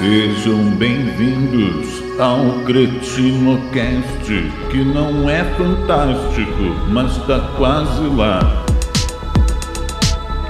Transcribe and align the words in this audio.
Sejam 0.00 0.78
bem-vindos 0.78 2.00
ao 2.18 2.64
CretinoCast, 2.64 4.24
que 4.70 4.82
não 4.82 5.28
é 5.28 5.44
fantástico, 5.56 6.62
mas 6.90 7.18
tá 7.26 7.54
quase 7.58 8.06
lá. 8.16 8.40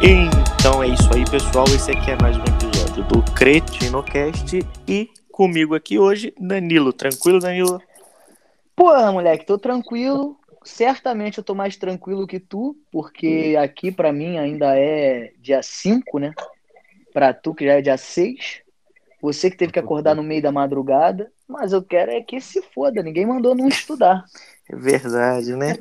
Então 0.00 0.84
é 0.84 0.90
isso 0.90 1.12
aí, 1.12 1.24
pessoal. 1.28 1.64
Esse 1.74 1.90
aqui 1.90 2.12
é 2.12 2.22
mais 2.22 2.36
um 2.36 2.44
episódio 2.44 3.02
do 3.08 3.22
CretinoCast 3.32 4.60
e 4.86 5.10
comigo 5.32 5.74
aqui 5.74 5.98
hoje, 5.98 6.32
Danilo. 6.38 6.92
Tranquilo, 6.92 7.40
Danilo? 7.40 7.82
Porra, 8.76 9.10
moleque, 9.10 9.44
tô 9.46 9.58
tranquilo. 9.58 10.38
Certamente 10.62 11.38
eu 11.38 11.44
tô 11.44 11.56
mais 11.56 11.76
tranquilo 11.76 12.24
que 12.24 12.38
tu, 12.38 12.76
porque 12.92 13.56
aqui 13.60 13.90
pra 13.90 14.12
mim 14.12 14.38
ainda 14.38 14.78
é 14.78 15.32
dia 15.40 15.60
5, 15.60 16.20
né? 16.20 16.32
Pra 17.12 17.34
tu 17.34 17.52
que 17.52 17.66
já 17.66 17.72
é 17.72 17.82
dia 17.82 17.96
6. 17.96 18.69
Você 19.22 19.50
que 19.50 19.56
teve 19.56 19.72
que 19.72 19.78
acordar 19.78 20.14
no 20.14 20.22
meio 20.22 20.42
da 20.42 20.50
madrugada, 20.50 21.30
mas 21.46 21.72
eu 21.72 21.82
quero 21.82 22.10
é 22.10 22.20
que 22.20 22.40
se 22.40 22.62
foda, 22.74 23.02
ninguém 23.02 23.26
mandou 23.26 23.54
não 23.54 23.68
estudar. 23.68 24.24
É 24.68 24.76
verdade, 24.76 25.54
né? 25.56 25.76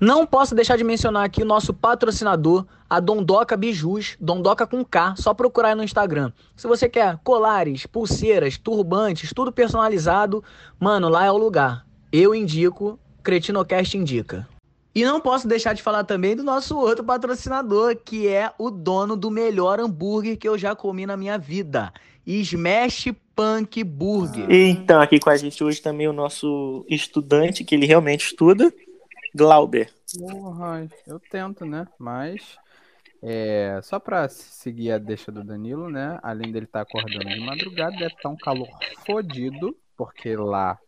Não 0.00 0.24
posso 0.24 0.54
deixar 0.54 0.76
de 0.76 0.84
mencionar 0.84 1.24
aqui 1.24 1.42
o 1.42 1.46
nosso 1.46 1.74
patrocinador, 1.74 2.64
a 2.88 3.00
Dondoca 3.00 3.56
Bijus, 3.56 4.16
Dondoca 4.20 4.66
com 4.66 4.84
K, 4.84 5.14
só 5.16 5.34
procurar 5.34 5.70
aí 5.70 5.74
no 5.74 5.82
Instagram. 5.82 6.32
Se 6.56 6.68
você 6.68 6.88
quer 6.88 7.18
colares, 7.24 7.84
pulseiras, 7.84 8.56
turbantes, 8.56 9.32
tudo 9.34 9.50
personalizado, 9.50 10.42
mano, 10.78 11.08
lá 11.08 11.24
é 11.24 11.32
o 11.32 11.36
lugar. 11.36 11.84
Eu 12.12 12.34
indico, 12.34 12.98
Cretinocast 13.22 13.98
indica. 13.98 14.48
E 14.94 15.04
não 15.04 15.20
posso 15.20 15.46
deixar 15.46 15.74
de 15.74 15.82
falar 15.82 16.04
também 16.04 16.34
do 16.34 16.42
nosso 16.42 16.76
outro 16.76 17.04
patrocinador, 17.04 17.96
que 17.96 18.26
é 18.26 18.50
o 18.56 18.70
dono 18.70 19.16
do 19.16 19.30
melhor 19.30 19.78
hambúrguer 19.78 20.38
que 20.38 20.48
eu 20.48 20.56
já 20.56 20.74
comi 20.74 21.06
na 21.06 21.16
minha 21.16 21.36
vida. 21.38 21.92
Smash 22.28 23.06
Punk 23.34 23.82
Burger. 23.82 24.50
Então, 24.50 25.00
aqui 25.00 25.18
com 25.18 25.30
a 25.30 25.36
gente 25.36 25.64
hoje 25.64 25.80
também 25.80 26.06
o 26.06 26.12
nosso 26.12 26.84
estudante, 26.86 27.64
que 27.64 27.74
ele 27.74 27.86
realmente 27.86 28.26
estuda, 28.26 28.70
Glauber. 29.34 29.90
Porra, 30.18 30.86
eu 31.06 31.18
tento, 31.18 31.64
né? 31.64 31.86
Mas 31.98 32.58
é, 33.22 33.80
só 33.82 33.98
pra 33.98 34.28
seguir 34.28 34.92
a 34.92 34.98
deixa 34.98 35.32
do 35.32 35.42
Danilo, 35.42 35.88
né? 35.88 36.18
Além 36.22 36.52
dele 36.52 36.66
estar 36.66 36.82
acordando 36.82 37.24
de 37.24 37.40
madrugada, 37.40 37.96
deve 37.96 38.14
estar 38.14 38.28
um 38.28 38.36
calor 38.36 38.68
fodido, 39.06 39.74
porque 39.96 40.36
lá 40.36 40.78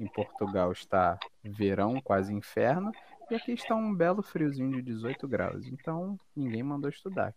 em 0.00 0.06
Portugal 0.06 0.72
está 0.72 1.18
verão, 1.44 2.00
quase 2.00 2.32
inferno, 2.32 2.92
e 3.30 3.34
aqui 3.34 3.52
está 3.52 3.74
um 3.74 3.94
belo 3.94 4.22
friozinho 4.22 4.70
de 4.70 4.82
18 4.82 5.28
graus. 5.28 5.66
Então, 5.66 6.18
ninguém 6.34 6.62
mandou 6.62 6.88
estudar. 6.88 7.34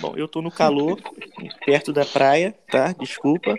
Bom, 0.00 0.14
eu 0.16 0.26
tô 0.26 0.42
no 0.42 0.50
calor, 0.50 1.00
perto 1.64 1.92
da 1.92 2.04
praia, 2.04 2.52
tá? 2.70 2.92
Desculpa. 2.92 3.54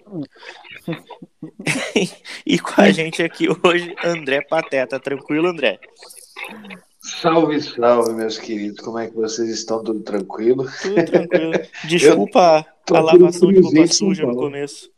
e 2.45 2.59
com 2.59 2.81
a 2.81 2.91
gente 2.91 3.23
aqui 3.23 3.47
hoje, 3.63 3.95
André 4.03 4.41
Pateta. 4.41 4.99
Tranquilo, 4.99 5.47
André? 5.47 5.79
Salve, 7.01 7.61
salve, 7.61 8.13
meus 8.13 8.37
queridos. 8.37 8.83
Como 8.83 8.99
é 8.99 9.07
que 9.07 9.15
vocês 9.15 9.49
estão? 9.49 9.81
Tudo 9.83 10.01
tranquilo? 10.01 10.65
Tudo 10.81 11.05
tranquilo. 11.05 11.53
Desculpa 11.87 12.65
a 12.91 12.99
lavação 12.99 13.53
de 13.53 13.59
roupa 13.61 13.87
suja 13.87 14.25
no 14.25 14.35
começo. 14.35 14.91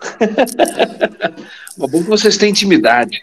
Mas 1.78 1.90
bom 1.90 2.02
que 2.02 2.08
vocês 2.08 2.36
têm 2.36 2.50
intimidade. 2.50 3.20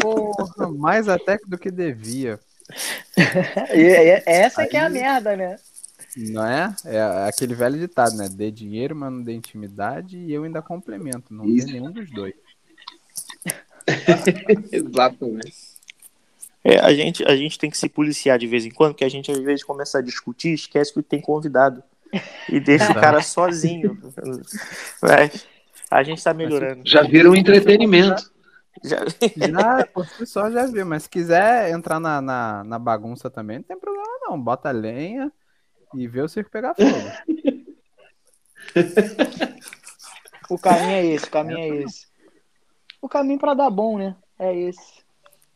Porra, 0.00 0.70
mais 0.70 1.08
até 1.08 1.38
do 1.46 1.56
que 1.58 1.70
devia. 1.70 2.38
E- 3.72 3.80
e- 3.80 4.22
essa 4.26 4.66
que 4.66 4.76
é 4.76 4.80
a 4.80 4.88
merda, 4.88 5.34
né? 5.34 5.56
Não 6.16 6.46
é? 6.46 6.74
É 6.84 7.02
aquele 7.28 7.54
velho 7.54 7.78
ditado, 7.78 8.16
né? 8.16 8.28
Dê 8.28 8.50
dinheiro, 8.50 8.94
mas 8.94 9.12
não 9.12 9.22
dê 9.22 9.32
intimidade, 9.32 10.16
e 10.18 10.32
eu 10.32 10.44
ainda 10.44 10.62
complemento, 10.62 11.34
não 11.34 11.44
Isso. 11.44 11.66
dê 11.66 11.72
nenhum 11.72 11.90
dos 11.90 12.10
dois. 12.10 12.34
Exatamente. 14.70 15.74
É, 16.62 16.78
a 16.78 16.94
gente, 16.94 17.22
a 17.24 17.36
gente 17.36 17.58
tem 17.58 17.68
que 17.70 17.76
se 17.76 17.88
policiar 17.88 18.38
de 18.38 18.46
vez 18.46 18.64
em 18.64 18.70
quando, 18.70 18.92
porque 18.92 19.04
a 19.04 19.08
gente 19.08 19.30
às 19.30 19.38
vezes 19.38 19.62
começa 19.62 19.98
a 19.98 20.02
discutir, 20.02 20.54
esquece 20.54 20.94
que 20.94 21.02
tem 21.02 21.20
convidado. 21.20 21.82
E 22.48 22.60
deixa 22.60 22.90
o 22.90 22.94
cara 22.94 23.20
sozinho. 23.22 23.98
Mas 25.02 25.46
a 25.90 26.02
gente 26.02 26.22
tá 26.22 26.32
melhorando. 26.32 26.82
Já 26.86 27.02
viram 27.02 27.34
entretenimento. 27.34 28.32
Já- 28.82 29.04
Já, 29.36 29.86
por 29.92 30.06
si 30.06 30.26
só, 30.26 30.50
já 30.50 30.66
viu. 30.66 30.86
Mas 30.86 31.04
se 31.04 31.08
quiser 31.10 31.70
entrar 31.70 31.98
na, 32.00 32.20
na, 32.20 32.64
na 32.64 32.78
bagunça 32.78 33.28
também, 33.28 33.58
não 33.58 33.64
tem 33.64 33.78
problema 33.78 34.06
não. 34.22 34.40
Bota 34.40 34.70
lenha 34.70 35.30
e 35.96 36.06
vê 36.06 36.20
o 36.20 36.28
circo 36.28 36.50
pegar 36.50 36.74
fogo. 36.74 36.90
O 40.50 40.58
caminho 40.58 40.90
é 40.90 41.06
esse, 41.06 41.24
o 41.24 41.30
caminho 41.30 41.58
é 41.58 41.68
esse. 41.82 42.06
O 43.00 43.08
caminho 43.08 43.38
pra 43.38 43.54
dar 43.54 43.70
bom, 43.70 43.98
né? 43.98 44.14
É 44.38 44.54
esse. 44.54 45.02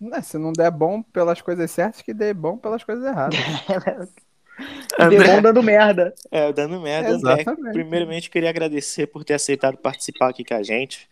Né, 0.00 0.22
se 0.22 0.38
não 0.38 0.52
der 0.52 0.70
bom 0.70 1.02
pelas 1.02 1.40
coisas 1.40 1.70
certas, 1.70 2.02
que 2.02 2.14
dê 2.14 2.32
bom 2.32 2.56
pelas 2.56 2.84
coisas 2.84 3.04
erradas. 3.04 3.38
Deu 4.98 5.24
bom 5.24 5.40
dando 5.40 5.62
merda. 5.62 6.12
É, 6.32 6.52
dando 6.52 6.80
merda. 6.80 7.10
André, 7.10 7.42
Exatamente. 7.42 7.72
primeiramente, 7.72 8.30
queria 8.30 8.50
agradecer 8.50 9.06
por 9.06 9.22
ter 9.24 9.34
aceitado 9.34 9.76
participar 9.76 10.30
aqui 10.30 10.44
com 10.44 10.54
a 10.54 10.62
gente. 10.64 11.08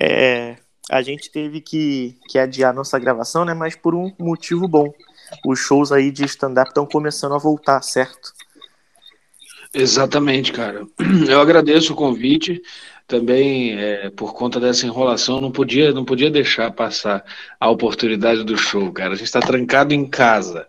É, 0.00 0.56
a 0.88 1.02
gente 1.02 1.28
teve 1.30 1.60
que, 1.60 2.16
que 2.28 2.38
adiar 2.38 2.72
nossa 2.72 2.96
gravação, 2.96 3.44
né? 3.44 3.54
Mas 3.54 3.74
por 3.74 3.94
um 3.94 4.12
motivo 4.20 4.68
bom. 4.68 4.92
Os 5.44 5.58
shows 5.58 5.90
aí 5.90 6.12
de 6.12 6.24
stand-up 6.26 6.68
estão 6.68 6.86
começando 6.86 7.34
a 7.34 7.38
voltar, 7.38 7.82
certo? 7.82 8.32
Exatamente, 9.72 10.52
cara. 10.52 10.86
Eu 11.28 11.40
agradeço 11.40 11.92
o 11.92 11.96
convite. 11.96 12.60
Também, 13.08 13.78
é, 13.78 14.10
por 14.10 14.34
conta 14.34 14.58
dessa 14.58 14.84
enrolação, 14.84 15.40
não 15.40 15.52
podia, 15.52 15.92
não 15.92 16.04
podia 16.04 16.28
deixar 16.28 16.72
passar 16.72 17.24
a 17.60 17.70
oportunidade 17.70 18.42
do 18.42 18.58
show, 18.58 18.92
cara. 18.92 19.12
A 19.12 19.16
gente 19.16 19.26
está 19.26 19.38
trancado 19.38 19.94
em 19.94 20.04
casa. 20.04 20.66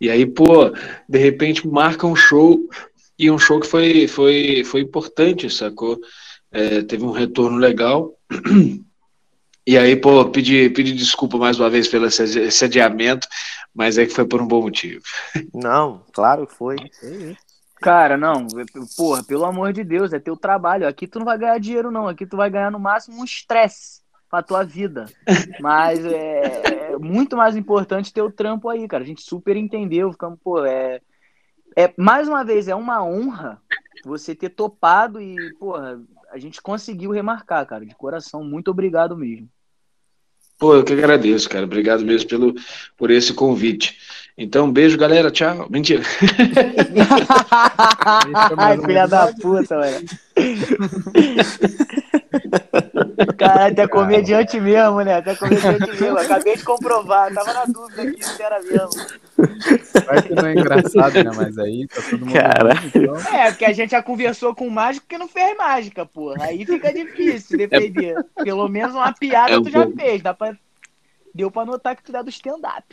E 0.00 0.08
aí, 0.08 0.24
pô, 0.24 0.70
de 1.08 1.18
repente 1.18 1.66
marca 1.66 2.06
um 2.06 2.14
show, 2.14 2.60
e 3.20 3.30
um 3.30 3.38
show 3.38 3.60
que 3.60 3.66
foi, 3.66 4.08
foi, 4.08 4.64
foi 4.64 4.80
importante, 4.80 5.50
sacou? 5.50 6.00
É, 6.50 6.80
teve 6.82 7.04
um 7.04 7.10
retorno 7.10 7.58
legal. 7.58 8.16
E 9.66 9.76
aí, 9.76 9.94
pô, 9.94 10.24
pedi, 10.28 10.68
pedi 10.70 10.92
desculpa 10.92 11.36
mais 11.36 11.60
uma 11.60 11.70
vez 11.70 11.86
pelo 11.86 12.06
esse 12.06 12.64
adiamento, 12.64 13.28
mas 13.72 13.98
é 13.98 14.06
que 14.06 14.12
foi 14.12 14.24
por 14.24 14.40
um 14.40 14.46
bom 14.46 14.62
motivo. 14.62 15.02
Não, 15.54 16.02
claro 16.12 16.46
que 16.46 16.54
foi. 16.54 16.76
Cara, 17.80 18.16
não, 18.16 18.46
porra, 18.96 19.24
pelo 19.24 19.44
amor 19.44 19.72
de 19.72 19.82
Deus, 19.82 20.12
é 20.12 20.18
teu 20.18 20.36
trabalho. 20.36 20.86
Aqui 20.86 21.06
tu 21.06 21.18
não 21.18 21.26
vai 21.26 21.38
ganhar 21.38 21.58
dinheiro, 21.58 21.90
não. 21.90 22.06
Aqui 22.08 22.26
tu 22.26 22.36
vai 22.36 22.50
ganhar 22.50 22.70
no 22.70 22.78
máximo 22.78 23.20
um 23.20 23.24
estresse 23.24 24.02
pra 24.28 24.42
tua 24.42 24.62
vida. 24.62 25.06
Mas 25.60 26.04
é, 26.04 26.92
é 26.92 26.98
muito 26.98 27.36
mais 27.36 27.56
importante 27.56 28.12
ter 28.12 28.22
o 28.22 28.30
trampo 28.30 28.68
aí, 28.68 28.86
cara. 28.86 29.02
A 29.02 29.06
gente 29.06 29.22
super 29.22 29.56
entendeu, 29.56 30.12
ficamos, 30.12 30.38
pô, 30.42 30.64
é, 30.64 31.00
é. 31.74 31.92
Mais 31.96 32.28
uma 32.28 32.44
vez, 32.44 32.68
é 32.68 32.74
uma 32.74 33.02
honra 33.02 33.60
você 34.04 34.34
ter 34.34 34.50
topado 34.50 35.20
e, 35.20 35.54
porra, 35.54 36.00
a 36.30 36.38
gente 36.38 36.60
conseguiu 36.60 37.10
remarcar, 37.10 37.66
cara. 37.66 37.86
De 37.86 37.94
coração, 37.94 38.44
muito 38.44 38.70
obrigado 38.70 39.16
mesmo. 39.16 39.48
Pô, 40.58 40.74
eu 40.74 40.84
que 40.84 40.92
agradeço, 40.92 41.48
cara. 41.48 41.64
Obrigado 41.64 42.04
mesmo 42.04 42.28
pelo, 42.28 42.54
por 42.94 43.10
esse 43.10 43.32
convite. 43.32 43.98
Então, 44.38 44.70
beijo, 44.72 44.96
galera. 44.96 45.30
Tchau. 45.30 45.66
Mentira. 45.70 46.02
Ai, 48.56 48.78
filha 48.78 49.06
da 49.06 49.30
puta, 49.34 49.78
velho. 49.78 50.06
Cara, 53.36 53.66
até 53.66 53.86
comediante 53.86 54.58
mesmo, 54.60 55.00
né? 55.02 55.16
Até 55.16 55.34
comediante 55.34 55.90
mesmo. 56.00 56.18
Acabei 56.18 56.56
de 56.56 56.64
comprovar. 56.64 57.32
Tava 57.34 57.52
na 57.52 57.64
dúvida 57.66 58.02
aqui 58.02 58.24
se 58.24 58.42
era 58.42 58.60
mesmo. 58.62 58.90
Vai 60.06 60.22
que 60.22 60.34
não 60.34 60.46
é 60.46 60.52
engraçado, 60.52 61.14
né? 61.24 61.30
Mas 61.36 61.58
aí 61.58 61.86
tá 61.88 62.00
todo 62.08 62.26
mundo. 62.26 62.38
Então- 62.94 63.16
É, 63.34 63.50
porque 63.50 63.64
a 63.64 63.72
gente 63.72 63.90
já 63.90 64.02
conversou 64.02 64.54
com 64.54 64.66
o 64.66 64.70
mágico 64.70 65.06
que 65.06 65.18
não 65.18 65.28
fez 65.28 65.56
mágica, 65.56 66.06
porra. 66.06 66.44
Aí 66.44 66.64
fica 66.64 66.92
difícil 66.92 67.58
defender. 67.58 68.14
Pelo 68.42 68.68
menos 68.68 68.94
uma 68.94 69.12
piada 69.12 69.52
É 69.52 69.58
um 69.58 69.62
tu 69.62 69.70
já 69.70 69.82
pouco. 69.82 69.98
fez. 69.98 70.22
Dá 70.22 70.32
pra... 70.32 70.54
Deu 71.34 71.50
pra 71.50 71.64
notar 71.64 71.94
que 71.94 72.02
tu 72.02 72.10
dá 72.10 72.22
do 72.22 72.30
stand-up. 72.30 72.84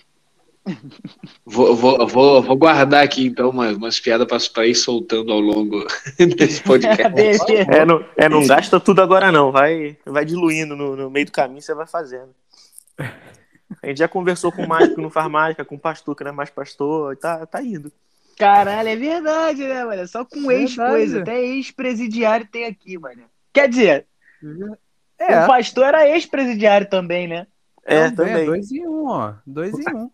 Vou, 1.46 1.76
vou, 1.76 2.08
vou, 2.08 2.42
vou 2.42 2.56
guardar 2.58 3.04
aqui, 3.04 3.26
então, 3.28 3.50
umas, 3.50 3.76
umas 3.76 4.00
piadas 4.00 4.28
pra- 4.28 4.54
pra 4.54 4.68
ir 4.68 4.76
soltando 4.76 5.32
ao 5.32 5.40
longo 5.40 5.86
desse 6.38 6.62
podcast. 6.64 7.04
É 7.70 7.86
não, 7.86 8.04
é, 8.16 8.28
não 8.30 8.46
gasta 8.46 8.80
tudo 8.80 9.02
agora, 9.02 9.32
não. 9.32 9.52
Vai, 9.52 9.98
vai 10.06 10.26
diluindo 10.26 10.76
no, 10.76 10.96
no 10.96 11.10
meio 11.10 11.26
do 11.26 11.32
caminho, 11.32 11.62
você 11.62 11.74
vai 11.74 11.88
fazendo. 11.88 12.30
A 13.82 13.88
gente 13.88 13.98
já 14.00 14.08
conversou 14.08 14.52
com 14.52 14.64
o 14.64 14.68
mágico 14.68 14.96
que 14.96 15.02
não 15.02 15.10
faz 15.10 15.30
mágica, 15.30 15.66
com 15.66 15.76
o 15.76 15.80
pastor 15.80 16.16
que 16.16 16.24
não 16.24 16.32
é 16.32 16.34
mais 16.34 16.50
pastor, 16.50 17.16
tá, 17.18 17.46
tá 17.46 17.62
indo. 17.62 17.92
Caralho, 18.38 18.90
é 18.90 18.96
verdade, 18.96 19.68
né, 19.68 19.84
mano? 19.84 20.08
Só 20.08 20.24
com 20.24 20.52
ex-coisa. 20.52 21.22
Até 21.22 21.44
ex-presidiário 21.44 22.48
tem 22.52 22.66
aqui, 22.66 22.98
mano. 22.98 23.24
Quer 23.52 23.68
dizer, 23.68 24.06
É, 25.20 25.44
o 25.44 25.48
pastor 25.48 25.86
era 25.86 26.08
ex-presidiário 26.08 26.88
também, 26.88 27.28
né? 27.28 27.48
É, 27.84 28.10
também. 28.12 28.26
É 28.26 28.32
também. 28.34 28.46
dois 28.46 28.72
em 28.72 28.88
um, 28.88 29.08
ó. 29.08 29.34
Dois 29.46 29.74
em 29.74 29.96
um. 29.96 30.12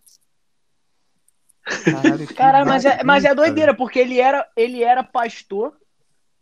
Caralho, 1.63 2.27
Cara, 2.36 2.65
mas 2.65 2.86
é, 2.86 3.04
mas 3.04 3.24
é 3.25 3.33
doideira, 3.33 3.74
porque 3.74 4.00
ele 4.00 4.19
era, 4.19 4.48
ele 4.56 4.83
era 4.83 5.04
pastor 5.04 5.74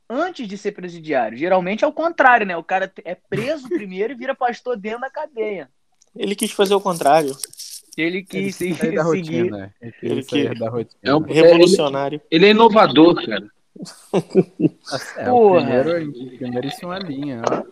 antes 0.09 0.47
de 0.47 0.57
ser 0.57 0.71
presidiário. 0.73 1.37
Geralmente 1.37 1.83
é 1.83 1.87
o 1.87 1.93
contrário, 1.93 2.45
né? 2.45 2.57
O 2.57 2.63
cara 2.63 2.91
é 3.05 3.15
preso 3.15 3.67
primeiro 3.69 4.13
e 4.13 4.15
vira 4.15 4.33
pastor 4.35 4.75
dentro 4.77 5.01
da 5.01 5.09
cadeia. 5.09 5.69
Ele 6.15 6.35
quis 6.35 6.51
fazer 6.51 6.73
o 6.75 6.81
contrário. 6.81 7.35
Ele 7.97 8.23
quis 8.23 8.41
Ele 8.41 8.51
seguir. 8.73 8.75
sair 8.77 8.95
da 8.95 9.03
rotina. 9.03 9.73
Ele 9.81 9.91
quis 9.91 10.11
Ele 10.11 10.23
sair 10.23 10.49
que- 10.53 10.59
da 10.59 10.69
rotina. 10.69 10.99
É 11.03 11.15
um- 11.15 11.19
Revolucionário. 11.21 12.21
Ele 12.31 12.45
é 12.47 12.49
inovador, 12.51 13.15
cara. 13.25 13.47
É, 15.17 15.31
o 15.31 15.33
Porra. 15.33 15.61
primeiro, 15.83 16.11
primeiro 16.37 16.67
em 16.67 16.85
uma 16.85 16.99
linha. 16.99 17.41
ó. 17.49 17.63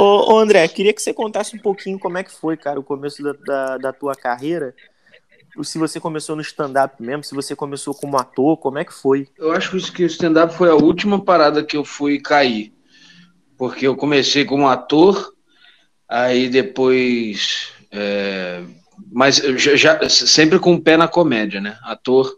Ô, 0.00 0.34
ô, 0.34 0.38
André, 0.38 0.66
queria 0.68 0.92
que 0.92 1.00
você 1.00 1.12
contasse 1.14 1.56
um 1.56 1.60
pouquinho 1.60 1.98
como 1.98 2.18
é 2.18 2.24
que 2.24 2.30
foi, 2.32 2.56
cara, 2.56 2.78
o 2.78 2.82
começo 2.84 3.22
da, 3.22 3.32
da, 3.32 3.78
da 3.78 3.92
tua 3.92 4.14
carreira. 4.14 4.74
Se 5.62 5.78
você 5.78 6.00
começou 6.00 6.34
no 6.34 6.42
stand-up 6.42 7.00
mesmo, 7.02 7.22
se 7.22 7.34
você 7.34 7.54
começou 7.54 7.94
como 7.94 8.16
ator, 8.16 8.56
como 8.56 8.78
é 8.78 8.84
que 8.84 8.92
foi? 8.92 9.28
Eu 9.36 9.52
acho 9.52 9.70
que 9.92 10.02
o 10.02 10.06
stand-up 10.06 10.54
foi 10.54 10.70
a 10.70 10.74
última 10.74 11.22
parada 11.22 11.62
que 11.62 11.76
eu 11.76 11.84
fui 11.84 12.18
cair. 12.18 12.72
Porque 13.56 13.86
eu 13.86 13.94
comecei 13.94 14.44
como 14.44 14.68
ator, 14.68 15.32
aí 16.08 16.48
depois. 16.48 17.72
é, 17.92 18.62
mas 19.12 19.36
já, 19.36 20.08
sempre 20.08 20.58
com 20.58 20.74
o 20.74 20.80
pé 20.80 20.96
na 20.96 21.06
comédia, 21.08 21.60
né? 21.60 21.78
Ator 21.82 22.32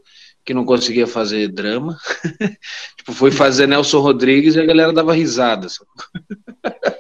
que 0.46 0.54
não 0.54 0.64
conseguia 0.64 1.06
fazer 1.06 1.48
drama. 1.48 1.98
tipo, 2.96 3.12
fui 3.12 3.32
fazer 3.32 3.66
Nelson 3.66 3.98
Rodrigues 4.00 4.54
e 4.54 4.60
a 4.60 4.64
galera 4.64 4.92
dava 4.92 5.12
risada. 5.12 5.66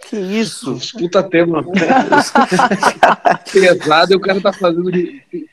Que 0.08 0.16
isso? 0.16 0.76
Puta 0.98 1.22
tema 1.22 1.64
pesado 3.52 4.12
e 4.12 4.16
o 4.16 4.20
cara 4.20 4.40
tá 4.40 4.52
fazendo 4.52 4.90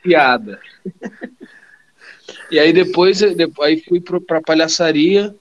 piada. 0.02 0.58
E 2.50 2.58
aí 2.58 2.72
depois, 2.72 3.20
depois 3.20 3.68
aí 3.68 3.80
fui 3.80 4.00
pro, 4.00 4.20
pra 4.20 4.42
palhaçaria, 4.42 5.34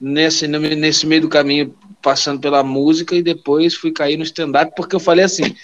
nesse, 0.00 0.48
nesse 0.48 1.06
meio 1.06 1.22
do 1.22 1.28
caminho, 1.28 1.74
passando 2.02 2.40
pela 2.40 2.64
música, 2.64 3.14
e 3.14 3.22
depois 3.22 3.74
fui 3.74 3.92
cair 3.92 4.16
no 4.16 4.24
stand-up, 4.24 4.72
porque 4.76 4.96
eu 4.96 5.00
falei 5.00 5.24
assim, 5.24 5.54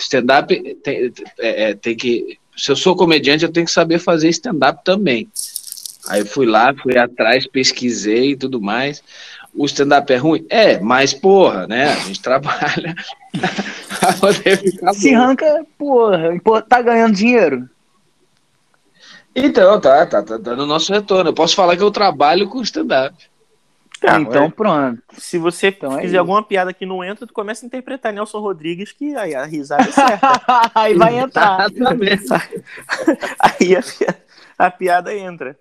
stand-up 0.00 0.74
tem, 0.82 1.12
é, 1.38 1.70
é, 1.70 1.74
tem 1.74 1.96
que. 1.96 2.38
Se 2.58 2.72
eu 2.72 2.76
sou 2.76 2.96
comediante, 2.96 3.44
eu 3.44 3.52
tenho 3.52 3.66
que 3.66 3.72
saber 3.72 3.98
fazer 4.00 4.28
stand-up 4.30 4.84
também. 4.84 5.28
Aí 6.08 6.24
fui 6.24 6.44
lá, 6.46 6.74
fui 6.74 6.98
atrás, 6.98 7.46
pesquisei 7.46 8.32
e 8.32 8.36
tudo 8.36 8.60
mais. 8.60 9.02
O 9.54 9.64
stand-up 9.64 10.12
é 10.12 10.16
ruim? 10.16 10.44
É, 10.50 10.78
mas 10.80 11.14
porra, 11.14 11.66
né? 11.66 11.90
A 11.92 11.96
gente 12.00 12.20
trabalha 12.22 12.94
pra 14.00 14.12
poder 14.14 14.58
ficar 14.58 14.92
Se 14.92 15.10
bom. 15.10 15.16
arranca, 15.16 15.66
porra, 15.78 16.64
tá 16.68 16.82
ganhando 16.82 17.14
dinheiro? 17.14 17.68
Então, 19.34 19.80
tá, 19.80 20.04
tá, 20.04 20.22
tá 20.22 20.36
dando 20.36 20.66
nosso 20.66 20.92
retorno. 20.92 21.30
Eu 21.30 21.34
posso 21.34 21.54
falar 21.54 21.76
que 21.76 21.82
eu 21.82 21.90
trabalho 21.90 22.48
com 22.48 22.60
stand-up. 22.62 23.14
Ah, 24.06 24.20
então 24.20 24.50
pronto. 24.50 25.02
Se 25.18 25.38
você 25.38 25.68
Então 25.68 25.98
é 25.98 26.02
fizer 26.02 26.18
isso. 26.18 26.18
alguma 26.18 26.42
piada 26.42 26.72
que 26.72 26.86
não 26.86 27.02
entra, 27.02 27.26
tu 27.26 27.32
começa 27.32 27.64
a 27.64 27.66
interpretar 27.66 28.12
Nelson 28.12 28.38
Rodrigues, 28.40 28.92
que 28.92 29.14
aí 29.16 29.34
a 29.34 29.44
risada 29.44 29.88
é 29.88 29.92
certa. 29.92 30.26
Aí 30.74 30.94
vai 30.94 31.18
entrar. 31.18 31.68
Exatamente. 31.70 32.24
aí 33.40 33.76
a, 33.76 33.82
a 34.66 34.70
piada 34.70 35.14
entra. 35.14 35.58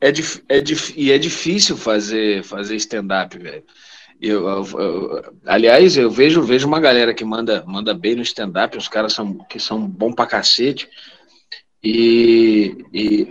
É, 0.00 0.12
dif- 0.12 0.42
é 0.48 0.60
dif- 0.60 0.94
e 0.96 1.10
é 1.10 1.18
difícil 1.18 1.76
fazer, 1.76 2.42
fazer 2.44 2.76
stand-up, 2.76 3.38
velho. 3.38 3.64
Eu, 4.20 4.46
eu- 4.48 4.66
eu- 4.80 5.34
aliás, 5.46 5.96
eu 5.96 6.10
vejo, 6.10 6.42
vejo 6.42 6.66
uma 6.66 6.80
galera 6.80 7.14
que 7.14 7.24
manda, 7.24 7.64
manda 7.66 7.94
bem 7.94 8.14
no 8.16 8.22
stand-up, 8.22 8.76
os 8.76 8.88
caras 8.88 9.12
são, 9.12 9.34
que 9.48 9.58
são 9.60 9.86
bom 9.86 10.12
pra 10.12 10.26
cacete. 10.26 10.88
E, 11.82 12.84
e, 12.92 13.28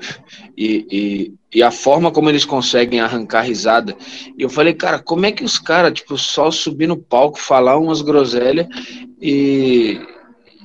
e, 0.57 1.33
e, 1.53 1.63
a 1.63 1.71
forma 1.71 2.12
como 2.12 2.30
eles 2.30 2.45
conseguem 2.45 3.00
arrancar 3.01 3.42
risada. 3.42 3.95
E 4.38 4.44
eu 4.44 4.50
falei, 4.50 4.74
cara, 4.74 5.00
como 5.00 5.25
é 5.25 5.31
que 5.31 5.44
os 5.44 5.59
caras, 5.59 5.94
tipo, 5.94 6.18
só 6.18 6.50
subir 6.51 6.88
no 6.88 6.97
palco, 6.97 7.39
falar 7.39 7.77
umas 7.77 8.01
groselhas 8.01 8.68
e, 9.21 10.00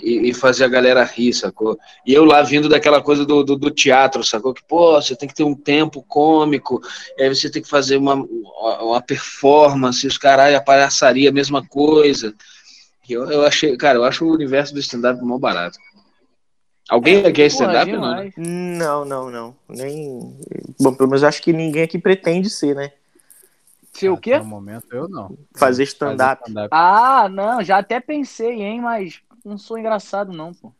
e, 0.02 0.32
fazer 0.34 0.64
a 0.64 0.68
galera 0.68 1.02
rir, 1.04 1.32
sacou? 1.32 1.78
E 2.06 2.12
eu 2.12 2.24
lá 2.24 2.42
vindo 2.42 2.68
daquela 2.68 3.02
coisa 3.02 3.24
do, 3.24 3.42
do, 3.42 3.56
do 3.56 3.70
teatro, 3.70 4.22
sacou? 4.22 4.54
Que, 4.54 4.62
pô, 4.62 5.00
você 5.00 5.16
tem 5.16 5.28
que 5.28 5.34
ter 5.34 5.44
um 5.44 5.54
tempo 5.54 6.04
cômico, 6.06 6.80
aí 7.18 7.28
você 7.28 7.50
tem 7.50 7.62
que 7.62 7.68
fazer 7.68 7.96
uma, 7.96 8.14
uma 8.14 9.02
performance, 9.02 10.06
os 10.06 10.18
caras, 10.18 10.54
a 10.54 10.60
palhaçaria, 10.60 11.30
a 11.30 11.32
mesma 11.32 11.66
coisa. 11.66 12.34
Eu, 13.08 13.28
eu 13.28 13.44
achei, 13.44 13.76
cara, 13.76 13.98
eu 13.98 14.04
acho 14.04 14.24
o 14.24 14.32
universo 14.32 14.72
do 14.72 14.78
stand-up 14.78 15.20
mó 15.22 15.36
barato. 15.36 15.78
Alguém 16.90 17.24
aqui 17.24 17.42
é 17.42 17.46
stand-up? 17.46 17.88
Porra, 17.88 18.00
Não, 18.00 18.16
né? 18.16 18.32
Não, 18.36 19.04
não, 19.04 19.30
não. 19.30 19.56
Nem. 19.68 20.36
Bom, 20.80 20.92
pelo 20.92 21.08
menos 21.08 21.22
acho 21.22 21.40
que 21.40 21.52
ninguém 21.52 21.84
aqui 21.84 22.00
pretende 22.00 22.50
ser, 22.50 22.74
né? 22.74 22.90
Ser 23.92 24.08
o 24.08 24.16
quê? 24.16 24.36
No 24.38 24.44
momento, 24.44 24.86
eu 24.90 25.08
não. 25.08 25.38
Fazer 25.54 25.84
stand-up. 25.84 26.42
stand-up. 26.42 26.68
Ah, 26.72 27.28
não, 27.30 27.62
já 27.62 27.78
até 27.78 28.00
pensei, 28.00 28.60
hein, 28.62 28.80
mas 28.80 29.20
não 29.44 29.56
sou 29.56 29.78
engraçado, 29.78 30.32
não, 30.32 30.52
pô. 30.52 30.72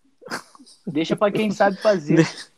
Deixa 0.84 1.14
pra 1.14 1.30
quem 1.30 1.52
sabe 1.52 1.76
fazer. 1.76 2.26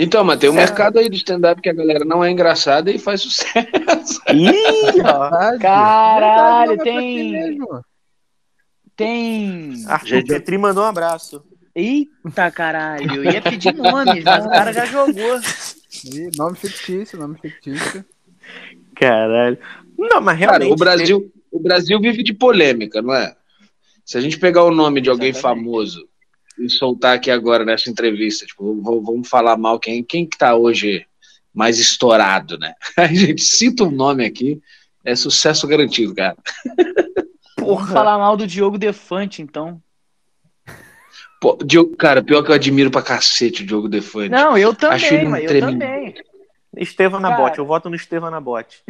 Então, 0.00 0.22
mas 0.22 0.38
tem 0.38 0.48
um 0.48 0.52
mercado 0.52 0.96
aí 0.96 1.08
do 1.08 1.16
stand-up 1.16 1.60
que 1.60 1.68
a 1.68 1.72
galera 1.72 2.04
não 2.04 2.22
é 2.22 2.30
engraçada 2.30 2.88
e 2.88 3.00
faz 3.00 3.20
sucesso. 3.20 4.22
Ih, 4.32 5.02
ó. 5.04 5.58
Caralho, 5.58 6.76
verdade, 6.76 7.58
não 7.58 7.66
é 7.66 7.80
pra 7.80 7.82
tem-. 7.82 7.82
Tem. 8.94 9.84
Arthur 9.88 10.06
Gente, 10.06 10.28
Petri 10.28 10.56
mandou 10.56 10.84
um 10.84 10.86
abraço. 10.86 11.42
Eita 11.74 12.50
caralho, 12.50 13.16
eu 13.16 13.24
ia 13.24 13.40
pedir 13.40 13.74
nomes, 13.74 14.24
mas 14.24 14.46
o 14.46 14.50
cara 14.50 14.72
já 14.72 14.84
jogou. 14.86 15.40
Ih, 16.04 16.30
Nome 16.36 16.56
fictício, 16.56 17.18
nome 17.18 17.38
fictício. 17.38 18.04
Caralho. 18.94 19.58
Não, 19.96 20.20
mas 20.20 20.38
Cara, 20.38 20.58
realmente. 20.58 20.72
o 20.72 20.76
Brasil, 20.76 21.32
o 21.50 21.60
Brasil 21.60 22.00
vive 22.00 22.22
de 22.22 22.32
polêmica, 22.32 23.02
não 23.02 23.14
é? 23.14 23.34
Se 24.04 24.16
a 24.16 24.20
gente 24.20 24.38
pegar 24.38 24.64
o 24.64 24.70
nome 24.70 25.00
de 25.00 25.10
alguém 25.10 25.30
Exatamente. 25.30 25.64
famoso 25.64 26.08
e 26.58 26.68
soltar 26.68 27.16
aqui 27.16 27.30
agora 27.30 27.64
nessa 27.64 27.90
entrevista, 27.90 28.46
tipo, 28.46 28.80
vamos 28.82 29.28
falar 29.28 29.56
mal 29.56 29.78
quem, 29.78 30.02
quem 30.02 30.26
que 30.26 30.36
tá 30.36 30.54
hoje 30.54 31.06
mais 31.54 31.78
estourado, 31.78 32.58
né? 32.58 32.74
A 32.96 33.06
gente 33.06 33.42
cita 33.42 33.84
um 33.84 33.90
nome 33.90 34.24
aqui, 34.24 34.60
é 35.04 35.14
sucesso 35.14 35.66
garantido, 35.66 36.14
cara. 36.14 36.36
Vamos 37.58 37.90
falar 37.90 38.18
mal 38.18 38.36
do 38.36 38.46
Diogo 38.46 38.78
Defante, 38.78 39.42
então. 39.42 39.80
Pô, 41.40 41.56
Diogo- 41.64 41.96
cara, 41.96 42.22
pior 42.22 42.42
que 42.42 42.50
eu 42.50 42.54
admiro 42.54 42.90
pra 42.90 43.02
cacete 43.02 43.62
o 43.62 43.66
Diogo 43.66 43.88
Defante. 43.88 44.30
Não, 44.30 44.56
eu 44.58 44.70
Acho 44.88 45.14
ele 45.14 45.24
também, 45.24 45.26
um 45.26 45.30
mas 45.30 45.50
eu 45.50 45.60
também. 45.60 46.14
Estevam 46.76 47.20
na 47.20 47.30
bote. 47.36 47.58
Eu 47.58 47.66
voto 47.66 47.88
no 47.88 47.96
Estevam 47.96 48.30
na 48.30 48.40
bote. 48.40 48.82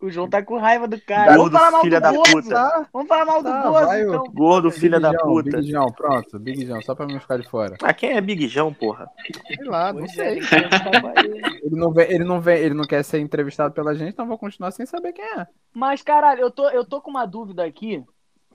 O 0.00 0.10
João 0.10 0.28
tá 0.28 0.42
com 0.42 0.58
raiva 0.58 0.86
do 0.86 1.00
cara. 1.00 1.34
Gordo, 1.34 1.52
Vamos 1.52 1.58
falar 1.58 1.70
mal 1.70 1.80
filha 1.82 1.98
do 1.98 2.02
da 2.02 2.12
Bozo. 2.12 2.32
puta. 2.32 2.88
Vamos 2.92 3.08
falar 3.08 3.24
mal 3.24 3.42
do 3.42 3.48
Tá, 3.48 3.62
Bozo, 3.62 3.86
vai, 3.86 4.02
então. 4.02 4.24
Gordo, 4.34 4.70
filha 4.70 5.00
da 5.00 5.12
João, 5.12 5.26
puta. 5.34 5.56
Big 5.56 5.70
João, 5.70 5.92
pronto, 5.92 6.38
Big 6.38 6.66
João, 6.66 6.82
só 6.82 6.94
pra 6.94 7.06
não 7.06 7.18
ficar 7.20 7.38
de 7.38 7.48
fora. 7.48 7.76
Ah, 7.82 7.94
quem 7.94 8.10
é 8.12 8.20
Big 8.20 8.46
João, 8.46 8.72
porra? 8.74 9.06
Sei 9.46 9.64
lá, 9.64 9.92
não 9.94 10.00
Pois 10.00 10.12
sei. 10.12 10.26
é, 10.26 10.38
então, 10.38 11.12
aí. 11.16 11.58
Ele 11.62 11.76
não, 11.76 11.90
vem, 11.90 12.10
ele, 12.10 12.24
não 12.24 12.38
vem, 12.40 12.58
ele 12.58 12.74
não 12.74 12.84
quer 12.84 13.02
ser 13.02 13.18
entrevistado 13.18 13.72
pela 13.72 13.94
gente, 13.94 14.10
então 14.10 14.26
vou 14.26 14.36
continuar 14.36 14.72
sem 14.72 14.84
saber 14.84 15.12
quem 15.14 15.24
é. 15.24 15.46
Mas, 15.72 16.02
caralho, 16.02 16.40
eu 16.42 16.50
tô, 16.50 16.68
eu 16.68 16.84
tô 16.84 17.00
com 17.00 17.10
uma 17.10 17.24
dúvida 17.24 17.64
aqui 17.64 18.04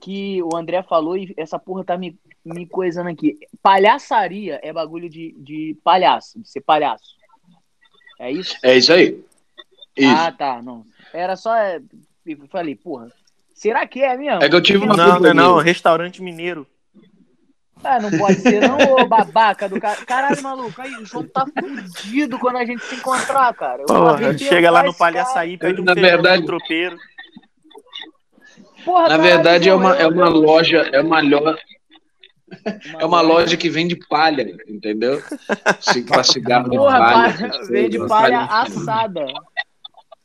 que 0.00 0.42
o 0.42 0.56
André 0.56 0.82
falou 0.82 1.16
e 1.16 1.32
essa 1.36 1.58
porra 1.58 1.84
tá 1.84 1.96
me, 1.98 2.18
me 2.44 2.66
coisando 2.66 3.08
aqui. 3.10 3.38
Palhaçaria 3.62 4.58
é 4.62 4.72
bagulho 4.72 5.08
de, 5.08 5.32
de 5.38 5.76
palhaço, 5.84 6.40
de 6.40 6.48
ser 6.50 6.60
palhaço. 6.62 7.14
É 8.18 8.30
isso? 8.30 8.56
É 8.62 8.76
isso 8.76 8.92
aí. 8.92 9.22
Isso. 9.96 10.16
Ah, 10.16 10.32
tá, 10.32 10.62
não. 10.62 10.84
Era 11.12 11.36
só. 11.36 11.54
é, 11.56 11.80
Eu 12.26 12.46
falei, 12.48 12.74
porra, 12.76 13.08
será 13.54 13.86
que 13.86 14.02
é 14.02 14.16
mesmo? 14.16 14.42
é 14.42 14.48
que 14.48 14.54
eu 14.54 14.62
tive 14.62 14.84
uma 14.84 14.96
Não, 14.96 15.04
não, 15.06 15.12
dúvida 15.14 15.34
não. 15.34 15.56
Restaurante 15.58 16.22
mineiro. 16.22 16.66
Ah, 17.82 17.98
não 17.98 18.10
pode 18.18 18.40
ser, 18.40 18.60
não, 18.60 18.76
ô 18.92 19.06
babaca 19.06 19.66
do 19.66 19.80
cara. 19.80 20.04
Caralho, 20.04 20.42
maluco, 20.42 20.82
aí 20.82 20.94
o 20.96 21.06
João 21.06 21.26
tá 21.26 21.46
fudido 21.46 22.38
quando 22.38 22.56
a 22.56 22.64
gente 22.66 22.84
se 22.84 22.96
encontrar, 22.96 23.54
cara. 23.54 23.80
Eu 23.82 23.86
Porra, 23.86 24.12
arrebentar 24.12 24.38
chega 24.38 24.70
lá 24.70 24.82
no. 24.82 24.92
Palhaçaí, 24.94 25.56
pede 25.56 25.80
um 25.80 25.84
Na 25.84 25.94
verdade- 25.94 26.44
tropeiro. 26.44 26.98
Porra, 28.84 29.02
Na 29.02 29.08
caralho, 29.08 29.22
verdade, 29.22 29.68
é 29.68 29.74
uma, 29.74 29.96
é 29.96 30.04
eu- 30.04 30.10
uma 30.10 30.28
loja, 30.28 30.78
é 30.92 31.00
uma 31.00 31.20
loja, 31.20 31.58
é 32.98 33.04
uma 33.06 33.20
loja 33.20 33.56
que 33.56 33.68
vende 33.70 33.96
palha, 34.08 34.42
entendeu? 34.68 35.20
Se- 35.80 36.02
Pra 36.06 36.22
cigarro 36.24 36.68
de 36.70 36.76
Porra, 36.76 36.98
palha. 36.98 37.50
vende 37.68 37.98
palha 37.98 38.08
palha. 38.08 38.62
assada. 38.62 39.26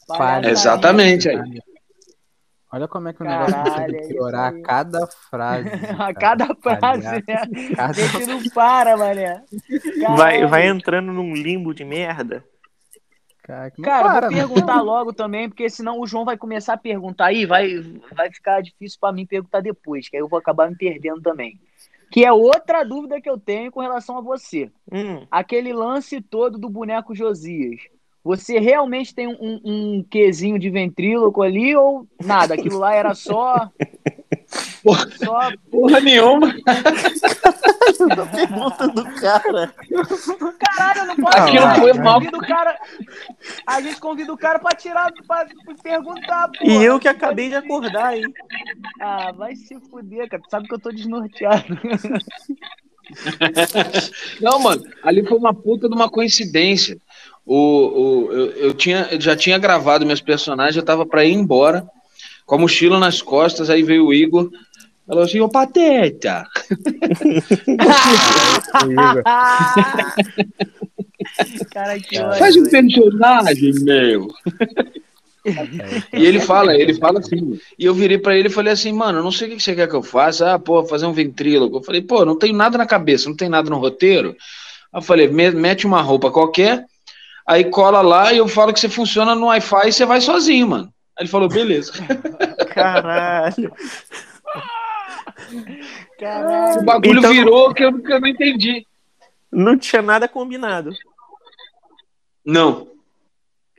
Palha. 0.08 0.50
Exatamente 0.50 1.30
aí. 1.30 1.60
Olha 2.74 2.88
como 2.90 3.08
é 3.08 3.14
que 3.14 3.22
o 3.22 3.26
negócio 3.26 3.54
Caralho, 3.54 3.72
consegue 3.72 3.96
é 3.96 4.08
piorar 4.10 4.54
a 4.54 4.62
cada 4.62 5.08
frase. 5.30 5.70
A 5.98 6.14
cada 6.14 6.48
frase, 6.56 7.08
né? 7.08 7.22
cada- 7.76 7.90
A 7.90 7.94
gente 7.94 8.26
não 8.28 8.44
para, 8.54 8.98
mané. 8.98 9.42
Vai, 10.18 10.46
vai 10.46 10.68
entrando 10.68 11.14
num 11.14 11.34
limbo 11.34 11.74
de 11.74 11.86
merda. 11.86 12.44
Cara, 13.46 13.72
não 13.78 13.84
para, 13.84 14.28
vou 14.28 14.32
né? 14.32 14.48
perguntar 14.48 14.82
logo 14.82 15.14
também, 15.14 15.48
porque 15.48 15.70
senão 15.70 16.00
o 16.00 16.08
João 16.08 16.26
vai 16.26 16.36
começar 16.36 16.74
a 16.74 16.78
perguntar 16.78 17.28
aí, 17.28 17.46
vai, 17.46 17.78
vai 18.16 18.32
ficar 18.32 18.62
difícil 18.62 18.98
pra 19.00 19.12
mim 19.12 19.26
perguntar 19.26 19.62
depois, 19.62 20.10
que 20.10 20.18
aí 20.18 20.22
eu 20.22 20.28
vou 20.28 20.40
acabar 20.40 20.68
me 20.68 20.76
perdendo 20.76 21.22
também. 21.22 21.60
Que 22.12 22.26
é 22.26 22.32
outra 22.32 22.84
dúvida 22.84 23.22
que 23.22 23.30
eu 23.30 23.38
tenho 23.38 23.72
com 23.72 23.82
relação 23.82 24.18
a 24.18 24.22
você. 24.22 24.72
Hum, 24.92 25.26
Aquele 25.30 25.74
lance 25.74 26.22
todo 26.22 26.58
do 26.58 26.70
boneco 26.70 27.14
Josias. 27.14 27.82
Você 28.24 28.58
realmente 28.58 29.14
tem 29.14 29.28
um, 29.28 29.38
um, 29.40 29.62
um 29.64 30.04
quesinho 30.04 30.58
de 30.58 30.70
ventríloco 30.72 31.44
ali 31.44 31.76
ou 31.76 32.08
nada? 32.24 32.56
Aquilo 32.56 32.80
lá 32.80 32.96
era 32.96 33.14
só. 33.14 33.70
Porra, 34.84 35.10
só 35.12 35.52
porra 35.72 36.00
nenhuma. 36.00 36.54
Pergunta 38.32 38.88
do 38.90 39.04
cara. 39.20 39.74
Caralho, 40.60 41.00
eu 41.00 41.06
não 41.08 41.16
posso. 41.16 41.38
Aquilo 41.38 41.66
a 41.66 41.76
foi 41.76 41.94
gente 41.94 42.04
mal. 42.04 42.20
convida 42.20 42.38
o 42.38 42.42
cara. 42.42 42.80
A 43.66 43.82
gente 43.82 44.00
convida 44.00 44.34
o 44.34 44.38
cara 44.38 44.60
pra 44.60 44.76
tirar, 44.76 45.12
pra 45.26 45.48
perguntar. 45.82 46.52
E 46.62 46.68
porra. 46.68 46.84
eu 46.84 47.00
que 47.00 47.08
acabei 47.08 47.50
de 47.50 47.56
acordar, 47.56 48.16
hein? 48.16 48.26
Ah, 49.02 49.32
vai 49.32 49.56
se 49.56 49.80
fuder, 49.90 50.30
cara. 50.30 50.44
Tu 50.44 50.50
sabe 50.50 50.68
que 50.68 50.74
eu 50.76 50.80
tô 50.80 50.92
desnorteado. 50.92 51.66
Não, 54.42 54.60
mano, 54.60 54.84
ali 55.04 55.26
foi 55.26 55.38
uma 55.38 55.54
puta 55.54 55.88
de 55.88 55.96
uma 55.96 56.10
coincidência. 56.10 56.98
O, 57.46 57.56
o, 57.56 58.32
eu, 58.32 58.52
eu 58.52 58.74
tinha, 58.74 59.08
eu 59.12 59.22
já 59.22 59.36
tinha 59.36 59.58
gravado 59.60 60.06
meus 60.06 60.22
personagens, 60.22 60.76
eu 60.76 60.84
tava 60.84 61.06
pra 61.06 61.24
ir 61.24 61.34
embora, 61.34 61.88
com 62.46 62.56
a 62.56 62.60
mochila 62.60 63.00
nas 63.00 63.22
costas, 63.22 63.70
aí 63.70 63.84
veio 63.84 64.08
o 64.08 64.14
Igor, 64.14 64.50
falou 65.08 65.24
assim, 65.24 65.40
ô 65.40 65.50
Pateta, 65.50 66.46
cara, 71.72 72.00
que 72.00 72.16
faz 72.40 72.56
um 72.56 72.70
personagem, 72.70 73.74
meu. 73.82 74.28
E 76.14 76.26
ele 76.26 76.40
fala, 76.40 76.76
ele 76.76 76.94
fala 76.96 77.20
assim. 77.20 77.60
E 77.78 77.86
eu 77.86 77.94
virei 77.94 78.18
pra 78.18 78.36
ele 78.36 78.48
e 78.48 78.52
falei 78.52 78.74
assim, 78.74 78.92
mano, 78.92 79.22
não 79.22 79.32
sei 79.32 79.48
o 79.48 79.52
que 79.56 79.62
você 79.64 79.76
quer 79.76 79.88
que 79.88 79.96
eu 79.96 80.02
faça. 80.02 80.54
Ah, 80.54 80.60
pô, 80.60 80.84
fazer 80.86 81.06
um 81.06 81.14
ventríloco. 81.14 81.78
Eu 81.78 81.84
falei, 81.84 82.02
pô, 82.02 82.26
não 82.26 82.38
tenho 82.38 82.56
nada 82.56 82.78
na 82.78 82.86
cabeça, 82.86 83.30
não 83.30 83.36
tem 83.36 83.50
nada 83.50 83.70
no 83.70 83.78
roteiro. 83.78 84.30
Aí 84.92 85.00
eu 85.00 85.02
falei, 85.02 85.28
"Me- 85.28 85.52
mete 85.52 85.86
uma 85.86 86.02
roupa 86.02 86.32
qualquer, 86.32 86.86
aí 87.48 87.66
cola 87.66 88.02
lá 88.02 88.34
e 88.34 88.38
eu 88.38 88.48
falo 88.48 88.74
que 88.74 88.80
você 88.80 88.90
funciona 88.90 89.36
no 89.36 89.48
Wi-Fi 89.48 89.90
e 89.90 89.94
você 89.94 90.06
vai 90.06 90.22
sozinho, 90.22 90.68
mano. 90.68 90.90
Aí 91.18 91.24
ele 91.24 91.30
falou, 91.30 91.48
beleza. 91.48 91.94
Caralho. 92.74 93.72
Caralho. 96.20 96.82
O 96.82 96.86
bagulho 96.86 97.20
Então- 97.20 97.32
virou 97.32 97.74
que 97.74 97.84
eu, 97.84 98.02
que 98.02 98.12
eu 98.14 98.20
não 98.20 98.28
entendi. 98.28 98.86
Não 99.52 99.78
tinha 99.78 100.02
nada 100.02 100.28
combinado. 100.28 100.92
Não. 102.46 102.88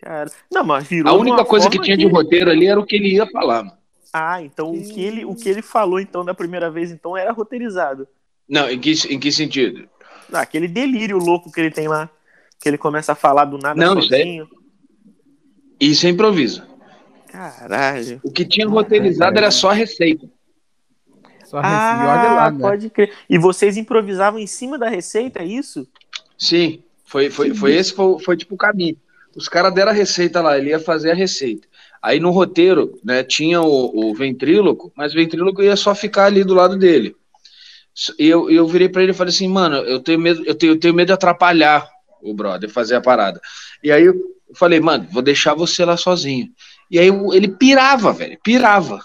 Cara. 0.02 0.30
Não, 0.52 0.64
mas 0.64 0.86
virou. 0.86 1.12
A 1.12 1.16
única 1.16 1.44
coisa 1.44 1.68
que 1.68 1.80
tinha 1.80 1.96
de 1.96 2.06
roteiro 2.06 2.50
ali 2.50 2.66
era 2.66 2.78
o 2.78 2.86
que 2.86 2.96
ele 2.96 3.14
ia 3.14 3.26
falar, 3.26 3.64
mano. 3.64 3.76
Ah, 4.12 4.40
então 4.42 4.70
o 4.72 4.82
que, 4.82 5.02
ele, 5.02 5.24
o 5.26 5.34
que 5.34 5.48
ele 5.48 5.60
falou 5.60 6.00
então 6.00 6.24
da 6.24 6.32
primeira 6.32 6.70
vez 6.70 6.90
então 6.90 7.16
era 7.16 7.32
roteirizado. 7.32 8.08
Não, 8.48 8.70
em 8.70 8.78
que, 8.78 8.92
em 9.10 9.18
que 9.18 9.30
sentido? 9.30 9.86
Ah, 10.32 10.40
aquele 10.40 10.68
delírio 10.68 11.18
louco 11.18 11.50
que 11.52 11.60
ele 11.60 11.70
tem 11.70 11.86
lá. 11.88 12.08
Que 12.60 12.68
ele 12.70 12.78
começa 12.78 13.12
a 13.12 13.16
falar 13.16 13.44
do 13.44 13.58
nada 13.58 13.78
Não, 13.78 13.98
isso 13.98 14.14
é- 14.14 14.18
sozinho. 14.18 14.48
Isso 15.78 16.06
é 16.06 16.10
improviso. 16.10 16.62
Caralho. 17.36 18.18
O 18.24 18.30
que 18.30 18.46
tinha 18.46 18.66
roteirizado 18.66 19.36
era 19.36 19.50
só 19.50 19.70
a 19.70 19.74
receita. 19.74 20.26
Só 21.44 21.60
recebi, 21.60 21.70
Ah, 21.76 22.18
olha 22.18 22.32
lá, 22.32 22.50
né? 22.50 22.58
pode 22.60 22.88
crer. 22.88 23.12
E 23.28 23.36
vocês 23.38 23.76
improvisavam 23.76 24.40
em 24.40 24.46
cima 24.46 24.78
da 24.78 24.88
receita, 24.88 25.40
é 25.40 25.44
isso? 25.44 25.86
Sim, 26.38 26.82
foi, 27.04 27.28
foi, 27.28 27.54
foi 27.54 27.74
esse 27.74 27.92
foi, 27.92 28.18
foi 28.20 28.36
tipo 28.38 28.54
o 28.54 28.58
caminho. 28.58 28.96
Os 29.36 29.48
caras 29.50 29.74
deram 29.74 29.90
a 29.90 29.94
receita 29.94 30.40
lá, 30.40 30.56
ele 30.56 30.70
ia 30.70 30.80
fazer 30.80 31.10
a 31.10 31.14
receita. 31.14 31.68
Aí 32.02 32.18
no 32.18 32.30
roteiro, 32.30 32.98
né, 33.04 33.22
tinha 33.22 33.60
o, 33.60 34.10
o 34.10 34.14
ventríloco, 34.14 34.90
mas 34.96 35.12
o 35.12 35.16
ventríloco 35.16 35.62
ia 35.62 35.76
só 35.76 35.94
ficar 35.94 36.24
ali 36.24 36.42
do 36.42 36.54
lado 36.54 36.78
dele. 36.78 37.14
E 38.18 38.26
eu, 38.26 38.50
eu 38.50 38.66
virei 38.66 38.88
pra 38.88 39.02
ele 39.02 39.12
e 39.12 39.14
falei 39.14 39.32
assim, 39.32 39.48
mano, 39.48 39.76
eu 39.76 40.00
tenho 40.00 40.18
medo, 40.18 40.42
eu 40.46 40.54
tenho, 40.54 40.72
eu 40.72 40.80
tenho 40.80 40.94
medo 40.94 41.08
de 41.08 41.12
atrapalhar 41.12 41.86
o 42.22 42.32
brother, 42.32 42.70
fazer 42.70 42.94
a 42.96 43.00
parada. 43.00 43.40
E 43.84 43.92
aí 43.92 44.04
eu 44.04 44.14
falei, 44.54 44.80
mano, 44.80 45.06
vou 45.12 45.22
deixar 45.22 45.54
você 45.54 45.84
lá 45.84 45.96
sozinho. 45.96 46.48
E 46.90 46.98
aí 46.98 47.08
ele 47.32 47.48
pirava, 47.48 48.12
velho, 48.12 48.38
pirava. 48.42 49.00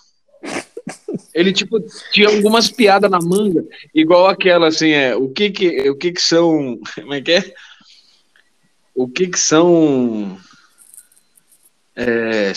Ele, 1.33 1.53
tipo, 1.53 1.79
tinha 2.11 2.27
algumas 2.27 2.69
piadas 2.69 3.09
na 3.09 3.19
manga, 3.19 3.63
igual 3.93 4.27
aquela, 4.27 4.67
assim, 4.67 4.89
é, 4.89 5.15
o 5.15 5.29
que 5.29 5.49
que, 5.49 5.89
o 5.89 5.95
que 5.95 6.11
que 6.11 6.21
são, 6.21 6.79
como 6.95 7.13
é 7.13 7.21
que 7.21 7.31
é? 7.31 7.53
O 8.93 9.07
que 9.07 9.27
que 9.27 9.39
são, 9.39 10.37
é, 11.95 12.51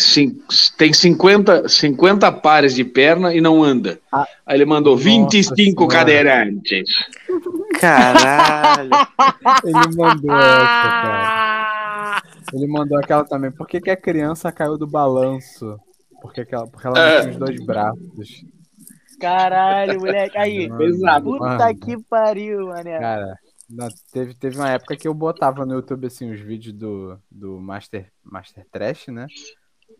tem 0.76 0.92
50, 0.92 1.68
50 1.68 2.32
pares 2.32 2.74
de 2.74 2.84
perna 2.84 3.34
e 3.34 3.40
não 3.40 3.62
anda. 3.62 4.00
Ah. 4.12 4.26
Aí 4.44 4.56
ele 4.56 4.64
mandou 4.64 4.96
25 4.96 5.54
Senhora. 5.54 5.86
cadeirantes. 5.98 6.90
Caralho. 7.80 8.90
Ele 9.64 9.96
mandou 9.96 10.34
essa, 10.34 10.88
cara. 11.02 11.43
Ele 12.52 12.66
mandou 12.66 12.98
aquela 12.98 13.24
também. 13.24 13.50
Por 13.50 13.66
que, 13.66 13.80
que 13.80 13.90
a 13.90 13.96
criança 13.96 14.52
caiu 14.52 14.76
do 14.76 14.86
balanço? 14.86 15.78
Porque, 16.20 16.42
aquela, 16.42 16.66
porque 16.66 16.86
ela 16.86 16.98
É. 16.98 17.14
não 17.14 17.20
tinha 17.22 17.32
os 17.32 17.38
dois 17.38 17.64
braços. 17.66 18.44
Caralho, 19.20 19.98
moleque. 20.00 20.36
Aí, 20.36 20.68
Mano, 20.68 20.78
pesado. 20.78 21.24
puta 21.24 21.44
mano. 21.44 21.78
que 21.80 22.02
pariu, 22.04 22.66
mané. 22.68 22.98
Cara, 22.98 23.38
não, 23.70 23.88
teve, 24.12 24.34
teve 24.34 24.56
uma 24.56 24.70
época 24.70 24.96
que 24.96 25.06
eu 25.08 25.14
botava 25.14 25.64
no 25.64 25.74
YouTube 25.74 26.06
assim 26.06 26.30
os 26.32 26.40
vídeos 26.40 26.74
do, 26.74 27.18
do 27.30 27.60
Master, 27.60 28.10
Master 28.22 28.66
Trash, 28.70 29.08
né? 29.08 29.26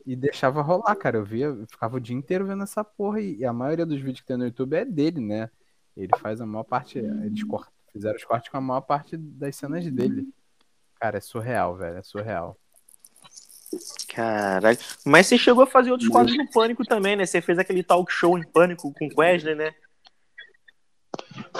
E 0.06 0.14
deixava 0.16 0.60
rolar, 0.62 0.94
cara. 0.96 1.18
Eu 1.18 1.24
via, 1.24 1.46
eu 1.46 1.66
ficava 1.70 1.96
o 1.96 2.00
dia 2.00 2.16
inteiro 2.16 2.46
vendo 2.46 2.62
essa 2.62 2.82
porra. 2.84 3.20
E, 3.20 3.36
e 3.38 3.44
a 3.44 3.52
maioria 3.52 3.86
dos 3.86 3.98
vídeos 3.98 4.20
que 4.20 4.26
tem 4.26 4.36
no 4.36 4.44
YouTube 4.44 4.74
é 4.74 4.84
dele, 4.84 5.20
né? 5.20 5.48
Ele 5.96 6.10
faz 6.18 6.40
a 6.40 6.46
maior 6.46 6.64
parte. 6.64 6.98
Eles 6.98 7.42
cort- 7.44 7.70
fizeram 7.92 8.16
os 8.16 8.24
cortes 8.24 8.50
com 8.50 8.56
a 8.56 8.60
maior 8.60 8.80
parte 8.80 9.16
das 9.16 9.56
cenas 9.56 9.88
dele. 9.90 10.26
Cara, 11.04 11.18
é 11.18 11.20
surreal, 11.20 11.76
velho. 11.76 11.98
É 11.98 12.02
surreal. 12.02 12.56
Caralho. 14.08 14.78
Mas 15.04 15.26
você 15.26 15.36
chegou 15.36 15.62
a 15.62 15.66
fazer 15.66 15.90
outros 15.90 16.08
quadros 16.08 16.34
no 16.34 16.48
Pânico 16.50 16.82
também, 16.82 17.14
né? 17.14 17.26
Você 17.26 17.42
fez 17.42 17.58
aquele 17.58 17.82
talk 17.82 18.10
show 18.10 18.38
em 18.38 18.42
Pânico 18.42 18.90
com 18.90 19.06
o 19.06 19.10
Wesley, 19.20 19.54
né? 19.54 19.74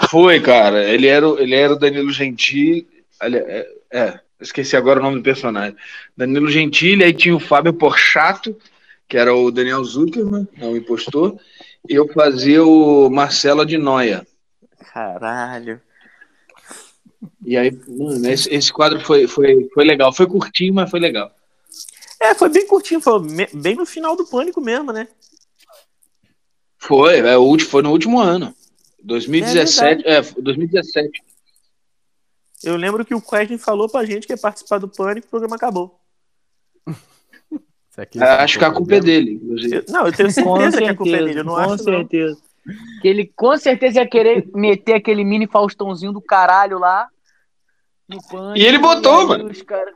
Foi, 0.09 0.41
cara. 0.41 0.83
Ele 0.89 1.05
era, 1.05 1.29
o- 1.29 1.37
ele 1.37 1.53
era 1.53 1.73
o 1.73 1.77
Danilo 1.77 2.11
Gentili. 2.11 2.87
É, 3.21 3.67
é, 3.91 4.19
esqueci 4.41 4.75
agora 4.75 4.99
o 4.99 5.03
nome 5.03 5.17
do 5.17 5.23
personagem. 5.23 5.77
Danilo 6.17 6.49
Gentili, 6.49 7.03
aí 7.03 7.13
tinha 7.13 7.35
o 7.35 7.39
Fábio 7.39 7.71
Porchato, 7.71 8.57
que 9.07 9.15
era 9.15 9.31
o 9.35 9.51
Daniel 9.51 9.83
Zuckerman, 9.83 10.47
é 10.59 10.65
o 10.65 10.75
impostor. 10.75 11.39
E 11.87 11.93
eu 11.93 12.11
fazia 12.11 12.65
o 12.65 13.11
Marcelo 13.11 13.63
de 13.63 13.77
Noia. 13.77 14.25
Caralho. 14.91 15.79
E 17.43 17.57
aí, 17.57 17.71
mano, 17.87 18.27
esse, 18.29 18.53
esse 18.53 18.71
quadro 18.71 18.99
foi, 18.99 19.27
foi, 19.27 19.67
foi 19.73 19.83
legal. 19.83 20.13
Foi 20.13 20.27
curtinho, 20.27 20.73
mas 20.73 20.89
foi 20.89 20.99
legal. 20.99 21.31
É, 22.19 22.33
foi 22.33 22.49
bem 22.49 22.65
curtinho, 22.65 23.01
foi 23.01 23.19
bem 23.53 23.75
no 23.75 23.85
final 23.85 24.15
do 24.15 24.25
Pânico 24.25 24.61
mesmo, 24.61 24.91
né? 24.91 25.07
Foi, 26.77 27.19
é, 27.19 27.37
o 27.37 27.41
último, 27.41 27.69
foi 27.69 27.81
no 27.81 27.91
último 27.91 28.19
ano. 28.19 28.53
2017, 29.03 30.07
é, 30.07 30.21
2017. 30.21 31.23
Eu 32.63 32.75
lembro 32.75 33.05
que 33.05 33.13
o 33.13 33.21
Wesley 33.31 33.57
falou 33.57 33.87
pra 33.87 34.05
gente 34.05 34.25
que 34.25 34.33
ia 34.33 34.37
participar 34.37 34.79
do 34.79 34.87
Pânico 34.87 35.27
e 35.27 35.27
o 35.27 35.29
programa 35.29 35.55
acabou. 35.55 35.99
É, 37.97 38.23
acho 38.43 38.59
que 38.59 38.65
a 38.65 38.71
culpa 38.71 38.95
é 38.95 38.99
dele, 38.99 39.33
inclusive. 39.33 39.85
Não, 39.87 40.05
eu 40.05 40.11
tenho 40.11 40.27
Com 40.33 40.59
certeza 40.59 40.77
que 40.81 40.87
a 40.89 40.95
culpa 40.95 41.11
é 41.11 41.17
certeza, 41.17 41.25
dele. 41.27 41.39
Eu 41.39 41.43
não 41.43 41.53
com 41.53 41.59
acho, 41.59 41.69
não. 41.69 41.77
certeza. 41.77 42.37
Que 43.01 43.07
ele 43.07 43.31
com 43.35 43.57
certeza 43.57 43.99
ia 43.99 44.07
querer 44.07 44.49
meter 44.53 44.95
aquele 44.95 45.23
mini 45.23 45.47
Faustãozinho 45.47 46.11
do 46.11 46.19
caralho 46.19 46.77
lá 46.79 47.07
pânico. 48.07 48.57
E 48.57 48.65
ele 48.65 48.77
botou, 48.77 49.27
mano. 49.27 49.51
cara- 49.65 49.91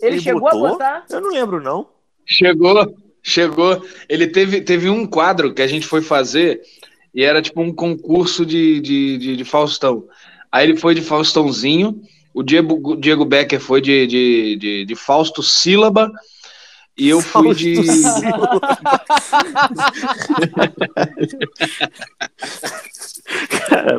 Ele, 0.00 0.16
Ele 0.16 0.20
chegou 0.20 0.40
botou? 0.42 0.66
a 0.66 0.70
botar? 0.70 1.04
Eu 1.10 1.20
não 1.20 1.30
lembro, 1.30 1.60
não. 1.62 1.88
Chegou, 2.26 2.94
chegou. 3.22 3.82
Ele 4.08 4.26
teve, 4.26 4.60
teve 4.60 4.88
um 4.90 5.06
quadro 5.06 5.52
que 5.54 5.62
a 5.62 5.66
gente 5.66 5.86
foi 5.86 6.02
fazer 6.02 6.60
e 7.14 7.22
era 7.22 7.40
tipo 7.40 7.60
um 7.62 7.72
concurso 7.72 8.44
de, 8.44 8.80
de, 8.80 9.18
de, 9.18 9.36
de 9.36 9.44
Faustão. 9.44 10.04
Aí 10.50 10.68
ele 10.68 10.76
foi 10.76 10.94
de 10.94 11.00
Faustãozinho, 11.02 12.00
o 12.32 12.42
Diego, 12.42 12.80
o 12.92 12.96
Diego 12.96 13.24
Becker 13.24 13.60
foi 13.60 13.80
de, 13.80 14.06
de, 14.06 14.56
de, 14.56 14.84
de 14.84 14.94
Fausto 14.94 15.42
Sílaba 15.42 16.10
e 16.96 17.08
eu 17.08 17.20
fui 17.20 17.54
de. 17.54 17.74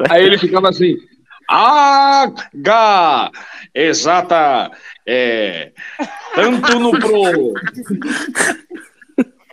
Aí 0.10 0.24
ele 0.24 0.38
ficava 0.38 0.70
assim. 0.70 0.96
H, 1.48 3.32
exata, 3.74 4.72
é, 5.06 5.72
tanto 6.34 6.80
no 6.80 6.92
pro. 6.92 7.54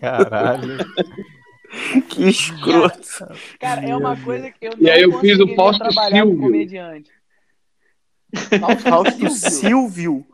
Caralho. 0.01 0.79
Que 2.09 2.29
escroto. 2.29 3.27
Cara, 3.59 3.83
é 3.87 3.97
uma 3.97 4.17
coisa 4.17 4.51
que 4.51 4.67
eu 4.67 4.73
E 4.79 4.91
aí 4.91 5.03
eu 5.03 5.19
fiz 5.21 5.39
o 5.41 5.55
Fausto 5.55 5.83
trabalhar 5.83 6.23
com 6.23 6.31
Silvio. 6.31 6.41
comediante. 6.41 7.11
Fausto 8.83 9.31
Silvio. 9.31 10.27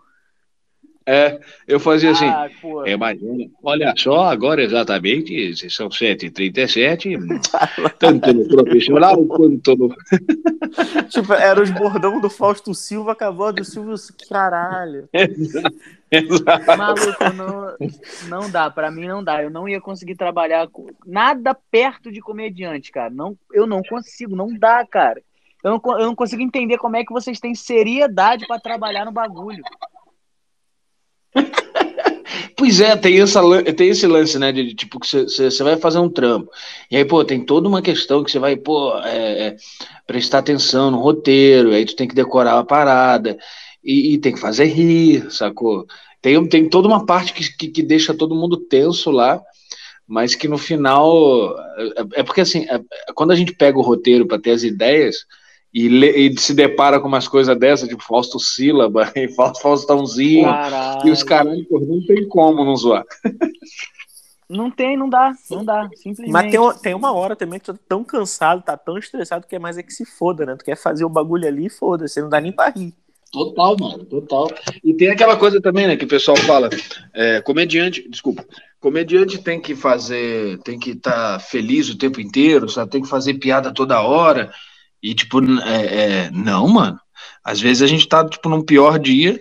É, 1.10 1.40
eu 1.66 1.80
fazia 1.80 2.10
assim. 2.10 2.26
Ah, 2.26 2.50
pô. 2.60 2.86
Imagina, 2.86 3.50
olha 3.62 3.94
só, 3.96 4.26
agora 4.26 4.62
exatamente, 4.62 5.56
são 5.70 5.88
7h37, 5.88 7.16
tanto 7.98 8.34
no 8.34 8.46
profissional 8.46 9.24
quanto 9.24 9.74
no. 9.74 9.88
Tipo, 11.08 11.32
era 11.32 11.62
os 11.62 11.70
bordão 11.70 12.20
do 12.20 12.28
Fausto 12.28 12.74
Silva, 12.74 13.12
acabou 13.12 13.50
do 13.54 13.64
Silvio. 13.64 13.94
Caralho. 14.28 15.08
Exato. 16.12 16.76
Maluco, 16.76 17.32
não, 17.34 17.76
não 18.28 18.50
dá, 18.50 18.70
pra 18.70 18.90
mim 18.90 19.06
não 19.06 19.24
dá. 19.24 19.42
Eu 19.42 19.48
não 19.48 19.66
ia 19.66 19.80
conseguir 19.80 20.14
trabalhar 20.14 20.68
com 20.68 20.88
nada 21.06 21.56
perto 21.70 22.12
de 22.12 22.20
comediante, 22.20 22.92
cara. 22.92 23.08
Não, 23.08 23.34
eu 23.50 23.66
não 23.66 23.82
consigo, 23.82 24.36
não 24.36 24.52
dá, 24.52 24.86
cara. 24.86 25.22
Eu 25.64 25.70
não, 25.70 25.98
eu 25.98 26.06
não 26.06 26.14
consigo 26.14 26.42
entender 26.42 26.76
como 26.76 26.96
é 26.96 27.04
que 27.04 27.12
vocês 27.12 27.40
têm 27.40 27.54
seriedade 27.54 28.46
pra 28.46 28.60
trabalhar 28.60 29.06
no 29.06 29.12
bagulho. 29.12 29.64
Pois 32.56 32.80
é, 32.80 32.96
tem, 32.96 33.20
essa, 33.20 33.40
tem 33.74 33.88
esse 33.88 34.06
lance, 34.06 34.38
né? 34.38 34.52
De, 34.52 34.74
tipo, 34.74 34.98
que 35.00 35.06
você 35.06 35.62
vai 35.62 35.76
fazer 35.76 35.98
um 35.98 36.08
trampo. 36.10 36.50
E 36.90 36.96
aí, 36.96 37.04
pô, 37.04 37.24
tem 37.24 37.44
toda 37.44 37.68
uma 37.68 37.80
questão 37.82 38.22
que 38.24 38.30
você 38.30 38.38
vai, 38.38 38.56
pô, 38.56 38.96
é, 38.98 39.48
é, 39.48 39.56
prestar 40.06 40.38
atenção 40.38 40.90
no 40.90 40.98
roteiro, 40.98 41.72
aí 41.72 41.84
tu 41.84 41.94
tem 41.96 42.08
que 42.08 42.14
decorar 42.14 42.58
a 42.58 42.64
parada, 42.64 43.38
e, 43.82 44.14
e 44.14 44.18
tem 44.18 44.32
que 44.32 44.40
fazer 44.40 44.64
rir, 44.66 45.30
sacou? 45.30 45.86
Tem, 46.20 46.44
tem 46.48 46.68
toda 46.68 46.88
uma 46.88 47.06
parte 47.06 47.32
que, 47.32 47.48
que, 47.56 47.68
que 47.68 47.82
deixa 47.82 48.12
todo 48.14 48.34
mundo 48.34 48.56
tenso 48.56 49.10
lá, 49.10 49.40
mas 50.06 50.34
que 50.34 50.48
no 50.48 50.58
final. 50.58 51.54
É, 52.14 52.20
é 52.20 52.22
porque 52.24 52.40
assim, 52.42 52.66
é- 52.68 52.76
é- 52.76 53.12
quando 53.14 53.32
a 53.32 53.36
gente 53.36 53.54
pega 53.54 53.78
o 53.78 53.82
roteiro 53.82 54.26
para 54.26 54.40
ter 54.40 54.52
as 54.52 54.62
ideias. 54.62 55.26
E, 55.72 55.88
lê- 55.88 56.16
e 56.16 56.38
se 56.40 56.54
depara 56.54 56.98
com 56.98 57.06
umas 57.08 57.28
coisas 57.28 57.56
dessas, 57.58 57.88
tipo 57.88 58.02
Fausto 58.02 58.40
Sílaba 58.40 59.12
e 59.16 59.28
Fausto 59.28 59.60
Faustãozinho, 59.62 60.44
Caralho. 60.44 61.06
e 61.08 61.10
os 61.10 61.22
caras, 61.22 61.58
não 61.70 62.06
tem 62.06 62.26
como 62.26 62.64
não 62.64 62.74
zoar. 62.76 63.04
Não 64.48 64.70
tem, 64.70 64.96
não 64.96 65.10
dá, 65.10 65.34
não 65.50 65.62
dá. 65.62 65.90
Simplesmente. 65.94 66.32
Mas 66.32 66.50
tem, 66.50 66.58
uma- 66.58 66.74
tem 66.74 66.94
uma 66.94 67.12
hora 67.12 67.36
também 67.36 67.58
que 67.60 67.66
tu 67.66 67.74
tá 67.74 67.80
tão 67.86 68.02
cansado, 68.02 68.62
tá 68.62 68.76
tão 68.78 68.96
estressado 68.96 69.46
que 69.46 69.54
é 69.56 69.58
mais 69.58 69.76
é 69.76 69.82
que 69.82 69.92
se 69.92 70.06
foda, 70.06 70.46
né? 70.46 70.56
Tu 70.56 70.64
quer 70.64 70.76
fazer 70.76 71.04
o 71.04 71.08
bagulho 71.10 71.46
ali 71.46 71.66
e 71.66 71.70
foda-se, 71.70 72.20
não 72.22 72.30
dá 72.30 72.40
nem 72.40 72.50
pra 72.50 72.70
rir. 72.70 72.94
Total, 73.30 73.76
mano, 73.78 74.06
total. 74.06 74.48
E 74.82 74.94
tem 74.94 75.10
aquela 75.10 75.36
coisa 75.36 75.60
também, 75.60 75.86
né, 75.86 75.98
que 75.98 76.06
o 76.06 76.08
pessoal 76.08 76.34
fala, 76.38 76.70
é, 77.12 77.42
comediante, 77.42 78.08
desculpa, 78.08 78.42
comediante 78.80 79.36
tem 79.36 79.60
que 79.60 79.76
fazer, 79.76 80.58
tem 80.62 80.78
que 80.78 80.92
estar 80.92 81.38
feliz 81.40 81.90
o 81.90 81.98
tempo 81.98 82.22
inteiro, 82.22 82.70
sabe? 82.70 82.90
Tem 82.90 83.02
que 83.02 83.08
fazer 83.08 83.34
piada 83.34 83.70
toda 83.70 84.00
hora. 84.00 84.50
E, 85.02 85.14
tipo, 85.14 85.40
é, 85.62 85.84
é, 86.26 86.30
não, 86.30 86.68
mano. 86.68 86.98
Às 87.42 87.60
vezes 87.60 87.82
a 87.82 87.86
gente 87.86 88.08
tá, 88.08 88.28
tipo, 88.28 88.48
num 88.48 88.62
pior 88.62 88.98
dia, 88.98 89.40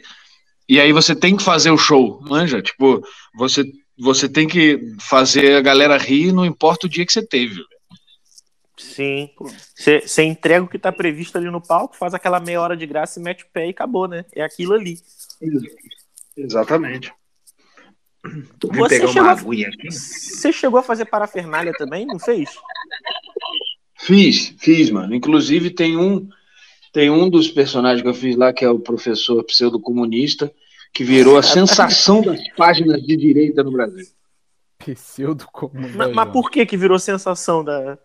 e 0.68 0.80
aí 0.80 0.92
você 0.92 1.16
tem 1.16 1.36
que 1.36 1.44
fazer 1.44 1.72
o 1.72 1.78
show, 1.78 2.20
manja? 2.22 2.62
Tipo, 2.62 3.02
você, 3.36 3.66
você 3.98 4.30
tem 4.30 4.48
que 4.48 4.96
fazer 5.00 5.56
a 5.56 5.62
galera 5.62 5.98
rir, 5.98 6.32
não 6.32 6.46
importa 6.46 6.86
o 6.86 6.90
dia 6.90 7.06
que 7.06 7.12
você 7.14 7.26
teve. 7.26 7.62
Sim. 8.78 9.30
Você 9.76 10.24
entrega 10.24 10.64
o 10.64 10.68
que 10.68 10.78
tá 10.78 10.92
previsto 10.92 11.38
ali 11.38 11.50
no 11.50 11.62
palco, 11.62 11.96
faz 11.96 12.14
aquela 12.14 12.40
meia 12.40 12.62
hora 12.62 12.78
de 12.78 12.86
graça 12.86 13.20
e 13.20 13.24
mete 13.24 13.44
o 13.44 13.48
pé 13.52 13.68
e 13.68 13.72
acabou, 13.72 14.08
né? 14.08 14.24
É 14.34 14.44
aquilo 14.44 14.74
ali. 14.74 15.00
Exatamente. 16.36 17.12
Você 18.74 19.08
chegou, 19.08 19.30
a, 19.30 19.36
você 19.36 20.54
chegou 20.54 20.80
a 20.80 20.84
fazer 20.84 21.06
parafernália 21.06 21.74
também, 21.74 22.06
não 22.06 22.20
fez? 22.20 22.50
Fiz, 23.98 24.54
fiz, 24.58 24.90
mano. 24.90 25.16
Inclusive 25.16 25.70
tem 25.72 25.98
um 25.98 26.28
tem 26.94 27.10
um 27.10 27.30
dos 27.30 27.48
personagens 27.50 28.02
que 28.02 28.08
eu 28.08 28.14
fiz 28.14 28.36
lá 28.36 28.54
que 28.54 28.66
é 28.66 28.70
o 28.70 28.80
professor 28.80 29.44
pseudo-comunista 29.44 30.52
que 30.94 31.04
virou 31.04 31.38
a 31.38 31.44
sensação 31.44 32.22
das 32.22 32.42
páginas 32.56 33.02
de 33.04 33.16
direita 33.16 33.64
no 33.64 33.72
Brasil. 33.72 34.08
Pseudo 34.80 35.46
comum. 35.52 35.92
Mas, 35.96 36.14
mas 36.14 36.32
por 36.32 36.50
que 36.50 36.66
que 36.66 36.78
virou 36.78 36.98
sensação 36.98 37.64
da... 37.64 37.98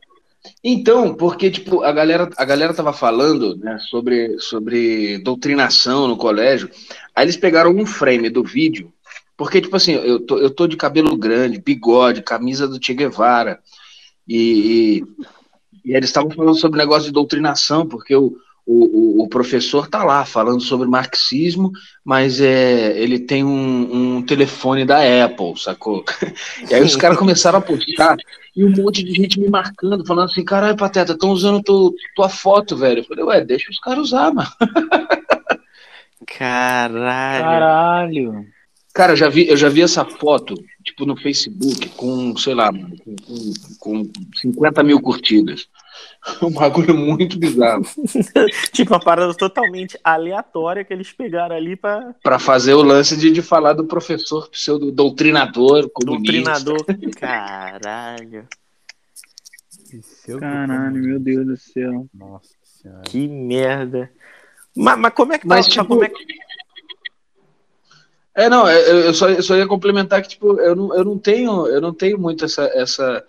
Então, 0.62 1.14
porque 1.14 1.50
tipo 1.50 1.82
a 1.82 1.92
galera 1.92 2.28
a 2.36 2.44
galera 2.44 2.74
tava 2.74 2.92
falando, 2.92 3.56
né, 3.56 3.78
sobre 3.88 4.38
sobre 4.40 5.18
doutrinação 5.18 6.08
no 6.08 6.16
colégio. 6.16 6.68
Aí 7.14 7.24
eles 7.24 7.36
pegaram 7.36 7.70
um 7.70 7.86
frame 7.86 8.28
do 8.28 8.42
vídeo, 8.42 8.92
porque 9.36 9.60
tipo 9.60 9.76
assim, 9.76 9.92
eu 9.92 10.18
tô, 10.18 10.38
eu 10.38 10.50
tô 10.50 10.66
de 10.66 10.76
cabelo 10.76 11.16
grande, 11.16 11.60
bigode, 11.60 12.22
camisa 12.22 12.66
do 12.66 12.84
Che 12.84 12.92
Guevara 12.92 13.60
e, 14.26 14.98
e, 14.98 15.24
e 15.84 15.94
eles 15.94 16.08
estavam 16.08 16.30
falando 16.30 16.56
sobre 16.56 16.78
negócio 16.78 17.04
de 17.04 17.12
doutrinação, 17.12 17.86
porque 17.86 18.14
o, 18.14 18.36
o, 18.66 19.24
o, 19.24 19.28
professor 19.28 19.88
tá 19.88 20.04
lá 20.04 20.24
falando 20.24 20.60
sobre 20.60 20.88
marxismo, 20.88 21.72
mas 22.04 22.40
é, 22.40 22.96
ele 22.98 23.18
tem 23.18 23.42
um, 23.42 24.16
um 24.16 24.22
telefone 24.22 24.84
da 24.84 24.98
Apple, 25.24 25.58
sacou? 25.58 26.04
E 26.70 26.74
aí 26.74 26.82
os 26.82 26.96
caras 26.96 27.18
começaram 27.18 27.58
a 27.58 27.62
postar 27.62 28.16
e 28.54 28.64
um 28.64 28.70
monte 28.70 29.02
de 29.02 29.12
gente 29.12 29.40
me 29.40 29.48
marcando, 29.48 30.06
falando 30.06 30.30
assim, 30.30 30.44
caralho, 30.44 30.76
Pateta, 30.76 31.12
estão 31.12 31.30
usando 31.30 31.62
tu, 31.62 31.94
tua 32.14 32.28
foto, 32.28 32.76
velho. 32.76 33.00
Eu 33.00 33.04
falei, 33.04 33.24
ué, 33.24 33.44
deixa 33.44 33.70
os 33.70 33.78
caras 33.78 34.04
usar, 34.04 34.32
mano. 34.32 34.48
Caralho. 36.38 37.44
Caralho. 37.44 38.46
Cara, 38.94 39.12
eu 39.12 39.16
já 39.16 39.28
vi, 39.28 39.48
eu 39.48 39.56
já 39.56 39.68
vi 39.70 39.80
essa 39.80 40.04
foto, 40.04 40.54
tipo, 40.84 41.06
no 41.06 41.16
Facebook, 41.16 41.88
com, 41.90 42.36
sei 42.36 42.54
lá, 42.54 42.70
com, 42.70 42.94
com, 43.78 44.02
com 44.04 44.12
50 44.36 44.82
mil 44.82 45.00
curtidas. 45.00 45.68
Um 46.40 46.50
bagulho 46.50 46.96
muito 46.96 47.36
bizarro. 47.38 47.82
Tipo, 48.72 48.94
uma 48.94 49.00
parada 49.00 49.34
totalmente 49.34 49.98
aleatória 50.04 50.84
que 50.84 50.92
eles 50.92 51.12
pegaram 51.12 51.54
ali 51.54 51.74
pra 51.76 52.14
Pra 52.22 52.38
fazer 52.38 52.74
o 52.74 52.82
lance 52.82 53.16
de, 53.16 53.30
de 53.30 53.42
falar 53.42 53.72
do 53.72 53.84
professor 53.84 54.48
pseudo 54.48 54.90
doutrinador, 54.92 55.90
comunista. 55.92 56.60
doutrinador. 56.60 57.10
Caralho. 57.18 58.46
Caralho, 60.40 60.94
meu 61.02 61.18
Deus 61.20 61.46
do 61.46 61.56
céu. 61.56 62.06
Nossa 62.14 62.54
senhora. 62.62 63.02
Que 63.02 63.26
merda. 63.28 64.10
Mas, 64.76 64.98
mas 64.98 65.12
como 65.12 65.32
é 65.34 65.38
que 65.38 65.46
tá? 65.46 65.54
Mas, 65.56 65.66
mas 65.66 65.74
tipo, 65.74 65.86
como 65.86 66.04
é 66.04 66.08
que- 66.08 66.24
É, 68.34 68.48
não, 68.48 68.68
eu 68.70 69.00
eu 69.06 69.14
só, 69.14 69.28
eu 69.28 69.42
só 69.42 69.54
ia 69.56 69.66
complementar 69.66 70.22
que, 70.22 70.28
tipo, 70.28 70.58
eu 70.60 70.74
não, 70.74 70.94
eu 70.94 71.04
não 71.04 71.18
tenho, 71.18 71.66
eu 71.66 71.80
não 71.80 71.92
tenho 71.92 72.18
muito 72.18 72.44
essa, 72.44 72.64
essa, 72.74 73.24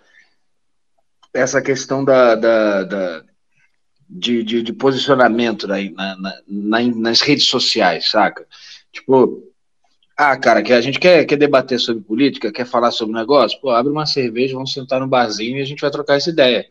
essa 1.32 1.60
questão 1.62 2.04
da, 2.04 2.34
da, 2.34 2.84
da- 2.84 3.24
de, 4.08 4.44
de, 4.44 4.62
de 4.62 4.72
posicionamento 4.72 5.66
na, 5.68 5.76
na, 5.92 6.16
na- 6.48 6.82
nas 6.96 7.20
redes 7.22 7.46
sociais, 7.46 8.10
saca? 8.10 8.46
Tipo, 8.92 9.44
ah, 10.16 10.36
cara, 10.38 10.62
que 10.62 10.72
a 10.72 10.80
gente 10.80 11.00
quer, 11.00 11.24
quer 11.26 11.36
debater 11.36 11.80
sobre 11.80 12.04
política, 12.04 12.52
quer 12.52 12.66
falar 12.66 12.92
sobre 12.92 13.14
negócio, 13.14 13.60
pô, 13.60 13.70
abre 13.70 13.92
uma 13.92 14.06
cerveja, 14.06 14.54
vamos 14.54 14.72
sentar 14.72 15.00
no 15.00 15.08
barzinho 15.08 15.58
e 15.58 15.62
a 15.62 15.66
gente 15.66 15.80
vai 15.80 15.90
trocar 15.90 16.16
essa 16.16 16.30
ideia, 16.30 16.66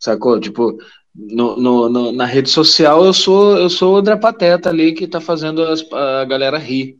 sacou? 0.00 0.40
Tipo, 0.40 0.78
no, 1.14 1.56
no, 1.56 1.88
no- 1.90 2.12
na 2.12 2.26
rede 2.26 2.50
social 2.50 3.04
eu 3.06 3.14
sou, 3.14 3.58
eu 3.58 3.70
sou 3.70 3.94
o 3.94 3.98
André 3.98 4.16
Pateta 4.16 4.70
ali 4.70 4.92
que 4.94 5.08
tá 5.08 5.20
fazendo 5.20 5.62
as- 5.64 5.84
a 5.92 6.24
galera 6.26 6.58
rir. 6.58 6.98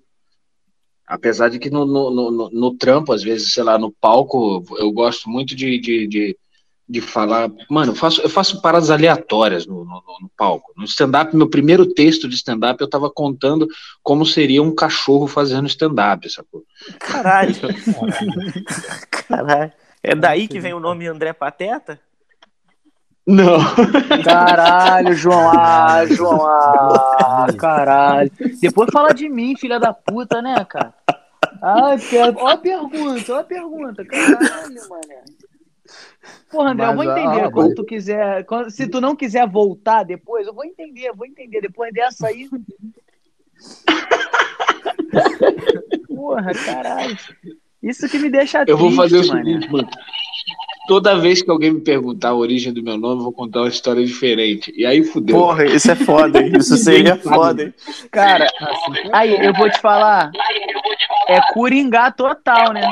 Apesar 1.07 1.49
de 1.51 1.59
que 1.59 1.71
no, 1.71 1.87
no, 1.87 2.11
no, 2.11 2.51
no 2.51 2.75
trampo, 2.75 3.13
às 3.13 3.23
vezes, 3.23 3.53
sei 3.53 3.63
lá, 3.63 3.79
no 3.79 3.93
palco, 3.93 4.65
eu 4.79 4.91
gosto 4.91 5.31
muito 5.31 5.55
de, 5.55 5.79
de, 5.79 6.07
de, 6.07 6.37
de 6.89 7.01
falar. 7.01 7.49
Mano, 7.71 7.93
eu 7.93 7.97
faço, 7.97 8.21
eu 8.21 8.29
faço 8.29 8.61
paradas 8.61 8.91
aleatórias 8.91 9.67
no, 9.67 9.85
no, 9.85 10.03
no 10.21 10.31
palco. 10.37 10.73
No 10.77 10.85
stand-up, 10.85 11.35
meu 11.37 11.49
primeiro 11.49 11.87
texto 11.87 12.29
de 12.29 12.35
stand-up, 12.35 12.81
eu 12.81 12.91
tava 12.91 13.09
contando 13.09 13.69
como 14.03 14.27
seria 14.27 14.63
um 14.63 14.75
cachorro 14.75 15.29
fazendo 15.29 15.69
stand-up, 15.69 16.29
sacou? 16.29 16.65
Caralho. 16.99 17.55
Caralho. 19.29 19.73
É 20.03 20.15
daí 20.15 20.49
que 20.49 20.61
vem 20.61 20.75
o 20.75 20.81
nome 20.81 21.07
André 21.07 21.33
Pateta? 21.33 22.01
Não. 23.27 23.59
Caralho, 24.25 25.13
João. 25.15 25.51
Ah, 25.59 26.05
João. 26.09 26.47
Ah, 26.47 27.47
caralho. 27.59 28.31
Depois 28.61 28.89
fala 28.93 29.13
de 29.13 29.29
mim, 29.29 29.57
filha 29.57 29.81
da 29.81 29.93
puta, 29.93 30.41
né, 30.41 30.65
cara? 30.65 30.95
Ai, 31.61 31.99
per... 31.99 32.35
ó 32.37 32.49
a 32.49 32.57
pergunta, 32.57 33.33
ó 33.35 33.39
a 33.41 33.45
pergunta. 33.45 34.05
Caralho, 34.05 34.89
mané. 34.89 35.25
Porra, 36.51 36.71
André, 36.71 36.87
eu 36.87 36.95
vou 36.97 37.05
Mas, 37.05 37.19
entender 37.19 37.41
ah, 37.45 37.51
quando 37.51 37.67
mas- 37.69 37.75
tu 37.77 37.85
quiser. 37.85 38.45
quando- 38.45 38.71
se 38.71 38.87
tu 38.87 39.01
não 39.01 39.17
quiser 39.17 39.49
voltar 39.49 40.05
depois, 40.05 40.47
eu 40.47 40.55
vou 40.55 40.65
entender, 40.65 41.09
eu 41.09 41.17
vou 41.17 41.27
entender. 41.27 41.61
Depois 41.61 41.93
dessa 41.93 42.29
aí. 42.29 42.49
Porra, 46.09 46.53
caralho. 46.65 47.17
Isso 47.83 48.09
que 48.09 48.19
me 48.19 48.29
deixa 48.31 48.65
Eu 48.67 48.77
vou 48.77 48.89
triste, 48.89 48.97
fazer 49.03 49.19
o 49.19 49.25
seguinte, 49.25 49.71
mano. 49.71 49.89
Toda 50.87 51.19
vez 51.19 51.43
que 51.43 51.51
alguém 51.51 51.73
me 51.73 51.81
perguntar 51.81 52.31
a 52.31 52.35
origem 52.35 52.73
do 52.73 52.83
meu 52.83 52.97
nome, 52.97 53.21
eu 53.21 53.25
vou 53.25 53.33
contar 53.33 53.61
uma 53.61 53.69
história 53.69 54.05
diferente. 54.05 54.73
E 54.77 54.87
aí 54.87 55.03
fudeu. 55.03 55.37
Porra, 55.37 55.65
isso 55.65 55.91
é 55.91 55.97
foda, 55.97 56.41
hein? 56.41 56.53
Isso 56.57 56.77
seria 56.79 57.17
foda, 57.17 57.65
hein? 57.65 57.75
Cara, 58.11 58.47
aí 59.13 59.35
eu 59.45 59.53
vou 59.53 59.69
te 59.69 59.81
falar. 59.81 60.31
É 61.29 61.41
Coringá 61.53 62.11
total, 62.13 62.73
né? 62.73 62.89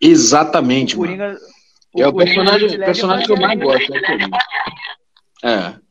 Exatamente, 0.00 0.96
mano. 0.96 1.08
Coringa. 1.08 1.38
É 1.96 2.06
o 2.06 2.12
Coringa 2.12 2.34
personagem, 2.34 2.68
te 2.68 2.76
leva 2.76 2.86
personagem 2.86 3.26
que 3.26 3.32
eu 3.32 3.36
mais 3.36 3.60
gosto. 3.60 3.94
É 3.94 3.98
o 3.98 4.02
Coringa. 4.02 4.38
É. 5.44 5.86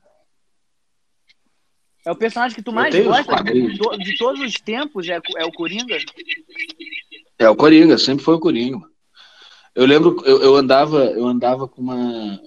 É 2.06 2.12
o 2.12 2.15
personagem 2.15 2.56
que 2.56 2.62
tu 2.62 2.71
mais 2.71 2.95
gosta 3.04 3.43
de, 3.43 3.74
de 3.74 4.17
todos 4.17 4.39
os 4.39 4.54
tempos, 4.60 5.10
é, 5.10 5.19
é 5.38 5.45
o 5.45 5.52
Coringa? 5.52 5.98
É 7.39 7.50
o 7.50 7.56
Coringa, 7.56 7.98
sempre 7.98 8.24
foi 8.24 8.36
o 8.36 8.39
Coringa. 8.39 8.94
Eu 9.75 9.85
lembro, 9.85 10.21
eu, 10.25 10.41
eu 10.41 10.55
andava, 10.55 11.03
eu 11.05 11.27
andava 11.27 11.67
com 11.67 11.81
uma 11.81 12.39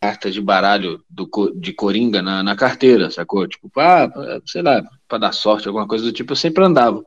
carta 0.00 0.30
de 0.30 0.40
baralho 0.40 1.02
do, 1.10 1.28
de 1.54 1.72
Coringa 1.72 2.22
na, 2.22 2.42
na 2.42 2.56
carteira, 2.56 3.10
sacou? 3.10 3.46
Tipo, 3.46 3.68
pá, 3.68 4.08
pra- 4.08 4.40
sei 4.46 4.62
lá, 4.62 4.82
pra 5.08 5.18
dar 5.18 5.32
sorte, 5.32 5.68
alguma 5.68 5.86
coisa 5.86 6.04
do 6.04 6.12
tipo, 6.12 6.32
eu 6.32 6.36
sempre 6.36 6.64
andava. 6.64 7.04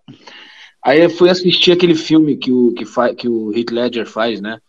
Aí 0.84 1.02
eu 1.02 1.10
fui 1.10 1.30
assistir 1.30 1.72
aquele 1.72 1.96
filme 1.96 2.36
que 2.38 2.52
o, 2.52 2.74
que 2.74 2.86
fa, 2.86 3.14
que 3.16 3.28
o 3.28 3.52
Heath 3.58 3.72
Ledger 3.72 4.06
faz, 4.06 4.42
né? 4.42 4.60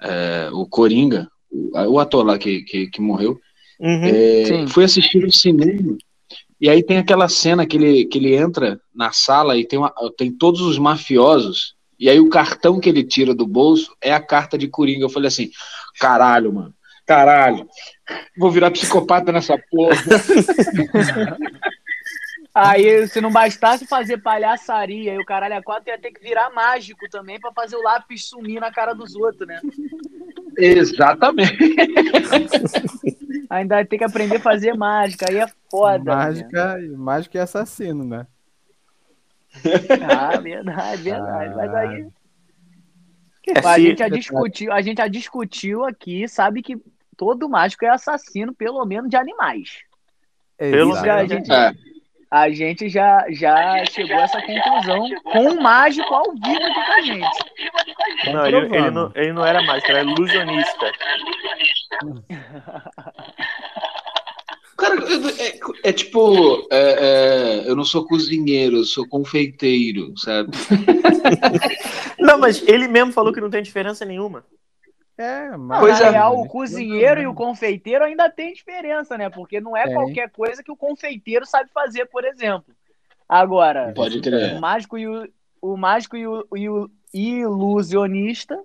É, 0.00 0.50
o 0.52 0.66
Coringa, 0.66 1.28
o, 1.50 1.94
o 1.94 1.98
ator 1.98 2.24
lá 2.24 2.38
que, 2.38 2.62
que, 2.62 2.86
que 2.88 3.00
morreu. 3.00 3.40
Uhum. 3.80 4.04
É, 4.04 4.66
fui 4.68 4.84
assistir 4.84 5.20
no 5.20 5.32
cinema. 5.32 5.96
E 6.60 6.68
aí 6.68 6.82
tem 6.82 6.98
aquela 6.98 7.28
cena 7.28 7.66
que 7.66 7.78
ele, 7.78 8.04
que 8.04 8.18
ele 8.18 8.34
entra 8.34 8.78
na 8.94 9.12
sala 9.12 9.56
e 9.56 9.66
tem, 9.66 9.78
uma, 9.78 9.92
tem 10.16 10.30
todos 10.30 10.60
os 10.60 10.78
mafiosos. 10.78 11.74
E 12.00 12.08
aí 12.08 12.18
o 12.18 12.30
cartão 12.30 12.80
que 12.80 12.88
ele 12.88 13.04
tira 13.04 13.34
do 13.34 13.46
bolso 13.46 13.94
é 14.00 14.10
a 14.10 14.20
carta 14.20 14.56
de 14.56 14.66
Coringa. 14.66 15.04
Eu 15.04 15.10
falei 15.10 15.28
assim, 15.28 15.50
caralho, 16.00 16.50
mano. 16.50 16.74
Caralho. 17.06 17.68
Vou 18.38 18.50
virar 18.50 18.70
psicopata 18.70 19.30
nessa 19.30 19.58
porra. 19.70 19.96
Aí, 22.52 23.06
se 23.06 23.20
não 23.20 23.30
bastasse 23.30 23.86
fazer 23.86 24.18
palhaçaria 24.18 25.14
e 25.14 25.18
o 25.18 25.24
caralho 25.24 25.56
a 25.56 25.62
quatro, 25.62 25.88
ia 25.88 25.98
ter 25.98 26.10
que 26.10 26.20
virar 26.20 26.50
mágico 26.50 27.08
também 27.08 27.38
pra 27.38 27.52
fazer 27.52 27.76
o 27.76 27.82
lápis 27.82 28.24
sumir 28.24 28.60
na 28.60 28.72
cara 28.72 28.92
dos 28.92 29.14
outros, 29.14 29.46
né? 29.46 29.60
Exatamente. 30.58 31.56
Ainda 33.48 33.84
ter 33.84 33.98
que 33.98 34.04
aprender 34.04 34.36
a 34.36 34.40
fazer 34.40 34.74
mágica, 34.74 35.26
aí 35.28 35.38
é 35.38 35.46
foda. 35.70 35.98
né? 36.04 36.14
Mágica, 36.14 36.78
mágica 36.96 37.38
e 37.38 37.40
assassino, 37.40 38.04
né? 38.04 38.26
Ah, 40.08 40.38
verdade, 40.38 41.02
verdade. 41.02 41.54
Mas 41.54 41.74
aí. 41.74 42.06
É, 43.48 43.66
a, 43.66 43.78
gente 43.78 43.98
já 43.98 44.08
discutiu, 44.08 44.72
a 44.72 44.80
gente 44.80 44.98
já 44.98 45.08
discutiu 45.08 45.84
aqui, 45.84 46.28
sabe 46.28 46.62
que 46.62 46.76
todo 47.16 47.48
mágico 47.48 47.84
é 47.84 47.88
assassino, 47.88 48.54
pelo 48.54 48.84
menos 48.84 49.10
de 49.10 49.16
animais. 49.16 49.80
Pelo 50.56 50.92
Isso 50.92 51.04
já 51.04 51.16
a 51.16 51.24
gente, 51.24 51.50
É. 51.52 51.72
a 52.30 52.50
gente 52.50 52.88
já, 52.88 53.26
já 53.30 53.84
chegou 53.86 54.16
a 54.16 54.22
essa 54.22 54.40
conclusão 54.42 55.08
com 55.24 55.38
um 55.48 55.60
mágico 55.60 56.14
ao 56.14 56.32
vivo 56.32 56.62
aqui 56.62 56.84
com 56.84 56.92
a 56.92 57.00
gente. 57.00 58.32
Não, 58.32 58.46
ele, 58.46 58.56
ele 58.76 58.90
não, 58.90 59.10
ele 59.14 59.32
não 59.32 59.44
era 59.44 59.62
mágico, 59.62 59.90
era 59.90 60.02
ilusionista. 60.02 60.92
Cara, 64.80 64.96
é, 65.38 65.90
é 65.90 65.92
tipo, 65.92 66.66
é, 66.70 66.78
é, 66.80 67.68
eu 67.68 67.76
não 67.76 67.84
sou 67.84 68.06
cozinheiro, 68.06 68.78
eu 68.78 68.84
sou 68.84 69.06
confeiteiro, 69.06 70.14
sabe? 70.16 70.50
Não, 72.18 72.38
mas 72.38 72.66
ele 72.66 72.88
mesmo 72.88 73.12
falou 73.12 73.32
que 73.32 73.40
não 73.40 73.50
tem 73.50 73.62
diferença 73.62 74.04
nenhuma. 74.04 74.44
É, 75.16 75.56
mas... 75.56 75.80
Pois 75.80 76.00
Na 76.00 76.06
é. 76.06 76.10
real, 76.10 76.38
o 76.38 76.46
cozinheiro 76.46 77.20
e 77.20 77.26
o 77.26 77.34
confeiteiro 77.34 78.04
ainda 78.04 78.30
tem 78.30 78.52
diferença, 78.52 79.18
né? 79.18 79.28
Porque 79.28 79.60
não 79.60 79.76
é 79.76 79.92
qualquer 79.92 80.30
coisa 80.30 80.62
que 80.62 80.72
o 80.72 80.76
confeiteiro 80.76 81.44
sabe 81.44 81.70
fazer, 81.72 82.06
por 82.06 82.24
exemplo. 82.24 82.74
Agora, 83.28 83.92
Pode 83.94 84.18
o 84.18 84.60
mágico 84.60 84.98
e 84.98 85.06
o, 85.06 85.28
o 85.60 85.76
mágico 85.76 86.16
e 86.16 86.26
o, 86.26 86.46
e 86.54 86.68
o 86.68 86.90
ilusionista. 87.12 88.58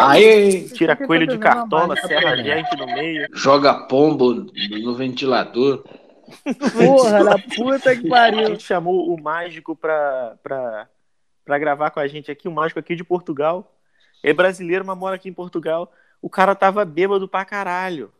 Aí 0.00 0.68
Tira 0.70 0.94
coelho 0.96 1.26
de 1.26 1.38
cartola, 1.38 1.96
serra 1.96 2.36
gente 2.36 2.76
no 2.76 2.86
meio. 2.86 3.28
joga 3.34 3.74
pombo 3.86 4.32
no 4.34 4.94
ventilador. 4.94 5.84
Porra 6.72 7.24
da 7.24 7.38
puta 7.56 7.94
que 7.96 8.06
A 8.06 8.10
pariu. 8.10 8.46
gente 8.48 8.62
chamou 8.62 9.12
o 9.14 9.20
mágico 9.20 9.76
pra, 9.76 10.36
pra, 10.42 10.88
pra 11.44 11.58
gravar 11.58 11.90
com 11.90 12.00
a 12.00 12.06
gente 12.08 12.30
aqui, 12.30 12.48
o 12.48 12.52
mágico 12.52 12.80
aqui 12.80 12.94
de 12.96 13.04
Portugal. 13.04 13.76
É 14.22 14.32
brasileiro, 14.32 14.84
mas 14.84 14.96
mora 14.96 15.16
aqui 15.16 15.28
em 15.28 15.32
Portugal. 15.34 15.92
O 16.20 16.30
cara 16.30 16.54
tava 16.54 16.84
bêbado 16.84 17.28
pra 17.28 17.44
caralho. 17.44 18.12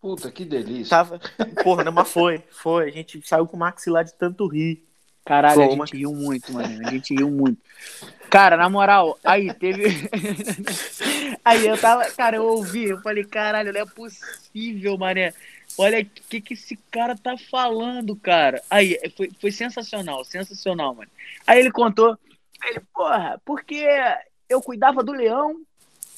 Puta, 0.00 0.30
que 0.30 0.44
delícia. 0.44 0.90
Tava. 0.90 1.20
Porra, 1.62 1.84
não, 1.84 1.92
mas 1.92 2.10
foi, 2.12 2.42
foi. 2.50 2.88
A 2.88 2.90
gente 2.90 3.20
saiu 3.26 3.46
com 3.46 3.56
o 3.56 3.60
maxilar 3.60 4.04
de 4.04 4.14
tanto 4.14 4.46
rir. 4.46 4.84
Caralho, 5.24 5.62
a 5.62 5.68
gente 5.68 5.96
riu 5.96 6.12
muito, 6.12 6.52
mano. 6.52 6.86
A 6.86 6.90
gente 6.90 7.14
riu 7.14 7.30
muito. 7.30 7.58
Cara, 8.28 8.56
na 8.56 8.68
moral, 8.68 9.18
aí 9.22 9.52
teve. 9.54 9.84
aí 11.44 11.66
eu 11.66 11.78
tava. 11.78 12.10
Cara, 12.12 12.38
eu 12.38 12.44
ouvi, 12.44 12.84
eu 12.84 13.00
falei, 13.00 13.24
caralho, 13.24 13.72
não 13.72 13.80
é 13.80 13.86
possível, 13.86 14.98
mané. 14.98 15.32
Olha 15.78 16.00
o 16.02 16.04
que, 16.04 16.40
que 16.40 16.54
esse 16.54 16.76
cara 16.90 17.16
tá 17.16 17.36
falando, 17.50 18.16
cara. 18.16 18.62
Aí, 18.68 18.98
foi, 19.16 19.30
foi 19.40 19.52
sensacional, 19.52 20.24
sensacional, 20.24 20.94
mano. 20.94 21.10
Aí 21.46 21.60
ele 21.60 21.70
contou. 21.70 22.18
Aí 22.60 22.70
ele, 22.70 22.80
porra, 22.94 23.40
porque 23.44 23.86
eu 24.48 24.60
cuidava 24.60 25.02
do 25.02 25.12
leão. 25.12 25.60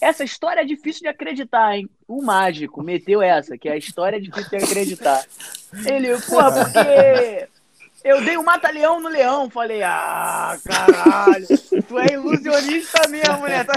Essa 0.01 0.25
história 0.25 0.61
é 0.61 0.64
difícil 0.64 1.03
de 1.03 1.09
acreditar, 1.09 1.77
hein? 1.77 1.88
O 2.07 2.23
mágico 2.23 2.83
meteu 2.83 3.23
essa, 3.23 3.57
que 3.57 3.69
a 3.69 3.77
história 3.77 4.17
é 4.17 4.21
difícil 4.21 4.51
de 4.51 4.64
acreditar. 4.64 5.25
Ele, 5.87 6.09
porra, 6.21 6.53
porque 6.53 7.49
eu 8.05 8.23
dei 8.25 8.37
um 8.37 8.43
mata-leão 8.45 9.01
no 9.01 9.09
leão. 9.09 9.49
Falei, 9.51 9.83
ah, 9.83 10.57
caralho, 10.64 11.47
tu 11.88 11.99
é 11.99 12.12
ilusionista 12.12 13.09
mesmo, 13.09 13.47
né? 13.49 13.64
Tá, 13.64 13.73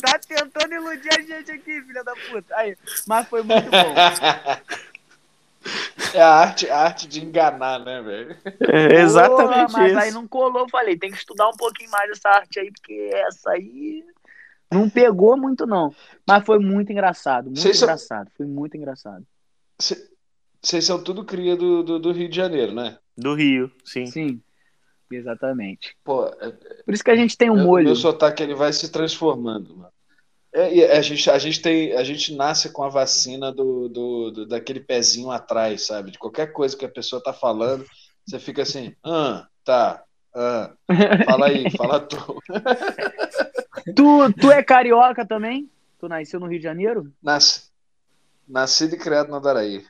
tá 0.00 0.18
tentando 0.26 0.72
iludir 0.72 1.10
a 1.12 1.20
gente 1.20 1.50
aqui, 1.50 1.82
filha 1.82 2.02
da 2.04 2.14
puta. 2.30 2.56
Aí, 2.56 2.76
mas 3.06 3.28
foi 3.28 3.42
muito 3.42 3.68
bom. 3.70 3.94
É 6.14 6.22
a 6.22 6.28
arte, 6.28 6.68
a 6.70 6.78
arte 6.78 7.06
de 7.06 7.22
enganar, 7.22 7.78
né, 7.80 8.00
velho? 8.00 8.36
É 8.68 9.00
exatamente 9.02 9.70
Porra, 9.72 9.78
mas 9.78 9.90
isso. 9.92 10.00
aí 10.00 10.10
não 10.10 10.26
colou. 10.26 10.68
Falei, 10.70 10.96
tem 10.96 11.10
que 11.10 11.18
estudar 11.18 11.48
um 11.48 11.56
pouquinho 11.56 11.90
mais 11.90 12.10
essa 12.10 12.28
arte 12.30 12.58
aí, 12.60 12.70
porque 12.72 13.10
essa 13.12 13.50
aí 13.50 14.02
não 14.72 14.88
pegou 14.88 15.36
muito, 15.36 15.66
não. 15.66 15.94
Mas 16.26 16.44
foi 16.46 16.58
muito 16.58 16.90
engraçado, 16.90 17.46
muito 17.46 17.60
são- 17.60 17.70
engraçado. 17.72 18.30
Foi 18.36 18.46
muito 18.46 18.76
engraçado. 18.76 19.24
Vocês 20.62 20.84
são 20.84 21.02
tudo 21.02 21.24
cria 21.24 21.56
do, 21.56 21.82
do, 21.82 21.98
do 21.98 22.12
Rio 22.12 22.28
de 22.28 22.36
Janeiro, 22.36 22.72
né? 22.72 22.98
Do 23.16 23.34
Rio, 23.34 23.70
sim. 23.84 24.06
Sim, 24.06 24.40
exatamente. 25.10 25.96
Pô, 26.04 26.26
é- 26.26 26.52
Por 26.84 26.94
isso 26.94 27.04
que 27.04 27.10
a 27.10 27.16
gente 27.16 27.36
tem 27.36 27.50
um 27.50 27.56
meu, 27.56 27.64
molho. 27.64 27.84
meu 27.86 27.96
sotaque 27.96 28.42
ele 28.42 28.54
vai 28.54 28.72
se 28.72 28.90
transformando, 28.90 29.76
mano. 29.76 29.92
É, 30.52 30.96
a 30.98 31.00
gente, 31.00 31.30
a 31.30 31.38
gente 31.38 31.62
tem, 31.62 31.92
a 31.92 32.02
gente 32.02 32.34
nasce 32.34 32.72
com 32.72 32.82
a 32.82 32.88
vacina 32.88 33.52
do, 33.52 33.88
do, 33.88 34.30
do- 34.32 34.46
daquele 34.46 34.80
pezinho 34.80 35.30
atrás, 35.30 35.86
sabe? 35.86 36.10
De 36.10 36.18
qualquer 36.18 36.52
coisa 36.52 36.76
que 36.76 36.84
a 36.84 36.88
pessoa 36.88 37.22
tá 37.22 37.32
falando, 37.32 37.86
você 38.26 38.38
fica 38.38 38.62
assim, 38.62 38.94
ah, 39.04 39.46
tá, 39.64 40.02
ah, 40.34 40.74
fala 41.24 41.46
aí, 41.46 41.70
fala 41.76 42.00
tu. 42.00 42.16
Tu, 43.94 44.32
tu 44.34 44.50
é 44.50 44.62
carioca 44.62 45.24
também? 45.26 45.70
Tu 45.98 46.08
nasceu 46.08 46.40
no 46.40 46.46
Rio 46.46 46.58
de 46.58 46.64
Janeiro? 46.64 47.10
Nas, 47.22 47.70
nascido 48.46 48.94
e 48.94 48.98
criado 48.98 49.28
no 49.30 49.36
Andaraí. 49.36 49.84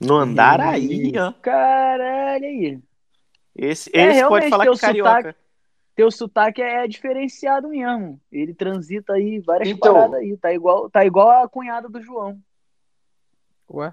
No 0.00 0.16
Andaraí, 0.16 1.12
ó. 1.18 1.32
Caralho 1.42 2.44
aí. 2.44 2.78
Esse, 3.56 3.90
É, 3.92 4.10
esse 4.10 4.28
pode 4.28 4.48
falar 4.48 4.64
teu 4.64 4.72
que 4.74 4.78
é 4.78 4.88
carioca. 4.88 5.36
Teu 5.96 6.10
sotaque 6.12 6.62
é 6.62 6.86
diferenciado 6.86 7.68
mesmo. 7.68 8.20
Ele 8.30 8.54
transita 8.54 9.14
aí 9.14 9.40
várias 9.40 9.68
Então- 9.68 9.94
paradas 9.94 10.20
aí. 10.20 10.36
Tá 10.36 10.52
igual, 10.52 10.88
tá 10.88 11.04
igual 11.04 11.42
a 11.42 11.48
cunhada 11.48 11.88
do 11.88 12.00
João. 12.00 12.38
Ué? 13.70 13.92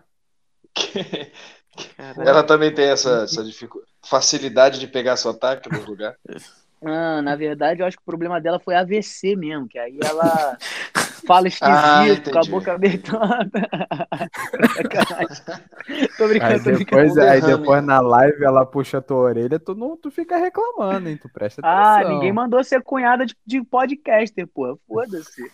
Caralho. 1.97 2.29
Ela 2.29 2.43
também 2.43 2.73
tem 2.73 2.85
essa, 2.89 3.23
essa 3.23 3.43
dificu- 3.43 3.81
facilidade 4.05 4.79
de 4.79 4.87
pegar 4.87 5.17
sotaque 5.17 5.69
nos 5.69 5.85
lugares. 5.85 6.17
Ah, 6.85 7.21
na 7.21 7.35
verdade, 7.35 7.81
eu 7.81 7.85
acho 7.87 7.97
que 7.97 8.03
o 8.03 8.05
problema 8.05 8.39
dela 8.39 8.59
foi 8.59 8.75
AVC 8.75 9.35
mesmo, 9.35 9.67
que 9.67 9.79
aí 9.79 9.97
ela 10.03 10.57
fala 11.25 11.47
Ah, 11.61 12.05
esquisito, 12.05 12.31
com 12.31 12.37
a 12.37 12.43
boca 12.43 12.73
abertada. 12.73 13.49
Sacanagem. 14.75 15.43
tô 16.17 16.27
brincando, 16.27 16.53
Aí 16.53 16.59
tô 16.59 16.63
brincando. 16.71 16.79
depois, 16.79 17.17
aí 17.17 17.41
depois 17.41 17.83
na 17.83 17.99
live 17.99 18.43
ela 18.43 18.65
puxa 18.65 18.99
a 18.99 19.01
tua 19.01 19.17
orelha, 19.17 19.59
tu, 19.59 19.73
não, 19.73 19.97
tu 19.97 20.11
fica 20.11 20.37
reclamando, 20.37 21.09
hein? 21.09 21.17
Tu 21.17 21.27
presta 21.29 21.61
Ah, 21.63 21.95
atenção. 21.95 22.13
ninguém 22.13 22.31
mandou 22.31 22.63
ser 22.63 22.81
cunhada 22.83 23.25
de, 23.25 23.35
de 23.45 23.63
podcaster, 23.63 24.45
pô. 24.47 24.77
Foda-se. 24.87 25.51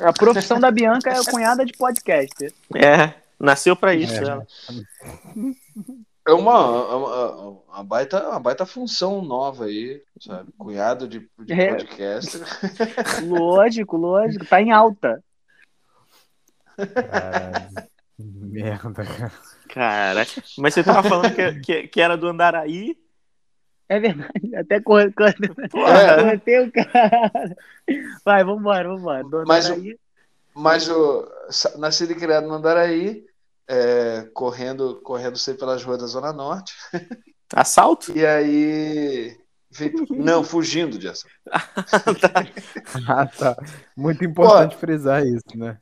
A 0.00 0.12
profissão 0.12 0.58
da 0.58 0.70
Bianca 0.70 1.10
é 1.10 1.22
cunhada 1.30 1.64
de 1.64 1.72
podcaster. 1.74 2.52
É, 2.74 3.12
nasceu 3.38 3.76
pra 3.76 3.94
isso. 3.94 4.14
É. 4.14 4.26
ela. 4.28 4.46
É 6.28 6.32
uma, 6.32 6.52
é 6.52 6.94
uma, 6.94 7.48
uma 7.48 7.84
baita, 7.84 8.28
uma 8.28 8.38
baita 8.40 8.66
função 8.66 9.22
nova 9.22 9.64
aí, 9.64 10.02
sabe? 10.20 10.52
Cunhado 10.58 11.08
de, 11.08 11.28
de 11.40 11.52
É. 11.52 11.70
podcaster. 11.74 12.42
Lógico, 13.26 13.96
lógico. 13.96 14.44
Tá 14.44 14.60
em 14.60 14.70
alta. 14.70 15.22
Caralho. 16.76 17.90
Merda, 18.18 19.02
cara. 19.68 20.26
Mas 20.58 20.74
você 20.74 20.84
tava 20.84 21.08
falando 21.08 21.34
que, 21.34 21.60
que, 21.60 21.88
que 21.88 22.00
era 22.00 22.16
do 22.16 22.28
Andaraí. 22.28 22.96
É 23.88 23.98
verdade. 23.98 24.54
Até 24.54 24.80
quando. 24.80 25.12
quando... 25.14 25.34
É. 25.88 26.22
Cortei 26.30 26.60
o 26.60 26.70
cara. 26.72 27.56
Vai, 28.24 28.44
vambora, 28.44 28.88
vambora. 28.88 29.24
Dona 29.24 29.44
Mas 29.46 29.68
o- 29.70 29.98
Mas 30.54 30.88
o 30.88 31.26
nascido 31.78 32.12
e 32.12 32.14
criado 32.16 32.46
no 32.46 32.54
Andaraí, 32.54 33.24
é, 33.72 34.28
correndo, 34.34 35.00
correndo 35.02 35.38
sempre 35.38 35.60
pelas 35.60 35.84
ruas 35.84 35.98
da 36.00 36.06
Zona 36.06 36.32
Norte. 36.32 36.74
Assalto? 37.54 38.16
E 38.16 38.26
aí. 38.26 39.38
Não, 40.10 40.42
fugindo 40.42 40.98
de 40.98 41.08
assalto. 41.08 41.36
Ah, 43.08 43.26
tá. 43.26 43.56
Muito 43.96 44.24
importante 44.24 44.76
frisar 44.76 45.24
isso, 45.24 45.56
né? 45.56 45.78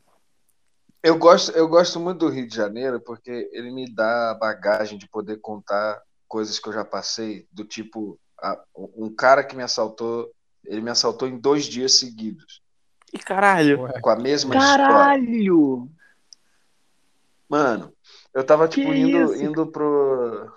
Eu 1.03 1.17
gosto, 1.17 1.53
eu 1.53 1.67
gosto 1.69 1.99
muito 1.99 2.19
do 2.19 2.29
Rio 2.29 2.47
de 2.47 2.55
Janeiro 2.55 3.01
porque 3.01 3.49
ele 3.53 3.71
me 3.71 3.91
dá 3.91 4.33
a 4.33 4.35
bagagem 4.35 4.99
de 4.99 5.09
poder 5.09 5.39
contar 5.41 6.03
coisas 6.27 6.59
que 6.59 6.69
eu 6.69 6.73
já 6.73 6.85
passei, 6.85 7.47
do 7.51 7.65
tipo, 7.65 8.19
a- 8.43 8.61
um 8.77 9.15
cara 9.15 9.43
que 9.43 9.57
me 9.57 9.63
assaltou, 9.63 10.31
ele 10.67 10.83
me 10.83 10.91
assaltou 10.91 11.27
em 11.27 11.39
dois 11.39 11.65
dias 11.65 11.99
seguidos, 11.99 12.61
Ih, 13.15 13.19
caralho. 13.19 13.89
Com 14.03 14.11
a 14.11 14.17
mesma 14.17 14.55
história. 14.55 14.85
Caralho! 14.87 15.89
Mano, 17.49 17.93
eu 18.35 18.45
tava 18.45 18.69
tipo 18.69 18.93
Que 18.93 18.99
indo, 18.99 19.33
isso? 19.33 19.45
indo 19.45 19.67
pro. 19.71 20.53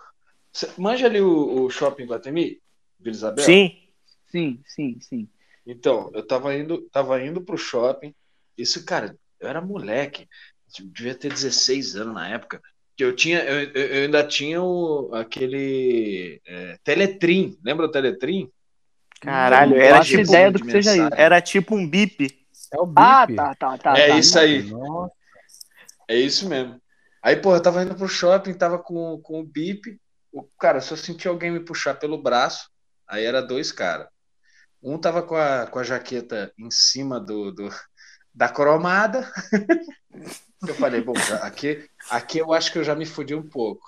Cê 0.54 0.70
manja 0.78 1.08
ali 1.08 1.22
o, 1.22 1.64
o 1.64 1.70
shopping 1.70 2.06
Guatemi? 2.06 2.62
Vila 3.00 3.16
Isabel? 3.16 3.46
Sim. 3.46 3.78
Sim, 4.30 4.62
sim, 4.66 5.00
sim. 5.02 5.30
Então, 5.66 6.10
eu 6.14 6.26
tava 6.26 6.56
indo, 6.56 6.82
tava 6.92 7.22
indo 7.22 7.42
pro 7.42 7.58
shopping. 7.58 8.14
Isso, 8.58 8.84
cara, 8.86 9.16
eu 9.40 9.48
era 9.48 9.62
moleque. 9.62 10.28
tipo, 10.72 10.90
Devia 10.90 11.16
ter 11.16 11.30
16 11.30 11.96
anos 11.96 12.14
na 12.14 12.28
época. 12.30 12.62
Que 12.96 13.04
eu 13.06 13.16
tinha, 13.16 13.40
eu, 13.44 13.72
eu- 13.74 13.88
eu 13.88 14.04
ainda 14.06 14.26
tinha 14.28 14.62
o, 14.62 15.14
aquele 15.14 16.42
é, 16.46 16.78
Teletrim. 16.84 17.58
Lembra 17.64 17.86
o 17.86 17.92
Teletrim? 17.92 18.50
Caralho, 19.22 19.72
Não 19.76 19.78
era 19.82 20.02
tipo, 20.04 20.22
ideia 20.22 20.52
do 20.52 20.60
que 20.60 20.72
seja 20.72 20.96
isso. 20.96 21.14
era 21.16 21.42
tipo 21.42 21.76
um 21.76 21.88
bip. 21.88 22.28
É 22.74 22.80
o 22.80 22.92
Ah, 22.96 23.26
bip. 23.26 23.36
tá, 23.36 23.56
tá, 23.56 23.78
tá. 23.78 23.94
É 23.98 24.08
tá. 24.10 24.18
isso 24.18 24.38
aí. 24.40 24.64
Nossa, 24.64 25.14
É 26.08 26.16
isso 26.16 26.48
mesmo. 26.50 26.81
Aí, 27.22 27.36
pô, 27.36 27.56
eu 27.56 27.62
tava 27.62 27.84
indo 27.84 27.96
pro 27.96 28.08
shopping, 28.08 28.54
tava 28.54 28.80
com, 28.80 29.20
com 29.22 29.40
o 29.40 29.46
bip. 29.46 30.00
O, 30.32 30.44
cara, 30.60 30.82
se 30.82 30.92
eu 30.92 30.98
senti 30.98 31.28
alguém 31.28 31.52
me 31.52 31.60
puxar 31.60 31.96
pelo 31.96 32.22
braço, 32.22 32.70
aí 33.08 33.26
era 33.26 33.42
dois 33.42 33.72
caras. 33.72 34.08
Um 34.84 35.00
tava 35.00 35.24
com 35.24 35.36
a, 35.36 35.68
com 35.68 35.80
a 35.80 35.84
jaqueta 35.84 36.54
em 36.58 36.72
cima 36.72 37.20
do, 37.20 37.52
do- 37.52 37.70
da 38.34 38.50
cromada. 38.50 39.32
Eu 40.68 40.76
falei, 40.76 41.02
bom, 41.02 41.16
aqui, 41.42 41.90
aqui 42.10 42.38
eu 42.40 42.54
acho 42.54 42.72
que 42.72 42.78
eu 42.78 42.84
já 42.84 42.96
me 42.96 43.06
fudi 43.06 43.34
um 43.34 43.48
pouco. 43.48 43.82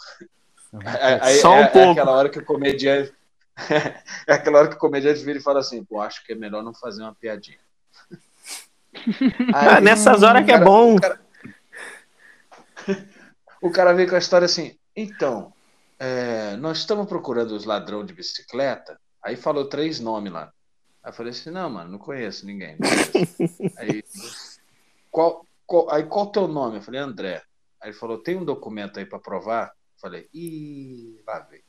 Aí, 0.84 1.17
aí 1.22 1.39
Só 1.41 1.62
um 1.62 1.67
é, 1.67 1.80
é 1.80 1.84
pouco. 1.84 1.91
aquela 1.91 2.12
hora 2.13 2.30
que 2.30 2.39
o 2.39 2.46
comediante. 2.46 3.13
É 4.28 4.34
aquela 4.34 4.60
hora 4.60 4.69
que 4.69 4.76
o 4.76 4.80
comediante 4.80 5.24
vira 5.24 5.38
e 5.39 5.41
fala 5.41 5.60
assim, 5.60 5.84
pô, 5.86 6.02
acho 6.02 6.24
que 6.26 6.34
é 6.34 6.36
melhor 6.36 6.63
não 6.63 6.74
fazer 6.74 7.04
uma 7.04 7.13
piadinha. 7.15 7.60
Ah, 9.52 9.76
Aí, 9.78 9.82
nessas 9.82 10.24
horas 10.24 10.46
que 10.46 10.52
é 10.52 10.58
bom. 10.58 10.96
cara- 11.00 11.19
O 13.63 13.71
cara 13.71 13.93
veio 13.93 14.10
com 14.10 14.15
a 14.15 14.19
história 14.19 14.43
assim, 14.43 14.78
então, 14.93 15.54
é, 15.97 16.58
nós 16.58 16.80
estamos 16.80 17.08
procurando 17.08 17.52
os 17.52 17.63
ladrões 17.63 18.06
de 18.06 18.13
bicicleta. 18.13 18.99
Aí 19.23 19.38
falou 19.38 19.69
três 19.69 20.02
nomes 20.02 20.34
lá. 20.34 20.52
Aí 21.02 21.12
eu 21.12 21.13
falei 21.13 21.32
assim, 21.32 21.49
não, 21.49 21.69
mano, 21.69 21.91
não 21.91 21.97
conheço 21.97 22.45
ninguém. 22.45 22.76
não 22.78 22.89
conheço. 22.89 23.71
aí, 23.80 24.04
qual, 25.10 25.47
qual, 25.65 25.89
aí 25.89 26.04
qual 26.04 26.30
teu 26.30 26.45
nome? 26.45 26.80
Eu 26.80 26.82
falei, 26.82 26.99
André. 26.99 27.41
Aí 27.80 27.91
ele 27.91 27.97
falou, 27.97 28.17
tem 28.17 28.36
um 28.36 28.43
documento 28.43 28.99
aí 28.99 29.06
para 29.06 29.17
provar? 29.17 29.67
Eu 29.67 30.02
falei, 30.02 30.28
ih, 30.34 31.21
lá 31.26 31.39
veio. 31.39 31.63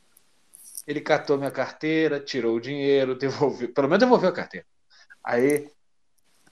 Ele 0.88 1.00
catou 1.00 1.38
minha 1.38 1.52
carteira, 1.52 2.18
tirou 2.18 2.56
o 2.56 2.60
dinheiro, 2.60 3.14
devolveu, 3.16 3.72
pelo 3.72 3.86
menos 3.86 4.00
devolveu 4.00 4.30
a 4.30 4.34
carteira. 4.34 4.66
Aí 5.22 5.70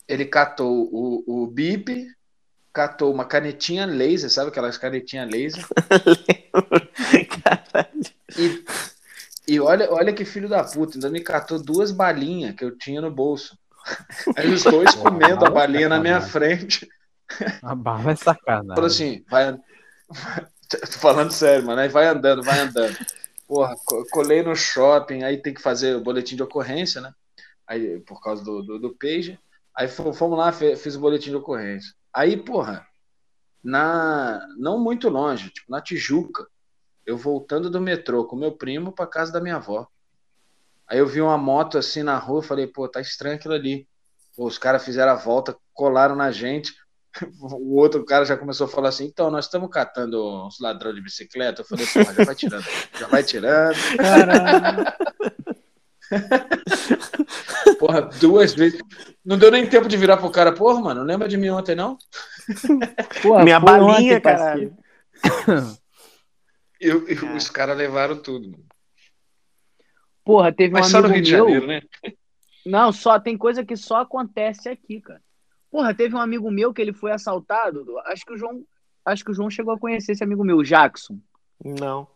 ele 0.06 0.24
catou 0.24 0.88
o, 0.92 1.24
o 1.26 1.46
bip, 1.48 2.06
catou 2.72 3.12
uma 3.12 3.24
canetinha 3.24 3.84
laser, 3.86 4.30
sabe 4.30 4.50
aquelas 4.50 4.78
canetinhas 4.78 5.30
laser? 5.30 5.64
Caralho. 7.44 8.00
E, 8.38 8.64
e 9.46 9.60
olha, 9.60 9.90
olha 9.92 10.12
que 10.12 10.24
filho 10.24 10.48
da 10.48 10.64
puta, 10.64 10.96
ainda 10.96 11.10
me 11.10 11.20
catou 11.20 11.62
duas 11.62 11.90
balinhas 11.90 12.54
que 12.54 12.64
eu 12.64 12.76
tinha 12.76 13.00
no 13.00 13.10
bolso. 13.10 13.58
Aí 14.36 14.52
os 14.52 14.62
dois 14.62 14.94
comendo 14.94 15.44
a 15.44 15.50
balinha 15.50 15.88
na 15.88 15.98
minha 15.98 16.20
frente. 16.20 16.88
a 17.62 17.74
bala 17.74 18.12
é 18.12 18.16
sacanagem. 18.16 18.74
Falou 18.74 18.86
assim, 18.86 19.24
vai. 19.28 19.58
Tô 20.68 20.98
falando 20.98 21.32
sério, 21.32 21.66
mano. 21.66 21.80
Aí 21.80 21.88
vai 21.88 22.06
andando, 22.06 22.42
vai 22.42 22.58
andando. 22.60 22.96
Porra, 23.46 23.76
co- 23.84 24.04
colei 24.10 24.42
no 24.42 24.54
shopping, 24.54 25.22
aí 25.24 25.36
tem 25.36 25.52
que 25.52 25.60
fazer 25.60 25.96
o 25.96 26.00
boletim 26.00 26.36
de 26.36 26.42
ocorrência, 26.42 27.00
né? 27.00 27.12
Aí, 27.66 28.00
por 28.00 28.22
causa 28.22 28.42
do, 28.42 28.62
do, 28.62 28.78
do 28.78 28.96
page. 28.96 29.38
Aí 29.74 29.88
fo- 29.88 30.12
fomos 30.12 30.38
lá, 30.38 30.52
fiz 30.52 30.96
o 30.96 31.00
boletim 31.00 31.30
de 31.30 31.36
ocorrência. 31.36 31.92
Aí, 32.14 32.36
porra, 32.36 32.86
na, 33.62 34.46
não 34.58 34.78
muito 34.78 35.08
longe, 35.08 35.50
tipo, 35.50 35.70
na 35.70 35.80
Tijuca, 35.80 36.46
eu 37.06 37.16
voltando 37.16 37.70
do 37.70 37.80
metrô 37.80 38.24
com 38.24 38.36
meu 38.36 38.52
primo 38.52 38.92
pra 38.92 39.06
casa 39.06 39.32
da 39.32 39.40
minha 39.40 39.56
avó. 39.56 39.86
Aí 40.86 40.98
eu 40.98 41.06
vi 41.06 41.20
uma 41.20 41.38
moto 41.38 41.78
assim 41.78 42.02
na 42.02 42.18
rua, 42.18 42.42
falei, 42.42 42.66
pô, 42.66 42.88
tá 42.88 43.00
estranho 43.00 43.36
aquilo 43.36 43.54
ali. 43.54 43.88
Pô, 44.36 44.46
os 44.46 44.58
caras 44.58 44.84
fizeram 44.84 45.12
a 45.12 45.16
volta, 45.16 45.56
colaram 45.72 46.14
na 46.14 46.30
gente. 46.30 46.72
O 47.42 47.76
outro 47.76 48.06
cara 48.06 48.24
já 48.24 48.38
começou 48.38 48.66
a 48.66 48.70
falar 48.70 48.88
assim, 48.88 49.04
então, 49.04 49.30
nós 49.30 49.44
estamos 49.44 49.68
catando 49.70 50.46
uns 50.46 50.58
ladrões 50.58 50.94
de 50.94 51.02
bicicleta. 51.02 51.60
Eu 51.60 51.66
falei, 51.66 51.84
já 51.84 52.24
vai 52.24 52.34
tirando, 52.34 52.64
já 52.98 53.06
vai 53.06 53.22
tirando. 53.22 53.76
Caralho. 53.98 54.84
Porra, 57.78 58.02
duas 58.02 58.54
vezes. 58.54 58.80
Não 59.24 59.38
deu 59.38 59.50
nem 59.50 59.66
tempo 59.66 59.88
de 59.88 59.96
virar 59.96 60.16
pro 60.16 60.30
cara, 60.30 60.52
porra, 60.52 60.80
mano, 60.80 61.00
não 61.00 61.06
lembra 61.06 61.28
de 61.28 61.36
mim 61.36 61.48
ontem, 61.48 61.74
não? 61.74 61.96
Porra, 63.22 63.44
Minha 63.44 63.60
balinha, 63.60 64.16
ontem, 64.16 64.20
caralho. 64.20 64.76
parceiro. 65.22 65.78
E, 66.80 66.88
e 66.88 67.36
os 67.36 67.48
caras 67.48 67.76
levaram 67.76 68.16
tudo. 68.20 68.50
Mano. 68.50 68.64
Porra, 70.24 70.52
teve 70.52 70.74
um 70.74 70.78
Mas 70.78 70.88
só 70.88 70.98
amigo 70.98 71.08
no 71.08 71.14
Rio 71.14 71.22
de 71.24 71.32
meu. 71.32 71.44
Janeiro, 71.44 71.66
né? 71.66 71.82
Não, 72.64 72.92
só 72.92 73.18
tem 73.18 73.36
coisa 73.36 73.64
que 73.64 73.76
só 73.76 74.02
acontece 74.02 74.68
aqui, 74.68 75.00
cara. 75.00 75.20
Porra, 75.70 75.94
teve 75.94 76.14
um 76.14 76.20
amigo 76.20 76.50
meu 76.50 76.72
que 76.72 76.82
ele 76.82 76.92
foi 76.92 77.12
assaltado. 77.12 77.84
Acho 78.06 78.24
que 78.24 78.32
o 78.34 78.36
João, 78.36 78.64
acho 79.04 79.24
que 79.24 79.30
o 79.30 79.34
João 79.34 79.50
chegou 79.50 79.72
a 79.74 79.78
conhecer 79.78 80.12
esse 80.12 80.22
amigo 80.22 80.44
meu, 80.44 80.58
o 80.58 80.64
Jackson. 80.64 81.18
Não. 81.64 82.06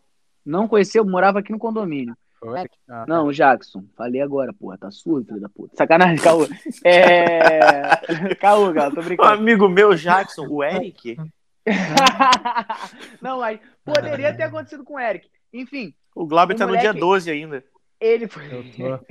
Não 0.45 0.67
conheceu, 0.67 1.03
morava 1.05 1.39
aqui 1.39 1.51
no 1.51 1.59
condomínio. 1.59 2.15
Foi? 2.39 2.65
Ah, 2.89 3.05
Não, 3.07 3.27
o 3.27 3.33
Jackson. 3.33 3.83
Falei 3.95 4.21
agora, 4.21 4.53
porra, 4.53 4.77
tá 4.77 4.91
surdo, 4.91 5.25
filho 5.27 5.39
da 5.41 5.49
puta. 5.49 5.75
Sacanagem, 5.75 6.17
Caô. 6.17 6.47
É. 6.83 7.95
Caô, 8.39 8.73
cara, 8.73 8.91
tô 8.93 9.01
Um 9.01 9.03
brincando. 9.05 9.29
amigo 9.29 9.67
meu, 9.67 9.95
Jackson, 9.95 10.45
o 10.47 10.63
Eric, 10.63 11.17
Não, 13.21 13.39
mas 13.39 13.59
poderia 13.83 14.33
ter 14.35 14.43
acontecido 14.43 14.83
com 14.83 14.93
o 14.95 14.99
Eric. 14.99 15.27
Enfim, 15.53 15.93
o 16.15 16.25
Glauber 16.25 16.53
O 16.53 16.57
tá 16.57 16.65
no 16.65 16.73
moleque- 16.73 16.91
dia 16.91 16.99
12 16.99 17.29
ainda. 17.31 17.63
ele 17.99 18.27
foi. 18.27 18.45
Eu 18.53 18.63
tô, 18.71 19.05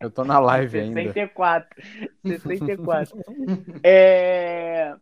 eu 0.00 0.10
tô 0.10 0.24
na 0.24 0.38
live 0.40 0.78
ainda. 0.80 1.00
64. 1.12 1.68
64. 2.24 3.18
É... 3.82 4.94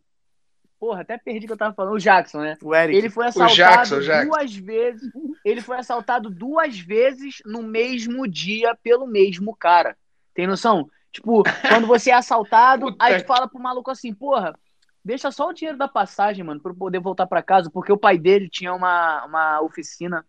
Porra, 0.79 1.01
até 1.01 1.19
perdi 1.19 1.45
o 1.45 1.49
que 1.49 1.53
eu 1.53 1.57
tava 1.59 1.75
falando. 1.75 1.95
O 1.95 1.99
Jackson, 1.99 2.41
né? 2.41 2.57
O 2.63 2.75
Eric. 2.75 2.97
Ele 2.97 3.11
foi 3.11 3.27
assaltado 3.27 3.55
Jackson, 3.57 3.97
o 3.97 4.01
Jackson. 4.01 4.31
duas 4.31 4.55
vezes. 4.55 5.13
Ele 5.45 5.61
foi 5.61 5.77
assaltado 5.77 6.31
duas 6.31 6.79
vezes 6.79 7.39
no 7.45 7.63
mesmo 7.63 8.29
dia 8.29 8.77
pelo 8.77 9.07
mesmo 9.07 9.57
cara. 9.57 9.97
Tem 10.35 10.47
noção? 10.47 10.89
Tipo, 11.13 11.43
quando 11.69 11.87
você 11.87 12.11
é 12.11 12.15
assaltado, 12.15 12.87
Puta 12.93 13.05
aí 13.05 13.21
tu 13.21 13.27
fala 13.27 13.49
pro 13.49 13.59
maluco 13.59 13.91
assim, 13.91 14.15
porra, 14.15 14.55
deixa 15.05 15.31
só 15.33 15.49
o 15.49 15.53
dinheiro 15.53 15.77
da 15.79 15.89
passagem, 15.89 16.45
mano, 16.45 16.61
pra 16.61 16.71
eu 16.71 16.77
poder 16.77 17.01
voltar 17.01 17.27
pra 17.27 17.43
casa, 17.43 17.71
porque 17.71 17.93
o 17.93 17.99
pai 17.99 18.19
dele 18.19 18.49
tinha 18.49 18.73
uma, 18.73 19.25
uma 19.25 19.61
oficina, 19.63 20.25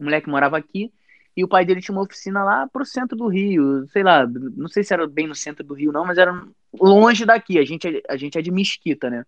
o 0.00 0.04
moleque 0.04 0.28
morava 0.28 0.56
aqui, 0.56 0.92
e 1.36 1.44
o 1.44 1.48
pai 1.48 1.64
dele 1.64 1.82
tinha 1.82 1.94
uma 1.94 2.02
oficina 2.02 2.42
lá 2.42 2.66
pro 2.66 2.84
centro 2.84 3.16
do 3.16 3.28
Rio, 3.28 3.86
sei 3.92 4.02
lá, 4.02 4.26
não 4.26 4.68
sei 4.68 4.82
se 4.82 4.92
era 4.94 5.06
bem 5.06 5.26
no 5.26 5.34
centro 5.34 5.62
do 5.62 5.74
Rio 5.74 5.92
não, 5.92 6.04
mas 6.04 6.16
era 6.18 6.32
longe 6.80 7.26
daqui, 7.26 7.58
a 7.58 7.64
gente, 7.64 7.86
é- 7.86 8.02
a 8.08 8.16
gente 8.16 8.38
é 8.38 8.42
de 8.42 8.50
Mesquita, 8.50 9.10
né? 9.10 9.24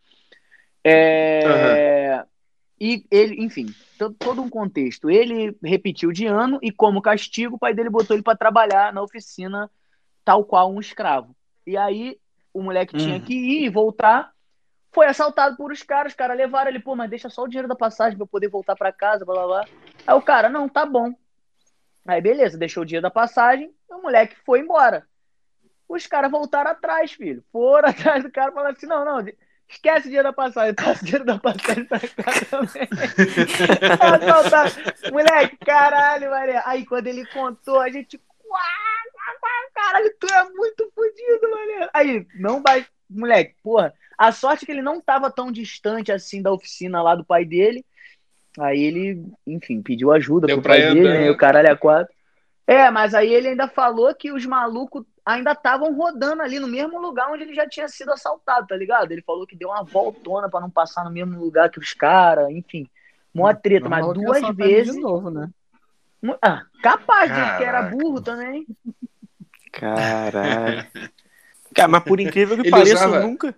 É... 0.85 2.25
E 2.81 3.05
ele, 3.11 3.43
enfim, 3.43 3.75
to- 3.99 4.13
todo 4.23 4.43
um 4.43 4.49
contexto. 4.49 5.11
Ele 5.11 5.57
repetiu 5.63 6.13
de 6.13 6.27
ano 6.27 6.59
e, 6.63 6.71
como 6.71 7.03
castigo, 7.03 7.57
o 7.57 7.59
pai 7.59 7.75
dele 7.75 7.91
botou 7.91 8.15
ele 8.15 8.23
pra 8.23 8.37
trabalhar 8.37 8.93
na 8.93 9.03
oficina, 9.03 9.71
tal 10.25 10.45
qual 10.45 10.73
um 10.73 10.81
escravo. 10.81 11.35
E 11.67 11.77
aí, 11.77 12.19
o 12.53 12.63
moleque 12.63 12.97
tinha 12.97 13.17
Uhum. 13.17 13.21
que 13.21 13.35
ir 13.35 13.65
e 13.65 13.69
voltar. 13.69 14.33
Foi 14.93 15.07
assaltado 15.07 15.57
por 15.57 15.71
os 15.71 15.83
caras, 15.83 16.13
os 16.13 16.17
caras 16.17 16.37
levaram 16.37 16.71
ele, 16.71 16.81
pô, 16.81 16.97
mas 16.97 17.11
deixa 17.11 17.29
só 17.29 17.43
o 17.43 17.49
dinheiro 17.49 17.69
da 17.69 17.77
passagem 17.77 18.17
pra 18.17 18.23
eu 18.25 18.29
poder 18.29 18.49
voltar 18.49 18.75
pra 18.75 18.93
casa, 18.93 19.25
blá 19.25 19.35
blá 19.35 19.47
blá. 19.47 19.69
Aí 20.07 20.15
o 20.15 20.23
cara, 20.23 20.49
não, 20.49 20.69
tá 20.69 20.87
bom. 20.87 21.13
Aí 22.07 22.21
beleza, 22.23 22.57
deixou 22.57 22.83
o 22.85 22.87
dinheiro 22.87 23.03
da 23.03 23.11
passagem, 23.11 23.71
o 23.91 24.01
moleque 24.01 24.35
foi 24.47 24.61
embora. 24.61 25.07
Os 25.87 26.07
caras 26.07 26.31
voltaram 26.31 26.71
atrás, 26.71 27.13
filho. 27.13 27.45
Foram 27.53 27.89
atrás 27.91 28.23
do 28.23 28.31
cara 28.31 28.51
e 28.51 28.55
falaram 28.55 28.75
assim: 28.75 28.87
não, 28.87 29.05
não, 29.05 29.27
esquece 29.69 30.01
o 30.01 30.11
dinheiro 30.11 30.29
da 30.29 30.33
passagem, 30.33 30.75
passa 30.75 31.03
o 31.03 31.05
dinheiro 31.05 31.25
da 31.25 31.39
passagem 31.39 31.85
pra 31.85 32.01
cá 32.01 32.33
também. 32.51 32.89
Assaltaram. 34.01 34.73
Moleque, 35.13 35.57
caralho, 35.59 36.31
Maria. 36.31 36.63
Aí 36.67 36.85
quando 36.87 37.07
ele 37.07 37.25
contou, 37.27 37.81
a 37.81 37.89
gente. 37.91 38.21
"Uau, 38.49 38.61
Caralho, 39.75 40.13
tu 40.19 40.27
é 40.27 40.45
muito 40.51 40.91
fodido, 40.95 41.51
mané. 41.51 41.91
Aí, 41.95 42.27
não 42.35 42.63
vai. 42.63 42.85
Moleque, 43.09 43.55
porra. 43.63 43.95
A 44.19 44.33
sorte 44.33 44.65
é 44.65 44.67
que 44.67 44.73
ele 44.73 44.83
não 44.83 45.01
tava 45.01 45.31
tão 45.31 45.53
distante 45.53 46.11
assim 46.11 46.43
da 46.43 46.53
oficina 46.53 47.01
lá 47.01 47.15
do 47.15 47.25
pai 47.25 47.45
dele. 47.45 47.85
Aí 48.59 48.83
ele, 48.83 49.25
enfim, 49.47 49.81
pediu 49.81 50.11
ajuda 50.11 50.49
Deu 50.49 50.61
pro 50.61 50.71
pai 50.71 50.83
dele, 50.83 51.09
né? 51.09 51.31
O 51.31 51.37
caralho 51.37 51.69
é 51.69 51.77
quatro. 51.77 52.13
É, 52.67 52.91
mas 52.91 53.15
aí 53.15 53.33
ele 53.33 53.49
ainda 53.49 53.69
falou 53.69 54.13
que 54.15 54.33
os 54.33 54.45
malucos 54.45 55.05
ainda 55.35 55.53
estavam 55.53 55.95
rodando 55.95 56.43
ali 56.43 56.59
no 56.59 56.67
mesmo 56.67 56.99
lugar 56.99 57.31
onde 57.31 57.43
ele 57.43 57.55
já 57.55 57.69
tinha 57.69 57.87
sido 57.89 58.11
assaltado, 58.13 58.67
tá 58.67 58.77
ligado? 58.77 59.13
Ele 59.13 59.23
falou 59.23 59.47
que 59.47 59.55
deu 59.55 59.69
uma 59.69 59.83
voltona 59.85 60.49
pra 60.49 60.61
não 60.61 60.71
passar 60.71 61.05
no 61.05 61.11
mesmo 61.11 61.39
lugar 61.39 61.71
que 61.71 61.79
os 61.79 61.93
caras, 61.93 62.49
enfim. 62.51 62.89
Mó 63.35 63.53
treta, 63.53 63.89
mas 63.89 64.05
duas 64.15 64.57
vezes. 64.57 64.95
De 64.95 65.01
novo, 65.01 65.31
né? 65.31 65.51
Ah, 66.43 66.65
capaz, 66.83 67.31
de 67.31 67.59
que 67.59 67.65
era 67.65 67.83
burro 67.83 68.21
também. 68.21 68.67
Caralho. 69.71 70.89
Cara, 71.75 71.89
mas 71.89 72.03
por 72.05 72.19
incrível 72.19 72.57
que 72.57 72.63
Ele 72.67 72.71
pareça, 72.71 73.07
usava- 73.07 73.21
nunca, 73.21 73.55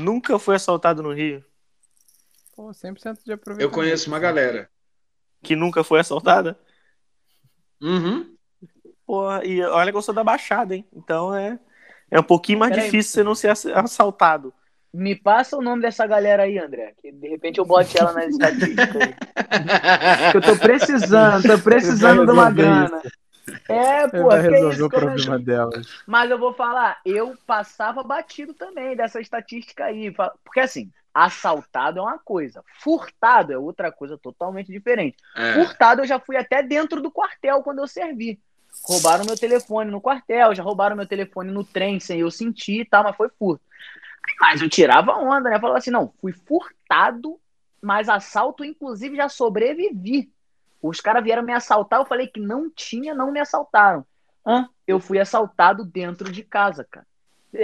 nunca 0.00 0.38
foi 0.38 0.56
assaltado 0.56 1.02
no 1.02 1.12
Rio. 1.12 1.44
Pô, 2.56 2.70
100% 2.70 3.22
de 3.24 3.32
aproveitamento. 3.32 3.62
Eu 3.62 3.70
conheço 3.70 4.08
uma 4.10 4.18
galera. 4.18 4.68
Que 5.42 5.54
nunca 5.54 5.84
foi 5.84 6.00
assaltada. 6.00 6.58
Uhum. 7.80 8.34
Porra, 9.10 9.44
e 9.44 9.60
olha 9.60 9.90
que 9.90 9.98
eu 9.98 10.02
sou 10.02 10.14
da 10.14 10.22
Baixada, 10.22 10.72
hein? 10.72 10.86
Então 10.94 11.34
é, 11.34 11.58
é 12.12 12.20
um 12.20 12.22
pouquinho 12.22 12.60
mais 12.60 12.70
Peraí. 12.70 12.84
difícil 12.84 13.10
você 13.10 13.24
não 13.24 13.34
ser 13.34 13.48
ass- 13.48 13.66
assaltado. 13.66 14.54
Me 14.94 15.16
passa 15.16 15.56
o 15.56 15.60
nome 15.60 15.82
dessa 15.82 16.06
galera 16.06 16.44
aí, 16.44 16.56
André. 16.56 16.94
Que 17.02 17.10
de 17.10 17.26
repente 17.28 17.58
eu 17.58 17.64
bote 17.64 17.98
ela 17.98 18.12
nas 18.12 18.26
estatísticas 18.28 19.02
aí. 19.02 19.14
Eu 20.32 20.40
tô 20.40 20.56
precisando, 20.56 21.42
tô 21.42 21.58
precisando 21.58 22.24
de 22.24 22.30
uma 22.30 22.52
grana. 22.52 23.02
É, 23.68 24.02
Ele 24.02 24.10
pô, 24.12 24.28
isso, 24.70 24.84
o 24.84 24.86
é- 24.86 24.88
problema 24.90 25.38
delas. 25.40 25.86
Mas 26.06 26.30
eu 26.30 26.38
vou 26.38 26.54
falar, 26.54 27.00
eu 27.04 27.36
passava 27.44 28.04
batido 28.04 28.54
também 28.54 28.94
dessa 28.94 29.20
estatística 29.20 29.86
aí. 29.86 30.12
Porque 30.44 30.60
assim, 30.60 30.88
assaltado 31.12 31.98
é 31.98 32.02
uma 32.02 32.18
coisa, 32.18 32.62
furtado 32.78 33.52
é 33.52 33.58
outra 33.58 33.90
coisa 33.90 34.16
totalmente 34.16 34.70
diferente. 34.70 35.16
É. 35.36 35.54
Furtado 35.54 36.02
eu 36.02 36.06
já 36.06 36.20
fui 36.20 36.36
até 36.36 36.62
dentro 36.62 37.02
do 37.02 37.10
quartel 37.10 37.60
quando 37.64 37.80
eu 37.80 37.88
servi. 37.88 38.38
Roubaram 38.84 39.24
meu 39.24 39.36
telefone 39.36 39.90
no 39.90 40.00
quartel, 40.00 40.54
já 40.54 40.62
roubaram 40.62 40.96
meu 40.96 41.06
telefone 41.06 41.50
no 41.50 41.64
trem 41.64 42.00
sem 42.00 42.20
eu 42.20 42.30
sentir 42.30 42.80
e 42.80 42.84
tal, 42.84 43.04
mas 43.04 43.16
foi 43.16 43.28
furto. 43.38 43.62
Mas 44.40 44.60
eu 44.62 44.68
tirava 44.68 45.12
onda, 45.12 45.50
né? 45.50 45.60
Falava 45.60 45.78
assim, 45.78 45.90
não, 45.90 46.12
fui 46.20 46.32
furtado, 46.32 47.38
mas 47.80 48.08
assalto, 48.08 48.64
inclusive, 48.64 49.16
já 49.16 49.28
sobrevivi. 49.28 50.32
Os 50.82 51.00
caras 51.00 51.22
vieram 51.22 51.42
me 51.42 51.52
assaltar, 51.52 52.00
eu 52.00 52.06
falei 52.06 52.26
que 52.26 52.40
não 52.40 52.70
tinha, 52.70 53.14
não 53.14 53.30
me 53.30 53.40
assaltaram. 53.40 54.04
Hã? 54.46 54.68
Eu 54.86 54.98
fui 54.98 55.18
assaltado 55.18 55.84
dentro 55.84 56.32
de 56.32 56.42
casa, 56.42 56.86
cara. 56.90 57.06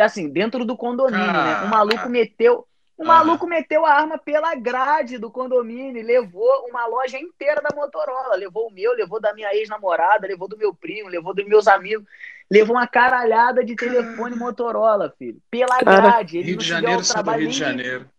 Assim, 0.01 0.29
dentro 0.29 0.65
do 0.65 0.77
condomínio, 0.77 1.27
né? 1.27 1.65
O 1.65 1.69
maluco 1.69 2.09
meteu. 2.09 2.67
O 2.99 3.05
Aham. 3.05 3.13
maluco 3.13 3.47
meteu 3.47 3.85
a 3.85 3.93
arma 3.93 4.17
pela 4.19 4.55
grade 4.55 5.19
do 5.19 5.31
condomínio 5.31 5.99
e 6.01 6.03
levou 6.03 6.67
uma 6.69 6.87
loja 6.87 7.19
inteira 7.19 7.61
da 7.61 7.75
Motorola. 7.75 8.35
Levou 8.37 8.69
o 8.69 8.73
meu, 8.73 8.93
levou 8.95 9.21
da 9.21 9.35
minha 9.35 9.55
ex-namorada, 9.55 10.27
levou 10.27 10.49
do 10.49 10.57
meu 10.57 10.75
primo, 10.75 11.09
levou 11.09 11.35
dos 11.35 11.45
meus 11.47 11.67
amigos. 11.69 12.07
Levou 12.51 12.77
uma 12.77 12.87
caralhada 12.87 13.65
de 13.65 13.77
telefone 13.77 14.35
Motorola, 14.37 15.13
filho. 15.19 15.41
Pela 15.51 15.83
Cara, 15.85 15.85
grade. 15.85 16.39
Ele 16.39 16.49
Rio 16.49 16.57
não 16.57 16.63
de 16.63 16.65
se 16.65 16.77
deu 16.79 16.81
Janeiro, 16.83 17.01
o 17.01 17.05
São 17.05 17.23
trabalho 17.23 17.41
Rio 17.41 17.49
de 17.49 17.59
nem 17.59 17.61
de 17.61 17.85
Janeiro. 17.85 18.11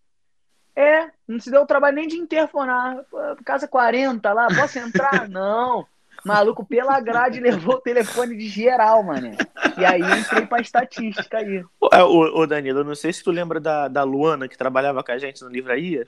é, 0.76 1.12
não 1.28 1.40
se 1.40 1.50
deu 1.50 1.64
o 1.64 1.68
trabalho 1.68 1.96
nem 1.96 2.08
de 2.08 2.18
interfonar. 2.18 3.04
Casa 3.44 3.68
40 3.68 4.32
lá, 4.34 4.52
posso 4.52 4.78
entrar? 4.80 5.28
Não. 5.28 5.88
Maluco 6.28 6.66
pela 6.66 7.00
grade 7.00 7.40
levou 7.40 7.76
o 7.76 7.82
telefone 7.82 8.36
de 8.38 8.48
geral, 8.48 9.04
mano. 9.04 9.32
E 9.78 9.86
aí 9.86 10.02
eu 10.02 10.18
entrei 10.18 10.46
pra 10.46 10.60
estatística 10.62 11.38
aí. 11.38 11.64
Ô, 11.80 11.90
é, 11.94 12.04
ô, 12.04 12.40
ô, 12.42 12.46
Danilo, 12.46 12.80
eu 12.80 12.84
não 12.86 12.96
sei 12.96 13.14
se 13.14 13.24
tu 13.24 13.32
lembra 13.32 13.60
da, 13.60 13.88
da 13.88 14.04
Luana 14.04 14.48
que 14.48 14.58
trabalhava 14.58 15.04
com 15.04 15.12
a 15.12 15.18
gente 15.18 15.42
no 15.44 15.50
Livraria. 15.50 16.08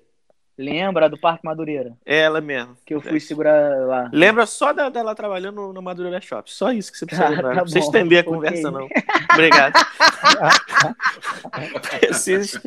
Lembra 0.57 1.09
do 1.09 1.17
Parque 1.17 1.45
Madureira? 1.45 1.93
É 2.05 2.19
ela 2.19 2.41
mesmo. 2.41 2.75
Que 2.85 2.93
eu 2.93 2.99
fui 2.99 3.17
segurar 3.21 3.77
lá. 3.87 4.09
Lembra 4.11 4.45
só 4.45 4.73
da- 4.73 4.89
dela 4.89 5.15
trabalhando 5.15 5.71
no 5.71 5.81
Madureira 5.81 6.19
Shop. 6.19 6.51
Só 6.51 6.69
isso 6.73 6.91
que 6.91 6.97
você 6.97 7.05
precisa 7.05 7.27
Ah, 7.27 7.29
lembrar. 7.29 7.47
tá 7.51 7.55
não 7.55 7.61
precisa 7.63 7.85
estender 7.85 8.17
a 8.17 8.21
Ok. 8.29 8.33
conversa, 8.33 8.69
não. 8.69 8.89
Obrigado. 9.31 9.73
precisa, 11.99 12.61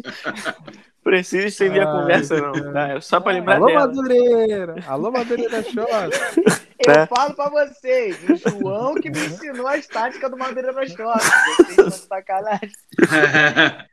precisa 1.04 1.46
estender 1.48 1.82
a 1.82 1.92
conversa, 1.92 2.40
não. 2.40 2.72
Tá? 2.72 2.88
É 2.88 3.00
só 3.02 3.20
pra 3.20 3.32
lembrar 3.32 3.56
Alô, 3.56 3.66
dela. 3.66 3.80
Madureira! 3.80 4.74
Alô, 4.86 5.12
Madureira 5.12 5.62
Shop! 5.62 6.62
Eu 6.86 6.92
Tá. 6.94 7.06
falo 7.06 7.34
pra 7.34 7.48
vocês, 7.48 8.18
o 8.28 8.36
João 8.36 8.94
que 8.94 9.08
me 9.10 9.18
ensinou 9.26 9.68
as 9.68 9.86
táticas 9.86 10.30
do 10.30 10.36
Madureira 10.36 10.86
Shop. 10.86 11.18
Vocês 11.56 11.68
estão 11.70 11.88
de 11.88 11.94
sacanagem. 11.94 12.72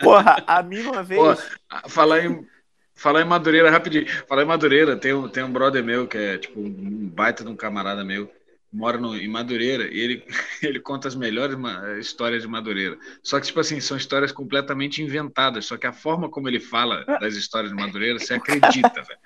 Porra, 0.00 0.42
a 0.46 0.62
mim 0.62 0.82
uma 0.82 1.02
vez. 1.02 1.20
Pô, 1.20 1.88
falar 1.88 2.24
em, 2.24 2.46
falar 2.94 3.20
em 3.22 3.24
Madureira 3.24 3.70
rapidinho. 3.70 4.06
Falar 4.28 4.42
em 4.42 4.46
Madureira, 4.46 4.96
tem 4.96 5.12
um, 5.12 5.28
tem 5.28 5.42
um 5.44 5.52
brother 5.52 5.82
meu 5.84 6.06
que 6.06 6.18
é 6.18 6.38
tipo 6.38 6.60
um 6.60 7.08
baita 7.08 7.44
de 7.44 7.50
um 7.50 7.56
camarada 7.56 8.04
meu, 8.04 8.30
mora 8.74 8.98
no, 8.98 9.16
em 9.16 9.28
Madureira 9.28 9.86
e 9.86 10.00
ele, 10.00 10.24
ele 10.60 10.80
conta 10.80 11.06
as 11.06 11.14
melhores 11.14 11.56
histórias 12.00 12.42
de 12.42 12.48
Madureira. 12.48 12.98
Só 13.22 13.38
que, 13.38 13.46
tipo 13.46 13.60
assim, 13.60 13.80
são 13.80 13.96
histórias 13.96 14.32
completamente 14.32 15.00
inventadas. 15.00 15.66
Só 15.66 15.76
que 15.76 15.86
a 15.86 15.92
forma 15.92 16.28
como 16.28 16.48
ele 16.48 16.58
fala 16.58 17.04
das 17.20 17.34
histórias 17.34 17.70
de 17.70 17.76
Madureira, 17.80 18.18
você 18.18 18.34
acredita, 18.34 19.02
velho. 19.02 19.20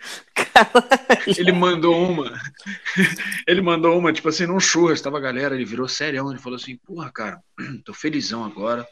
Ele 1.38 1.52
mandou 1.52 1.96
uma. 1.96 2.38
Ele 3.46 3.62
mandou 3.62 3.98
uma, 3.98 4.12
tipo 4.12 4.28
assim, 4.28 4.46
num 4.46 4.60
churras, 4.60 5.00
tava 5.00 5.16
a 5.16 5.20
galera, 5.20 5.54
ele 5.54 5.64
virou 5.64 5.88
serião, 5.88 6.30
ele 6.30 6.38
falou 6.38 6.56
assim, 6.56 6.76
porra, 6.76 7.10
cara, 7.10 7.40
tô 7.84 7.94
felizão 7.94 8.44
agora. 8.44 8.86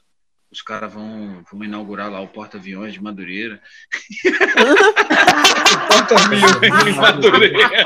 Os 0.51 0.62
caras 0.62 0.92
vão, 0.92 1.45
vão 1.51 1.64
inaugurar 1.64 2.11
lá 2.11 2.21
o 2.21 2.29
porta-aviões 2.29 2.95
de 2.95 3.03
Madureira. 3.03 3.61
porta-aviões 5.90 6.85
de 6.85 6.92
Madureira. 6.92 7.85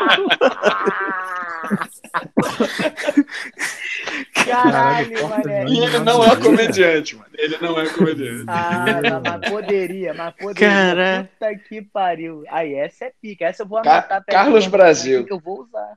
Caralho, 4.44 5.28
mané. 5.28 5.64
E 5.66 5.78
ele 5.80 5.98
não 6.00 6.24
é 6.24 6.36
comediante, 6.36 7.16
mano. 7.16 7.30
Ele 7.36 7.56
não 7.60 7.80
é 7.80 7.88
comediante. 7.90 8.44
Ah, 8.48 8.84
não, 9.02 9.20
mas 9.20 9.50
poderia, 9.50 10.14
mas 10.14 10.34
poderia. 10.34 10.68
Cara. 10.68 11.30
Puta 11.38 11.54
que 11.68 11.82
pariu. 11.82 12.44
Aí, 12.48 12.74
essa 12.74 13.06
é 13.06 13.12
pica. 13.20 13.44
Essa 13.46 13.62
eu 13.62 13.66
vou 13.68 13.78
anotar. 13.78 14.24
peraí, 14.24 14.24
Carlos 14.44 14.64
eu- 14.64 14.70
Brasil. 14.70 15.24
Que 15.24 15.32
eu 15.32 15.38
vou 15.40 15.62
usar. 15.62 15.96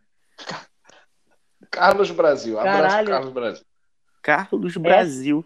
Carlos 1.72 2.12
Brasil. 2.12 2.60
Abraço, 2.60 2.82
Caralho. 2.82 3.08
Carlos 3.10 3.34
Brasil. 3.34 3.64
Carlos 4.22 4.78
Brasil. 4.78 5.46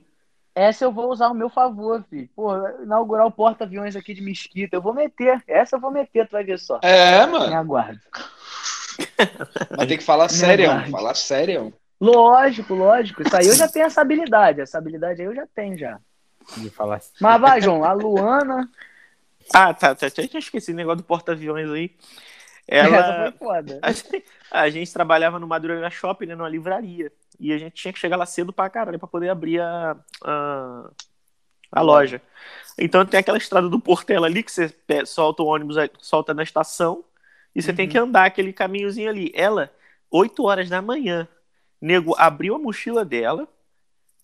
Essa 0.54 0.86
eu 0.86 0.92
vou 0.92 1.12
usar 1.12 1.28
ao 1.28 1.36
meu 1.36 1.50
favor, 1.50 2.04
filho. 2.10 2.28
Pô, 2.36 2.52
inaugurar 2.82 3.28
o 3.28 3.32
porta-aviões 3.32 3.96
aqui 3.96 4.12
de 4.14 4.22
Mesquita. 4.22 4.76
Eu 4.76 4.82
vou 4.82 4.92
meter. 4.94 5.42
Essa 5.48 5.76
eu 5.76 5.80
vou 5.80 5.92
meter, 5.92 6.28
tu 6.28 6.32
vai 6.32 6.44
ver 6.44 6.58
só. 6.58 6.80
É, 6.82 7.26
Me 7.28 7.32
mano. 7.32 8.00
Mas 9.78 9.88
tem 9.88 9.98
que 9.98 10.04
falar 10.04 10.30
sério. 10.30 10.70
Falar 10.90 11.16
sério. 11.16 11.74
Lógico, 12.00 12.74
lógico. 12.74 13.24
Isso 13.24 13.36
aí 13.36 13.48
eu 13.48 13.56
já 13.56 13.68
tenho 13.68 13.86
essa 13.86 14.02
habilidade. 14.02 14.62
Essa 14.62 14.78
habilidade 14.78 15.22
aí 15.22 15.28
eu 15.28 15.36
já 15.36 15.48
tenho 15.48 15.78
já. 15.78 16.00
De 16.58 16.70
falar 16.70 16.98
assim. 16.98 17.12
Mas 17.20 17.42
vai, 17.42 17.62
João. 17.62 17.84
A 17.84 17.94
Luana. 17.94 18.70
Ah, 19.54 19.74
tá, 19.74 19.96
tá. 19.96 20.10
Tinha 20.10 20.40
esquecido 20.40 20.76
o 20.76 20.78
negócio 20.78 20.98
do 20.98 21.04
porta-aviões 21.04 21.70
aí. 21.70 21.96
Essa 22.68 22.96
Ela. 22.96 23.32
foi 23.32 23.48
foda. 23.48 23.80
A 23.82 23.92
gente, 23.92 24.26
a 24.52 24.70
gente 24.70 24.94
trabalhava 24.94 25.40
no 25.40 25.48
Madureira 25.48 25.90
Shopping, 25.90 26.26
né, 26.26 26.36
numa 26.36 26.50
livraria. 26.50 27.12
E 27.40 27.54
a 27.54 27.58
gente 27.58 27.74
tinha 27.74 27.94
que 27.94 28.00
chegar 28.00 28.18
lá 28.18 28.26
cedo 28.26 28.52
pra 28.52 28.70
caralho 28.70 29.00
pra 29.00 29.08
poder 29.08 29.30
abrir 29.30 29.62
a, 29.62 29.96
a, 30.24 30.90
a 31.72 31.82
loja. 31.82 32.22
Então 32.78 33.06
tem 33.06 33.20
aquela 33.20 33.38
estrada 33.38 33.70
do 33.70 33.80
Portela 33.80 34.28
ali 34.28 34.44
que 34.44 34.52
você 34.52 34.74
solta 35.06 35.44
o 35.44 35.48
ônibus, 35.48 35.78
solta 36.00 36.34
na 36.34 36.44
estação 36.44 37.06
e 37.58 37.62
você 37.62 37.74
tem 37.74 37.86
Uhum. 37.88 37.92
que 37.92 37.98
andar 37.98 38.26
aquele 38.26 38.54
caminhozinho 38.54 39.10
ali. 39.10 39.32
Ela, 39.36 39.72
8 40.12 40.44
horas 40.46 40.70
da 40.70 40.82
manhã, 40.82 41.28
nego 41.82 42.16
abriu 42.18 42.56
a 42.56 42.60
mochila 42.60 43.04
dela, 43.04 43.48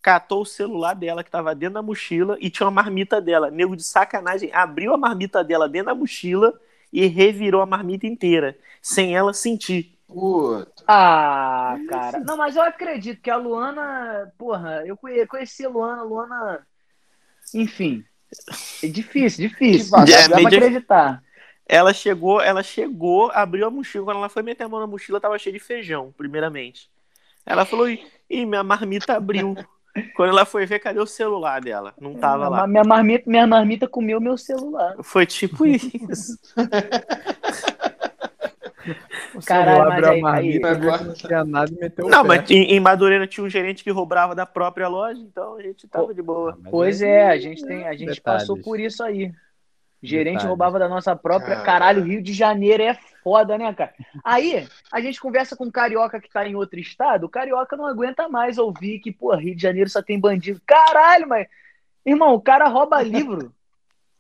catou 0.02 0.42
o 0.42 0.46
celular 0.46 0.94
dela 0.94 1.24
que 1.24 1.32
tava 1.32 1.56
dentro 1.56 1.76
da 1.76 1.82
mochila 1.82 2.38
e 2.40 2.50
tinha 2.50 2.66
uma 2.68 2.84
marmita 2.84 3.20
dela. 3.22 3.50
Nego 3.50 3.76
de 3.76 3.84
sacanagem 3.84 4.52
abriu 4.54 4.94
a 4.94 4.98
marmita 4.98 5.44
dela 5.44 5.68
dentro 5.68 5.88
da 5.88 5.96
mochila 5.96 6.54
e 6.92 7.08
revirou 7.08 7.62
a 7.62 7.66
marmita 7.66 8.06
inteira, 8.06 8.58
sem 8.82 9.16
ela 9.16 9.34
sentir. 9.34 9.98
Puta. 10.08 10.84
Ah, 10.88 11.76
cara. 11.90 12.20
Não, 12.20 12.38
mas 12.38 12.56
eu 12.56 12.62
acredito 12.62 13.20
que 13.22 13.32
a 13.32 13.36
Luana, 13.38 14.32
porra, 14.38 14.84
eu 14.86 14.96
conhe- 14.96 15.26
conheci 15.26 15.66
a 15.66 15.70
Luana, 15.70 16.02
a 16.02 16.06
Luana, 16.06 16.68
enfim. 17.54 18.04
É 18.84 18.88
difícil, 18.88 19.48
difícil. 19.48 19.96
Que 20.06 20.06
Dá 20.06 20.14
É, 20.14 20.28
pra 20.30 20.40
acreditar. 20.58 21.24
Ela 21.74 21.92
chegou, 21.94 22.40
ela 22.40 22.62
chegou, 22.62 23.32
abriu 23.34 23.66
a 23.66 23.72
mochila. 23.72 24.06
Quando 24.06 24.18
ela 24.18 24.30
foi 24.30 24.44
meter 24.44 24.64
a 24.64 24.70
mão 24.70 24.80
na 24.80 24.86
mochila, 24.86 25.20
tava 25.20 25.40
cheia 25.40 25.54
de 25.54 25.60
feijão, 25.60 26.14
primeiramente. 26.16 26.88
Ela 27.44 27.66
falou: 27.66 27.90
Ih, 27.90 28.46
minha 28.46 28.64
marmita 28.64 29.14
abriu. 29.16 29.56
Quando 30.16 30.30
ela 30.30 30.46
foi 30.46 30.66
ver, 30.68 30.80
cadê 30.80 31.00
o 31.00 31.06
celular 31.06 31.62
dela? 31.62 31.94
Não 32.00 32.14
tava 32.16 32.48
lá. 32.50 32.66
Minha 32.68 32.84
marmita, 32.84 33.30
minha 33.30 33.46
marmita 33.48 33.88
comeu 33.88 34.20
meu 34.22 34.38
celular. 34.38 34.96
Foi 35.04 35.26
tipo 35.26 35.66
isso. 35.68 36.38
O 39.36 39.40
Caralho, 39.46 39.78
celular 39.78 39.90
mas 40.02 40.04
aí- 40.10 40.22
marmita, 40.22 40.68
aí- 40.70 40.80
que 41.00 41.04
não 41.06 41.14
tinha 41.14 41.44
nada 41.46 41.72
e 41.72 41.80
meteu 41.80 42.06
o 42.06 42.10
Não, 42.10 42.22
pé. 42.24 42.28
mas 42.28 42.52
em, 42.52 42.64
em 42.66 42.80
Madureira 42.80 43.26
tinha 43.26 43.44
um 43.46 43.50
gerente 43.50 43.84
que 43.84 43.90
roubava 43.92 44.36
da 44.36 44.46
própria 44.46 44.88
loja, 44.88 45.20
então 45.22 45.56
a 45.56 45.62
gente 45.62 45.88
tava 45.88 46.14
de 46.14 46.22
boa. 46.22 46.58
Pois 46.70 47.02
é, 47.02 47.30
a 47.30 47.38
gente 47.38 47.66
tem, 47.66 47.88
a 47.88 47.94
gente 47.94 48.16
Detalhes. 48.16 48.44
passou 48.44 48.58
por 48.62 48.80
isso 48.80 49.02
aí. 49.04 49.32
Gerente 50.06 50.34
Detalhe. 50.34 50.48
roubava 50.50 50.78
da 50.78 50.90
nossa 50.90 51.16
própria. 51.16 51.56
Cara. 51.56 51.66
Caralho, 51.66 52.04
Rio 52.04 52.22
de 52.22 52.34
Janeiro 52.34 52.84
é 52.84 52.94
foda, 53.24 53.58
né, 53.58 53.74
cara? 53.74 53.94
Aí, 54.24 54.68
a 54.92 55.00
gente 55.00 55.20
conversa 55.20 55.56
com 55.56 55.64
um 55.66 55.72
carioca 55.72 56.20
que 56.20 56.30
tá 56.30 56.46
em 56.48 56.56
outro 56.56 56.78
estado, 56.80 57.26
o 57.26 57.30
carioca 57.30 57.78
não 57.78 57.86
aguenta 57.86 58.28
mais 58.28 58.58
ouvir 58.58 59.00
que, 59.00 59.12
pô, 59.12 59.34
Rio 59.36 59.56
de 59.56 59.62
Janeiro 59.62 59.90
só 59.90 60.02
tem 60.02 60.20
bandido. 60.20 60.62
Caralho, 60.66 61.28
mas. 61.28 61.48
Irmão, 62.06 62.34
o 62.34 62.42
cara 62.42 62.68
rouba 62.68 63.02
livro. 63.04 63.54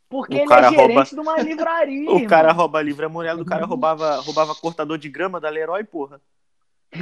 Porque 0.09 0.35
O 0.35 0.39
ele 0.39 0.47
cara 0.47 0.67
é 0.67 0.69
gerente 0.69 0.93
rouba- 0.93 1.03
de 1.09 1.19
uma 1.19 1.37
livraria. 1.41 2.07
O 2.11 2.15
irmão. 2.15 2.27
cara 2.27 2.51
rouba 2.53 2.81
livro, 2.81 3.05
a 3.05 3.09
mulher 3.09 3.35
do 3.35 3.43
cara 3.43 3.65
roubava, 3.65 4.15
roubava 4.21 4.55
cortador 4.55 4.97
de 4.97 5.09
grama 5.09 5.39
da 5.41 5.49
Leroy, 5.49 5.83
porra. 5.83 6.21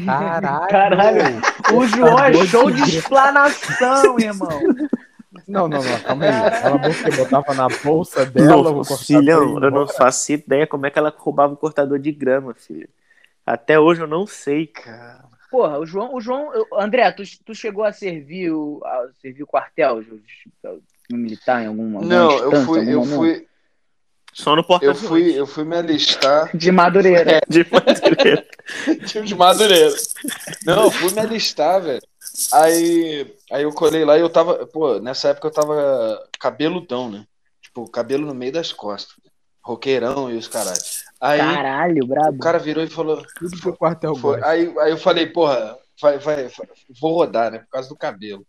Caralho! 0.05 0.67
Caralho. 0.69 1.41
O 1.75 1.85
João 1.87 2.17
é 2.19 2.33
show 2.47 2.71
de 2.71 2.81
explanação, 2.83 4.17
irmão. 4.19 4.49
Não, 5.47 5.67
não, 5.67 5.81
não, 5.83 5.99
calma 5.99 6.25
aí. 6.25 6.31
Ela 6.61 6.77
bolsa 6.77 7.03
que 7.03 7.11
botava 7.11 7.53
na 7.53 7.69
bolsa 7.83 8.25
dela. 8.25 8.57
o 8.57 8.63
Não, 8.63 8.73
cortador 8.83 8.97
filhão, 8.99 9.63
eu 9.63 9.71
não 9.71 9.87
faço 9.87 10.33
ideia 10.33 10.67
como 10.67 10.85
é 10.85 10.91
que 10.91 10.99
ela 10.99 11.13
roubava 11.17 11.53
o 11.53 11.57
cortador 11.57 11.99
de 11.99 12.11
grama, 12.11 12.53
filho. 12.53 12.89
Até 13.45 13.79
hoje 13.79 14.01
eu 14.01 14.07
não 14.07 14.27
sei. 14.27 14.67
Cara. 14.67 15.23
Porra, 15.49 15.79
o 15.79 15.85
João, 15.85 16.15
o 16.15 16.21
João, 16.21 16.53
eu- 16.53 16.67
André, 16.73 17.11
tu, 17.11 17.23
tu 17.45 17.53
chegou 17.53 17.83
a 17.83 17.91
servir 17.91 18.51
o, 18.51 18.81
a 18.85 19.09
servir 19.21 19.43
o 19.43 19.47
quartel, 19.47 20.01
o 21.11 21.15
militar 21.15 21.61
em 21.61 21.67
alguma, 21.67 21.99
alguma 21.99 22.05
Não, 22.05 22.31
eu 22.31 22.45
instância, 22.51 22.65
fui, 22.65 22.79
eu 22.93 22.99
momento? 22.99 23.15
fui, 23.17 23.47
Só 24.33 24.55
no 24.55 24.63
porta 24.63 24.85
eu 24.85 24.95
fui, 24.95 25.37
eu 25.37 25.45
fui 25.45 25.65
me 25.65 25.75
alistar 25.75 26.49
de 26.55 26.71
Madureira. 26.71 27.41
de 27.49 27.65
Madureira. 27.69 28.47
de 29.25 29.35
Madureira. 29.35 29.95
Não, 30.65 30.83
eu 30.85 30.91
fui 30.91 31.11
me 31.13 31.19
alistar, 31.19 31.81
velho. 31.81 32.01
Aí, 32.53 33.35
aí 33.51 33.63
eu 33.63 33.71
colei 33.73 34.03
lá 34.05 34.17
e 34.17 34.21
eu 34.21 34.29
tava, 34.29 34.65
pô, 34.67 34.99
nessa 34.99 35.29
época 35.29 35.47
eu 35.47 35.51
tava 35.53 36.29
cabeludão, 36.39 37.09
né? 37.09 37.25
Tipo, 37.61 37.89
cabelo 37.89 38.25
no 38.25 38.33
meio 38.33 38.51
das 38.51 38.73
costas. 38.73 39.15
Roqueirão 39.63 40.31
e 40.31 40.37
os 40.37 40.47
caralho. 40.47 40.79
Aí 41.19 41.39
Caralho, 41.39 42.07
brabo. 42.07 42.35
o 42.35 42.39
cara 42.39 42.57
virou 42.57 42.83
e 42.83 42.89
falou, 42.89 43.23
Tudo 43.37 43.69
o 43.69 43.77
quartel 43.77 44.15
Foi. 44.15 44.43
Aí, 44.43 44.73
aí 44.79 44.91
eu 44.91 44.97
falei, 44.97 45.27
porra, 45.27 45.77
vai, 46.01 46.17
vai, 46.17 46.47
vai- 46.47 46.67
vou 46.99 47.13
rodar, 47.13 47.51
né? 47.51 47.59
Por 47.59 47.69
causa 47.69 47.87
do 47.87 47.95
cabelo. 47.95 48.45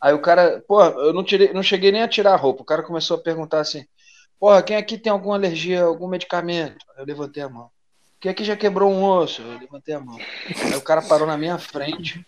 Aí 0.00 0.12
o 0.14 0.20
cara, 0.22 0.62
porra, 0.66 0.90
eu 0.90 1.12
não, 1.12 1.24
tirei, 1.24 1.52
não 1.52 1.62
cheguei 1.62 1.92
nem 1.92 2.02
a 2.02 2.08
tirar 2.08 2.32
a 2.34 2.36
roupa. 2.36 2.62
O 2.62 2.66
cara 2.66 2.82
começou 2.82 3.16
a 3.16 3.20
perguntar 3.22 3.60
assim: 3.60 3.84
porra, 4.38 4.62
quem 4.62 4.76
aqui 4.76 4.96
tem 4.96 5.12
alguma 5.12 5.34
alergia 5.34 5.82
a 5.82 5.86
algum 5.86 6.08
medicamento? 6.08 6.84
Aí 6.96 7.02
eu 7.02 7.06
levantei 7.06 7.42
a 7.42 7.48
mão. 7.48 7.70
Quem 8.20 8.30
aqui 8.30 8.44
já 8.44 8.56
quebrou 8.56 8.90
um 8.90 9.04
osso? 9.04 9.42
Eu 9.42 9.58
levantei 9.58 9.94
a 9.94 10.00
mão. 10.00 10.16
Aí 10.64 10.76
o 10.76 10.82
cara 10.82 11.02
parou 11.02 11.26
na 11.26 11.36
minha 11.36 11.58
frente. 11.58 12.24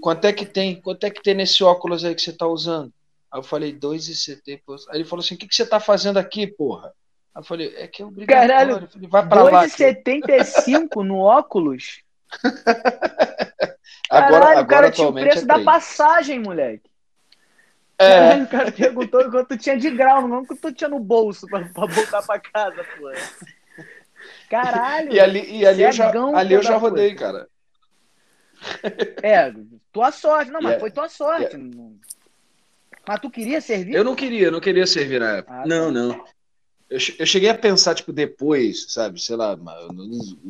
Quanto 0.00 0.24
é 0.26 0.32
que 0.32 0.46
tem? 0.46 0.80
Quanto 0.80 1.04
é 1.04 1.10
que 1.10 1.22
tem 1.22 1.34
nesse 1.34 1.62
óculos 1.64 2.04
aí 2.04 2.14
que 2.14 2.22
você 2.22 2.32
tá 2.32 2.46
usando? 2.46 2.92
Aí 3.30 3.38
eu 3.38 3.42
falei, 3.42 3.72
2,70. 3.72 4.60
pô. 4.64 4.74
Aí 4.90 4.98
ele 4.98 5.04
falou 5.04 5.22
assim: 5.22 5.34
o 5.34 5.38
que, 5.38 5.46
que 5.46 5.54
você 5.54 5.66
tá 5.66 5.78
fazendo 5.80 6.18
aqui, 6.18 6.46
porra? 6.46 6.92
Aí 7.34 7.40
eu 7.40 7.44
falei, 7.44 7.74
é 7.76 7.86
que 7.86 8.02
é 8.02 8.06
obrigatório. 8.06 8.48
Caralho, 8.48 8.72
Eu 8.84 8.88
falei, 8.88 9.08
vai 9.08 9.28
pra 9.28 9.42
lá. 9.42 9.68
tio. 9.68 9.86
2,75 9.86 11.04
no 11.04 11.18
óculos? 11.18 12.02
Agora, 14.10 14.30
Caralho, 14.30 14.56
o 14.56 14.58
agora 14.60 14.66
cara 14.66 14.90
tinha 14.90 15.08
o 15.08 15.12
preço 15.12 15.44
é 15.44 15.46
da 15.46 15.58
passagem, 15.60 16.40
moleque. 16.40 16.90
É, 17.98 18.08
Caralho, 18.08 18.44
o 18.44 18.48
cara 18.48 18.72
perguntou 18.72 19.30
quanto 19.30 19.58
tinha 19.58 19.76
de 19.76 19.90
grau, 19.90 20.26
não 20.26 20.46
quanto 20.46 20.60
tu 20.60 20.72
tinha 20.72 20.88
no 20.88 20.98
bolso 20.98 21.46
pra, 21.46 21.62
pra 21.66 21.86
voltar 21.86 22.22
pra 22.22 22.38
casa, 22.40 22.84
pô. 22.96 23.10
Caralho. 24.48 25.12
E 25.12 25.20
ali, 25.20 25.58
e 25.58 25.66
ali 25.66 25.82
eu 25.82 25.92
já, 25.92 26.10
ali 26.34 26.54
eu 26.54 26.62
já 26.62 26.76
rodei, 26.76 27.14
cara. 27.14 27.48
É, 29.22 29.52
tua 29.92 30.10
sorte. 30.12 30.50
Não, 30.50 30.60
mas 30.60 30.70
Yeah. 30.70 30.80
foi 30.80 30.90
tua 30.90 31.08
sorte. 31.08 31.56
Não- 31.56 31.96
Mas 33.06 33.20
tu 33.20 33.30
queria 33.30 33.60
servir? 33.60 33.94
Eu 33.94 34.04
não 34.04 34.14
queria, 34.14 34.46
eu 34.46 34.52
não 34.52 34.60
queria 34.60 34.86
servir 34.86 35.20
na 35.20 35.36
época. 35.38 35.54
Ah, 35.54 35.62
tá. 35.62 35.66
não, 35.68 35.90
não. 35.90 36.24
Eu, 36.90 36.98
eu 37.18 37.26
cheguei 37.26 37.48
a 37.48 37.56
pensar, 37.56 37.94
tipo, 37.94 38.12
depois, 38.12 38.92
sabe? 38.92 39.20
Sei 39.20 39.36
lá, 39.36 39.58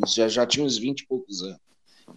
já, 0.06 0.28
já 0.28 0.46
tinha 0.46 0.64
uns 0.64 0.76
20 0.76 1.00
e 1.00 1.06
poucos 1.06 1.42
anos. 1.42 1.58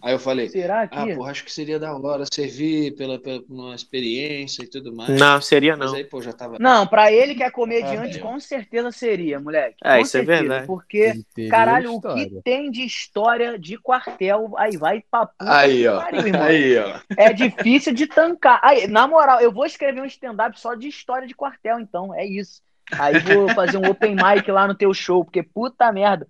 Aí 0.00 0.12
eu 0.14 0.18
falei, 0.18 0.48
Será 0.48 0.86
que? 0.86 0.96
ah, 0.98 1.14
porra, 1.14 1.30
acho 1.30 1.44
que 1.44 1.52
seria 1.52 1.78
da 1.78 1.94
hora 1.96 2.24
servir 2.32 2.94
pela, 2.96 3.18
pela 3.18 3.42
uma 3.48 3.74
experiência 3.74 4.62
e 4.62 4.66
tudo 4.68 4.94
mais. 4.94 5.10
Não, 5.18 5.40
seria 5.40 5.76
Mas 5.76 5.90
não. 5.90 5.96
aí, 5.98 6.04
pô, 6.04 6.22
já 6.22 6.32
tava. 6.32 6.56
Não, 6.58 6.86
pra 6.86 7.12
ele 7.12 7.34
que 7.34 7.42
é 7.42 7.50
comediante, 7.50 8.18
Ah, 8.18 8.22
com 8.22 8.38
certeza 8.40 8.90
seria, 8.90 9.38
moleque. 9.38 9.76
É, 9.84 9.96
Com 9.96 10.02
isso 10.02 10.16
é 10.16 10.20
certeza, 10.20 10.40
verdade. 10.40 10.66
Porque, 10.66 11.12
caralho, 11.50 11.92
o 11.92 11.96
história. 11.96 12.26
que 12.28 12.42
tem 12.42 12.70
de 12.70 12.82
história 12.84 13.58
de 13.58 13.76
quartel, 13.78 14.54
aí 14.56 14.76
vai 14.76 15.02
pra 15.10 15.26
puta 15.26 15.58
Aí, 15.58 15.86
ó. 15.86 16.00
pariu, 16.00 16.26
irmão. 16.26 16.42
Aí, 16.42 16.78
ó. 16.78 17.00
É 17.16 17.32
difícil 17.32 17.92
de 17.92 18.06
tancar. 18.06 18.60
Aí, 18.62 18.86
na 18.86 19.06
moral, 19.06 19.40
eu 19.40 19.52
vou 19.52 19.66
escrever 19.66 20.00
um 20.00 20.06
stand-up 20.06 20.58
só 20.58 20.74
de 20.74 20.88
história 20.88 21.26
de 21.26 21.34
quartel, 21.34 21.80
então. 21.80 22.14
É 22.14 22.24
isso. 22.24 22.60
Aí 22.98 23.18
vou 23.20 23.48
fazer 23.50 23.78
um 23.78 23.88
open 23.88 24.14
mic 24.14 24.50
lá 24.50 24.66
no 24.66 24.74
teu 24.74 24.92
show, 24.92 25.24
porque 25.24 25.42
puta 25.42 25.90
merda. 25.92 26.26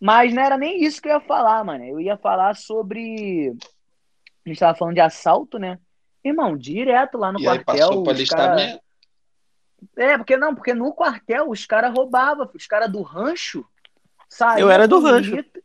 Mas 0.00 0.34
não 0.34 0.42
era 0.42 0.58
nem 0.58 0.82
isso 0.84 1.00
que 1.00 1.08
eu 1.08 1.12
ia 1.14 1.20
falar, 1.20 1.64
mano. 1.64 1.84
Eu 1.84 2.00
ia 2.00 2.16
falar 2.16 2.56
sobre. 2.56 3.54
A 4.44 4.48
gente 4.48 4.58
tava 4.58 4.76
falando 4.76 4.94
de 4.94 5.00
assalto, 5.00 5.58
né? 5.58 5.78
Irmão, 6.22 6.56
direto 6.56 7.16
lá 7.18 7.32
no 7.32 7.40
E 7.40 7.46
aí 7.48 7.58
quartel. 7.64 7.88
passou 7.88 8.02
pra 8.02 8.14
cara-. 8.28 8.80
É, 9.96 10.16
porque 10.18 10.36
não, 10.36 10.54
porque 10.54 10.74
no 10.74 10.92
quartel 10.92 11.48
os 11.50 11.64
caras 11.66 11.92
roubavam. 11.94 12.48
Os 12.54 12.66
caras 12.66 12.90
do 12.90 13.02
rancho 13.02 13.64
saíam. 14.28 14.60
Eu 14.60 14.70
era 14.70 14.86
do 14.88 15.00
rancho. 15.00 15.36
litro- 15.36 15.62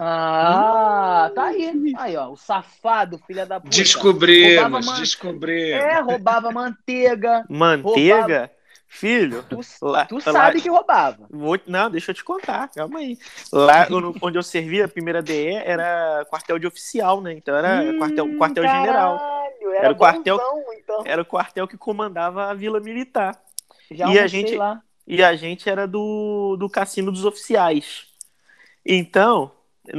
Ah, 0.00 1.30
tá 1.34 1.44
aí. 1.44 1.94
Aí, 1.96 2.16
ó, 2.16 2.30
o 2.30 2.36
safado, 2.36 3.18
filha 3.26 3.46
da 3.46 3.60
puta. 3.60 3.70
Roubava 3.70 3.82
Descobrimos, 3.84 4.86
man- 4.86 4.98
descobrimos. 5.00 5.84
É, 5.84 6.00
roubava 6.00 6.50
manteiga. 6.50 7.44
Manteiga? 7.48 8.50
Filho, 8.92 9.44
Tu, 9.48 9.60
lá, 9.82 10.04
tu 10.04 10.16
lá- 10.16 10.20
sabe 10.20 10.60
que 10.60 10.68
roubava. 10.68 11.24
Vou- 11.30 11.60
não, 11.68 11.88
deixa 11.88 12.10
eu 12.10 12.14
te 12.14 12.24
contar, 12.24 12.68
calma 12.74 12.98
aí. 12.98 13.16
Lá 13.52 13.86
onde 14.20 14.36
eu 14.36 14.42
servia, 14.42 14.86
a 14.86 14.88
primeira 14.88 15.22
DE 15.22 15.54
era 15.54 16.26
quartel 16.28 16.58
de 16.58 16.66
oficial, 16.66 17.20
né? 17.20 17.32
Então 17.32 17.54
era 17.54 17.84
Hum, 17.92 17.98
quartel, 17.98 18.36
quartel 18.36 18.66
general. 18.66 19.16
Caralho, 19.16 19.72
Era 19.74 19.92
o 19.92 19.96
quartel- 19.96 20.38
bonzão, 20.38 20.64
então. 20.76 21.02
Era 21.06 21.22
o 21.22 21.24
quartel 21.24 21.68
que 21.68 21.78
comandava 21.78 22.46
a 22.50 22.54
Vila 22.54 22.80
Militar. 22.80 23.40
Já 23.92 24.08
e 24.08 24.18
a 24.18 24.26
gente- 24.26 24.56
lá. 24.56 24.82
E 25.06 25.22
a 25.22 25.36
gente 25.36 25.70
era 25.70 25.86
do, 25.86 26.56
do 26.58 26.68
cassino 26.68 27.12
dos 27.12 27.24
oficiais. 27.24 28.08
Então, 28.84 29.52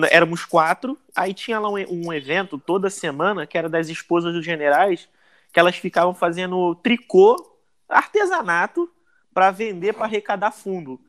éramos 0.10 0.44
quatro. 0.46 0.98
Aí 1.16 1.34
tinha 1.34 1.60
lá 1.62 1.70
um, 1.70 1.76
um 2.08 2.12
evento 2.14 2.58
toda 2.58 2.90
semana 2.90 3.48
que 3.48 3.58
era 3.58 3.70
das 3.70 3.88
esposas 3.88 4.34
dos 4.34 4.44
generais, 4.44 5.08
que 5.54 5.60
elas 5.60 5.78
ficavam 5.78 6.14
fazendo 6.14 6.76
tricô, 6.76 7.51
artesanato, 7.98 8.90
para 9.34 9.52
vender 9.52 9.94
para 9.94 10.06
arrecadar 10.06 10.52
fundo. 10.52 11.00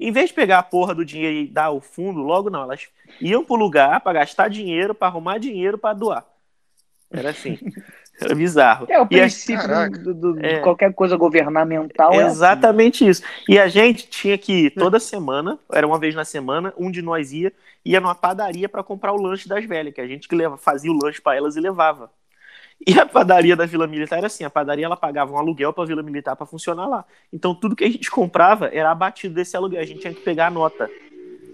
Em 0.00 0.12
vez 0.12 0.28
de 0.28 0.34
pegar 0.34 0.58
a 0.60 0.62
porra 0.62 0.94
do 0.94 1.04
dinheiro 1.04 1.36
e 1.36 1.46
dar 1.48 1.70
o 1.70 1.80
fundo, 1.80 2.20
logo 2.20 2.48
não, 2.48 2.62
elas 2.62 2.86
iam 3.20 3.44
pro 3.44 3.56
lugar 3.56 4.00
para 4.00 4.20
gastar 4.20 4.48
dinheiro, 4.48 4.94
para 4.94 5.08
arrumar 5.08 5.38
dinheiro 5.38 5.76
para 5.76 5.94
doar. 5.94 6.24
Era 7.10 7.30
assim. 7.30 7.58
Era 8.20 8.34
bizarro. 8.34 8.86
É 8.90 8.98
o 8.98 9.02
E 9.02 9.04
a- 9.04 9.06
princípio 9.06 9.62
Caraca. 9.62 9.96
do- 9.98 10.12
do- 10.14 10.44
É. 10.44 10.54
de 10.56 10.60
qualquer 10.62 10.92
coisa 10.92 11.16
governamental. 11.16 12.12
é 12.12 12.16
assim. 12.22 12.26
Exatamente 12.32 13.08
isso. 13.08 13.22
E 13.48 13.56
a 13.60 13.68
gente 13.68 14.08
tinha 14.08 14.36
que 14.36 14.66
ir 14.66 14.70
toda 14.70 14.98
semana, 14.98 15.56
era 15.72 15.86
uma 15.86 16.00
vez 16.00 16.16
na 16.16 16.24
semana, 16.24 16.74
um 16.76 16.90
de 16.90 17.00
nós 17.00 17.32
ia, 17.32 17.52
ia 17.84 18.00
numa 18.00 18.16
padaria 18.16 18.68
para 18.68 18.82
comprar 18.82 19.12
o 19.12 19.22
lanche 19.22 19.48
das 19.48 19.64
velhas, 19.64 19.94
que 19.94 20.00
a 20.00 20.06
gente 20.06 20.26
que 20.26 20.34
leva, 20.34 20.56
fazia 20.56 20.90
o 20.90 20.98
lanche 21.00 21.20
para 21.20 21.36
elas 21.36 21.54
e 21.54 21.60
levava. 21.60 22.10
E 22.86 22.98
a 22.98 23.04
padaria 23.04 23.56
da 23.56 23.66
Vila 23.66 23.86
Militar 23.86 24.18
era 24.18 24.28
assim, 24.28 24.44
a 24.44 24.50
padaria 24.50 24.86
ela 24.86 24.96
pagava 24.96 25.32
um 25.32 25.38
aluguel 25.38 25.72
para 25.72 25.84
Vila 25.84 26.02
Militar 26.02 26.36
para 26.36 26.46
funcionar 26.46 26.86
lá. 26.86 27.04
Então 27.32 27.54
tudo 27.54 27.76
que 27.76 27.84
a 27.84 27.90
gente 27.90 28.10
comprava 28.10 28.68
era 28.72 28.90
abatido 28.90 29.34
desse 29.34 29.56
aluguel, 29.56 29.80
a 29.80 29.84
gente 29.84 30.00
tinha 30.00 30.14
que 30.14 30.20
pegar 30.20 30.46
a 30.46 30.50
nota. 30.50 30.88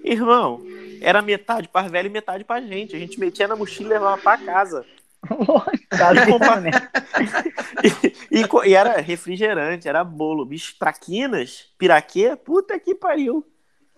Irmão, 0.05 0.61
era 1.01 1.23
metade 1.23 1.69
para 1.69 1.89
velha 1.89 2.07
e 2.07 2.11
metade 2.11 2.45
para 2.45 2.61
gente. 2.61 2.95
A 2.95 2.99
gente 2.99 3.19
metia 3.19 3.49
na 3.49 3.57
mochila 3.57 3.91
e 3.91 3.93
levava 3.95 4.21
para 4.21 4.39
casa. 4.39 4.85
E, 8.31 8.41
e 8.41 8.49
co- 8.49 8.65
e 8.65 8.75
era 8.75 9.01
refrigerante, 9.01 9.89
era 9.89 10.05
bolo. 10.05 10.45
Bicho, 10.45 10.77
traquinas, 10.79 11.73
piraquê, 11.79 12.37
puta 12.37 12.79
que 12.79 12.95
pariu. 12.95 13.45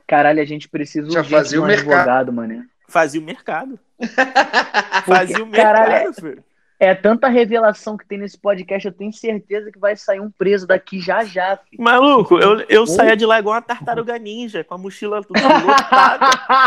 Caralho, 0.06 0.40
a 0.40 0.44
gente 0.44 0.68
precisa 0.68 1.10
Já 1.10 1.24
fazia 1.24 1.50
de 1.50 1.58
um 1.58 1.64
o 1.64 1.66
mercado. 1.66 1.92
advogado, 1.92 2.32
mano. 2.32 2.64
Fazia 2.88 3.20
o 3.20 3.24
mercado. 3.24 3.78
Fazia 5.04 5.42
o 5.42 5.50
caralho, 5.50 5.90
mercado, 5.90 6.14
filho. 6.14 6.44
É 6.78 6.94
tanta 6.94 7.28
revelação 7.28 7.96
que 7.96 8.06
tem 8.06 8.18
nesse 8.18 8.38
podcast, 8.38 8.86
eu 8.86 8.92
tenho 8.92 9.12
certeza 9.12 9.72
que 9.72 9.78
vai 9.78 9.96
sair 9.96 10.20
um 10.20 10.30
preso 10.30 10.66
daqui 10.66 11.00
já 11.00 11.24
já, 11.24 11.56
filho. 11.56 11.82
Maluco, 11.82 12.38
eu, 12.38 12.60
eu 12.68 12.86
saía 12.86 13.16
de 13.16 13.24
lá 13.24 13.38
igual 13.38 13.54
uma 13.54 13.62
tartaruga 13.62 14.18
ninja, 14.18 14.62
com 14.62 14.74
a 14.74 14.78
mochila 14.78 15.22
tudo 15.22 15.40
lotada. 15.40 16.26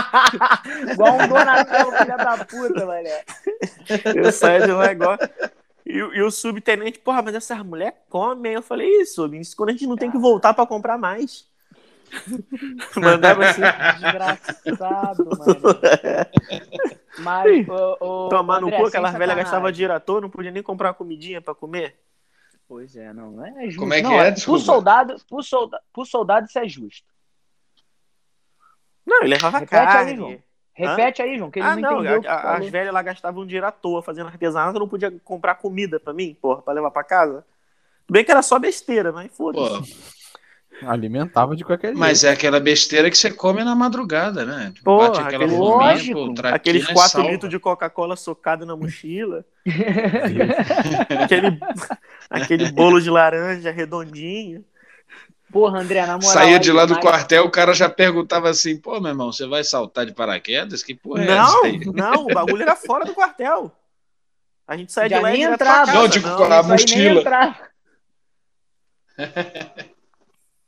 Igual 0.94 1.14
um 1.14 1.28
Donatello, 1.28 1.92
filha 1.92 2.18
da 2.18 2.38
puta, 2.46 2.86
mané. 2.86 3.22
Eu 4.16 4.32
saía 4.32 4.62
de 4.66 4.72
lá 4.72 4.92
igual. 4.92 5.18
E, 5.86 6.02
o- 6.02 6.14
e 6.14 6.22
o 6.24 6.32
subtenente, 6.32 7.00
porra, 7.00 7.22
mas 7.22 7.36
essas 7.36 7.60
mulheres 7.64 7.94
comem. 8.10 8.54
Eu 8.54 8.62
falei, 8.64 8.88
isso, 9.02 9.26
isso 9.36 9.56
quando 9.56 9.70
a 9.70 9.72
gente 9.74 9.86
não 9.88 9.96
tem 9.96 10.10
que 10.12 10.18
voltar 10.18 10.54
pra 10.54 10.66
comprar 10.66 10.98
mais. 10.98 11.48
Mandava 12.98 13.46
assim. 13.46 13.62
Desgraçado, 14.00 15.26
mano. 15.38 15.56
Mas, 17.20 17.68
ô, 17.68 17.98
ô, 18.00 18.30
Tomar 18.30 18.62
no 18.62 18.68
André, 18.68 18.78
cu, 18.78 18.90
sem 18.90 19.00
aquelas 19.00 19.14
velhas 19.18 19.36
gastavam 19.38 19.72
dinheiro 19.72 19.94
à 19.94 20.00
toa, 20.00 20.22
não 20.22 20.30
podia 20.30 20.52
nem 20.52 20.64
comprar 20.64 20.94
comidinha 20.94 21.42
pra 21.42 21.54
comer. 21.56 22.00
Pois 22.68 22.96
é, 22.96 23.12
não, 23.14 23.44
é 23.46 23.66
justo. 23.66 23.80
Como 23.80 23.94
é 23.94 23.98
que 23.98 24.04
não, 24.04 24.14
é? 24.22 24.26
Pro 24.26 24.34
Desculpa. 24.36 24.60
soldado, 24.64 25.16
pro, 25.28 25.44
soldado, 25.44 25.84
pro 25.92 26.06
soldado 26.06 26.46
isso 26.48 26.60
é 26.60 26.68
justo. 26.68 27.08
Não, 29.06 29.20
ele 29.22 29.30
levava 29.30 29.58
Repete 29.60 29.76
aí, 29.76 29.86
carne. 29.88 30.16
João. 30.16 30.38
Repete 30.72 31.22
aí, 31.22 31.38
João, 31.38 31.52
que 31.52 31.60
ele 31.60 31.68
ah, 31.68 31.76
não, 31.76 32.02
não, 32.02 32.20
o 32.22 32.28
a- 32.28 32.32
a- 32.32 32.58
as 32.58 32.70
velhas 32.70 32.94
lá 32.94 33.02
gastavam 33.02 33.46
dinheiro 33.46 33.66
à 33.68 33.72
toa 33.72 34.02
fazendo 34.02 34.28
artesanato, 34.28 34.76
eu 34.78 34.80
não 34.80 34.88
podia 34.88 35.12
comprar 35.24 35.56
comida 35.56 36.00
pra 36.00 36.14
mim, 36.14 36.38
porra, 36.42 36.62
pra 36.62 36.74
levar 36.74 36.92
pra 36.92 37.04
casa. 37.04 37.44
Tudo 38.06 38.14
bem 38.14 38.24
que 38.24 38.32
era 38.32 38.42
só 38.42 38.58
besteira, 38.60 39.12
mas 39.12 39.36
foda-se. 39.36 40.19
Alimentava 40.86 41.56
de 41.56 41.64
qualquer 41.64 41.88
jeito. 41.88 42.00
mas 42.00 42.24
é 42.24 42.30
aquela 42.32 42.60
besteira 42.60 43.10
que 43.10 43.18
você 43.18 43.30
come 43.32 43.64
na 43.64 43.76
madrugada, 43.76 44.46
né? 44.46 44.72
Tipo, 44.74 44.86
Pô, 44.86 44.98
Bate 45.00 45.20
aquela 45.20 45.44
aquele- 45.46 45.60
Lógico. 45.60 46.34
pô, 46.36 46.48
Aqueles 46.48 46.88
4 46.88 47.12
salva. 47.12 47.32
litros 47.32 47.50
de 47.50 47.60
Coca-Cola 47.60 48.16
socado 48.16 48.66
na 48.66 48.76
mochila. 48.76 49.46
aquele, 51.24 51.60
aquele 52.30 52.72
bolo 52.72 53.02
de 53.02 53.10
laranja 53.10 53.72
redondinho. 53.72 54.64
Porra, 55.52 55.80
André, 55.80 56.02
na 56.06 56.14
moral. 56.18 56.22
Saía 56.32 56.54
aí, 56.58 56.60
de 56.60 56.72
lá 56.72 56.86
do 56.86 57.00
quartel, 57.00 57.44
o 57.46 57.50
cara 57.50 57.74
já 57.74 57.90
perguntava 57.90 58.50
assim, 58.50 58.78
pô, 58.78 59.00
meu 59.00 59.10
irmão, 59.10 59.32
você 59.32 59.48
vai 59.48 59.64
saltar 59.64 60.06
de 60.06 60.14
paraquedas? 60.14 60.84
Que 60.84 60.94
porra 60.94 61.24
é 61.24 61.28
essa 61.28 61.52
não, 61.52 61.64
aí? 61.64 61.80
não, 61.86 62.26
o 62.26 62.34
bagulho 62.34 62.62
era 62.62 62.76
fora 62.76 63.04
do 63.04 63.14
quartel. 63.16 63.72
A 64.68 64.78
gente 64.78 64.92
saía 64.92 65.10
Já 65.10 65.18
de 65.18 65.24
lá 65.24 65.34
e 65.34 65.42
entrava. 65.42 65.88
casa. 65.88 65.94
Não, 65.94 66.08
tipo, 66.08 66.28
não. 66.28 66.44
a 66.54 66.62
mochila. 66.62 67.24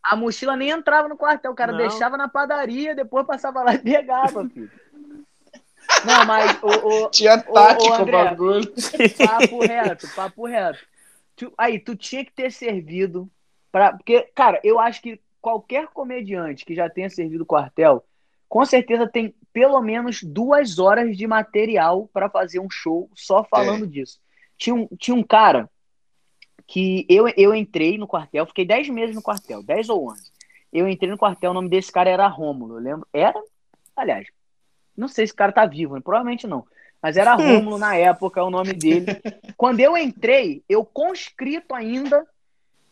A 0.03 0.15
mochila 0.15 0.55
nem 0.55 0.69
entrava 0.69 1.07
no 1.07 1.15
quartel, 1.17 1.51
o 1.51 1.55
cara 1.55 1.71
Não. 1.71 1.77
deixava 1.77 2.17
na 2.17 2.27
padaria, 2.27 2.95
depois 2.95 3.25
passava 3.25 3.61
lá 3.63 3.75
e 3.75 3.79
pegava, 3.79 4.47
filho. 4.49 4.71
Não, 6.05 6.25
mas 6.25 6.57
o, 6.63 6.67
o- 7.05 7.09
Tinha 7.09 7.41
com 7.41 7.53
o 7.53 7.93
André. 7.93 8.11
bagulho. 8.11 8.73
papo 9.17 9.59
reto, 9.65 10.07
papo 10.15 10.45
reto. 10.47 10.79
Tu- 11.35 11.53
aí, 11.57 11.79
tu 11.79 11.95
tinha 11.95 12.23
que 12.25 12.31
ter 12.31 12.51
servido 12.51 13.29
para 13.71 13.93
porque, 13.93 14.21
cara, 14.35 14.59
eu 14.63 14.79
acho 14.79 15.01
que 15.01 15.19
qualquer 15.39 15.87
comediante 15.87 16.65
que 16.65 16.75
já 16.75 16.89
tenha 16.89 17.09
servido 17.09 17.45
quartel, 17.45 18.03
com 18.49 18.65
certeza 18.65 19.07
tem 19.07 19.33
pelo 19.53 19.81
menos 19.81 20.23
duas 20.23 20.77
horas 20.79 21.15
de 21.17 21.27
material 21.27 22.09
para 22.13 22.29
fazer 22.29 22.59
um 22.59 22.69
show 22.69 23.09
só 23.15 23.43
falando 23.43 23.85
disso. 23.87 24.19
Tinha 24.57 24.75
um, 24.75 24.87
tinha 24.97 25.15
um 25.15 25.23
cara 25.23 25.69
que 26.71 27.05
eu, 27.09 27.27
eu 27.35 27.53
entrei 27.53 27.97
no 27.97 28.07
quartel, 28.07 28.45
fiquei 28.45 28.63
10 28.63 28.87
meses 28.87 29.13
no 29.13 29.21
quartel, 29.21 29.61
10 29.61 29.89
ou 29.89 30.09
11. 30.09 30.31
Eu 30.71 30.87
entrei 30.87 31.11
no 31.11 31.17
quartel, 31.17 31.51
o 31.51 31.53
nome 31.53 31.67
desse 31.67 31.91
cara 31.91 32.09
era 32.09 32.25
Rômulo, 32.27 32.77
eu 32.77 32.81
lembro. 32.81 33.05
Era? 33.11 33.37
Aliás, 33.93 34.29
não 34.95 35.09
sei 35.09 35.27
se 35.27 35.33
o 35.33 35.35
cara 35.35 35.51
tá 35.51 35.65
vivo, 35.65 35.95
né? 35.95 36.01
provavelmente 36.01 36.47
não. 36.47 36.65
Mas 37.01 37.17
era 37.17 37.33
Rômulo 37.35 37.77
na 37.77 37.97
época, 37.97 38.41
o 38.41 38.49
nome 38.49 38.71
dele. 38.71 39.05
Quando 39.57 39.81
eu 39.81 39.97
entrei, 39.97 40.63
eu 40.69 40.85
conscrito 40.85 41.75
ainda, 41.75 42.25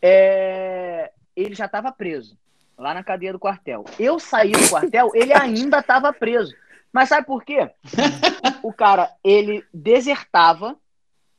é, 0.01 1.13
ele 1.33 1.55
já 1.55 1.65
estava 1.65 1.89
preso, 1.89 2.37
lá 2.77 2.93
na 2.93 3.01
cadeia 3.01 3.31
do 3.31 3.39
quartel. 3.39 3.85
Eu 3.97 4.19
saí 4.19 4.51
do 4.51 4.69
quartel, 4.69 5.09
ele 5.13 5.31
ainda 5.31 5.79
estava 5.79 6.11
preso. 6.11 6.53
Mas 6.91 7.07
sabe 7.07 7.25
por 7.25 7.45
quê? 7.45 7.69
O 8.61 8.73
cara, 8.73 9.09
ele 9.23 9.63
desertava, 9.73 10.75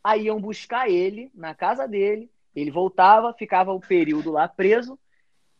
aí 0.02 0.24
iam 0.24 0.40
buscar 0.40 0.88
ele 0.88 1.30
na 1.34 1.54
casa 1.54 1.86
dele, 1.86 2.30
ele 2.54 2.70
voltava, 2.70 3.34
ficava 3.34 3.72
o 3.72 3.80
período 3.80 4.30
lá 4.30 4.48
preso, 4.48 4.98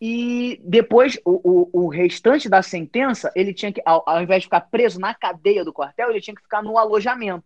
e 0.01 0.59
depois, 0.65 1.19
o, 1.27 1.69
o, 1.73 1.85
o 1.85 1.89
restante 1.89 2.49
da 2.49 2.63
sentença, 2.63 3.31
ele 3.37 3.53
tinha 3.53 3.71
que, 3.71 3.83
ao, 3.85 4.03
ao 4.09 4.23
invés 4.23 4.41
de 4.41 4.47
ficar 4.47 4.63
preso 4.63 4.99
na 4.99 5.15
cadeia 5.15 5.63
do 5.63 5.75
quartel, 5.75 6.11
ele 6.11 6.23
tinha 6.23 6.35
que 6.35 6.43
ficar 6.43 6.63
no 6.63 6.79
alojamento. 6.79 7.45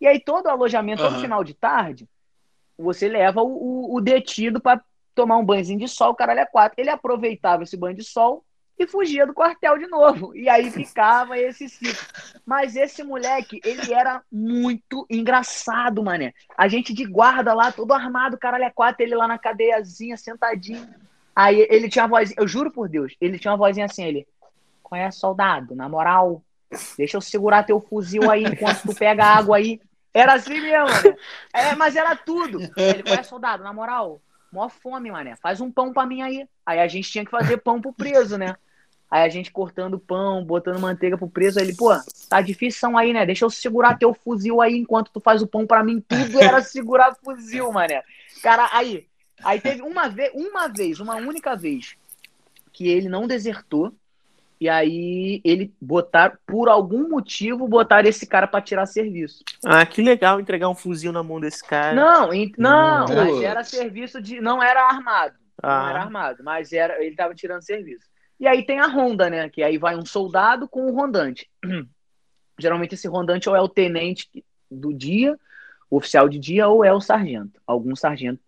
E 0.00 0.06
aí, 0.06 0.18
todo 0.18 0.48
alojamento, 0.48 1.02
todo 1.02 1.12
Aham. 1.12 1.20
final 1.20 1.44
de 1.44 1.52
tarde, 1.52 2.08
você 2.78 3.08
leva 3.08 3.42
o, 3.42 3.92
o, 3.92 3.96
o 3.96 4.00
detido 4.00 4.58
para 4.58 4.82
tomar 5.14 5.36
um 5.36 5.44
banhozinho 5.44 5.78
de 5.78 5.86
sol, 5.86 6.12
o 6.12 6.14
caralho 6.14 6.40
é 6.40 6.46
quatro. 6.46 6.80
Ele 6.80 6.88
aproveitava 6.88 7.62
esse 7.62 7.76
banho 7.76 7.96
de 7.96 8.02
sol 8.02 8.42
e 8.78 8.86
fugia 8.86 9.26
do 9.26 9.34
quartel 9.34 9.78
de 9.78 9.86
novo. 9.86 10.34
E 10.34 10.48
aí 10.48 10.70
ficava 10.72 11.38
esse 11.38 11.68
ciclo. 11.68 12.06
Mas 12.44 12.76
esse 12.76 13.02
moleque, 13.02 13.60
ele 13.64 13.92
era 13.92 14.22
muito 14.30 15.06
engraçado, 15.08 16.02
mané. 16.02 16.32
A 16.56 16.68
gente 16.68 16.92
de 16.92 17.04
guarda 17.04 17.54
lá, 17.54 17.70
todo 17.70 17.92
armado, 17.92 18.38
caralho 18.38 18.64
é 18.64 18.70
quatro, 18.70 19.02
ele 19.02 19.14
lá 19.14 19.28
na 19.28 19.38
cadeiazinha, 19.38 20.16
sentadinho. 20.16 20.88
Aí 21.34 21.66
ele 21.70 21.88
tinha 21.88 22.04
uma 22.04 22.18
vozinha, 22.18 22.36
eu 22.38 22.46
juro 22.46 22.70
por 22.70 22.88
Deus, 22.88 23.14
ele 23.20 23.38
tinha 23.38 23.52
uma 23.52 23.56
vozinha 23.56 23.86
assim, 23.86 24.04
ele, 24.04 24.26
qual 24.82 25.00
é, 25.00 25.10
soldado? 25.10 25.74
Na 25.74 25.88
moral, 25.88 26.42
deixa 26.98 27.16
eu 27.16 27.20
segurar 27.22 27.62
teu 27.62 27.80
fuzil 27.80 28.30
aí 28.30 28.44
enquanto 28.44 28.82
tu 28.82 28.94
pega 28.94 29.24
água 29.24 29.56
aí. 29.56 29.80
Era 30.12 30.34
assim 30.34 30.60
mesmo, 30.60 30.88
né? 30.88 31.16
É, 31.54 31.74
mas 31.74 31.96
era 31.96 32.14
tudo. 32.14 32.58
Ele, 32.76 33.02
qual 33.02 33.18
é, 33.18 33.22
soldado? 33.22 33.64
Na 33.64 33.72
moral, 33.72 34.20
mó 34.52 34.68
fome, 34.68 35.10
mané. 35.10 35.34
Faz 35.36 35.60
um 35.60 35.70
pão 35.70 35.92
pra 35.92 36.06
mim 36.06 36.22
aí. 36.22 36.46
Aí 36.64 36.78
a 36.78 36.86
gente 36.86 37.10
tinha 37.10 37.24
que 37.24 37.30
fazer 37.30 37.56
pão 37.58 37.80
pro 37.80 37.92
preso, 37.92 38.36
né? 38.36 38.54
Aí 39.10 39.24
a 39.24 39.28
gente 39.28 39.50
cortando 39.50 39.98
pão, 39.98 40.44
botando 40.44 40.80
manteiga 40.80 41.18
pro 41.18 41.28
preso. 41.28 41.58
Aí 41.58 41.66
ele, 41.66 41.74
pô, 41.74 41.90
tá 42.28 42.40
difícil 42.40 42.96
aí, 42.96 43.12
né? 43.12 43.26
Deixa 43.26 43.44
eu 43.44 43.50
segurar 43.50 43.98
teu 43.98 44.14
fuzil 44.14 44.60
aí 44.60 44.76
enquanto 44.76 45.10
tu 45.10 45.20
faz 45.20 45.42
o 45.42 45.46
pão 45.46 45.66
pra 45.66 45.82
mim. 45.82 46.00
Tudo 46.00 46.40
era 46.40 46.62
segurar 46.62 47.14
fuzil, 47.22 47.72
mané. 47.72 48.02
Cara, 48.42 48.68
aí, 48.72 49.06
aí 49.42 49.60
teve 49.60 49.82
uma 49.82 50.08
vez, 50.08 50.32
uma 50.34 50.68
vez, 50.68 51.00
uma 51.00 51.16
única 51.16 51.56
vez 51.56 51.96
que 52.72 52.88
ele 52.88 53.08
não 53.08 53.26
desertou. 53.26 53.92
E 54.62 54.68
aí 54.68 55.40
ele 55.44 55.74
botar, 55.80 56.38
por 56.46 56.68
algum 56.68 57.08
motivo, 57.08 57.66
botaram 57.66 58.08
esse 58.08 58.24
cara 58.24 58.46
pra 58.46 58.60
tirar 58.60 58.86
serviço. 58.86 59.42
Ah, 59.64 59.84
que 59.84 60.00
legal 60.00 60.38
entregar 60.38 60.68
um 60.68 60.74
fuzil 60.76 61.10
na 61.10 61.20
mão 61.20 61.40
desse 61.40 61.64
cara. 61.66 61.96
Não, 61.96 62.30
não, 62.56 63.04
Putz. 63.04 63.16
mas 63.16 63.42
era 63.42 63.64
serviço 63.64 64.22
de. 64.22 64.40
Não 64.40 64.62
era 64.62 64.84
armado. 64.86 65.34
Não 65.60 65.68
Ah. 65.68 65.90
era 65.90 66.00
armado, 66.02 66.44
mas 66.44 66.72
era, 66.72 67.04
ele 67.04 67.16
tava 67.16 67.34
tirando 67.34 67.60
serviço. 67.62 68.06
E 68.38 68.46
aí 68.46 68.64
tem 68.64 68.78
a 68.78 68.86
ronda, 68.86 69.28
né? 69.28 69.48
Que 69.48 69.64
aí 69.64 69.78
vai 69.78 69.96
um 69.96 70.06
soldado 70.06 70.68
com 70.68 70.86
o 70.86 70.94
rondante. 70.94 71.50
Geralmente 72.56 72.94
esse 72.94 73.08
rondante 73.08 73.48
ou 73.48 73.56
é 73.56 73.60
o 73.60 73.68
tenente 73.68 74.28
do 74.70 74.94
dia, 74.94 75.36
o 75.90 75.96
oficial 75.96 76.28
de 76.28 76.38
dia, 76.38 76.68
ou 76.68 76.84
é 76.84 76.92
o 76.94 77.00
sargento. 77.00 77.60
Algum 77.66 77.96
sargento. 77.96 78.40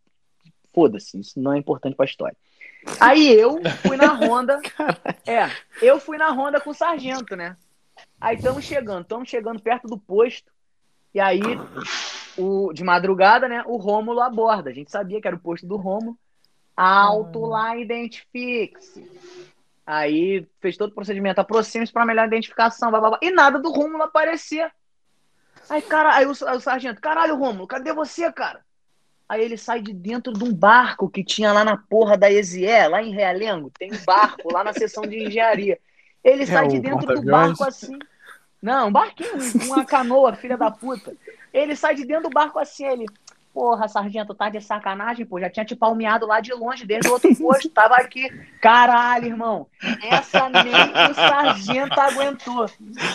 Foda-se, 0.72 1.18
isso 1.18 1.40
não 1.40 1.52
é 1.54 1.58
importante 1.58 1.96
pra 1.96 2.04
história. 2.06 2.36
Aí 3.00 3.32
eu 3.32 3.60
fui 3.82 3.96
na 3.96 4.12
ronda. 4.14 4.60
É, 5.26 5.50
eu 5.82 5.98
fui 6.00 6.18
na 6.18 6.30
ronda 6.30 6.60
com 6.60 6.70
o 6.70 6.74
sargento, 6.74 7.36
né? 7.36 7.56
Aí 8.20 8.36
estamos 8.36 8.64
chegando, 8.64 9.02
estamos 9.02 9.28
chegando 9.28 9.62
perto 9.62 9.86
do 9.86 9.98
posto. 9.98 10.52
E 11.12 11.20
aí, 11.20 11.40
o, 12.36 12.72
de 12.72 12.82
madrugada, 12.82 13.48
né? 13.48 13.62
O 13.66 13.76
Rômulo 13.76 14.20
aborda. 14.20 14.70
A 14.70 14.72
gente 14.72 14.90
sabia 14.90 15.20
que 15.20 15.26
era 15.26 15.36
o 15.36 15.40
posto 15.40 15.66
do 15.66 15.76
Rômulo. 15.76 16.18
Alto 16.76 17.40
lá, 17.46 17.76
identifique-se. 17.76 19.08
Aí 19.86 20.48
fez 20.60 20.76
todo 20.76 20.90
o 20.90 20.94
procedimento, 20.94 21.40
aproxime-se 21.40 21.92
para 21.92 22.06
melhor 22.06 22.26
identificação, 22.26 22.90
blá, 22.90 23.00
blá, 23.00 23.10
blá. 23.10 23.18
e 23.22 23.30
nada 23.30 23.58
do 23.58 23.70
Rômulo 23.70 24.02
aparecer. 24.02 24.72
Aí, 25.68 25.82
cara, 25.82 26.14
aí 26.14 26.26
o, 26.26 26.30
o 26.30 26.60
sargento, 26.60 27.00
caralho, 27.00 27.36
Rômulo, 27.36 27.66
cadê 27.66 27.92
você, 27.92 28.32
cara? 28.32 28.64
Aí 29.28 29.42
ele 29.42 29.56
sai 29.56 29.80
de 29.80 29.92
dentro 29.92 30.32
de 30.32 30.44
um 30.44 30.52
barco 30.52 31.08
que 31.08 31.24
tinha 31.24 31.52
lá 31.52 31.64
na 31.64 31.76
porra 31.76 32.16
da 32.16 32.30
Ezié, 32.30 32.86
lá 32.86 33.02
em 33.02 33.12
Realengo. 33.14 33.70
Tem 33.78 33.92
um 33.92 34.04
barco 34.04 34.52
lá 34.52 34.62
na 34.62 34.72
seção 34.72 35.04
de 35.04 35.16
engenharia. 35.24 35.78
Ele 36.22 36.46
sai 36.46 36.66
É 36.66 36.68
de 36.68 36.78
o 36.78 36.82
dentro 36.82 37.14
do 37.14 37.22
barco 37.22 37.64
assim. 37.64 37.98
Não, 38.60 38.88
um 38.88 38.92
barquinho, 38.92 39.34
uma 39.66 39.84
canoa, 39.84 40.34
filha 40.34 40.56
da 40.56 40.70
puta. 40.70 41.14
Ele 41.52 41.76
sai 41.76 41.94
de 41.94 42.06
dentro 42.06 42.24
do 42.24 42.30
barco 42.30 42.58
assim, 42.58 42.86
ele. 42.86 43.06
Porra, 43.54 43.86
sargento, 43.86 44.34
tá 44.34 44.48
de 44.50 44.60
sacanagem, 44.60 45.24
pô. 45.24 45.38
Já 45.38 45.48
tinha 45.48 45.64
te 45.64 45.76
palmeado 45.76 46.26
lá 46.26 46.40
de 46.40 46.52
longe, 46.52 46.84
desde 46.84 47.08
o 47.08 47.12
outro 47.12 47.32
posto. 47.36 47.68
Tava 47.70 47.94
aqui. 47.94 48.28
Caralho, 48.60 49.26
irmão. 49.26 49.68
Essa 50.02 50.48
nem 50.48 50.72
o 51.10 51.14
sargento 51.14 52.00
aguentou. 52.00 52.66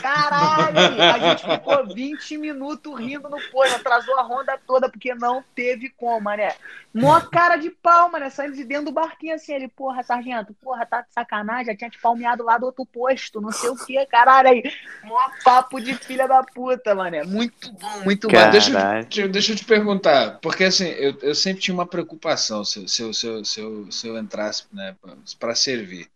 Caralho. 0.02 0.78
A 1.14 1.20
gente 1.20 1.46
ficou 1.46 1.86
20 1.94 2.38
minutos 2.38 2.98
rindo 3.00 3.30
no 3.30 3.38
posto. 3.52 3.76
Atrasou 3.76 4.18
a 4.18 4.22
ronda 4.24 4.58
toda, 4.66 4.90
porque 4.90 5.14
não 5.14 5.44
teve 5.54 5.90
como, 5.90 6.22
mané. 6.22 6.56
Mó 6.94 7.20
cara 7.22 7.58
de 7.58 7.70
pau, 7.70 8.10
mané. 8.10 8.30
Saindo 8.30 8.56
de 8.56 8.64
dentro 8.64 8.86
do 8.86 8.92
barquinho 8.92 9.36
assim. 9.36 9.54
Ele, 9.54 9.68
porra, 9.68 10.04
sargento, 10.04 10.54
porra, 10.62 10.86
tá 10.86 11.02
de 11.02 11.12
sacanagem. 11.14 11.66
Já 11.66 11.76
tinha 11.76 11.90
te 11.90 12.00
palmeado 12.00 12.44
lá 12.44 12.58
do 12.58 12.66
outro 12.68 12.86
posto. 12.86 13.42
Não 13.42 13.52
sei 13.52 13.70
o 13.70 13.76
que, 13.76 14.06
caralho. 14.06 14.48
Aí, 14.50 14.64
mó 15.04 15.20
papo 15.44 15.82
de 15.82 15.94
filha 15.96 16.28
da 16.28 16.42
puta, 16.44 16.96
mané. 16.96 17.24
Muito 17.26 17.72
bom, 17.74 18.00
muito 18.06 18.28
bom. 18.28 18.34
Cara. 18.34 18.52
Deixa 18.52 18.70
eu, 18.70 18.74
Caralho. 18.76 19.06
te- 19.06 19.28
deixa 19.28 19.52
eu 19.52 19.56
te 19.58 19.66
perguntar, 19.66 20.29
porque 20.32 20.64
assim, 20.66 20.86
eu, 20.88 21.18
eu 21.22 21.36
sempre 21.36 21.62
tinha 21.62 21.74
uma 21.74 21.88
preocupação 21.88 22.64
se, 22.66 22.80
eu- 22.82 22.88
se, 22.88 23.02
eu- 23.04 23.14
se, 23.14 23.28
eu- 23.28 23.46
se, 23.46 23.60
eu, 23.62 23.92
se 23.92 24.08
eu 24.08 24.18
entrasse 24.18 24.66
né, 24.74 24.96
para 25.40 25.56
servir. 25.56 26.10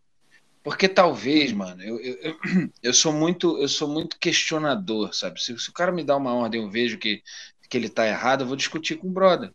Porque 0.63 0.89
talvez, 0.89 1.51
mano, 1.53 1.83
eu, 1.83 1.99
eu, 1.99 2.37
eu, 2.83 2.93
sou 2.93 3.13
muito 3.13 3.57
eu 3.61 3.67
sou 3.67 3.87
muito 3.87 4.17
questionador, 4.19 5.13
sabe? 5.13 5.41
Se, 5.41 5.57
se 5.59 5.69
o 5.69 5.73
cara 5.73 5.91
me 5.91 6.03
dá 6.03 6.17
uma 6.17 6.33
ordem, 6.33 6.61
eu 6.61 6.69
vejo 6.69 6.97
que, 6.97 7.21
que 7.69 7.77
ele 7.77 7.89
tá 7.89 8.07
errado, 8.07 8.41
eu 8.43 8.47
vou 8.47 8.55
discutir 8.55 8.97
com 8.97 9.07
o 9.07 9.11
brother. 9.11 9.51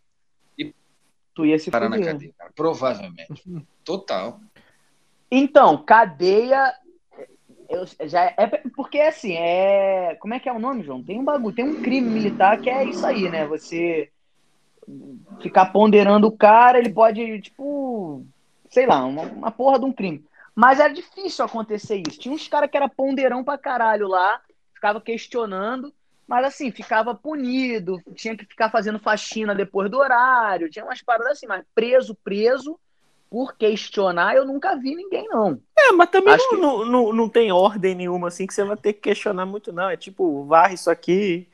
Tu 1.33 1.45
ia 1.45 1.59
se 1.59 1.71
Parar 1.71 1.89
na 1.89 1.99
cadeia, 1.99 2.33
cara. 2.37 2.51
Provavelmente. 2.55 3.43
Total. 3.83 4.41
Então, 5.31 5.83
cadeia. 5.83 6.73
eu- 7.69 7.85
já 8.07 8.25
é 8.37 8.47
porque 8.75 8.99
assim, 8.99 9.33
é. 9.33 10.15
Como 10.15 10.33
é 10.33 10.39
que 10.39 10.49
é 10.49 10.53
o 10.53 10.59
nome, 10.59 10.83
João? 10.83 11.03
Tem 11.03 11.19
um 11.19 11.23
bagulho, 11.25 11.55
tem 11.55 11.65
um 11.65 11.75
crime 11.75 12.09
militar 12.09 12.59
que 12.59 12.69
é 12.69 12.85
isso 12.85 13.05
aí, 13.05 13.29
né? 13.29 13.45
Você 13.47 14.09
ficar 15.41 15.67
ponderando 15.67 16.27
o 16.27 16.31
cara, 16.31 16.79
ele 16.79 16.89
pode, 16.91 17.41
tipo, 17.41 18.25
sei 18.69 18.85
lá, 18.85 19.03
uma, 19.05 19.23
uma 19.23 19.51
porra 19.51 19.79
de 19.79 19.85
um 19.85 19.93
crime. 19.93 20.23
Mas 20.55 20.79
era 20.79 20.93
difícil 20.93 21.45
acontecer 21.45 22.01
isso. 22.07 22.19
Tinha 22.19 22.33
uns 22.33 22.47
caras 22.47 22.69
que 22.69 22.75
era 22.77 22.89
ponderão 22.89 23.43
pra 23.43 23.57
caralho 23.57 24.07
lá, 24.07 24.41
ficava 24.73 24.99
questionando, 24.99 25.93
mas 26.27 26.45
assim, 26.45 26.71
ficava 26.71 27.15
punido, 27.15 28.01
tinha 28.13 28.35
que 28.35 28.45
ficar 28.45 28.69
fazendo 28.69 28.99
faxina 28.99 29.55
depois 29.55 29.89
do 29.89 29.97
horário, 29.97 30.69
tinha 30.69 30.85
umas 30.85 31.01
paradas 31.01 31.33
assim, 31.33 31.47
mas 31.47 31.63
preso, 31.73 32.15
preso, 32.23 32.79
por 33.29 33.55
questionar, 33.55 34.35
eu 34.35 34.45
nunca 34.45 34.75
vi 34.75 34.95
ninguém, 34.95 35.27
não. 35.29 35.59
É, 35.77 35.91
mas 35.91 36.09
também 36.09 36.33
Acho 36.33 36.43
não, 36.45 36.55
que- 36.55 36.61
não, 36.61 36.85
não, 36.85 37.13
não 37.13 37.29
tem 37.29 37.51
ordem 37.51 37.95
nenhuma 37.95 38.27
assim 38.27 38.45
que 38.45 38.53
você 38.53 38.63
vai 38.63 38.75
ter 38.75 38.93
que 38.93 39.01
questionar 39.01 39.45
muito, 39.45 39.71
não. 39.71 39.89
É 39.89 39.95
tipo, 39.95 40.43
varre 40.45 40.75
isso 40.75 40.89
aqui, 40.89 41.47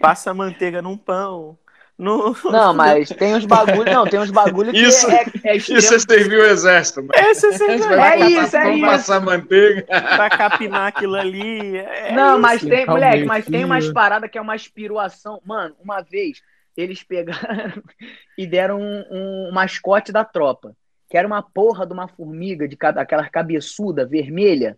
passa 0.00 0.30
a 0.30 0.34
manteiga 0.34 0.80
num 0.82 0.96
pão. 0.96 1.58
Não, 2.02 2.34
Não, 2.44 2.74
mas 2.74 3.08
tem 3.10 3.34
uns 3.34 3.44
bagulho, 3.46 3.84
não, 3.92 4.04
tem 4.06 4.18
uns 4.18 4.30
bagulho 4.30 4.72
que 4.72 4.78
Isso- 4.80 5.08
é, 5.10 5.24
é 5.44 5.56
extremo. 5.56 5.78
Isso 5.78 5.94
é 5.94 5.98
servir 6.00 6.38
o 6.38 6.44
exército. 6.44 7.00
mano. 7.02 7.12
Esse 7.30 7.46
é 7.46 7.78
Vai 7.78 8.16
É 8.16 8.18
passar- 8.18 8.28
isso, 8.44 8.56
é 8.56 8.62
vamos 8.64 8.76
isso. 8.78 8.86
passar 8.86 9.20
manteiga. 9.20 9.82
pra 9.84 10.30
capinar 10.30 10.88
aquilo 10.88 11.14
ali. 11.14 11.76
É, 11.78 12.12
Não, 12.12 12.38
mas 12.40 12.60
isso. 12.60 12.68
tem, 12.68 12.84
Calma 12.86 13.00
moleque, 13.00 13.24
mas 13.24 13.44
tem 13.46 13.64
umas 13.64 13.90
paradas 13.92 14.28
que 14.30 14.36
é 14.36 14.40
uma 14.40 14.56
espiruação. 14.56 15.40
Mano, 15.44 15.74
uma 15.80 16.00
vez 16.02 16.40
eles 16.76 17.02
pegaram 17.02 17.38
e 18.36 18.46
deram 18.46 18.80
um, 18.80 19.04
um 19.48 19.50
mascote 19.52 20.10
da 20.10 20.24
tropa, 20.24 20.74
que 21.08 21.16
era 21.16 21.26
uma 21.26 21.42
porra 21.42 21.86
de 21.86 21.92
uma 21.92 22.08
formiga, 22.08 22.66
de 22.66 22.76
cada, 22.76 23.00
aquela 23.00 23.28
cabeçuda 23.28 24.04
vermelha. 24.06 24.76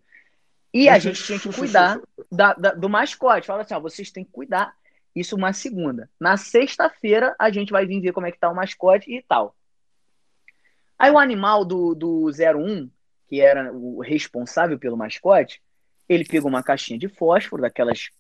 E 0.73 0.89
a 0.89 0.99
gente 0.99 1.23
tinha 1.23 1.39
que 1.39 1.53
cuidar 1.53 2.01
da- 2.31 2.53
da- 2.55 2.73
do 2.75 2.89
mascote. 2.89 3.47
Fala 3.47 3.63
assim, 3.63 3.75
ó, 3.75 3.81
vocês 3.81 4.11
têm 4.11 4.25
que 4.25 4.33
cuidar. 4.33 4.73
Isso 5.15 5.37
uma 5.37 5.53
segunda. 5.53 6.11
Na 6.19 6.37
sexta-feira, 6.37 7.35
a 7.39 7.51
gente 7.51 7.71
vai 7.71 7.87
vir 7.87 8.01
ver 8.01 8.13
como 8.13 8.27
é 8.27 8.33
que 8.33 8.39
tá 8.39 8.51
o 8.51 8.55
mascote 8.55 9.13
e 9.13 9.23
tal. 9.23 9.55
Aí 10.99 11.11
o 11.11 11.19
animal 11.19 11.65
do, 11.65 11.95
do 11.95 12.27
01, 12.27 12.91
que 13.29 13.41
era 13.41 13.73
o 13.73 14.01
responsável 14.01 14.79
pelo 14.79 14.97
mascote, 14.97 15.63
ele 16.09 16.25
pegou 16.25 16.49
uma 16.49 16.63
caixinha 16.63 16.99
de 16.99 17.09
fósforo, 17.09 17.63
daquelas 17.63 18.11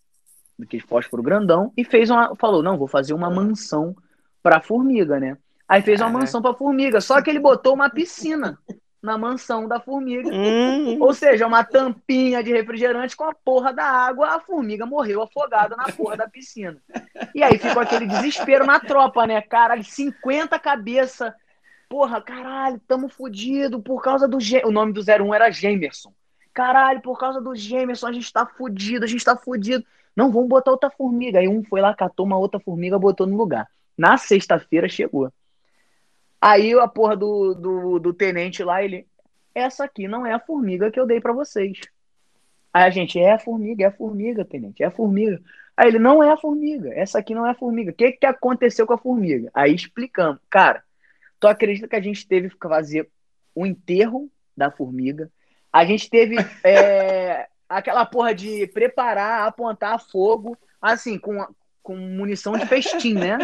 daquele 0.57 0.83
fósforo 0.83 1.23
grandão, 1.23 1.73
e 1.77 1.85
fez 1.85 2.11
uma. 2.11 2.35
Falou, 2.37 2.63
não, 2.63 2.79
vou 2.79 2.87
fazer 2.87 3.13
uma 3.13 3.29
mansão 3.29 3.97
pra 4.43 4.61
formiga, 4.61 5.19
né? 5.19 5.37
Aí 5.67 5.83
fez 5.83 6.01
uma 6.01 6.07
Caraca. 6.07 6.21
mansão 6.21 6.43
pra 6.43 6.55
formiga. 6.55 7.01
Só 7.01 7.21
que 7.21 7.31
ele 7.31 7.41
botou 7.41 7.75
uma 7.75 7.91
piscina 7.91 8.59
na 9.05 9.19
mansão 9.19 9.69
da 9.69 9.79
formiga. 9.79 10.31
Hum, 10.33 10.97
Ou 11.01 11.13
seja, 11.13 11.47
uma 11.47 11.63
tampinha 11.63 12.43
de 12.43 12.51
refrigerante 12.53 13.15
com 13.15 13.25
a 13.25 13.35
porra 13.35 13.73
da 13.73 13.85
água, 13.85 14.35
a 14.37 14.41
formiga 14.41 14.87
morreu 14.87 15.23
afogada 15.23 15.77
na 15.77 15.85
porra 15.93 16.17
da 16.17 16.27
piscina. 16.29 16.79
E 17.35 17.43
aí 17.43 17.59
ficou 17.59 17.83
aquele 17.83 18.07
desespero 18.07 18.65
na 18.65 18.81
tropa, 18.81 19.27
né? 19.27 19.43
Caralho, 19.43 19.85
50 19.85 20.59
cabeça. 20.59 21.35
Porra, 21.89 22.21
caralho, 22.23 22.81
tamo 22.89 23.09
fudido 23.09 23.81
por 23.81 24.03
causa 24.03 24.27
do. 24.27 24.41
Ge- 24.41 24.63
O 24.65 24.73
nome 24.73 24.93
do 24.93 25.01
01 25.03 25.35
era 25.35 25.51
Gemerson. 25.51 26.13
Caralho, 26.55 27.03
por 27.03 27.19
causa 27.19 27.41
do 27.41 27.55
Gemerson 27.55 28.07
a 28.07 28.13
gente 28.13 28.33
tá 28.33 28.47
fudido, 28.47 29.05
a 29.05 29.09
gente 29.09 29.25
tá 29.25 29.37
fudido. 29.37 29.85
Não, 30.17 30.31
vamos 30.33 30.49
botar 30.49 30.71
outra 30.71 30.89
formiga. 30.91 31.41
Aí 31.41 31.49
um 31.49 31.63
foi 31.63 31.81
lá, 31.81 31.95
catou 31.95 32.25
uma 32.25 32.39
outra 32.39 32.59
formiga, 32.59 32.99
botou 32.99 33.27
no 33.27 33.37
lugar. 33.37 33.67
Na 33.99 34.17
sexta-feira 34.17 34.89
chegou. 34.89 35.31
Aí 36.45 36.79
a 36.79 36.87
porra 36.87 37.17
do, 37.17 37.55
do, 37.55 37.99
do 37.99 38.13
tenente 38.13 38.63
lá, 38.63 38.85
ele. 38.85 39.07
Essa 39.55 39.85
aqui 39.85 40.07
não 40.07 40.27
é 40.27 40.35
a 40.35 40.39
formiga 40.39 40.91
que 40.91 41.01
eu 41.01 41.07
dei 41.07 41.19
pra 41.19 41.33
vocês. 41.33 41.81
Aí 42.71 42.83
a 42.85 42.91
gente, 42.91 43.19
é 43.19 43.33
a 43.33 43.39
formiga, 43.39 43.85
é 43.85 43.87
a 43.87 43.93
formiga, 43.93 44.45
tenente, 44.45 44.83
é 44.83 44.87
a 44.87 44.91
formiga. 44.91 45.41
Aí 45.75 45.89
ele, 45.89 45.99
não 45.99 46.23
é 46.23 46.31
a 46.31 46.37
formiga, 46.37 46.93
essa 46.93 47.19
aqui 47.19 47.35
não 47.35 47.47
é 47.47 47.53
a 47.53 47.55
formiga. 47.55 47.93
O 47.93 47.95
que, 47.95 48.13
que 48.13 48.27
aconteceu 48.27 48.87
com 48.87 48.93
a 48.93 48.99
formiga? 48.99 49.51
Aí 49.55 49.75
explicamos. 49.75 50.39
Cara, 50.51 50.85
tu 51.41 51.49
acredita 51.49 51.89
que 51.89 51.97
a 51.97 52.01
gente 52.01 52.29
teve 52.29 52.51
que 52.51 52.69
fazer 52.69 53.09
o 53.55 53.65
enterro 53.65 54.31
da 54.55 54.71
formiga? 54.71 55.31
A 55.73 55.87
gente 55.87 56.11
teve 56.11 56.37
é, 56.63 57.49
aquela 57.67 58.05
porra 58.05 58.35
de 58.35 58.67
preparar, 58.67 59.49
apontar 59.49 59.99
fogo, 59.99 60.59
assim, 60.83 61.19
com, 61.19 61.47
com 61.83 61.97
munição 61.97 62.53
de 62.53 62.67
festim, 62.67 63.15
né? 63.15 63.39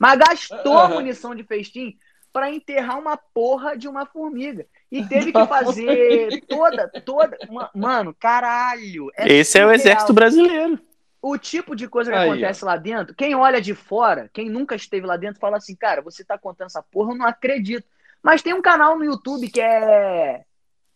Mas 0.00 0.18
gastou 0.18 0.78
a 0.78 0.88
munição 0.88 1.34
de 1.34 1.44
festim 1.44 1.98
para 2.32 2.50
enterrar 2.50 2.98
uma 2.98 3.18
porra 3.18 3.76
de 3.76 3.86
uma 3.86 4.06
formiga. 4.06 4.64
E 4.90 5.04
teve 5.04 5.30
que 5.30 5.46
fazer 5.46 6.42
toda, 6.48 6.88
toda. 7.04 7.36
Ma- 7.50 7.70
Mano, 7.74 8.16
caralho. 8.18 9.10
esse 9.18 9.58
é 9.58 9.60
o 9.60 9.68
surreal. 9.68 9.72
exército 9.74 10.12
brasileiro. 10.14 10.78
O 11.20 11.36
tipo 11.36 11.76
de 11.76 11.86
coisa 11.86 12.10
que 12.10 12.16
Aí, 12.16 12.30
acontece 12.30 12.64
lá 12.64 12.78
dentro, 12.78 13.14
quem 13.14 13.34
olha 13.34 13.60
de 13.60 13.74
fora, 13.74 14.30
quem 14.32 14.48
nunca 14.48 14.74
esteve 14.74 15.06
lá 15.06 15.18
dentro, 15.18 15.38
fala 15.38 15.58
assim, 15.58 15.76
cara, 15.76 16.00
você 16.00 16.24
tá 16.24 16.38
contando 16.38 16.68
essa 16.68 16.82
porra, 16.82 17.12
eu 17.12 17.16
não 17.18 17.26
acredito. 17.26 17.84
Mas 18.22 18.40
tem 18.40 18.54
um 18.54 18.62
canal 18.62 18.98
no 18.98 19.04
YouTube 19.04 19.50
que 19.50 19.60
é, 19.60 20.40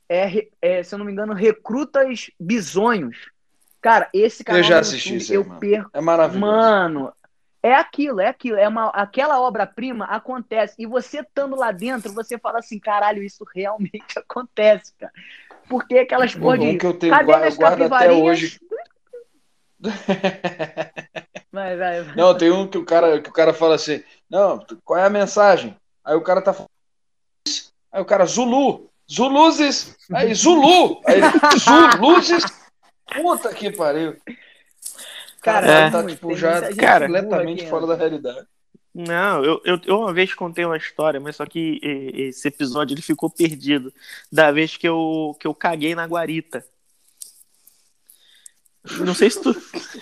é, 0.09 0.49
é, 0.63 0.83
se 0.83 0.95
eu 0.95 0.99
não 0.99 1.05
me 1.05 1.13
engano, 1.13 1.35
Recrutas 1.35 2.31
Bisonhos. 2.41 3.29
Cara, 3.83 4.09
esse 4.15 4.43
canal 4.43 4.61
Eu 4.61 4.65
já 4.65 4.79
assisti 4.79 5.11
YouTube, 5.11 5.21
isso 5.23 5.33
aí, 5.33 5.37
eu 5.37 5.45
mano. 5.45 5.61
perco. 5.61 5.91
É 5.93 6.01
maravilhoso. 6.01 6.41
Mano, 6.51 7.13
é 7.65 7.75
aquilo, 7.75 8.21
é 8.21 8.29
aquilo. 8.29 8.59
É 8.59 8.69
uma, 8.69 8.89
aquela 8.91 9.41
obra-prima 9.41 10.05
acontece. 10.05 10.75
E 10.79 10.85
você 10.87 11.21
estando 11.21 11.57
lá 11.57 11.73
dentro, 11.73 12.13
você 12.13 12.39
fala 12.39 12.59
assim, 12.59 12.79
caralho, 12.79 13.23
isso 13.23 13.43
realmente 13.55 14.05
acontece, 14.19 14.93
cara. 14.99 15.11
Porque 15.67 15.97
aquelas 15.97 16.35
porra 16.35 16.57
Um 16.57 16.73
de. 16.73 16.79
que 16.79 16.85
eu 16.85 16.93
tenho 16.93 17.15
Cadê 17.15 17.25
gua- 17.25 17.37
eu 17.37 17.41
minhas 17.41 17.57
guardo 17.57 17.83
até 17.91 18.13
hoje. 18.13 18.61
Vai, 21.51 21.75
vai, 21.79 22.03
vai. 22.03 22.15
Não, 22.15 22.37
tem 22.37 22.51
um 22.51 22.69
que 22.69 22.77
o 22.77 22.85
cara, 22.85 23.19
que 23.19 23.31
o 23.31 23.33
cara 23.33 23.55
fala 23.55 23.77
assim: 23.77 24.05
Não, 24.29 24.63
qual 24.85 25.01
é 25.01 25.07
a 25.07 25.11
mensagem? 25.11 25.75
Aí 26.05 26.15
o 26.15 26.21
cara 26.21 26.43
tá 26.43 26.53
falando. 26.53 26.69
Aí 27.91 28.03
o 28.03 28.05
cara, 28.05 28.27
Zulu, 28.27 28.91
Zuluzes, 29.11 29.97
aí 30.13 30.35
Zulu, 30.35 31.01
aí 31.07 31.21
Zuluzes, 31.59 32.45
puta 33.07 33.55
que 33.55 33.71
pariu. 33.71 34.17
Cara, 35.45 35.67
Cara, 35.67 35.87
é 35.87 35.91
tá 35.91 36.07
tipo 36.07 36.35
já 36.35 36.63
gente 36.63 36.81
completamente 36.81 37.69
fora 37.69 37.87
da 37.87 37.95
realidade. 37.95 38.47
Não, 38.95 39.45
eu, 39.45 39.61
eu, 39.65 39.81
eu 39.85 39.99
uma 39.99 40.13
vez 40.13 40.33
contei 40.33 40.65
uma 40.65 40.77
história, 40.77 41.21
mas 41.21 41.37
só 41.37 41.45
que 41.45 41.79
esse 41.83 42.49
episódio 42.49 42.95
ele 42.95 43.03
ficou 43.03 43.29
perdido. 43.29 43.93
Da 44.33 44.51
vez 44.51 44.77
que 44.79 44.89
eu, 44.89 45.37
que 45.39 45.47
eu 45.47 45.55
caguei 45.55 45.95
na 45.95 46.07
guarita. 46.07 46.65
Não 49.01 49.15
sei 49.15 49.31
se 49.31 49.43
tu. 49.43 49.55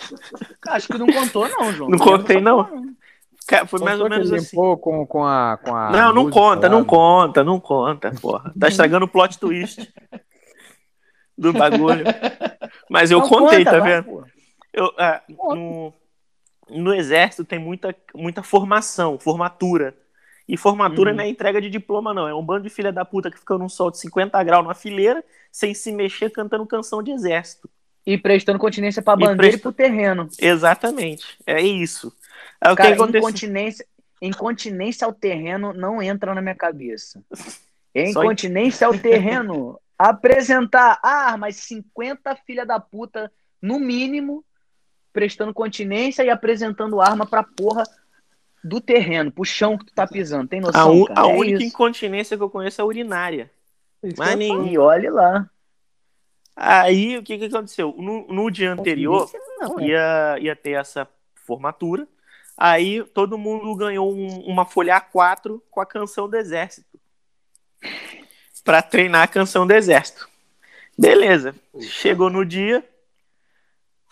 Acho 0.69 0.87
que 0.87 0.99
não 0.99 1.07
contou, 1.07 1.49
não, 1.49 1.73
João. 1.73 1.91
Não 1.91 1.99
contei, 1.99 2.41
não? 2.41 2.95
Cara, 3.47 3.67
Foi 3.67 3.81
mais 3.81 3.99
ou 4.01 4.09
menos 4.09 4.33
assim. 4.33 4.55
com, 4.55 5.07
com 5.07 5.25
a, 5.27 5.59
com 5.59 5.75
a 5.75 5.91
Não, 5.91 6.13
não 6.13 6.23
música 6.25 6.41
conta, 6.41 6.67
lá, 6.69 6.73
não 6.73 6.81
né? 6.81 6.87
conta, 6.87 7.45
não 7.45 7.61
conta, 7.61 8.13
porra. 8.21 8.53
Tá 8.59 8.69
estragando 8.69 9.07
o 9.07 9.09
plot 9.09 9.39
twist 9.41 9.93
do 11.37 11.53
bagulho. 11.53 12.05
Mas 12.89 13.11
eu 13.11 13.19
Não 13.19 13.29
contei, 13.29 13.65
conta, 13.65 13.71
tá 13.73 13.81
vai, 13.81 14.03
vendo? 14.03 14.32
Eu, 14.73 14.93
ah, 14.99 15.23
no, 15.29 15.93
no 16.69 16.95
exército 16.95 17.45
tem 17.45 17.59
muita, 17.59 17.95
muita 18.15 18.43
formação, 18.43 19.19
formatura. 19.19 19.95
E 20.49 20.57
formatura 20.57 21.11
Uhum. 21.11 21.17
não 21.17 21.25
é 21.25 21.29
entrega 21.29 21.61
de 21.61 21.71
diploma, 21.71 22.13
não. 22.13 22.27
É 22.27 22.35
um 22.35 22.45
bando 22.45 22.65
de 22.65 22.71
filha 22.71 22.93
da 22.93 23.05
puta 23.05 23.31
que 23.31 23.39
fica 23.39 23.57
num 23.57 23.69
sol 23.69 23.91
de 23.91 23.99
50 23.99 24.43
graus 24.43 24.67
na 24.67 24.75
fileira, 24.75 25.25
sem 25.51 25.73
se 25.75 25.93
mexer, 25.93 26.31
cantando 26.31 26.67
canção 26.67 27.03
de 27.03 27.11
exército. 27.13 27.71
E 28.05 28.19
prestando 28.19 28.59
continência 28.59 29.01
pra 29.01 29.15
E 29.15 29.17
bandeira 29.19 29.37
presta- 29.37 29.57
e 29.59 29.61
pro 29.61 29.73
terreno. 29.73 30.29
Exatamente. 30.41 31.39
É 31.47 31.61
isso. 31.61 32.13
Aí 32.61 32.73
o 32.73 32.77
que 32.77 32.83
Cara, 32.83 32.95
aconteceu? 32.95 33.21
incontinência, 33.21 33.87
incontinência 34.21 35.07
ao 35.07 35.13
terreno 35.13 35.73
não 35.73 36.03
entra 36.03 36.35
na 36.35 36.43
minha 36.43 36.55
cabeça. 36.57 37.23
Só 38.13 38.23
Incontinência 38.23 38.87
ao 38.87 38.95
terreno. 38.99 39.79
Apresentar 39.99 40.99
armas, 41.03 41.55
50 41.57 42.35
filha 42.45 42.67
da 42.67 42.81
puta, 42.81 43.31
no 43.61 43.79
mínimo, 43.79 44.45
prestando 45.13 45.53
continência 45.55 46.23
e 46.23 46.31
apresentando 46.31 47.01
arma 47.01 47.27
pra 47.27 47.43
porra 47.43 47.85
do 48.65 48.81
terreno, 48.81 49.31
pro 49.33 49.45
chão 49.45 49.77
que 49.77 49.87
tu 49.87 49.93
tá 49.93 50.07
pisando. 50.07 50.49
Tem 50.49 50.61
A, 50.61 50.63
noção, 50.63 50.93
un- 50.93 51.05
cara? 51.07 51.21
a 51.27 51.31
É 51.31 51.35
única 51.35 51.59
isso. 51.59 51.67
incontinência 51.69 52.37
que 52.37 52.43
eu 52.43 52.51
conheço 52.51 52.81
é 52.81 52.83
a 52.83 52.87
urinária. 52.87 53.51
Isso 54.03 54.15
Mas 54.19 54.37
nenhum. 54.37 54.67
E 54.67 54.79
olhe 54.79 55.11
lá. 55.11 55.49
Aí 56.55 57.17
o 57.19 57.23
que, 57.23 57.39
que 57.39 57.45
aconteceu? 57.47 57.95
No, 57.99 58.27
no 58.29 58.51
dia 58.51 58.73
anterior, 58.73 59.29
Não, 59.59 59.81
é. 59.81 59.87
ia, 59.87 60.37
ia 60.41 60.57
ter 60.57 60.73
essa 60.73 61.09
formatura. 61.35 62.07
Aí 62.57 63.03
todo 63.03 63.39
mundo 63.39 63.75
ganhou 63.75 64.13
um- 64.15 64.41
uma 64.47 64.65
folha 64.67 64.95
A4 65.01 65.61
com 65.71 65.81
a 65.81 65.87
canção 65.87 66.29
do 66.29 66.37
exército. 66.37 66.87
Pra 68.65 68.81
treinar 68.83 69.23
a 69.23 69.27
canção 69.29 69.67
do 69.67 69.73
exército. 69.73 70.29
Beleza. 70.97 71.55
Chegou 71.81 72.31
no 72.31 72.45
dia, 72.45 72.85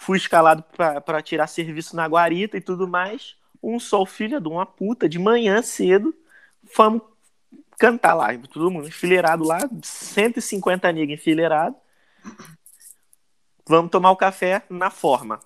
fui 0.01 0.17
escalado 0.17 0.63
pra- 0.75 0.99
pra 0.99 1.21
tirar 1.21 1.47
serviço 1.47 1.95
na 1.95 2.07
guarita 2.07 2.57
e 2.57 2.61
tudo 2.61 2.89
mais. 2.89 3.37
Um 3.63 3.79
sol 3.79 4.07
filha 4.07 4.41
de 4.41 4.49
uma 4.49 4.65
puta, 4.65 5.07
de 5.07 5.19
manhã 5.19 5.61
cedo, 5.61 6.15
fomos 6.73 7.03
cantar 7.79 8.15
lá. 8.15 8.29
Todo 8.51 8.71
mundo 8.71 8.89
enfileirado 8.89 9.45
lá, 9.45 9.59
150 9.83 10.91
niggas 10.91 11.21
enfileirado. 11.21 11.77
Vamos 13.69 13.91
tomar 13.91 14.11
o 14.11 14.17
café 14.17 14.63
na 14.71 14.89
forma. 14.91 15.39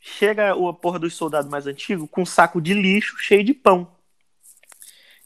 Chega 0.00 0.54
o 0.56 0.72
porra 0.72 0.98
dos 0.98 1.14
soldados 1.14 1.50
mais 1.50 1.66
antigos 1.66 2.08
com 2.10 2.22
um 2.22 2.26
saco 2.26 2.62
de 2.62 2.72
lixo 2.72 3.18
cheio 3.18 3.44
de 3.44 3.52
pão. 3.52 3.86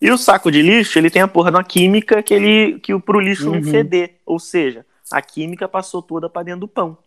E 0.01 0.11
o 0.11 0.19
saco 0.19 0.51
de 0.51 0.61
lixo, 0.61 0.99
ele 0.99 1.09
tem 1.09 1.23
a 1.23 1.29
porra 1.29 1.53
de 1.53 1.57
uma 1.57 1.63
química 1.65 2.21
que 2.21 2.35
ele 2.35 2.81
que 2.81 2.93
o 2.93 3.01
pro 3.01 3.21
lixo 3.21 3.49
Uhum. 3.49 3.61
não 3.61 3.63
feder, 3.63 4.21
ou 4.27 4.41
seja, 4.41 4.85
a 5.13 5.23
química 5.23 5.69
passou 5.69 6.03
toda 6.03 6.29
pra 6.29 6.43
dentro 6.43 6.63
do 6.63 6.69
pão. 6.69 6.99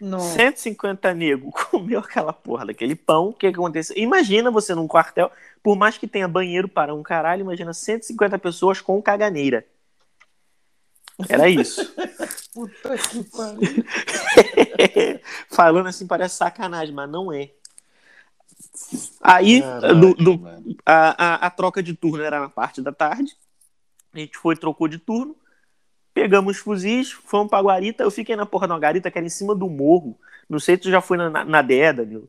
Não. 0.00 0.20
150 0.20 1.12
nego 1.14 1.50
comeu 1.70 1.98
aquela 2.00 2.32
porra 2.32 2.66
daquele 2.66 2.94
pão. 2.94 3.28
O 3.28 3.32
que, 3.32 3.50
que 3.50 3.58
aconteceu? 3.58 3.96
Imagina 3.96 4.50
você 4.50 4.74
num 4.74 4.86
quartel, 4.86 5.30
por 5.62 5.76
mais 5.76 5.98
que 5.98 6.06
tenha 6.06 6.28
banheiro 6.28 6.68
para 6.68 6.94
um 6.94 7.02
caralho, 7.02 7.40
imagina 7.40 7.72
150 7.74 8.38
pessoas 8.38 8.80
com 8.80 9.02
caganeira. 9.02 9.66
Era 11.28 11.48
isso. 11.48 11.92
Puta 12.54 12.96
que 12.96 13.24
pariu. 13.24 13.60
Falando 15.50 15.88
assim 15.88 16.06
parece 16.06 16.36
sacanagem, 16.36 16.94
mas 16.94 17.10
não 17.10 17.32
é. 17.32 17.50
Aí, 19.20 19.60
Caralho, 19.60 20.00
do- 20.00 20.14
do- 20.36 20.48
a, 20.86 21.24
a, 21.24 21.46
a 21.46 21.50
troca 21.50 21.82
de 21.82 21.94
turno 21.94 22.22
era 22.22 22.38
na 22.38 22.48
parte 22.48 22.80
da 22.80 22.92
tarde. 22.92 23.36
A 24.14 24.18
gente 24.18 24.38
foi, 24.38 24.56
trocou 24.56 24.86
de 24.86 24.98
turno. 24.98 25.36
Pegamos 26.20 26.56
os 26.56 26.62
fuzis, 26.62 27.12
fomos 27.12 27.48
pra 27.48 27.60
guarita. 27.60 28.02
Eu 28.02 28.10
fiquei 28.10 28.34
na 28.34 28.44
porra 28.44 28.66
de 28.66 28.72
uma 28.72 28.78
guarita 28.80 29.10
que 29.10 29.18
era 29.18 29.26
em 29.26 29.30
cima 29.30 29.54
do 29.54 29.68
morro. 29.70 30.18
Não 30.48 30.58
sei 30.58 30.74
se 30.76 30.82
tu 30.82 30.90
já 30.90 31.00
foi 31.00 31.16
na, 31.16 31.30
na, 31.30 31.44
na 31.44 31.62
DE, 31.62 31.92
Danilo. 31.92 32.28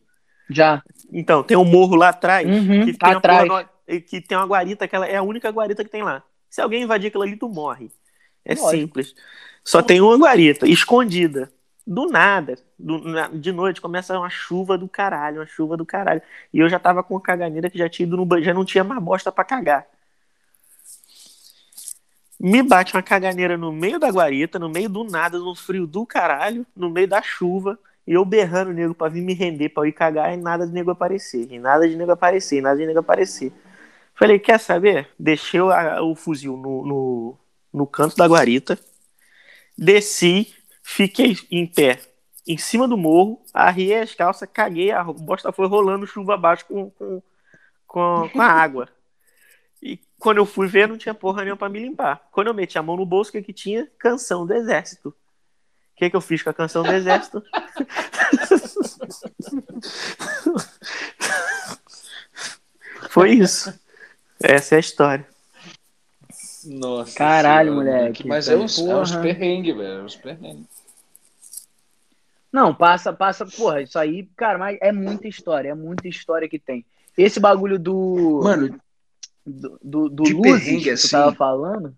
Já. 0.49 0.83
Então, 1.11 1.41
tem 1.43 1.57
um 1.57 1.65
morro 1.65 1.95
lá 1.95 2.09
atrás. 2.09 2.47
Uhum, 2.47 2.85
que, 2.85 2.95
na 3.01 3.17
atrás. 3.17 3.47
porra 3.47 3.69
que 4.07 4.21
tem 4.21 4.37
uma 4.37 4.45
guarita, 4.45 4.87
que 4.87 4.95
ela 4.95 5.07
é 5.07 5.15
a 5.15 5.23
única 5.23 5.49
guarita 5.49 5.83
que 5.83 5.89
tem 5.89 6.03
lá. 6.03 6.21
Se 6.49 6.61
alguém 6.61 6.83
invadir 6.83 7.07
aquilo 7.07 7.23
ali, 7.23 7.35
tu 7.35 7.49
morre. 7.49 7.89
É 8.45 8.53
Lógico. 8.53 8.69
simples. 8.71 9.15
Só 9.63 9.81
tem 9.81 9.99
uma 10.01 10.15
guarita, 10.17 10.67
escondida. 10.67 11.51
Do 11.85 12.05
nada, 12.07 12.55
do- 12.77 12.99
na- 12.99 13.29
de 13.29 13.51
noite, 13.51 13.81
começa 13.81 14.15
uma 14.17 14.29
chuva 14.29 14.77
do 14.77 14.87
caralho, 14.87 15.39
uma 15.39 15.47
chuva 15.47 15.75
do 15.75 15.83
caralho. 15.85 16.21
E 16.53 16.59
eu 16.59 16.69
já 16.69 16.77
tava 16.77 17.01
com 17.01 17.17
a 17.17 17.21
caganeira 17.21 17.67
que 17.69 17.77
já 17.79 17.89
tinha 17.89 18.05
ido 18.05 18.15
no 18.15 18.25
banho, 18.25 18.43
já 18.45 18.53
não 18.53 18.63
tinha 18.63 18.83
mais 18.83 19.01
bosta 19.01 19.31
pra 19.31 19.43
cagar. 19.43 19.87
Me 22.39 22.63
bate 22.63 22.95
uma 22.95 23.03
caganeira 23.03 23.57
no 23.57 23.71
meio 23.71 23.99
da 23.99 24.09
guarita, 24.09 24.57
no 24.57 24.69
meio 24.69 24.89
do 24.89 25.03
nada, 25.03 25.37
no 25.37 25.53
frio 25.55 25.85
do 25.85 26.05
caralho, 26.05 26.65
no 26.75 26.89
meio 26.89 27.07
da 27.07 27.21
chuva, 27.21 27.77
e 28.07 28.13
eu 28.13 28.23
berrando 28.23 28.71
o 28.71 28.73
nego 28.73 28.95
pra 28.95 29.09
vir 29.09 29.21
me 29.21 29.33
render, 29.33 29.69
pra 29.69 29.83
eu 29.83 29.87
ir 29.87 29.91
cagar, 29.91 30.33
e 30.33 30.37
nada 30.37 30.65
de 30.65 30.71
nego 30.73 30.91
aparecer, 30.91 31.51
e 31.51 31.59
nada 31.59 31.87
de 31.87 31.95
nego 31.97 32.11
aparecer, 32.13 32.57
e 32.59 32.61
nada 32.61 32.77
de 32.79 32.85
nego 32.85 32.99
aparecer. 32.99 33.51
Falei, 34.15 34.39
quer 34.39 34.59
saber? 34.59 35.09
Deixei 35.19 35.61
o, 35.61 35.69
a- 35.71 36.01
o 36.01 36.15
fuzil 36.15 36.55
no, 36.57 36.85
no, 36.85 37.37
no 37.73 37.87
canto 37.87 38.15
da 38.15 38.27
guarita, 38.27 38.79
desci, 39.77 40.53
fiquei 40.83 41.37
em 41.51 41.65
pé 41.65 41.99
em 42.47 42.57
cima 42.57 42.87
do 42.87 42.97
morro, 42.97 43.41
arriei 43.53 43.99
as 43.99 44.15
calças, 44.15 44.49
caguei, 44.51 44.91
a 44.91 45.03
bosta 45.03 45.51
foi 45.51 45.67
rolando 45.67 46.07
chuva 46.07 46.33
abaixo 46.33 46.65
com, 46.65 46.89
com, 46.91 47.21
com, 47.87 48.29
com 48.33 48.41
a 48.41 48.47
água. 48.47 48.89
Quando 50.19 50.37
eu 50.37 50.45
fui 50.45 50.67
ver, 50.67 50.87
não 50.87 50.97
tinha 50.97 51.13
porra 51.13 51.43
nenhuma 51.43 51.57
pra 51.57 51.69
me 51.69 51.79
limpar. 51.79 52.21
Quando 52.31 52.47
eu 52.47 52.53
meti 52.53 52.77
a 52.77 52.83
mão 52.83 52.97
no 52.97 53.05
bolso, 53.05 53.29
o 53.29 53.31
que, 53.31 53.41
que 53.41 53.53
tinha? 53.53 53.87
Canção 53.97 54.45
do 54.45 54.53
Exército. 54.53 55.09
O 55.09 55.15
que, 55.95 56.09
que 56.09 56.15
eu 56.15 56.21
fiz 56.21 56.43
com 56.43 56.49
a 56.49 56.53
canção 56.53 56.83
do 56.83 56.91
Exército? 56.91 57.41
Foi 63.09 63.31
isso. 63.31 63.73
Essa 64.41 64.75
é 64.75 64.77
a 64.77 64.79
história. 64.79 65.27
Nossa. 66.65 67.17
Caralho, 67.17 67.71
Senhora, 67.71 67.91
moleque. 67.91 68.27
Mas 68.27 68.49
é 68.49 68.55
uns, 68.55 68.77
é 68.77 68.95
uns 68.95 69.15
perrengues, 69.15 69.75
velho. 69.75 69.99
é 69.99 70.03
uns 70.03 70.15
perrengues. 70.15 70.67
Não, 72.51 72.73
passa, 72.73 73.13
passa, 73.13 73.45
porra, 73.45 73.81
isso 73.81 73.97
aí, 73.97 74.27
cara, 74.35 74.57
mas 74.57 74.77
é 74.81 74.91
muita 74.91 75.27
história, 75.27 75.69
é 75.69 75.75
muita 75.75 76.07
história 76.07 76.49
que 76.49 76.57
tem. 76.57 76.83
Esse 77.17 77.39
bagulho 77.39 77.77
do. 77.77 78.41
Mano, 78.43 78.79
do, 79.45 79.79
do, 80.09 80.27
Luzes 80.27 80.81
que 80.81 80.89
tu 81.01 81.09
assim. 81.09 81.09
tava 81.09 81.33
falando. 81.35 81.95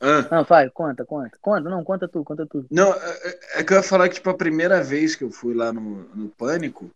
ah, 0.00 0.30
Não, 0.30 0.42
vai, 0.44 0.70
conta, 0.70 1.04
conta. 1.04 1.38
Conta, 1.40 1.68
não, 1.70 1.84
conta 1.84 2.08
tu, 2.08 2.24
conta 2.24 2.46
tu. 2.46 2.68
não, 2.70 2.92
é, 2.92 3.18
é- 3.56 3.60
é 3.60 3.64
que 3.64 3.72
eu 3.72 3.76
ia 3.78 3.82
falar 3.82 4.08
que, 4.08 4.16
tipo, 4.16 4.28
a 4.30 4.36
primeira 4.36 4.82
vez 4.82 5.14
que 5.16 5.24
eu 5.24 5.30
fui 5.30 5.54
lá 5.54 5.72
no, 5.72 6.04
no 6.14 6.28
Pânico, 6.30 6.90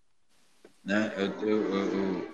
né, 0.85 1.13
eu, 1.17 1.49
eu, 1.49 1.75
eu, 1.75 1.95
eu- 1.95 2.29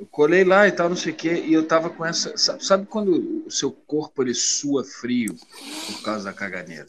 eu 0.00 0.06
colei 0.08 0.44
lá 0.44 0.66
e 0.68 0.72
tal, 0.72 0.88
não 0.88 0.96
sei 0.96 1.12
o 1.12 1.16
quê, 1.16 1.34
e 1.46 1.52
eu 1.52 1.66
tava 1.66 1.90
com 1.90 2.04
essa. 2.04 2.36
Sabe, 2.38 2.64
sabe 2.64 2.86
quando 2.86 3.46
o 3.46 3.50
seu 3.50 3.72
corpo 3.72 4.22
ele 4.22 4.34
sua 4.34 4.84
frio 4.84 5.40
por 5.86 6.00
causa 6.00 6.24
da 6.26 6.32
caganeira? 6.34 6.88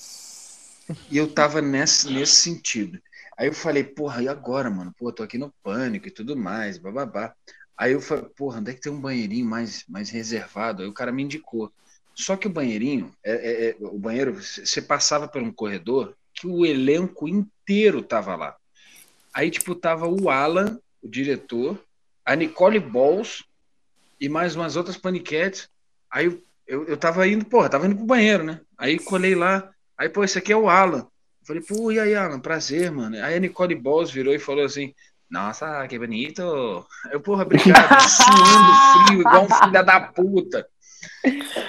E 1.09 1.17
eu 1.17 1.33
tava 1.33 1.61
nesse, 1.61 2.09
nesse 2.11 2.33
sentido. 2.35 3.01
Aí 3.37 3.47
eu 3.47 3.53
falei, 3.53 3.83
porra, 3.83 4.21
e 4.21 4.27
agora, 4.27 4.69
mano? 4.69 4.93
Pô, 4.97 5.11
tô 5.11 5.23
aqui 5.23 5.37
no 5.37 5.51
Pânico 5.63 6.07
e 6.07 6.11
tudo 6.11 6.35
mais, 6.37 6.77
bababá. 6.77 7.35
Aí 7.79 7.93
eu 7.93 8.01
falei, 8.01 8.25
porra, 8.35 8.59
onde 8.59 8.71
é 8.71 8.73
que 8.73 8.81
tem 8.81 8.91
um 8.91 8.99
banheirinho 8.99 9.45
mais, 9.45 9.85
mais 9.87 10.09
reservado? 10.09 10.81
Aí 10.83 10.89
o 10.89 10.93
cara 10.93 11.13
me 11.13 11.23
indicou. 11.23 11.71
Só 12.13 12.35
que 12.35 12.45
o 12.45 12.49
banheirinho, 12.49 13.15
é, 13.23 13.31
é- 13.31 13.69
é- 13.69 13.75
o 13.79 13.97
banheiro, 13.97 14.33
você 14.33 14.81
passava 14.81 15.29
por 15.29 15.41
um 15.41 15.49
corredor 15.49 16.13
que 16.33 16.45
o 16.45 16.65
elenco 16.65 17.25
inteiro 17.29 18.03
tava 18.03 18.35
lá. 18.35 18.57
Aí, 19.33 19.49
tipo, 19.49 19.73
tava 19.73 20.07
o 20.09 20.29
Alan, 20.29 20.77
o 21.01 21.07
diretor, 21.07 21.81
a 22.25 22.35
Nicole 22.35 22.81
Balls 22.81 23.45
e 24.19 24.27
mais 24.27 24.57
umas 24.57 24.75
outras 24.75 24.97
paniquetes. 24.97 25.69
Aí 26.11 26.25
eu, 26.67 26.85
eu, 26.85 26.97
tava 26.97 27.25
indo, 27.29 27.45
porra, 27.45 27.69
tava 27.69 27.85
indo 27.85 27.95
pro 27.95 28.05
banheiro, 28.05 28.43
né? 28.43 28.59
Aí 28.77 28.99
colei 28.99 29.35
lá. 29.35 29.71
Aí, 29.97 30.09
pô, 30.09 30.21
esse 30.21 30.37
aqui 30.37 30.51
é 30.51 30.57
o 30.57 30.69
Alan. 30.69 31.07
Falei, 31.47 31.63
pô, 31.63 31.91
e 31.93 31.99
aí, 31.99 32.13
Alan? 32.13 32.41
Prazer, 32.41 32.91
mano. 32.91 33.15
Aí 33.23 33.35
a 33.35 33.39
Nicole 33.39 33.73
Balls 33.73 34.11
virou 34.11 34.33
e 34.33 34.39
falou 34.39 34.65
assim: 34.65 34.93
Nossa, 35.29 35.87
que 35.87 35.99
bonito. 35.99 36.85
Eu, 37.11 37.21
porra, 37.21 37.43
obrigado. 37.43 37.99
Suando 38.09 39.05
frio, 39.05 39.21
igual 39.21 39.45
um 39.45 39.49
filho 39.49 39.85
da 39.85 40.01
puta. 40.01 40.67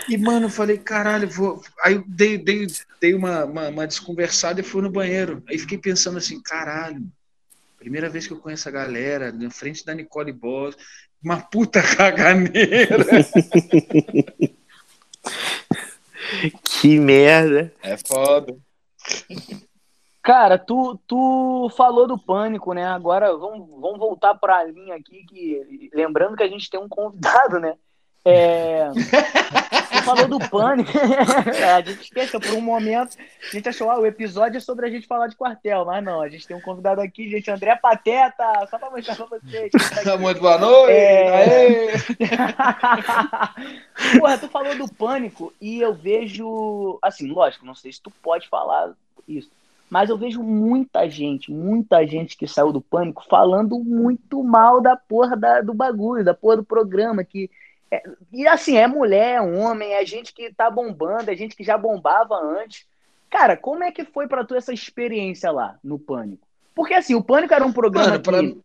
E, 0.09 0.17
mano, 0.17 0.47
eu 0.47 0.51
falei, 0.51 0.79
caralho, 0.79 1.29
vou. 1.29 1.63
Aí 1.83 1.95
eu 1.95 2.05
dei, 2.07 2.39
dei, 2.39 2.67
dei 3.01 3.15
uma, 3.15 3.45
uma, 3.45 3.69
uma 3.69 3.87
desconversada 3.87 4.61
e 4.61 4.65
fui 4.65 4.83
no 4.83 4.91
banheiro. 4.91 5.43
Aí 5.49 5.59
fiquei 5.59 5.79
pensando 5.79 6.19
assim, 6.19 6.41
caralho, 6.41 7.07
primeira 7.79 8.09
vez 8.09 8.27
que 8.27 8.33
eu 8.33 8.39
conheço 8.39 8.69
a 8.69 8.73
galera, 8.73 9.31
na 9.31 9.51
frente 9.51 9.85
da 9.85 9.95
Nicole 9.95 10.33
Boss, 10.33 10.77
uma 11.23 11.41
puta 11.41 11.83
caganeira. 11.83 13.05
Que 16.65 16.99
merda. 16.99 17.73
É 17.83 17.97
foda. 17.97 18.57
Cara, 20.23 20.59
tu, 20.59 20.99
tu 21.07 21.71
falou 21.77 22.07
do 22.07 22.19
pânico, 22.19 22.75
né? 22.75 22.85
Agora 22.85 23.35
vamos, 23.37 23.69
vamos 23.81 23.99
voltar 23.99 24.35
pra 24.35 24.65
linha 24.65 24.97
aqui, 24.97 25.25
que 25.25 25.91
lembrando 25.95 26.37
que 26.37 26.43
a 26.43 26.49
gente 26.49 26.69
tem 26.69 26.79
um 26.79 26.89
convidado, 26.89 27.59
né? 27.59 27.75
É, 28.23 28.91
tu 28.93 30.03
falou 30.03 30.29
do 30.29 30.39
pânico. 30.51 30.91
a 31.75 31.81
gente 31.81 32.03
esqueceu 32.03 32.39
por 32.39 32.53
um 32.53 32.61
momento. 32.61 33.17
A 33.43 33.51
gente 33.51 33.67
achou, 33.67 33.91
ah, 33.91 33.99
o 33.99 34.05
episódio 34.05 34.59
é 34.59 34.61
sobre 34.61 34.87
a 34.87 34.91
gente 34.91 35.07
falar 35.07 35.29
de 35.29 35.37
quartel, 35.37 35.87
mas 35.87 36.05
não, 36.05 36.21
a 36.21 36.29
gente 36.29 36.47
tem 36.47 36.55
um 36.55 36.61
convidado 36.61 37.01
aqui, 37.01 37.31
gente, 37.31 37.51
André 37.51 37.75
Pateta, 37.77 38.45
só 38.69 38.79
pra 38.79 38.91
mostrar 38.91 39.17
pra 39.17 39.25
vocês. 39.27 39.73
tá 39.73 40.13
aqui. 40.13 40.23
Muito 40.23 40.39
boa 40.39 40.59
noite. 40.59 40.93
É. 40.93 41.93
Porra, 44.19 44.37
tu 44.37 44.49
falou 44.51 44.77
do 44.77 44.93
pânico 44.93 45.51
e 45.59 45.81
eu 45.81 45.95
vejo. 45.95 46.99
Assim, 47.01 47.33
lógico, 47.33 47.65
não 47.65 47.75
sei 47.75 47.91
se 47.91 48.03
tu 48.03 48.11
pode 48.23 48.47
falar 48.51 48.93
isso. 49.27 49.51
Mas 49.91 50.09
eu 50.09 50.17
vejo 50.17 50.41
muita 50.41 51.09
gente, 51.11 51.51
muita 51.51 52.07
gente 52.07 52.37
que 52.37 52.47
saiu 52.47 52.73
do 52.73 52.81
pânico 52.81 53.25
falando 53.29 53.77
muito 53.81 54.43
mal 54.45 54.81
da 54.81 54.97
porra 54.97 55.37
da- 55.37 55.61
do 55.61 55.75
bagulho, 55.75 56.25
da 56.25 56.33
porra 56.33 56.59
do 56.59 56.65
programa. 56.65 57.25
Que, 57.25 57.51
é- 57.91 58.03
e 58.33 58.47
assim, 58.47 58.77
é 58.77 58.87
mulher, 58.87 59.35
é 59.35 59.41
homem, 59.43 59.93
é 59.95 60.07
gente 60.07 60.33
que 60.33 60.55
tá 60.55 60.71
bombando, 60.71 61.29
é 61.29 61.35
gente 61.35 61.57
que 61.57 61.65
já 61.65 61.77
bombava 61.77 62.37
antes. 62.37 62.87
Cara, 63.29 63.57
como 63.57 63.83
é 63.83 63.91
que 63.91 64.05
foi 64.05 64.29
pra 64.29 64.45
tu 64.45 64.55
essa 64.55 64.73
experiência 64.73 65.51
lá 65.51 65.77
no 65.83 65.99
Pânico? 65.99 66.47
Porque 66.73 66.95
assim, 66.95 67.17
o 67.17 67.23
Pânico 67.23 67.53
era 67.53 67.67
um 67.67 67.73
programa 67.73 68.11
Mano, 68.11 68.23
pra- 68.23 68.39
que 68.39 68.63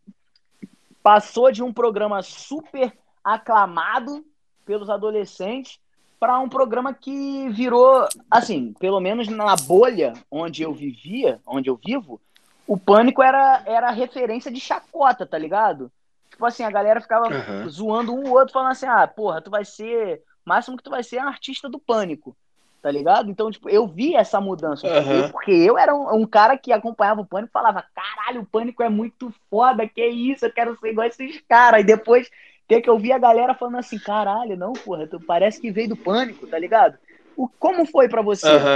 passou 1.01 1.51
de 1.51 1.63
um 1.63 1.73
programa 1.73 2.21
super 2.21 2.93
aclamado 3.23 4.23
pelos 4.63 4.89
adolescentes 4.91 5.79
para 6.25 6.39
um 6.39 6.49
programa 6.49 6.91
que 6.91 7.47
virou, 7.49 8.03
assim, 8.31 8.73
pelo 8.79 8.99
menos 8.99 9.27
na 9.27 9.55
bolha 9.55 10.13
onde 10.31 10.63
eu 10.63 10.73
vivia, 10.73 11.39
onde 11.45 11.69
eu 11.69 11.75
vivo, 11.75 12.19
o 12.65 12.75
Pânico 12.79 13.21
era, 13.21 13.61
era 13.63 13.91
referência 13.91 14.49
de 14.49 14.59
chacota, 14.59 15.23
tá 15.23 15.37
ligado? 15.37 15.91
Tipo 16.31 16.43
assim, 16.47 16.63
a 16.63 16.71
galera 16.71 16.99
ficava 16.99 17.27
Aham. 17.27 17.69
zoando 17.69 18.11
um 18.11 18.23
ou 18.23 18.39
outro, 18.39 18.53
falando 18.53 18.71
assim, 18.71 18.87
ah, 18.87 19.05
porra, 19.05 19.39
tu 19.39 19.51
vai 19.51 19.63
ser, 19.63 20.23
máximo 20.43 20.75
que 20.75 20.81
tu 20.83 20.89
vai 20.89 21.03
ser 21.03 21.21
um 21.21 21.27
artista 21.27 21.69
do 21.69 21.77
Pânico, 21.77 22.35
tá 22.81 22.89
ligado? 22.89 23.29
Então, 23.29 23.51
tipo, 23.51 23.69
eu 23.69 23.85
vi 23.85 24.15
essa 24.15 24.41
mudança, 24.41 24.87
eu- 24.87 25.29
porque 25.29 25.51
eu 25.51 25.77
era 25.77 25.93
um, 25.93 26.21
um 26.21 26.25
cara 26.25 26.57
que 26.57 26.73
acompanhava 26.73 27.21
o 27.21 27.25
Pânico 27.27 27.51
e 27.51 27.53
falava, 27.53 27.85
caralho, 27.93 28.41
o 28.41 28.45
Pânico 28.47 28.81
é 28.81 28.89
muito 28.89 29.31
foda, 29.47 29.87
que 29.87 30.03
isso, 30.03 30.43
eu 30.43 30.51
quero 30.51 30.75
ser 30.79 30.89
igual 30.89 31.05
a 31.05 31.07
esses 31.07 31.39
caras, 31.47 31.81
e 31.81 31.83
depois 31.83 32.31
ter 32.67 32.81
que 32.81 32.89
ouvir 32.89 33.11
a 33.11 33.19
galera 33.19 33.53
falando 33.55 33.77
assim, 33.77 33.99
caralho, 33.99 34.57
não, 34.57 34.73
porra, 34.73 35.07
tu 35.07 35.19
parece 35.21 35.59
que 35.61 35.71
veio 35.71 35.89
do 35.89 35.97
Pânico, 35.97 36.47
tá 36.47 36.57
ligado? 36.59 36.97
O, 37.35 37.47
como 37.59 37.85
foi 37.85 38.09
pra 38.09 38.21
você? 38.21 38.69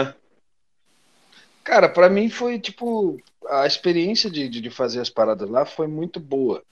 Cara, 1.64 1.90
pra 1.90 2.10
mim 2.10 2.30
foi 2.30 2.60
tipo 2.60 3.18
a 3.48 3.66
experiência 3.66 4.30
de, 4.30 4.50
de, 4.50 4.62
de 4.62 4.70
fazer 4.70 5.00
as 5.02 5.10
paradas 5.10 5.50
lá 5.50 5.66
foi 5.66 5.88
muito 5.88 6.20
boa. 6.20 6.64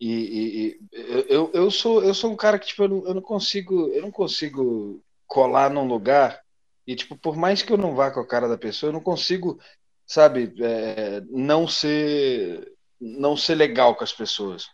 E, 0.00 0.08
e- 0.10 0.68
e 0.70 0.80
eu, 1.28 1.50
eu, 1.54 1.70
sou, 1.70 2.02
eu 2.02 2.14
sou 2.14 2.32
um 2.32 2.36
cara 2.36 2.58
que, 2.58 2.66
tipo, 2.68 2.84
eu 2.84 2.88
não, 2.88 3.06
eu 3.06 3.14
não 3.14 3.22
consigo, 3.22 3.88
eu 3.88 4.02
não 4.02 4.10
consigo 4.10 5.02
colar 5.26 5.70
num 5.70 5.86
lugar 5.86 6.40
e, 6.86 6.96
tipo, 6.96 7.16
por 7.16 7.36
mais 7.36 7.62
que 7.62 7.72
eu 7.72 7.76
não 7.76 7.94
vá 7.94 8.10
com 8.10 8.20
a 8.20 8.26
cara 8.26 8.48
da 8.48 8.58
pessoa, 8.58 8.88
eu 8.88 8.94
não 8.94 9.02
consigo, 9.02 9.60
sabe, 10.06 10.54
é, 10.62 11.20
não 11.30 11.68
ser, 11.68 12.72
não 13.00 13.36
ser 13.36 13.54
legal 13.56 13.94
com 13.94 14.04
as 14.04 14.12
pessoas. 14.12 14.66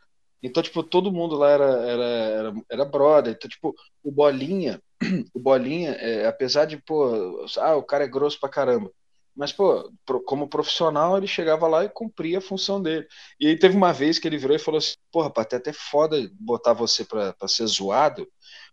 Então, 0.43 0.63
tipo, 0.63 0.83
todo 0.83 1.13
mundo 1.13 1.37
lá 1.37 1.51
era, 1.51 1.65
era, 1.65 2.05
era, 2.05 2.55
era 2.71 2.85
brother. 2.85 3.35
Então, 3.35 3.49
tipo, 3.49 3.75
o 4.03 4.11
Bolinha, 4.13 4.81
o 5.35 5.41
Bolinha, 5.41 5.93
é, 5.93 6.27
apesar 6.27 6.67
de, 6.67 6.77
pô, 6.79 7.45
ah, 7.59 7.77
o 7.77 7.83
cara 7.83 8.05
é 8.05 8.09
grosso 8.09 8.39
pra 8.41 8.49
caramba. 8.49 8.91
Mas, 9.35 9.53
pô, 9.53 9.93
como 10.25 10.49
profissional, 10.49 11.17
ele 11.19 11.27
chegava 11.27 11.67
lá 11.69 11.85
e 11.85 11.91
cumpria 11.91 12.39
a 12.39 12.41
função 12.41 12.83
dele. 12.83 13.07
E 13.39 13.49
aí 13.49 13.59
teve 13.59 13.77
uma 13.77 13.93
vez 13.93 14.19
que 14.19 14.27
ele 14.27 14.39
virou 14.39 14.57
e 14.57 14.59
falou 14.59 14.79
assim: 14.79 14.97
Porra, 15.13 15.31
Pateta, 15.31 15.69
é 15.71 15.73
foda 15.75 16.17
botar 16.41 16.73
você 16.73 17.05
pra, 17.05 17.35
pra 17.35 17.47
ser 17.47 17.67
zoado, 17.67 18.27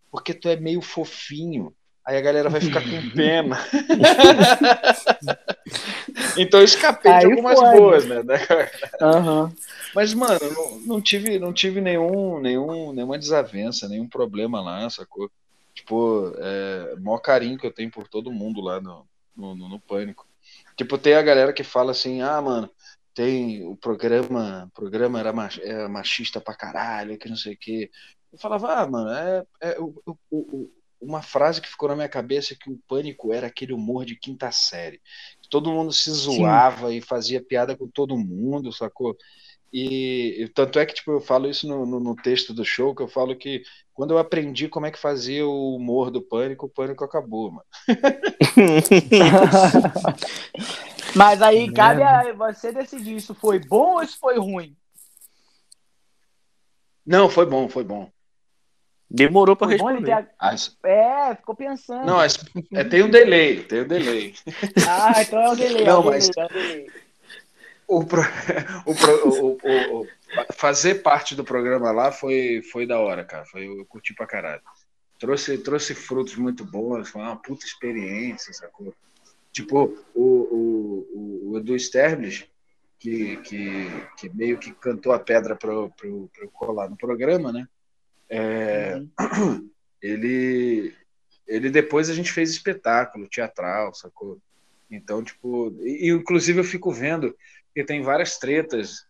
porque 0.09 0.33
tu 0.33 0.47
é 0.47 0.55
meio 0.55 0.81
fofinho. 0.81 1.75
Aí 2.05 2.17
a 2.17 2.21
galera 2.21 2.49
vai 2.49 2.59
ficar 2.61 2.81
com 2.81 3.01
pena. 3.15 3.57
então 6.37 6.59
eu 6.59 6.65
escapei 6.65 7.11
de 7.11 7.17
Aí 7.25 7.31
algumas 7.31 7.59
fode. 7.59 7.77
boas, 7.77 8.05
né? 8.05 8.21
Aham. 9.01 9.53
Mas, 9.95 10.13
mano, 10.13 10.39
não, 10.41 10.79
não 10.95 11.01
tive, 11.01 11.39
não 11.39 11.53
tive 11.53 11.79
nenhum, 11.79 12.39
nenhum, 12.39 12.91
nenhuma 12.93 13.17
desavença, 13.17 13.87
nenhum 13.87 14.07
problema 14.07 14.61
lá, 14.61 14.89
sacou? 14.89 15.29
Tipo, 15.73 16.33
é, 16.37 16.95
maior 16.99 17.19
carinho 17.19 17.57
que 17.57 17.65
eu 17.65 17.73
tenho 17.73 17.91
por 17.91 18.07
todo 18.07 18.31
mundo 18.31 18.61
lá 18.61 18.81
no, 18.81 19.05
no, 19.35 19.55
no- 19.55 19.69
no 19.69 19.79
Pânico. 19.79 20.27
Tipo, 20.75 20.97
tem 20.97 21.13
a 21.13 21.21
galera 21.21 21.53
que 21.53 21.63
fala 21.63 21.91
assim, 21.91 22.21
ah, 22.21 22.41
mano, 22.41 22.69
tem 23.13 23.65
o 23.67 23.75
programa, 23.75 24.65
o 24.67 24.71
programa 24.71 25.19
era 25.19 25.31
mach- 25.31 25.59
é 25.61 25.87
machista 25.87 26.41
pra 26.41 26.55
caralho, 26.55 27.17
que 27.17 27.29
não 27.29 27.35
sei 27.35 27.53
o 27.53 27.57
quê. 27.57 27.89
Eu 28.31 28.39
falava, 28.39 28.73
ah, 28.81 28.87
mano, 28.87 29.09
é, 29.11 29.43
é 29.61 29.79
o- 29.79 29.93
o- 30.05 30.17
o- 30.31 30.71
uma 31.03 31.21
frase 31.21 31.61
que 31.61 31.69
ficou 31.69 31.89
na 31.89 31.95
minha 31.95 32.09
cabeça 32.09 32.53
é 32.53 32.57
que 32.57 32.71
o 32.71 32.79
Pânico 32.87 33.33
era 33.33 33.47
aquele 33.47 33.73
humor 33.73 34.05
de 34.05 34.15
quinta 34.15 34.51
série. 34.51 35.01
Todo 35.49 35.71
mundo 35.71 35.91
se 35.91 36.11
zoava 36.11 36.93
e 36.93 37.01
fazia 37.01 37.43
piada 37.43 37.75
com 37.75 37.87
todo 37.87 38.17
mundo, 38.17 38.71
sacou? 38.71 39.17
E, 39.71 40.43
e 40.43 40.47
tanto 40.49 40.77
é 40.77 40.85
que 40.85 40.93
tipo, 40.93 41.11
eu 41.11 41.19
falo 41.19 41.49
isso 41.49 41.67
no, 41.67 41.83
no, 41.85 41.99
no 41.99 42.15
texto 42.15 42.53
do 42.53 42.63
show, 42.63 42.93
que 42.93 43.01
eu 43.01 43.07
falo 43.07 43.35
que 43.35 43.63
quando 43.91 44.11
eu 44.11 44.19
aprendi 44.19 44.67
como 44.67 44.85
é 44.85 44.91
que 44.91 44.99
fazia 44.99 45.47
o 45.47 45.75
humor 45.75 46.11
do 46.11 46.21
pânico, 46.21 46.67
o 46.67 46.69
pânico 46.69 47.03
acabou, 47.03 47.51
mano. 47.51 47.65
Mas 51.15 51.41
aí 51.41 51.71
cabe 51.71 52.03
a 52.03 52.33
você 52.33 52.71
decidir 52.71 53.15
isso 53.15 53.33
foi 53.33 53.59
bom 53.59 53.95
ou 53.95 54.03
isso 54.03 54.17
foi 54.19 54.37
ruim. 54.37 54.75
Não, 57.05 57.29
foi 57.29 57.45
bom, 57.45 57.67
foi 57.67 57.83
bom. 57.83 58.12
Demorou 59.13 59.55
bom 59.55 59.65
ele 59.65 59.73
responder. 59.73 60.15
ter... 60.23 60.29
As- 60.39 60.75
É, 60.83 61.35
ficou 61.35 61.53
pensando. 61.55 62.05
não, 62.05 62.19
as- 62.19 62.43
é, 62.73 62.83
tem 62.83 63.03
um 63.03 63.09
delay, 63.09 63.63
tem 63.63 63.81
um 63.81 63.87
delay. 63.87 64.33
Ah, 64.89 65.21
então 65.21 65.39
é 65.39 65.49
o 65.49 65.55
delay. 65.55 65.85
Não, 65.85 65.93
é 65.93 65.97
o 65.99 66.05
mas- 66.05 66.29
delay, 66.29 66.49
é 66.49 66.51
o 66.51 66.53
delay. 66.53 66.87
O, 67.87 68.03
pro- 68.05 68.21
o 68.87 68.95
pro- 68.95 69.29
o- 69.29 69.57
o- 69.61 70.01
o- 70.01 70.07
fazer 70.53 70.95
parte 71.03 71.35
do 71.35 71.43
programa 71.43 71.91
lá 71.91 72.11
foi, 72.11 72.61
foi 72.71 72.87
da 72.87 72.99
hora, 72.99 73.23
cara. 73.23 73.45
Foi, 73.45 73.67
eu 73.67 73.85
curti 73.85 74.15
pra 74.15 74.25
caralho. 74.25 74.61
Trouxe, 75.19 75.57
trouxe 75.59 75.93
frutos 75.93 76.35
muito 76.35 76.65
bons, 76.65 77.07
foi 77.09 77.21
uma 77.21 77.35
puta 77.35 77.65
experiência, 77.65 78.51
sacou? 78.51 78.93
Tipo, 79.51 79.95
o, 80.15 80.21
o, 80.23 81.07
o, 81.13 81.51
o 81.51 81.57
Edu 81.59 81.75
Sterblich, 81.75 82.49
que, 82.99 83.37
que, 83.37 83.87
que 84.17 84.29
meio 84.35 84.57
que 84.57 84.71
cantou 84.73 85.11
a 85.13 85.19
pedra 85.19 85.55
para 85.55 85.71
pra 85.71 85.89
pra 85.89 86.07
eu 86.09 86.49
colar 86.51 86.89
no 86.89 86.97
programa, 86.97 87.51
né? 87.51 87.67
É, 88.35 88.95
Uhum. 89.19 89.69
ele, 90.01 90.93
ele 91.47 91.69
depois 91.69 92.09
a 92.09 92.13
gente 92.13 92.31
fez 92.31 92.49
espetáculo 92.49 93.27
teatral, 93.27 93.93
sacou? 93.93 94.39
Então, 94.89 95.23
tipo, 95.23 95.73
e, 95.81 96.09
inclusive 96.09 96.59
eu 96.59 96.63
fico 96.63 96.91
vendo 96.91 97.35
que 97.75 97.83
tem 97.83 98.01
várias 98.01 98.37
tretas 98.37 99.05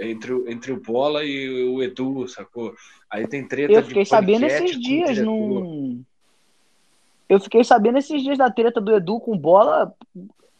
entre, 0.00 0.32
o- 0.32 0.48
entre 0.48 0.72
o 0.72 0.80
Bola 0.80 1.24
e 1.24 1.64
o 1.64 1.82
Edu, 1.82 2.26
sacou? 2.28 2.74
Aí 3.10 3.26
tem 3.26 3.46
treta 3.46 3.72
Eu 3.72 3.82
de 3.82 3.88
fiquei 3.88 4.04
sabendo 4.04 4.40
paniquete 4.40 4.64
esses 4.64 4.76
com 4.76 4.78
o 4.78 4.82
dias 4.82 5.18
num. 5.18 6.04
Eu 7.28 7.40
fiquei 7.40 7.64
sabendo 7.64 7.98
esses 7.98 8.22
dias 8.22 8.36
da 8.38 8.50
treta 8.50 8.80
do 8.80 8.94
Edu 8.94 9.18
com 9.18 9.36
bola 9.36 9.94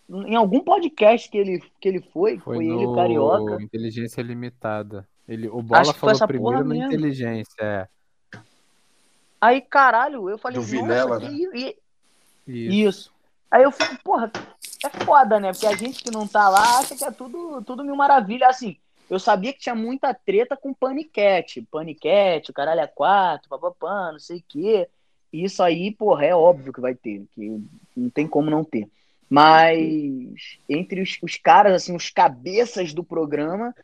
em 0.08 0.34
algum 0.34 0.60
podcast 0.60 1.30
que 1.30 1.36
ele, 1.38 1.62
que 1.80 1.88
ele 1.88 2.00
foi, 2.00 2.38
Foi, 2.38 2.56
foi, 2.56 2.66
no 2.66 2.82
ele, 2.82 2.94
Carioca. 2.94 3.62
Inteligência 3.62 4.22
Limitada. 4.22 5.06
Ele, 5.28 5.48
o 5.48 5.62
Bola 5.62 5.94
falou 5.94 6.14
essa 6.14 6.26
primeiro 6.26 6.64
mesmo. 6.64 6.84
Inteligência, 6.86 7.54
é. 7.60 7.88
Aí, 9.40 9.60
caralho, 9.60 10.28
eu 10.28 10.38
falei, 10.38 10.58
Do 10.58 10.62
nossa, 10.62 10.70
Vilela, 10.76 11.20
que 11.20 11.26
né? 11.26 11.32
i- 11.54 11.76
Isso. 12.46 12.72
Isso. 12.88 13.14
Aí 13.50 13.62
eu 13.62 13.70
fico, 13.70 13.96
porra, 14.02 14.30
é 14.84 15.04
foda, 15.04 15.38
né? 15.38 15.52
Porque 15.52 15.66
a 15.66 15.76
gente 15.76 16.02
que 16.02 16.10
não 16.10 16.26
tá 16.26 16.48
lá 16.48 16.78
acha 16.78 16.96
que 16.96 17.04
é 17.04 17.10
tudo, 17.10 17.62
tudo 17.62 17.84
mil 17.84 17.94
maravilha. 17.94 18.48
Assim, 18.48 18.76
eu 19.08 19.18
sabia 19.18 19.52
que 19.52 19.60
tinha 19.60 19.74
muita 19.74 20.12
treta 20.12 20.56
com 20.56 20.74
paniquete. 20.74 21.66
Paniquete, 21.70 22.50
o 22.50 22.54
caralho 22.54 22.80
é 22.80 22.86
quatro, 22.86 23.48
papapá, 23.48 24.10
não 24.12 24.18
sei 24.18 24.38
o 24.38 24.44
quê. 24.48 24.88
Isso 25.32 25.62
aí, 25.62 25.90
porra, 25.92 26.24
é 26.26 26.34
óbvio 26.34 26.72
que 26.72 26.80
vai 26.80 26.94
ter, 26.94 27.24
que 27.34 27.60
não 27.96 28.08
tem 28.10 28.26
como 28.26 28.50
não 28.50 28.64
ter. 28.64 28.88
Mas 29.28 29.78
entre 30.68 31.00
os, 31.02 31.18
os 31.22 31.36
caras, 31.36 31.74
assim, 31.74 31.94
os 31.94 32.10
cabeças 32.10 32.92
do 32.92 33.02
programa, 33.04 33.74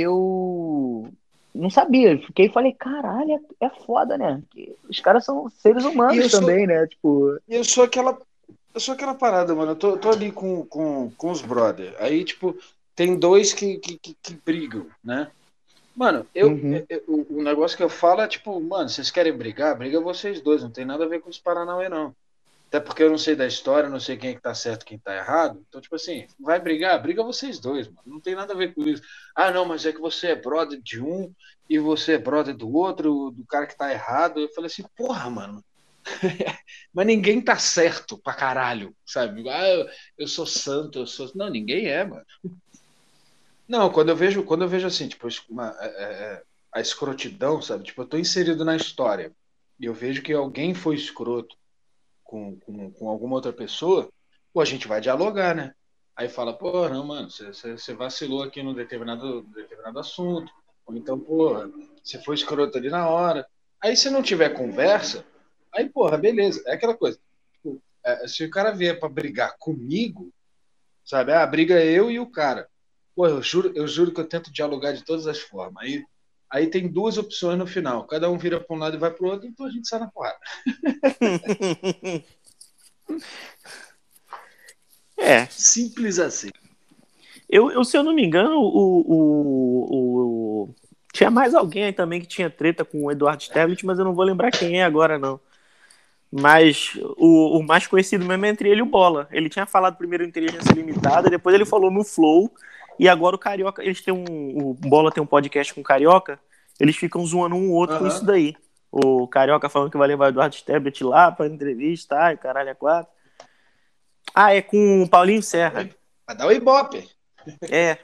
eu 0.00 1.08
não 1.54 1.70
sabia. 1.70 2.12
Eu 2.12 2.18
Fiquei 2.22 2.46
e 2.46 2.52
falei, 2.52 2.72
caralho, 2.72 3.40
é, 3.60 3.66
é 3.66 3.70
foda, 3.70 4.16
né? 4.18 4.42
Os 4.88 5.00
caras 5.00 5.24
são 5.24 5.48
seres 5.50 5.84
humanos 5.84 6.24
eu 6.24 6.30
sou- 6.30 6.40
também, 6.40 6.66
né? 6.66 6.86
Tipo, 6.86 7.38
eu 7.48 7.64
sou 7.64 7.84
aquela. 7.84 8.18
Eu 8.74 8.80
sou 8.80 8.92
aquela 8.94 9.14
parada, 9.14 9.54
mano. 9.54 9.72
Eu 9.72 9.76
tô, 9.76 9.96
tô 9.96 10.10
ali 10.10 10.30
com, 10.30 10.64
com, 10.66 11.10
com 11.16 11.30
os 11.30 11.40
brother. 11.40 11.94
Aí, 11.98 12.22
tipo, 12.24 12.54
tem 12.94 13.18
dois 13.18 13.54
que, 13.54 13.78
que, 13.78 13.98
que, 13.98 14.16
que 14.22 14.34
brigam, 14.44 14.86
né? 15.02 15.30
Mano, 15.94 16.26
eu, 16.34 16.48
Uhum. 16.48 16.84
eu- 16.88 17.02
o, 17.08 17.38
o 17.38 17.42
negócio 17.42 17.74
que 17.74 17.82
eu 17.82 17.88
falo 17.88 18.20
é 18.20 18.28
tipo, 18.28 18.60
mano, 18.60 18.88
vocês 18.88 19.10
querem 19.10 19.32
brigar? 19.32 19.78
Briga 19.78 19.98
vocês 19.98 20.42
dois, 20.42 20.62
não 20.62 20.70
tem 20.70 20.84
nada 20.84 21.04
a 21.04 21.08
ver 21.08 21.20
com 21.20 21.30
os 21.30 21.38
Paranauê, 21.38 21.88
não. 21.88 22.14
Até 22.68 22.80
porque 22.80 23.02
eu 23.02 23.10
não 23.10 23.18
sei 23.18 23.36
da 23.36 23.46
história, 23.46 23.88
não 23.88 24.00
sei 24.00 24.16
quem 24.16 24.30
é 24.30 24.34
que 24.34 24.42
tá 24.42 24.54
certo 24.54 24.84
quem 24.84 24.98
tá 24.98 25.14
errado. 25.16 25.64
Então, 25.68 25.80
tipo 25.80 25.94
assim, 25.94 26.26
vai 26.38 26.60
brigar? 26.60 27.00
Briga 27.00 27.22
vocês 27.22 27.60
dois, 27.60 27.86
mano. 27.86 28.02
Não 28.04 28.20
tem 28.20 28.34
nada 28.34 28.52
a 28.52 28.56
ver 28.56 28.74
com 28.74 28.82
isso. 28.82 29.02
Ah, 29.36 29.52
não, 29.52 29.64
mas 29.64 29.86
é 29.86 29.92
que 29.92 30.00
você 30.00 30.28
é 30.28 30.34
brother 30.36 30.80
de 30.82 31.00
um 31.00 31.32
e 31.70 31.78
você 31.78 32.14
é 32.14 32.18
brother 32.18 32.56
do 32.56 32.70
outro, 32.74 33.30
do 33.30 33.44
cara 33.46 33.66
que 33.66 33.76
tá 33.76 33.92
errado. 33.92 34.40
Eu 34.40 34.48
falei 34.52 34.66
assim, 34.66 34.84
porra, 34.96 35.30
mano. 35.30 35.64
Mas 36.94 37.06
ninguém 37.06 37.40
tá 37.40 37.56
certo 37.58 38.16
pra 38.18 38.32
caralho, 38.32 38.94
sabe? 39.04 39.48
Ah, 39.48 39.68
eu, 39.68 39.88
eu 40.18 40.28
sou 40.28 40.46
santo, 40.46 41.00
eu 41.00 41.06
sou. 41.06 41.30
Não, 41.34 41.50
ninguém 41.50 41.86
é, 41.88 42.04
mano. 42.04 42.24
Não, 43.68 43.90
quando 43.90 44.10
eu 44.10 44.16
vejo, 44.16 44.44
quando 44.44 44.62
eu 44.62 44.68
vejo 44.68 44.86
assim, 44.86 45.08
tipo, 45.08 45.26
uma- 45.50 45.76
é, 45.80 45.86
é, 45.86 46.42
a 46.72 46.80
escrotidão, 46.80 47.60
sabe? 47.60 47.84
Tipo, 47.84 48.02
eu 48.02 48.06
tô 48.06 48.16
inserido 48.16 48.64
na 48.64 48.76
história 48.76 49.32
e 49.80 49.84
eu 49.86 49.94
vejo 49.94 50.22
que 50.22 50.32
alguém 50.32 50.74
foi 50.74 50.94
escroto 50.94 51.56
com, 52.26 52.56
com, 52.60 52.90
com 52.92 53.08
alguma 53.08 53.36
outra 53.36 53.52
pessoa, 53.52 54.08
pô, 54.52 54.60
a 54.60 54.64
gente 54.64 54.88
vai 54.88 55.00
dialogar, 55.00 55.54
né? 55.54 55.72
Aí 56.16 56.28
fala, 56.28 56.56
pô, 56.56 56.88
não, 56.88 57.04
mano, 57.06 57.28
você- 57.30 57.94
vacilou 57.94 58.42
aqui 58.42 58.62
num 58.62 58.74
determinado, 58.74 59.42
determinado 59.54 59.98
assunto, 59.98 60.50
ou 60.86 60.96
então, 60.96 61.18
porra, 61.18 61.70
você 62.02 62.18
foi 62.22 62.34
escroto 62.34 62.78
ali 62.78 62.88
na 62.88 63.08
hora. 63.08 63.46
Aí 63.82 63.96
se 63.96 64.08
não 64.08 64.22
tiver 64.22 64.50
conversa, 64.50 65.24
aí, 65.74 65.88
porra, 65.88 66.16
beleza, 66.16 66.62
é 66.66 66.72
aquela 66.74 66.96
coisa. 66.96 67.18
Tipo, 67.52 67.82
é, 68.04 68.26
se 68.26 68.44
o 68.44 68.50
cara 68.50 68.70
vier 68.70 68.98
pra 68.98 69.08
brigar 69.08 69.56
comigo, 69.58 70.32
sabe? 71.04 71.32
Ah, 71.32 71.46
briga 71.46 71.82
eu 71.84 72.10
e 72.10 72.18
o 72.18 72.26
cara. 72.30 72.68
Pô, 73.14 73.26
eu 73.26 73.42
juro, 73.42 73.72
eu 73.74 73.86
juro 73.86 74.12
que 74.12 74.20
eu 74.20 74.28
tento 74.28 74.52
dialogar 74.52 74.92
de 74.92 75.04
todas 75.04 75.26
as 75.26 75.38
formas. 75.38 75.82
Aí, 75.84 76.04
aí 76.50 76.68
tem 76.68 76.88
duas 76.88 77.18
opções 77.18 77.58
no 77.58 77.66
final. 77.66 78.06
Cada 78.06 78.30
um 78.30 78.38
vira 78.38 78.60
para 78.60 78.76
um 78.76 78.78
lado 78.78 78.96
e 78.96 79.00
vai 79.00 79.10
pro 79.12 79.28
outro, 79.28 79.46
então 79.48 79.66
a 79.66 79.70
gente 79.70 79.88
sai 79.88 80.00
na 80.00 80.10
porrada. 80.10 80.38
É, 85.18 85.48
Simples 85.48 86.20
assim. 86.20 86.50
eu, 87.48 87.70
eu, 87.70 87.84
se 87.84 87.96
eu 87.96 88.02
não 88.02 88.14
me 88.14 88.24
engano, 88.24 88.56
o, 88.58 89.00
o, 89.06 90.64
o- 90.64 90.74
tinha 91.12 91.30
mais 91.30 91.54
alguém 91.54 91.84
aí 91.84 91.92
também 91.92 92.20
que 92.20 92.26
tinha 92.26 92.50
treta 92.50 92.84
com 92.84 93.04
o 93.04 93.10
Eduardo 93.10 93.42
Sterblitz, 93.42 93.82
mas 93.84 93.98
eu 93.98 94.04
não 94.04 94.14
vou 94.14 94.24
lembrar 94.24 94.50
quem 94.50 94.80
é 94.80 94.84
agora, 94.84 95.18
não. 95.18 95.40
Mas 96.30 96.92
o, 97.16 97.58
o 97.58 97.62
mais 97.64 97.86
conhecido 97.86 98.24
mesmo 98.26 98.46
é 98.46 98.48
entre 98.50 98.68
ele 98.68 98.80
e 98.80 98.82
o 98.82 98.86
Bola. 98.86 99.28
Ele 99.32 99.48
tinha 99.48 99.66
falado 99.66 99.96
primeiro 99.96 100.24
Inteligência 100.24 100.72
Limitada, 100.74 101.30
depois 101.30 101.54
ele 101.54 101.64
falou 101.66 101.90
no 101.90 102.04
Flow, 102.04 102.52
e 102.98 103.08
agora 103.08 103.36
o 103.36 103.38
Carioca, 103.38 103.82
eles 103.84 104.00
têm 104.00 104.12
um. 104.14 104.58
O 104.70 104.74
Bola 104.74 105.10
tem 105.12 105.22
um 105.22 105.26
podcast 105.26 105.72
com 105.74 105.80
o 105.80 105.84
Carioca, 105.84 106.38
eles 106.80 106.96
ficam 106.96 107.24
zoando 107.26 107.54
um 107.56 107.70
outro 107.72 107.98
com 107.98 108.04
Aham. 108.04 108.14
isso 108.14 108.24
daí. 108.24 108.54
O 108.90 109.26
Carioca 109.28 109.68
falando 109.68 109.90
que 109.90 109.98
vai 109.98 110.08
levar 110.08 110.26
o 110.26 110.28
Eduardo 110.28 110.54
Sterblitz 110.54 111.00
lá 111.02 111.30
pra 111.30 111.46
entrevista, 111.46 112.16
ai, 112.16 112.36
caralho, 112.36 112.70
é 112.70 112.74
quatro. 112.74 113.12
Ah, 114.34 114.54
é 114.54 114.62
com 114.62 115.02
o 115.02 115.08
Paulinho 115.08 115.42
Serra. 115.42 115.88
Vai 116.26 116.36
dar 116.36 116.46
o 116.46 116.52
Ibope. 116.52 117.08
É. 117.70 117.98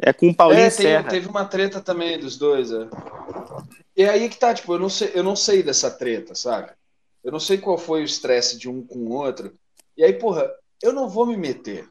É 0.00 0.12
com 0.12 0.28
o 0.28 0.34
Paulinho 0.34 0.60
É, 0.62 0.70
tem- 0.70 0.86
Serra. 0.86 1.08
teve 1.10 1.28
uma 1.28 1.44
treta 1.44 1.80
também 1.80 2.18
dos 2.18 2.36
dois, 2.38 2.70
é. 2.72 2.86
E 3.96 4.04
aí 4.04 4.28
que 4.28 4.36
tá, 4.38 4.54
tipo, 4.54 4.72
eu 4.74 4.78
não 4.78 4.88
sei, 4.88 5.10
eu 5.14 5.22
não 5.24 5.34
sei 5.34 5.62
dessa 5.62 5.90
treta, 5.90 6.34
saca? 6.34 6.76
Eu 7.24 7.32
não 7.32 7.40
sei 7.40 7.58
qual 7.58 7.76
foi 7.76 8.02
o 8.02 8.04
estresse 8.04 8.56
de 8.56 8.68
um 8.68 8.84
com 8.86 8.98
o 9.00 9.12
outro. 9.12 9.52
E 9.96 10.04
aí, 10.04 10.12
porra, 10.12 10.48
eu 10.80 10.92
não 10.92 11.08
vou 11.08 11.26
me 11.26 11.36
meter. 11.36 11.88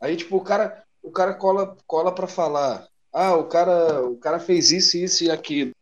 Aí, 0.00 0.16
tipo, 0.16 0.36
o 0.36 0.40
cara, 0.44 0.82
o 1.02 1.10
cara 1.10 1.34
cola, 1.34 1.76
cola 1.86 2.14
pra 2.14 2.26
falar. 2.26 2.86
Ah, 3.12 3.34
o 3.36 3.44
cara, 3.48 4.02
o 4.04 4.16
cara 4.18 4.38
fez 4.38 4.70
isso, 4.70 4.96
isso 4.96 5.24
e 5.24 5.30
aquilo. 5.30 5.72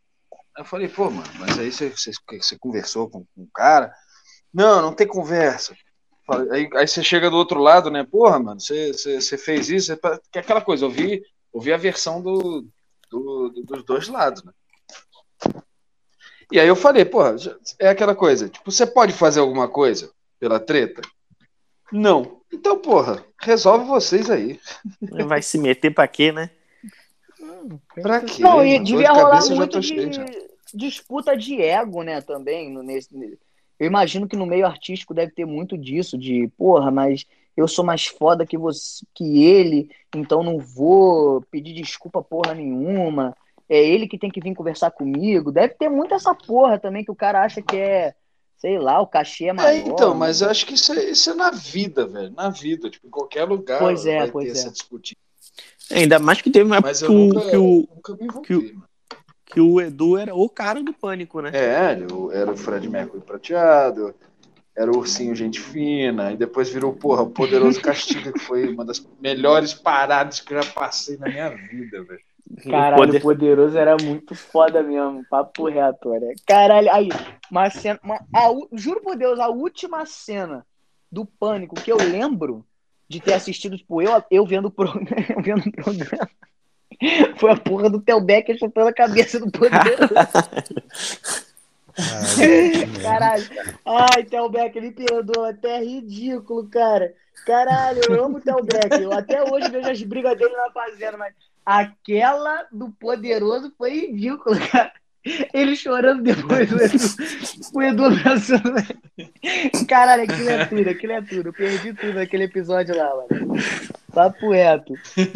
Eu 0.57 0.65
falei, 0.65 0.89
pô, 0.89 1.11
mano, 1.11 1.29
mas 1.39 1.59
aí 1.59 1.73
você, 1.73 1.91
você, 1.91 2.13
você 2.31 2.59
conversou 2.59 3.11
com, 3.11 3.21
com 3.35 3.43
o 3.43 3.49
cara? 3.55 3.93
Não, 4.53 4.83
não 4.83 4.95
tem 4.95 5.07
conversa. 5.07 5.75
Aí, 6.53 6.69
aí 6.75 6.89
você 6.89 7.03
chega 7.03 7.31
do 7.31 7.37
outro 7.37 7.61
lado, 7.61 7.91
né? 7.91 8.05
Porra, 8.05 8.39
mano, 8.39 8.61
você, 8.61 8.93
você, 8.93 9.21
você 9.21 9.39
fez 9.39 9.69
isso, 9.69 9.93
é 9.93 9.97
pra- 9.97 10.19
que 10.33 10.39
é 10.39 10.43
aquela 10.43 10.61
coisa, 10.63 10.85
eu 10.87 10.91
vi, 10.91 11.23
eu 11.55 11.61
vi 11.61 11.73
a 11.73 11.77
versão 11.77 12.23
do, 12.23 12.67
do- 13.11 13.51
do- 13.51 13.63
dos 13.65 13.85
dois 13.85 14.09
lados, 14.09 14.43
né? 14.45 14.53
E 16.53 16.61
aí 16.61 16.69
eu 16.69 16.77
falei, 16.77 17.05
porra, 17.05 17.37
é 17.81 17.89
aquela 17.89 18.15
coisa, 18.15 18.49
tipo, 18.49 18.71
você 18.71 18.87
pode 18.87 19.13
fazer 19.13 19.41
alguma 19.41 19.69
coisa 19.69 20.11
pela 20.39 20.61
treta? 20.61 21.03
Não. 21.93 22.41
Então, 22.55 22.79
porra, 22.79 23.25
resolve 23.41 23.85
vocês 23.85 24.31
aí. 24.31 24.59
Vai 25.27 25.43
se 25.43 25.59
meter 25.59 25.93
pra 25.93 26.09
quê, 26.09 26.33
né? 26.33 26.51
Pra 28.01 28.21
quê? 28.21 28.43
Não, 28.43 28.65
e 28.65 28.79
devia 28.79 29.13
de 29.13 29.19
rolar 29.19 29.47
muito 29.51 29.81
de 29.81 29.87
cheio 29.87 30.11
disputa 30.75 31.37
de 31.37 31.61
ego, 31.61 32.03
né, 32.03 32.21
também. 32.21 32.77
Nesse, 32.83 33.09
eu 33.79 33.87
imagino 33.87 34.29
que 34.29 34.37
no 34.37 34.47
meio 34.47 34.67
artístico 34.67 35.15
deve 35.15 35.33
ter 35.33 35.47
muito 35.47 35.79
disso, 35.79 36.19
de, 36.19 36.49
porra, 36.59 36.91
mas 36.91 37.25
eu 37.57 37.69
sou 37.69 37.85
mais 37.85 38.07
foda 38.07 38.45
que 38.45 38.59
você, 38.59 39.07
que 39.15 39.45
ele, 39.45 39.91
então 40.15 40.43
não 40.43 40.59
vou 40.59 41.43
pedir 41.51 41.73
desculpa 41.73 42.23
porra 42.23 42.55
nenhuma. 42.55 43.37
É 43.69 43.83
ele 43.83 44.07
que 44.07 44.19
tem 44.19 44.31
que 44.31 44.41
vir 44.41 44.55
conversar 44.55 44.91
comigo. 44.91 45.51
Deve 45.51 45.75
ter 45.75 45.89
muito 45.89 46.13
essa 46.15 46.35
porra 46.35 46.79
também 46.79 47.05
que 47.05 47.11
o 47.11 47.17
cara 47.17 47.43
acha 47.43 47.63
que 47.63 47.77
é, 47.77 48.15
sei 48.57 48.79
lá, 48.79 49.01
o 49.01 49.07
cachê 49.07 49.47
é 49.47 49.49
É, 49.49 49.53
maior. 49.53 49.87
então, 49.87 50.11
né? 50.13 50.21
mas 50.21 50.41
eu 50.41 50.51
acho 50.51 50.67
que 50.67 50.75
isso 50.75 50.93
é, 50.93 51.11
isso 51.11 51.31
é 51.31 51.35
na 51.35 51.51
vida, 51.51 52.07
velho. 52.07 52.33
Na 52.33 52.49
vida, 52.51 52.91
tipo, 52.91 53.07
em 53.07 53.11
qualquer 53.11 53.45
lugar 53.45 53.79
Pois 53.79 54.07
é, 54.07 54.19
vai 54.21 54.31
pois 54.31 54.47
ter 54.47 54.49
é. 54.49 54.53
essa 54.53 54.71
discutir. 54.71 55.17
Ainda 55.91 56.19
mais 56.19 56.41
que 56.41 56.51
teve 56.51 56.65
uma 56.65 56.77
época 56.77 56.89
Mas 56.91 57.03
que 57.03 57.05
eu 57.05 57.13
o, 57.13 57.19
nunca, 57.29 57.51
que, 57.51 57.57
o, 57.57 57.89
nunca 57.95 58.17
me 58.17 58.25
envolvi, 58.25 58.47
que 58.47 58.73
mano. 58.73 58.89
que 59.47 59.61
o 59.61 59.81
Edu 59.81 60.17
era 60.17 60.35
o 60.35 60.49
cara 60.49 60.83
do 60.83 60.93
pânico, 60.93 61.41
né? 61.41 61.51
É, 61.53 61.99
era 62.33 62.51
o 62.53 62.57
Fred 62.57 62.89
Mercury 62.89 63.23
prateado, 63.23 64.15
era 64.77 64.91
o 64.91 64.97
Ursinho 64.99 65.35
Gente 65.37 65.61
Fina, 65.61 66.33
e 66.33 66.37
depois 66.37 66.69
virou, 66.71 66.93
porra, 66.95 67.23
o 67.23 67.31
Poderoso 67.31 67.81
Castiga, 67.81 68.33
que 68.33 68.41
foi 68.41 68.73
uma 68.73 68.85
das 68.85 69.07
melhores 69.21 69.73
paradas 69.75 70.41
que 70.41 70.53
eu 70.55 70.63
já 70.63 70.73
passei 70.73 71.17
na 71.19 71.29
minha 71.29 71.51
vida, 71.51 72.03
velho. 72.03 72.21
Caralho, 72.71 72.97
Poder- 72.97 73.19
o 73.19 73.21
poderoso 73.23 73.79
era 73.79 73.97
muito 74.03 74.35
foda 74.35 74.83
mesmo, 74.83 75.25
papo 75.31 75.69
reto, 75.69 76.11
né? 76.11 76.35
Caralho, 76.47 76.93
aí, 76.93 77.09
uma 77.51 77.71
cena. 77.71 77.99
uma- 78.03 78.21
a 78.35 78.49
juro 78.73 79.01
por 79.01 79.17
Deus, 79.17 79.39
a 79.41 79.49
última 79.49 80.05
cena 80.07 80.65
do 81.11 81.25
pânico 81.25 81.75
que 81.75 81.91
eu 81.91 81.97
lembro 81.97 82.65
de 83.09 83.21
ter 83.21 83.33
assistido, 83.35 83.77
tipo, 83.77 84.01
eu, 84.03 84.23
eu 84.31 84.45
vendo 84.47 84.67
o 84.67 84.71
pro- 84.71 84.93
vendo 85.43 85.67
o 85.69 85.73
programa. 85.73 86.29
Foi 87.37 87.51
a 87.51 87.57
porra 87.57 87.91
do 87.91 88.01
Theo 88.01 88.21
Becker 88.21 88.57
chutando 88.59 88.89
a 88.89 88.93
cabeça 88.93 89.39
do 89.41 89.51
poderoso. 89.51 90.15
Caralho. 93.03 93.45
Ai, 93.85 94.25
Theo 94.25 94.49
Becker, 94.49 94.83
me 94.83 94.91
perdoa, 94.93 95.51
até 95.51 95.79
é 95.79 95.85
ridículo, 95.85 96.69
cara. 96.69 97.13
Caralho, 97.47 98.01
eu 98.09 98.25
amo 98.25 98.39
o 98.39 98.41
Theo 98.41 98.63
Becker. 98.63 99.03
Eu 99.03 99.13
até 99.13 99.43
hoje 99.43 99.69
vejo 99.71 99.91
as 99.91 100.03
brigas 100.03 100.37
dele 100.39 100.55
na 100.57 100.71
fazenda, 100.71 101.17
mas 101.17 101.35
aquela 101.65 102.67
do 102.71 102.91
poderoso 102.91 103.73
foi 103.77 104.07
ridícula, 104.07 104.59
cara. 104.71 104.93
Ele 105.55 105.75
chorando 105.75 106.23
depois, 106.23 106.71
o 106.71 106.77
Edu, 106.77 106.99
o 107.73 107.83
Edu 107.83 108.11
ele. 108.11 108.85
Caralho, 109.89 110.25
aquilo 110.25 110.51
é 110.51 110.67
tudo, 110.67 110.91
aquilo 110.91 111.13
é 111.13 111.23
tudo. 111.23 111.49
Eu 111.49 111.53
perdi 111.53 111.95
tudo 111.95 112.15
naquele 112.15 112.45
episódio 112.45 112.95
lá, 112.95 113.11
mano. 113.17 113.55
Papo 114.13 114.51
reto. 114.51 114.93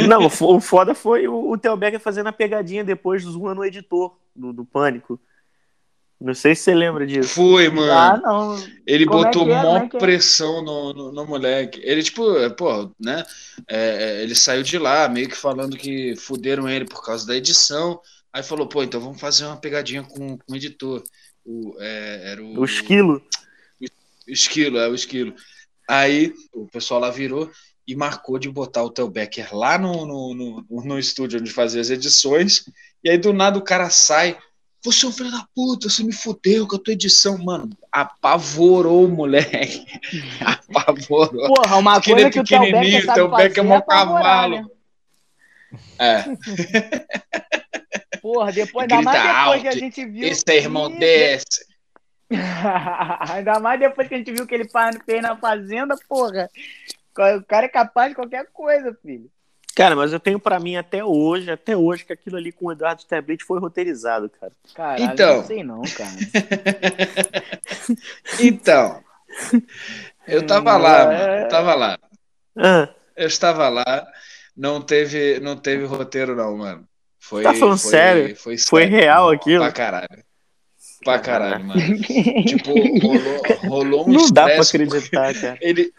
Não, 0.07 0.27
o 0.27 0.61
foda 0.61 0.95
foi 0.95 1.27
o, 1.27 1.51
o 1.51 1.57
Theo 1.57 1.77
Becker 1.77 1.99
fazendo 1.99 2.27
a 2.27 2.33
pegadinha 2.33 2.85
depois 2.85 3.23
zoando 3.23 3.63
o 3.63 3.65
editor 3.65 4.15
do, 4.37 4.53
do 4.53 4.65
Pânico. 4.65 5.19
Não 6.21 6.35
sei 6.35 6.55
se 6.55 6.63
você 6.63 6.75
lembra 6.75 7.07
disso. 7.07 7.29
Foi, 7.29 7.69
mano. 7.69 7.93
Ah, 7.93 8.21
não. 8.21 8.57
Ele 8.85 9.07
Como 9.07 9.21
é 9.21 9.25
botou 9.25 9.43
é? 9.43 9.55
Como 9.55 9.63
mó 9.63 9.77
é 9.77 9.85
é? 9.85 9.99
pressão 9.99 10.63
no, 10.63 10.93
no, 10.93 11.13
no 11.13 11.27
moleque. 11.27 11.81
Ele, 11.85 12.03
tipo, 12.03 12.37
é, 12.39 12.51
pô, 12.51 12.91
né? 12.99 13.25
é, 13.69 14.19
é, 14.19 14.23
ele 14.23 14.35
saiu 14.35 14.65
de 14.65 14.79
lá, 14.79 15.09
meio 15.09 15.29
que 15.29 15.37
falando 15.37 15.77
que 15.77 16.17
fuderam 16.17 16.69
ele 16.69 16.85
por 16.85 17.05
causa 17.05 17.25
da 17.25 17.37
edição. 17.37 18.01
Aí 18.33 18.43
falou, 18.43 18.67
pô, 18.67 18.83
então 18.83 19.01
vamos 19.01 19.21
fazer 19.21 19.45
uma 19.45 19.57
pegadinha 19.57 20.03
com, 20.03 20.37
com 20.37 20.53
o 20.53 20.57
editor. 20.57 21.05
O, 21.45 21.77
é, 21.79 22.33
era 22.33 22.43
o, 22.43 22.61
O 22.61 22.65
esquilo. 22.65 23.23
o 23.81 24.31
esquilo, 24.31 24.79
é 24.79 24.89
o 24.89 24.95
esquilo. 24.95 25.35
Aí 25.89 26.35
o 26.53 26.67
pessoal 26.67 27.01
lá 27.01 27.11
virou 27.11 27.51
e 27.87 27.97
marcou 27.97 28.39
de 28.39 28.51
botar 28.51 28.83
o 28.83 28.91
Theo 28.91 29.09
Becker 29.09 29.57
lá 29.57 29.79
no, 29.79 30.05
no, 30.05 30.35
no, 30.35 30.85
no 30.85 30.99
estúdio 30.99 31.41
onde 31.41 31.51
fazia 31.51 31.81
as 31.81 31.89
edições. 31.89 32.65
E 33.03 33.09
aí 33.09 33.17
do 33.17 33.33
nada 33.33 33.57
o 33.57 33.65
cara 33.65 33.89
sai. 33.89 34.37
Você 34.85 35.07
é 35.07 35.09
um 35.09 35.13
filho 35.13 35.31
da 35.31 35.45
puta, 35.55 35.89
você 35.89 36.05
me 36.05 36.13
fudeu 36.13 36.67
com 36.67 36.77
a 36.77 36.79
tua 36.79 36.93
edição. 36.93 37.37
Mano, 37.39 37.71
apavorou 37.91 39.05
o 39.05 39.09
moleque. 39.09 39.85
apavorou. 40.45 41.49
Porra, 41.55 41.77
uma 41.77 41.95
Diz 41.99 42.05
que 42.05 42.13
ele 42.13 42.23
coisa 42.23 42.29
é 42.29 42.31
que 42.31 42.41
o 42.41 42.45
pequenininho, 42.45 43.03
sabe 43.05 43.15
Theo 43.15 43.29
Becker 43.29 43.51
é 43.51 43.55
fazer 43.55 43.63
mó 43.63 43.75
é 43.75 43.79
apavorar, 43.79 44.23
cavalo. 44.23 44.57
né? 44.57 44.67
É, 45.99 46.25
Porra, 48.21 48.53
depois, 48.53 48.83
ainda 48.91 49.03
mais 49.03 49.23
depois 49.23 49.61
que 49.63 49.69
a 49.69 49.71
alto, 49.71 49.79
gente 49.79 50.05
viu. 50.07 50.29
esse 50.29 50.45
é 50.49 50.57
irmão 50.57 50.91
Ih, 50.91 50.99
desse. 50.99 51.67
Ainda 53.31 53.59
mais 53.59 53.81
depois 53.81 54.07
que 54.09 54.15
a 54.15 54.19
gente 54.19 54.33
viu 54.33 54.47
que 54.47 54.55
ele 54.55 54.69
fez 55.05 55.23
na 55.23 55.37
fazenda, 55.37 55.97
porra. 56.09 56.51
O 57.39 57.45
cara 57.45 57.67
é 57.67 57.69
capaz 57.69 58.11
de 58.11 58.15
qualquer 58.15 58.47
coisa, 58.53 58.97
filho. 59.03 59.31
Cara, 59.79 59.95
mas 59.95 60.13
eu 60.13 60.19
tenho 60.19 60.41
pra 60.41 60.59
mim 60.59 60.75
até 60.75 61.05
hoje, 61.05 61.49
até 61.53 61.77
hoje, 61.77 62.05
que 62.05 62.13
aquilo 62.13 62.37
ali 62.37 62.51
com 62.51 62.67
o 62.67 62.73
Eduardo 62.73 63.01
Stablet 63.01 63.45
foi 63.45 63.61
roteirizado, 63.61 64.29
cara. 64.29 64.53
Caralho, 64.75 65.05
Então. 65.05 65.37
não 65.37 65.45
sei 65.45 65.63
não, 65.63 65.83
cara. 65.83 66.11
Então, 68.41 69.01
eu 70.27 70.45
tava 70.45 70.77
lá, 70.77 71.05
mano. 71.07 71.19
Eu 71.43 71.49
tava 71.49 71.75
lá. 71.77 71.99
Ah, 72.57 72.89
Eu 73.17 73.29
estava 73.29 73.69
lá, 73.69 74.05
não 74.57 74.81
teve, 74.83 75.39
não 75.39 75.57
teve 75.57 75.85
roteiro, 75.85 76.35
não, 76.35 76.57
mano. 76.57 76.85
Foi, 77.21 77.45
Tá 77.45 77.55
falando 77.55 77.79
foi, 77.79 77.91
sério? 77.91 78.37
Foi, 78.37 78.59
Foi 78.59 78.83
sério. 78.83 78.97
real 78.99 79.31
aquilo? 79.31 79.63
Pra 79.63 79.73
caralho. 79.73 80.25
Pra 81.05 81.19
caralho, 81.21 81.65
mano. 81.65 81.81
Tipo, 82.45 82.73
rolou, 83.01 83.43
rolou 83.69 84.09
um 84.09 84.13
não 84.13 84.29
dá 84.33 84.47
pra 84.47 84.61
acreditar, 84.61 85.35
cara. 85.35 85.59
Ele, 85.63 85.93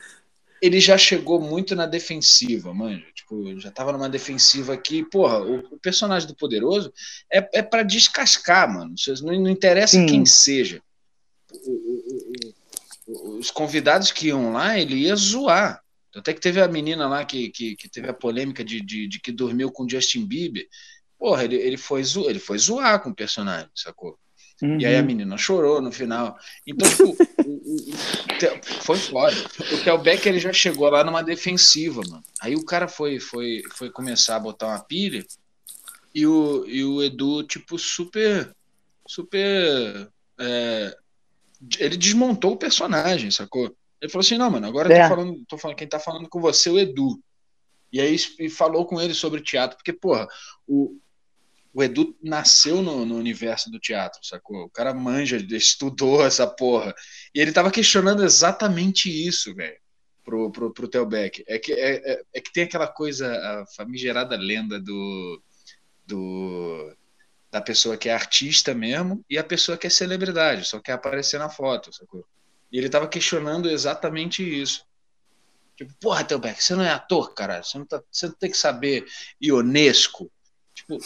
ele 0.62 0.80
já 0.80 0.97
chegou 0.97 1.39
muito 1.39 1.76
na 1.76 1.86
defensiva, 1.86 2.74
mano. 2.74 3.01
Tipo, 3.14 3.60
já 3.60 3.72
tava 3.72 3.91
numa 3.91 4.10
defensiva 4.10 4.74
aqui. 4.74 5.03
Porra, 5.03 5.39
o, 5.41 5.60
o 5.76 5.80
personagem 5.80 6.28
do 6.28 6.36
Poderoso 6.36 6.93
é, 7.32 7.60
é 7.60 7.62
para 7.62 7.84
descascar, 7.84 8.72
mano. 8.72 8.93
Não, 9.22 9.41
não 9.41 9.49
interessa 9.49 9.97
Sim. 9.97 10.05
quem 10.05 10.26
seja. 10.26 10.82
Os 13.07 13.49
convidados 13.51 14.12
que 14.12 14.28
iam 14.28 14.53
lá, 14.53 14.78
ele 14.78 14.95
ia 14.95 15.16
zoar. 15.16 15.82
Até 16.16 16.34
que 16.34 16.41
teve 16.41 16.60
a 16.62 16.68
menina 16.68 17.07
lá 17.07 17.24
que, 17.24 17.49
que, 17.49 17.76
que 17.76 17.88
teve 17.88 18.10
a 18.10 18.14
polêmica 18.14 18.64
de, 18.64 18.82
de, 18.82 19.07
de 19.07 19.20
que 19.20 19.32
dormiu 19.32 19.72
com 19.72 19.88
Justin 19.88 20.26
Bieber. 20.26 20.68
Porra, 21.18 21.43
ele, 21.43 21.55
ele, 21.55 21.78
foi 21.78 22.03
zo, 22.03 22.30
ele 22.30 22.39
foi 22.39 22.57
zoar 22.57 23.01
com 23.01 23.10
o 23.10 23.16
personagem, 23.16 23.70
sacou? 23.76 24.18
E 24.62 24.86
aí 24.86 24.95
a 24.97 25.03
menina 25.03 25.38
chorou 25.38 25.82
no 25.82 25.91
final. 25.91 26.38
Então, 26.68 26.88
tipo, 26.89 27.16
foi 28.84 28.97
foda. 28.97 29.36
O 29.74 29.84
Theo 29.84 29.97
Becker 29.97 30.32
ele 30.34 30.39
já 30.39 30.51
chegou 30.51 30.89
lá 30.89 31.03
numa 31.03 31.24
defensiva, 31.24 32.01
mano. 32.10 32.24
Aí 32.41 32.55
o 32.55 32.66
cara 32.66 32.88
foi, 32.88 33.20
foi, 33.20 33.62
foi 33.76 33.89
começar 33.89 34.36
a 34.36 34.39
botar 34.39 34.68
uma 34.68 34.84
pilha 34.84 35.26
e 36.14 36.26
o, 36.28 36.66
e 36.68 36.84
o 36.84 37.01
Edu, 37.03 37.43
tipo, 37.43 37.78
super. 37.80 38.53
Super. 39.07 40.10
é, 40.39 40.95
ele 41.80 41.97
desmontou 41.97 42.53
o 42.53 42.57
personagem, 42.57 43.32
sacou? 43.32 43.76
Ele 44.01 44.12
falou 44.12 44.22
assim: 44.24 44.38
não, 44.38 44.49
mano, 44.49 44.68
agora 44.68 44.89
eu 44.89 44.95
É. 44.95 45.03
tô 45.03 45.16
falando, 45.16 45.45
tô 45.47 45.57
falando, 45.57 45.78
quem 45.78 45.88
tá 45.88 45.99
falando 45.99 46.30
com 46.30 46.39
você 46.39 46.70
é 46.70 46.72
o 46.72 46.80
Edu. 46.80 47.20
E 47.91 47.99
aí 47.99 48.16
e 48.39 48.49
falou 48.49 48.86
com 48.86 49.01
ele 49.01 49.14
sobre 49.14 49.41
teatro, 49.41 49.76
porque, 49.78 49.91
porra, 49.91 50.28
o, 50.68 50.95
o 51.74 51.84
Edu 51.84 52.18
nasceu 52.22 52.82
no, 52.82 53.06
no 53.06 53.16
universo 53.16 53.70
do 53.70 53.80
teatro, 53.80 54.20
sacou? 54.24 54.64
O 54.64 54.70
cara 54.70 54.94
manja, 54.94 55.38
estudou 55.52 56.26
essa 56.26 56.48
porra. 56.48 56.94
E 57.34 57.40
ele 57.40 57.52
tava 57.52 57.72
questionando 57.72 58.24
exatamente 58.24 59.10
isso, 59.10 59.54
velho, 59.54 59.78
pro, 60.24 60.52
pro, 60.52 60.74
pro 60.74 60.88
Theo 60.88 61.06
Beck. 61.06 61.44
É 61.48 61.60
que, 61.60 61.72
é, 61.74 62.14
é, 62.14 62.22
é 62.34 62.42
que 62.42 62.52
tem 62.52 62.64
aquela 62.64 62.88
coisa, 62.88 63.32
a 63.32 63.66
famigerada 63.76 64.36
lenda 64.36 64.80
do, 64.80 65.42
do 66.06 66.96
da 67.52 67.62
pessoa 67.62 67.98
que 67.98 68.10
é 68.10 68.14
artista 68.14 68.74
mesmo 68.76 69.24
e 69.30 69.38
a 69.38 69.44
pessoa 69.44 69.78
que 69.78 69.88
é 69.88 69.90
celebridade, 69.90 70.68
só 70.68 70.80
quer 70.80 70.94
aparecer 70.94 71.40
na 71.40 71.50
foto, 71.50 71.92
sacou? 71.92 72.24
E 72.72 72.78
ele 72.78 72.90
tava 72.90 73.08
questionando 73.08 73.70
exatamente 73.70 74.44
isso. 74.44 74.86
Tipo, 75.76 75.94
porra, 76.00 76.24
Telbeck, 76.24 76.64
você 76.64 76.76
não 76.76 76.84
é 76.84 76.92
ator, 76.92 77.34
cara. 77.34 77.64
Você 77.64 77.78
não, 77.78 77.86
tá, 77.86 78.04
você 78.12 78.28
não 78.28 78.36
tem 78.36 78.52
que 78.52 78.58
saber 78.58 79.06
Ionesco. 79.42 80.32
Tipo, 80.76 81.00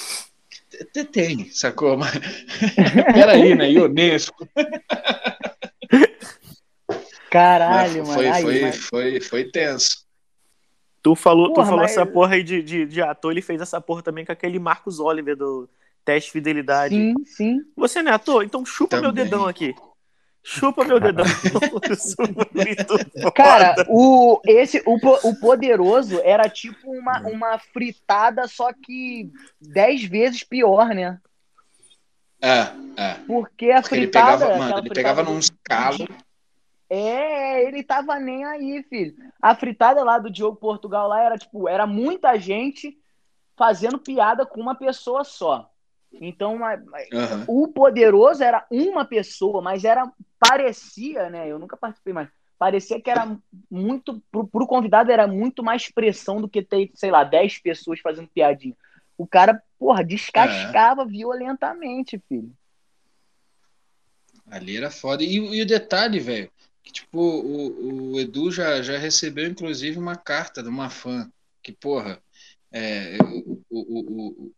tem, 1.12 1.50
sacou? 1.52 1.96
Mas... 1.98 2.12
Peraí, 3.14 3.56
né? 3.56 3.72
Ionesco. 3.72 4.48
Caralho, 7.30 8.06
Mas 8.06 8.14
foi, 8.14 8.26
mano. 8.26 8.36
Aí, 8.36 8.42
foi, 8.44 8.62
mas- 8.62 8.78
foi, 8.78 9.20
foi 9.22 9.44
tenso. 9.46 10.04
Tu 11.02 11.16
falou, 11.16 11.48
tu 11.50 11.56
Porra, 11.56 11.66
falou 11.66 11.82
mas- 11.82 11.92
essa 11.92 12.06
porra 12.06 12.36
aí 12.36 12.44
de, 12.44 12.62
de, 12.62 12.86
de 12.86 13.02
ator, 13.02 13.32
ele 13.32 13.42
fez 13.42 13.60
essa 13.62 13.82
porra 13.82 14.02
também 14.02 14.24
com 14.24 14.32
aquele 14.32 14.58
Marcos 14.60 15.00
Oliver 15.00 15.36
do 15.36 15.68
Teste 16.06 16.28
de 16.30 16.32
Fidelidade. 16.34 16.96
Sim, 16.96 17.14
sim. 17.26 17.60
Você 17.76 18.02
não 18.02 18.12
é 18.12 18.16
ator? 18.16 18.44
Então 18.44 18.66
chupa 18.66 19.02
meu 19.02 19.10
Também. 19.10 19.24
dedão 19.26 19.46
aqui. 19.48 19.74
Chupa 20.44 20.84
meu 20.84 21.00
dedão. 21.00 21.26
Cara, 23.34 23.76
o, 23.88 24.42
esse, 24.46 24.84
o, 24.86 24.96
o 24.96 25.40
Poderoso 25.40 26.20
era 26.22 26.50
tipo 26.50 26.92
uma, 26.92 27.22
uma 27.22 27.58
fritada, 27.58 28.46
só 28.48 28.72
que 28.74 29.32
dez 29.60 30.04
vezes 30.04 30.44
pior, 30.44 30.90
né? 30.90 31.18
É, 32.42 32.60
é. 33.02 33.14
Porque 33.26 33.72
a 33.72 33.82
Porque 33.82 33.96
ele 33.96 34.08
fritada. 34.08 34.46
pegava, 34.46 34.58
mano, 34.58 34.78
ele 34.80 34.90
fritada 34.90 34.94
pegava 34.94 35.24
num 35.24 35.40
escalo. 35.40 36.08
É, 36.90 37.66
ele 37.66 37.82
tava 37.82 38.20
nem 38.20 38.44
aí, 38.44 38.84
filho. 38.84 39.16
A 39.42 39.56
fritada 39.56 40.04
lá 40.04 40.20
do 40.20 40.30
Diogo 40.30 40.58
Portugal 40.58 41.08
lá 41.08 41.24
era 41.24 41.38
tipo, 41.38 41.70
era 41.70 41.88
muita 41.88 42.38
gente 42.38 42.98
fazendo 43.56 43.98
piada 43.98 44.46
com 44.46 44.60
uma 44.60 44.76
pessoa 44.76 45.24
só. 45.24 45.73
Então, 46.22 46.60
Aham. 46.64 47.46
o 47.48 47.68
poderoso 47.68 48.44
era 48.44 48.66
uma 48.70 49.06
pessoa, 49.06 49.62
mas 49.62 49.84
era 49.84 50.12
parecia, 50.40 51.30
né? 51.30 51.48
Eu 51.48 51.58
nunca 51.58 51.76
participei, 51.76 52.14
mas 52.14 52.30
parecia 52.58 53.02
que 53.02 53.10
era 53.10 53.38
muito 53.70 54.22
pro, 54.32 54.48
pro 54.48 54.68
convidado 54.68 55.12
era 55.12 55.28
muito 55.28 55.64
mais 55.64 55.92
pressão 55.92 56.40
do 56.40 56.48
que 56.48 56.62
ter, 56.62 56.92
sei 56.94 57.12
lá, 57.12 57.24
10 57.24 57.60
pessoas 57.60 58.00
fazendo 58.00 58.30
piadinha. 58.30 58.76
O 59.18 59.28
cara, 59.28 59.62
porra, 59.78 60.04
descascava 60.04 61.06
violentamente, 61.06 62.22
filho. 62.28 62.52
Ali 64.50 64.78
era 64.78 64.92
foda. 64.92 65.24
E, 65.24 65.36
e 65.36 65.62
o 65.62 65.66
detalhe, 65.66 66.20
velho, 66.20 66.52
que 66.84 66.92
tipo, 66.92 67.20
o, 67.20 68.14
o 68.14 68.20
Edu 68.20 68.52
já, 68.52 68.82
já 68.82 68.98
recebeu, 68.98 69.48
inclusive, 69.48 69.98
uma 69.98 70.16
carta 70.16 70.62
de 70.62 70.70
uma 70.70 70.90
fã. 70.90 71.32
Que, 71.62 71.72
porra, 71.72 72.22
é, 72.72 73.18
o, 73.24 73.62
o, 73.70 74.50
o, 74.50 74.52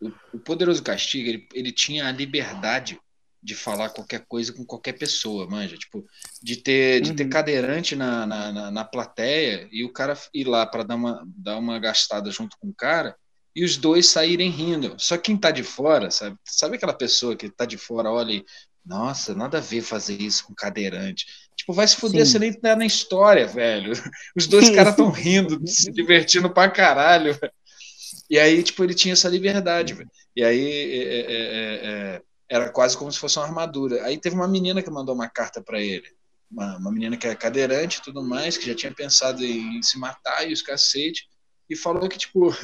o, 0.00 0.10
o 0.32 0.38
Poderoso 0.38 0.82
Castigo, 0.82 1.28
ele, 1.28 1.46
ele 1.54 1.72
tinha 1.72 2.06
a 2.08 2.12
liberdade 2.12 2.98
de 3.42 3.54
falar 3.54 3.88
qualquer 3.90 4.24
coisa 4.28 4.52
com 4.52 4.64
qualquer 4.66 4.92
pessoa, 4.94 5.48
manja. 5.48 5.76
Tipo, 5.76 6.04
de 6.42 6.56
ter, 6.56 7.00
de 7.00 7.12
ter 7.14 7.24
Uhum. 7.24 7.30
cadeirante 7.30 7.96
na, 7.96 8.26
na, 8.26 8.52
na, 8.52 8.70
na 8.70 8.84
plateia 8.84 9.66
e 9.72 9.82
o 9.84 9.92
cara 9.92 10.16
ir 10.34 10.44
lá 10.46 10.66
para 10.66 10.82
dar 10.84 10.96
uma, 10.96 11.24
dar 11.36 11.58
uma 11.58 11.78
gastada 11.78 12.30
junto 12.30 12.56
com 12.58 12.68
o 12.68 12.74
cara 12.74 13.16
e 13.56 13.64
os 13.64 13.76
dois 13.76 14.06
saírem 14.06 14.50
rindo. 14.50 14.94
Só 14.98 15.16
quem 15.18 15.36
tá 15.36 15.50
de 15.50 15.62
fora, 15.62 16.10
sabe? 16.10 16.36
Sabe 16.44 16.76
aquela 16.76 16.92
pessoa 16.94 17.34
que 17.36 17.48
tá 17.50 17.64
de 17.64 17.78
fora, 17.78 18.10
olha 18.10 18.32
e, 18.32 18.44
nossa, 18.84 19.34
nada 19.34 19.58
a 19.58 19.60
ver 19.60 19.82
fazer 19.82 20.20
isso 20.20 20.44
com 20.46 20.54
cadeirante. 20.54 21.26
Tipo, 21.56 21.72
vai 21.72 21.86
se 21.88 21.96
fuder, 21.96 22.24
Sim. 22.24 22.32
você 22.32 22.38
nem 22.38 22.52
tá 22.52 22.76
na 22.76 22.86
história, 22.86 23.46
velho. 23.46 23.92
Os 24.36 24.46
dois 24.46 24.68
caras 24.70 24.96
tão 24.96 25.10
rindo, 25.12 25.60
se 25.66 25.90
divertindo 25.92 26.52
pra 26.52 26.70
caralho. 26.70 27.34
velho. 27.34 27.52
E 28.30 28.38
aí, 28.38 28.62
tipo, 28.62 28.84
ele 28.84 28.94
tinha 28.94 29.12
essa 29.12 29.28
liberdade, 29.28 29.92
velho. 29.92 30.08
E 30.36 30.44
aí 30.44 30.64
é, 30.64 31.02
é, 31.02 31.20
é, 31.20 31.90
é, 32.16 32.22
era 32.48 32.70
quase 32.70 32.96
como 32.96 33.10
se 33.10 33.18
fosse 33.18 33.36
uma 33.38 33.46
armadura. 33.46 34.04
Aí 34.04 34.16
teve 34.16 34.36
uma 34.36 34.46
menina 34.46 34.80
que 34.80 34.90
mandou 34.90 35.14
uma 35.14 35.28
carta 35.28 35.60
pra 35.60 35.80
ele. 35.80 36.06
Uma, 36.48 36.76
uma 36.76 36.92
menina 36.92 37.16
que 37.16 37.26
é 37.26 37.34
cadeirante 37.34 37.98
e 37.98 38.02
tudo 38.02 38.22
mais, 38.22 38.56
que 38.56 38.66
já 38.66 38.74
tinha 38.74 38.94
pensado 38.94 39.44
em 39.44 39.82
se 39.82 39.98
matar 39.98 40.48
e 40.48 40.52
os 40.52 40.62
cacete. 40.62 41.28
E 41.68 41.76
falou 41.76 42.08
que, 42.08 42.18
tipo, 42.18 42.54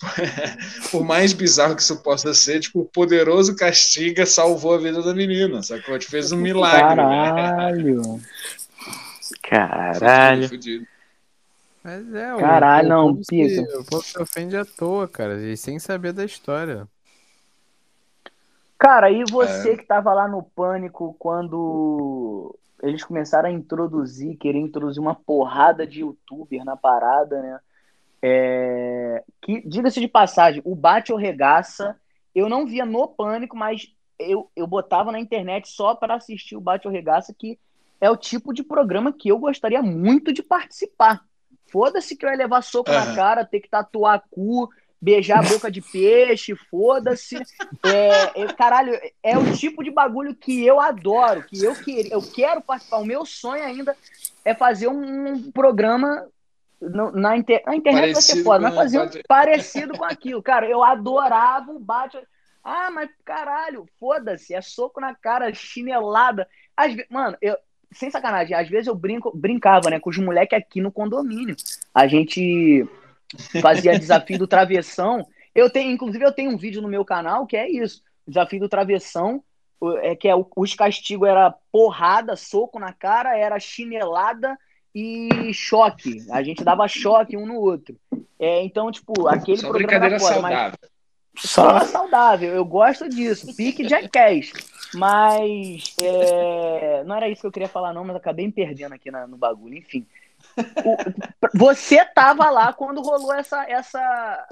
por 0.90 1.04
mais 1.04 1.34
bizarro 1.34 1.76
que 1.76 1.82
isso 1.82 2.02
possa 2.02 2.32
ser, 2.32 2.60
tipo, 2.60 2.80
o 2.80 2.84
poderoso 2.84 3.54
castiga 3.56 4.24
salvou 4.24 4.74
a 4.74 4.78
vida 4.78 5.02
da 5.02 5.14
menina, 5.14 5.62
sacou? 5.62 5.98
Tipo, 5.98 6.12
fez 6.12 6.32
um 6.32 6.36
milagre. 6.36 6.96
Caralho. 6.96 8.20
Caralho. 9.42 10.48
Mas 11.82 12.14
é, 12.14 12.34
o- 12.34 12.38
Caralho, 12.38 12.88
o, 12.88 12.90
não, 12.90 13.16
pica. 13.16 13.62
o 13.78 13.84
povo 13.84 14.02
se 14.02 14.20
ofende 14.20 14.56
à 14.56 14.64
toa, 14.64 15.08
cara, 15.08 15.40
e 15.40 15.56
sem 15.56 15.78
saber 15.78 16.12
da 16.12 16.24
história. 16.24 16.86
Cara, 18.78 19.10
e 19.10 19.24
você 19.30 19.76
que 19.76 19.84
tava 19.84 20.12
lá 20.14 20.26
no 20.26 20.42
pânico 20.42 21.14
quando 21.18 22.56
eles 22.82 23.04
começaram 23.04 23.48
a 23.48 23.52
introduzir, 23.52 24.36
querer 24.36 24.58
introduzir 24.58 25.00
uma 25.00 25.14
porrada 25.14 25.86
de 25.86 26.00
youtuber 26.00 26.64
na 26.64 26.76
parada, 26.76 27.42
né? 27.42 27.60
É, 28.22 29.24
que, 29.42 29.66
diga-se 29.66 30.00
de 30.00 30.08
passagem, 30.08 30.62
o 30.64 30.74
Bate 30.74 31.12
ou 31.12 31.18
Regaça, 31.18 31.96
eu 32.34 32.48
não 32.48 32.66
via 32.66 32.84
no 32.86 33.08
pânico, 33.08 33.56
mas 33.56 33.94
eu, 34.18 34.50
eu 34.56 34.66
botava 34.66 35.12
na 35.12 35.18
internet 35.20 35.68
só 35.68 35.94
para 35.94 36.14
assistir 36.14 36.56
o 36.56 36.60
Bate 36.60 36.86
ou 36.86 36.92
Regaça, 36.92 37.34
que 37.38 37.58
é 38.00 38.10
o 38.10 38.16
tipo 38.16 38.52
de 38.52 38.62
programa 38.62 39.12
que 39.12 39.28
eu 39.30 39.38
gostaria 39.38 39.82
muito 39.82 40.32
de 40.32 40.42
participar. 40.42 41.22
Foda-se 41.70 42.16
que 42.16 42.24
eu 42.24 42.30
ia 42.30 42.36
levar 42.36 42.62
soco 42.62 42.90
na 42.90 43.02
Aham. 43.02 43.14
cara, 43.14 43.44
ter 43.44 43.60
que 43.60 43.68
tatuar 43.68 44.22
cu, 44.30 44.68
beijar 45.00 45.38
a 45.38 45.48
boca 45.48 45.70
de 45.70 45.80
peixe, 45.80 46.54
foda-se. 46.70 47.36
É, 47.86 48.42
é, 48.42 48.52
caralho, 48.54 48.98
é 49.22 49.38
o 49.38 49.52
tipo 49.56 49.82
de 49.82 49.90
bagulho 49.90 50.34
que 50.34 50.64
eu 50.64 50.80
adoro, 50.80 51.42
que 51.42 51.62
eu, 51.62 51.74
que, 51.74 52.08
eu 52.12 52.20
quero 52.20 52.60
participar. 52.60 52.98
O 52.98 53.04
meu 53.04 53.24
sonho 53.24 53.64
ainda 53.64 53.96
é 54.44 54.54
fazer 54.54 54.88
um, 54.88 55.50
programa 55.52 56.26
no- 56.80 57.12
na, 57.12 57.36
inter, 57.36 57.62
na 57.66 57.76
internet 57.76 58.12
vai 58.12 58.22
ser 58.22 58.32
Parecido 58.32 58.44
foda, 58.44 58.62
mas 58.64 58.74
fazer 58.74 58.98
um 58.98 59.04
Bate- 59.04 59.22
parecido 59.28 59.98
com 59.98 60.04
aquilo. 60.04 60.42
Cara, 60.42 60.68
eu 60.68 60.82
adorava 60.82 61.70
o 61.72 61.78
bate. 61.78 62.18
Ah, 62.62 62.90
mas 62.90 63.08
caralho, 63.24 63.86
foda-se, 63.98 64.54
é 64.54 64.60
soco 64.60 65.00
na 65.00 65.14
cara, 65.14 65.52
chinelada. 65.54 66.46
Às 66.76 66.94
ve- 66.94 67.06
Mano, 67.10 67.36
eu, 67.40 67.56
sem 67.92 68.10
sacanagem, 68.10 68.54
às 68.54 68.68
vezes 68.68 68.86
eu 68.86 68.94
brinco, 68.94 69.36
brincava, 69.36 69.90
né, 69.90 69.98
com 69.98 70.10
os 70.10 70.18
moleques 70.18 70.58
aqui 70.58 70.80
no 70.80 70.92
condomínio. 70.92 71.56
A 71.94 72.06
gente 72.06 72.86
fazia 73.60 73.98
desafio 73.98 74.38
do 74.38 74.46
travessão. 74.46 75.26
Eu 75.54 75.68
tenho, 75.68 75.90
inclusive, 75.90 76.24
eu 76.24 76.32
tenho 76.32 76.52
um 76.52 76.56
vídeo 76.56 76.82
no 76.82 76.88
meu 76.88 77.04
canal 77.04 77.46
que 77.46 77.56
é 77.56 77.68
isso: 77.68 78.02
desafio 78.26 78.60
do 78.60 78.68
travessão. 78.68 79.42
É 80.02 80.14
que 80.14 80.28
é, 80.28 80.34
os 80.56 80.74
castigos 80.74 81.26
era 81.26 81.54
porrada, 81.72 82.36
soco 82.36 82.78
na 82.78 82.92
cara, 82.92 83.34
era 83.38 83.58
chinelada 83.58 84.58
e 84.94 85.52
choque. 85.54 86.26
A 86.30 86.42
gente 86.42 86.62
dava 86.62 86.86
choque 86.86 87.34
um 87.34 87.46
no 87.46 87.54
outro. 87.54 87.96
É, 88.38 88.62
então, 88.62 88.90
tipo, 88.90 89.26
aquele 89.26 89.56
Só 89.56 89.68
programa 89.70 90.00
brincadeira 90.00 90.16
era 90.16 90.18
foda, 90.18 90.42
mas 90.42 90.52
saudável. 90.52 90.78
só 91.36 91.80
saudável, 91.86 92.52
eu 92.52 92.64
gosto 92.64 93.08
disso. 93.08 93.54
Pique 93.56 93.88
Jackass. 93.88 94.52
Mas 94.94 95.94
é, 96.02 97.04
não 97.04 97.16
era 97.16 97.28
isso 97.28 97.40
que 97.42 97.46
eu 97.46 97.52
queria 97.52 97.68
falar, 97.68 97.92
não, 97.92 98.04
mas 98.04 98.16
acabei 98.16 98.46
me 98.46 98.52
perdendo 98.52 98.94
aqui 98.94 99.10
na- 99.10 99.26
no 99.26 99.36
bagulho. 99.36 99.76
Enfim. 99.76 100.06
O- 100.84 100.96
você 101.58 102.04
tava 102.04 102.50
lá 102.50 102.72
quando 102.72 103.00
rolou 103.02 103.32
essa, 103.34 103.64
essa, 103.70 104.48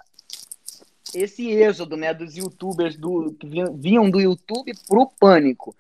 esse 1.14 1.50
êxodo 1.50 1.96
né, 1.96 2.12
dos 2.14 2.36
youtubers 2.36 2.96
do, 2.96 3.32
que 3.32 3.46
vinham- 3.74 4.10
do 4.10 4.20
YouTube 4.20 4.72
pro 4.86 5.10
pânico. 5.18 5.74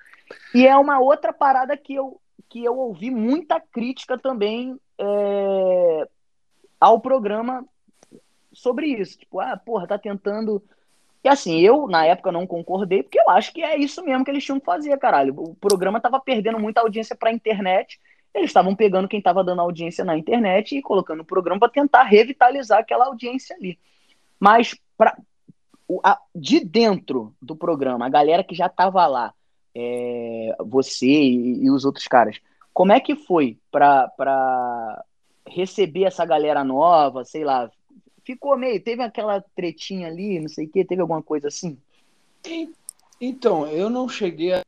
E 0.54 0.66
é 0.66 0.76
uma 0.76 0.98
outra 0.98 1.32
parada 1.32 1.76
que 1.76 1.94
eu, 1.94 2.20
que 2.48 2.64
eu 2.64 2.76
ouvi 2.76 3.10
muita 3.10 3.60
crítica 3.60 4.18
também 4.18 4.78
é, 4.98 6.08
ao 6.80 7.00
programa 7.00 7.64
sobre 8.52 8.86
isso. 8.88 9.18
Tipo, 9.18 9.40
ah, 9.40 9.56
porra, 9.56 9.86
tá 9.86 9.98
tentando. 9.98 10.62
E 11.28 11.30
assim, 11.30 11.60
eu 11.60 11.86
na 11.86 12.06
época 12.06 12.32
não 12.32 12.46
concordei, 12.46 13.02
porque 13.02 13.20
eu 13.20 13.28
acho 13.28 13.52
que 13.52 13.62
é 13.62 13.76
isso 13.76 14.02
mesmo 14.02 14.24
que 14.24 14.30
eles 14.30 14.42
tinham 14.42 14.58
que 14.58 14.64
fazer, 14.64 14.96
caralho. 14.98 15.34
O 15.38 15.54
programa 15.54 16.00
tava 16.00 16.18
perdendo 16.18 16.58
muita 16.58 16.80
audiência 16.80 17.14
pra 17.14 17.30
internet. 17.30 18.00
Eles 18.34 18.48
estavam 18.48 18.74
pegando 18.74 19.06
quem 19.06 19.20
tava 19.20 19.44
dando 19.44 19.60
audiência 19.60 20.06
na 20.06 20.16
internet 20.16 20.74
e 20.74 20.80
colocando 20.80 21.18
no 21.18 21.24
programa 21.26 21.60
para 21.60 21.68
tentar 21.68 22.04
revitalizar 22.04 22.78
aquela 22.78 23.04
audiência 23.04 23.54
ali. 23.54 23.78
Mas 24.40 24.74
pra, 24.96 25.18
o- 25.86 26.00
a- 26.02 26.18
de 26.34 26.60
dentro 26.64 27.34
do 27.42 27.54
programa, 27.54 28.06
a 28.06 28.10
galera 28.10 28.42
que 28.42 28.54
já 28.54 28.66
tava 28.70 29.06
lá, 29.06 29.34
é, 29.74 30.56
você 30.60 31.06
e, 31.06 31.64
e 31.64 31.70
os 31.70 31.84
outros 31.84 32.06
caras, 32.06 32.40
como 32.72 32.90
é 32.90 33.00
que 33.00 33.14
foi 33.14 33.58
pra 33.70 35.04
receber 35.46 36.04
essa 36.04 36.24
galera 36.24 36.64
nova, 36.64 37.22
sei 37.22 37.44
lá, 37.44 37.70
ficou 38.28 38.58
meio, 38.58 38.78
teve 38.82 39.02
aquela 39.02 39.40
tretinha 39.56 40.06
ali, 40.06 40.38
não 40.38 40.48
sei 40.50 40.66
o 40.66 40.68
que, 40.68 40.84
teve 40.84 41.00
alguma 41.00 41.22
coisa 41.22 41.48
assim? 41.48 41.78
Então, 43.18 43.66
eu 43.66 43.88
não 43.88 44.06
cheguei 44.06 44.52
a 44.52 44.62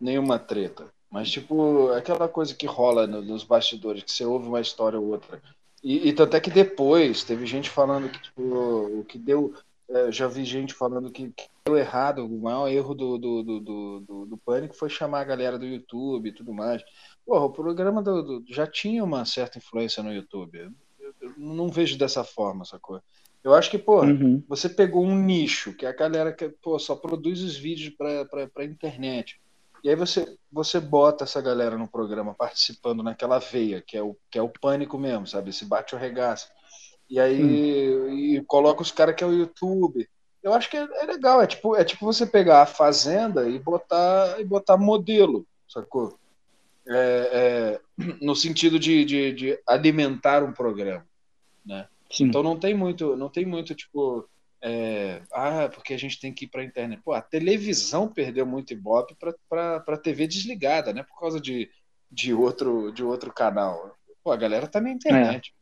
nenhuma 0.00 0.40
treta. 0.40 0.92
Mas, 1.08 1.30
tipo, 1.30 1.88
aquela 1.92 2.28
coisa 2.28 2.52
que 2.52 2.66
rola 2.66 3.06
no- 3.06 3.22
nos 3.22 3.44
bastidores, 3.44 4.02
que 4.02 4.10
você 4.10 4.24
ouve 4.24 4.48
uma 4.48 4.60
história 4.60 4.98
ou 4.98 5.06
outra. 5.06 5.40
E, 5.82 6.08
e 6.08 6.12
tanto 6.12 6.36
é 6.36 6.40
que 6.40 6.50
depois 6.50 7.22
teve 7.22 7.46
gente 7.46 7.70
falando 7.70 8.08
que, 8.10 8.20
tipo, 8.20 8.42
o 8.42 9.04
que 9.04 9.16
deu. 9.18 9.54
é, 9.88 10.10
já 10.10 10.26
vi 10.26 10.44
gente 10.44 10.74
falando 10.74 11.12
que, 11.12 11.28
que 11.30 11.44
deu 11.64 11.76
errado, 11.76 12.26
o 12.26 12.40
maior 12.40 12.68
erro 12.68 12.94
do, 12.94 13.16
do, 13.18 13.42
do, 13.44 13.60
do, 13.60 14.00
do, 14.00 14.26
do 14.26 14.36
Pânico 14.38 14.74
foi 14.74 14.88
chamar 14.90 15.20
a 15.20 15.24
galera 15.24 15.56
do 15.58 15.64
YouTube 15.66 16.28
e 16.28 16.32
tudo 16.32 16.52
mais. 16.52 16.82
porra, 17.24 17.44
o 17.44 17.50
programa 17.50 18.02
do, 18.02 18.40
do- 18.40 18.44
já 18.52 18.66
tinha 18.66 19.04
uma 19.04 19.24
certa 19.24 19.58
influência 19.58 20.02
no 20.02 20.12
YouTube. 20.12 20.68
Não 21.36 21.68
vejo 21.68 21.98
dessa 21.98 22.24
forma, 22.24 22.64
sacou? 22.64 23.00
Eu 23.42 23.54
acho 23.54 23.70
que, 23.70 23.78
porra, 23.78 24.08
Uhum. 24.08 24.42
você 24.48 24.68
pegou 24.68 25.04
um 25.04 25.14
nicho, 25.14 25.74
que 25.74 25.84
é 25.84 25.88
a 25.88 25.94
galera 25.94 26.32
que 26.32 26.48
pô, 26.48 26.78
só 26.78 26.96
produz 26.96 27.42
os 27.42 27.56
vídeos 27.56 27.94
pra, 27.94 28.24
pra, 28.24 28.48
pra 28.48 28.64
internet. 28.64 29.38
E 29.82 29.90
aí 29.90 29.94
você, 29.96 30.38
você 30.50 30.80
bota 30.80 31.24
essa 31.24 31.42
galera 31.42 31.76
no 31.76 31.86
programa 31.86 32.34
participando 32.34 33.02
naquela 33.02 33.38
veia, 33.38 33.82
que 33.86 33.98
é 33.98 34.02
o, 34.02 34.16
que 34.30 34.38
é 34.38 34.42
o 34.42 34.48
pânico 34.48 34.98
mesmo, 34.98 35.26
sabe? 35.26 35.50
Esse 35.50 35.66
bate 35.66 35.94
ou 35.94 36.00
regaça. 36.00 36.48
E 37.08 37.20
aí 37.20 38.36
e 38.36 38.44
coloca 38.46 38.80
os 38.80 38.90
caras 38.90 39.14
que 39.14 39.22
é 39.22 39.26
o 39.26 39.32
YouTube. 39.32 40.08
Eu 40.42 40.54
acho 40.54 40.70
que 40.70 40.76
é, 40.78 40.88
é 41.02 41.04
legal, 41.04 41.42
é 41.42 41.46
tipo, 41.46 41.76
é 41.76 41.84
tipo 41.84 42.04
você 42.04 42.26
pegar 42.26 42.62
a 42.62 42.66
fazenda 42.66 43.46
e 43.46 43.58
botar, 43.58 44.40
e 44.40 44.44
botar 44.44 44.78
modelo, 44.78 45.46
sacou? 45.68 46.18
É, 46.88 47.78
é, 47.98 48.14
no 48.20 48.34
sentido 48.34 48.78
de, 48.78 49.04
de, 49.04 49.32
de 49.32 49.58
alimentar 49.66 50.42
um 50.42 50.52
programa. 50.52 51.06
Sim. 52.10 52.26
Então 52.26 52.42
não 52.42 52.58
tem 52.58 52.74
muito, 52.74 53.16
não 53.16 53.28
tem 53.28 53.44
muito 53.44 53.74
tipo, 53.74 54.28
é, 54.62 55.20
ah, 55.32 55.68
porque 55.68 55.92
a 55.92 55.98
gente 55.98 56.20
tem 56.20 56.32
que 56.32 56.44
ir 56.44 56.48
para 56.48 56.62
a 56.62 56.64
internet. 56.64 57.02
Pô, 57.02 57.12
a 57.12 57.20
televisão 57.20 58.08
perdeu 58.08 58.46
muito 58.46 58.72
ibope 58.72 59.16
para 59.48 59.80
para 59.80 59.98
TV 59.98 60.26
desligada, 60.26 60.92
né? 60.92 61.02
Por 61.02 61.18
causa 61.18 61.40
de, 61.40 61.70
de 62.10 62.32
outro 62.32 62.92
de 62.92 63.02
outro 63.02 63.32
canal. 63.32 63.96
Pô, 64.22 64.30
a 64.30 64.36
galera 64.36 64.66
tá 64.66 64.80
na 64.80 64.90
internet. 64.90 65.54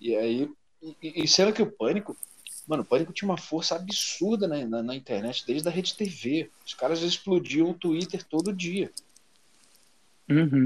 E 0.00 0.16
aí, 0.16 0.50
e, 0.82 1.22
e 1.22 1.28
sendo 1.28 1.52
que 1.52 1.62
o 1.62 1.70
pânico, 1.70 2.16
mano, 2.66 2.82
o 2.82 2.86
pânico 2.86 3.12
tinha 3.12 3.28
uma 3.28 3.38
força 3.38 3.76
absurda 3.76 4.48
na, 4.48 4.66
na, 4.66 4.82
na 4.82 4.94
internet 4.94 5.46
desde 5.46 5.68
a 5.68 5.70
rede 5.70 5.94
TV. 5.94 6.50
Os 6.66 6.74
caras 6.74 7.02
explodiam 7.02 7.70
o 7.70 7.74
Twitter 7.74 8.24
todo 8.24 8.52
dia. 8.52 8.90
Uhum. 10.28 10.64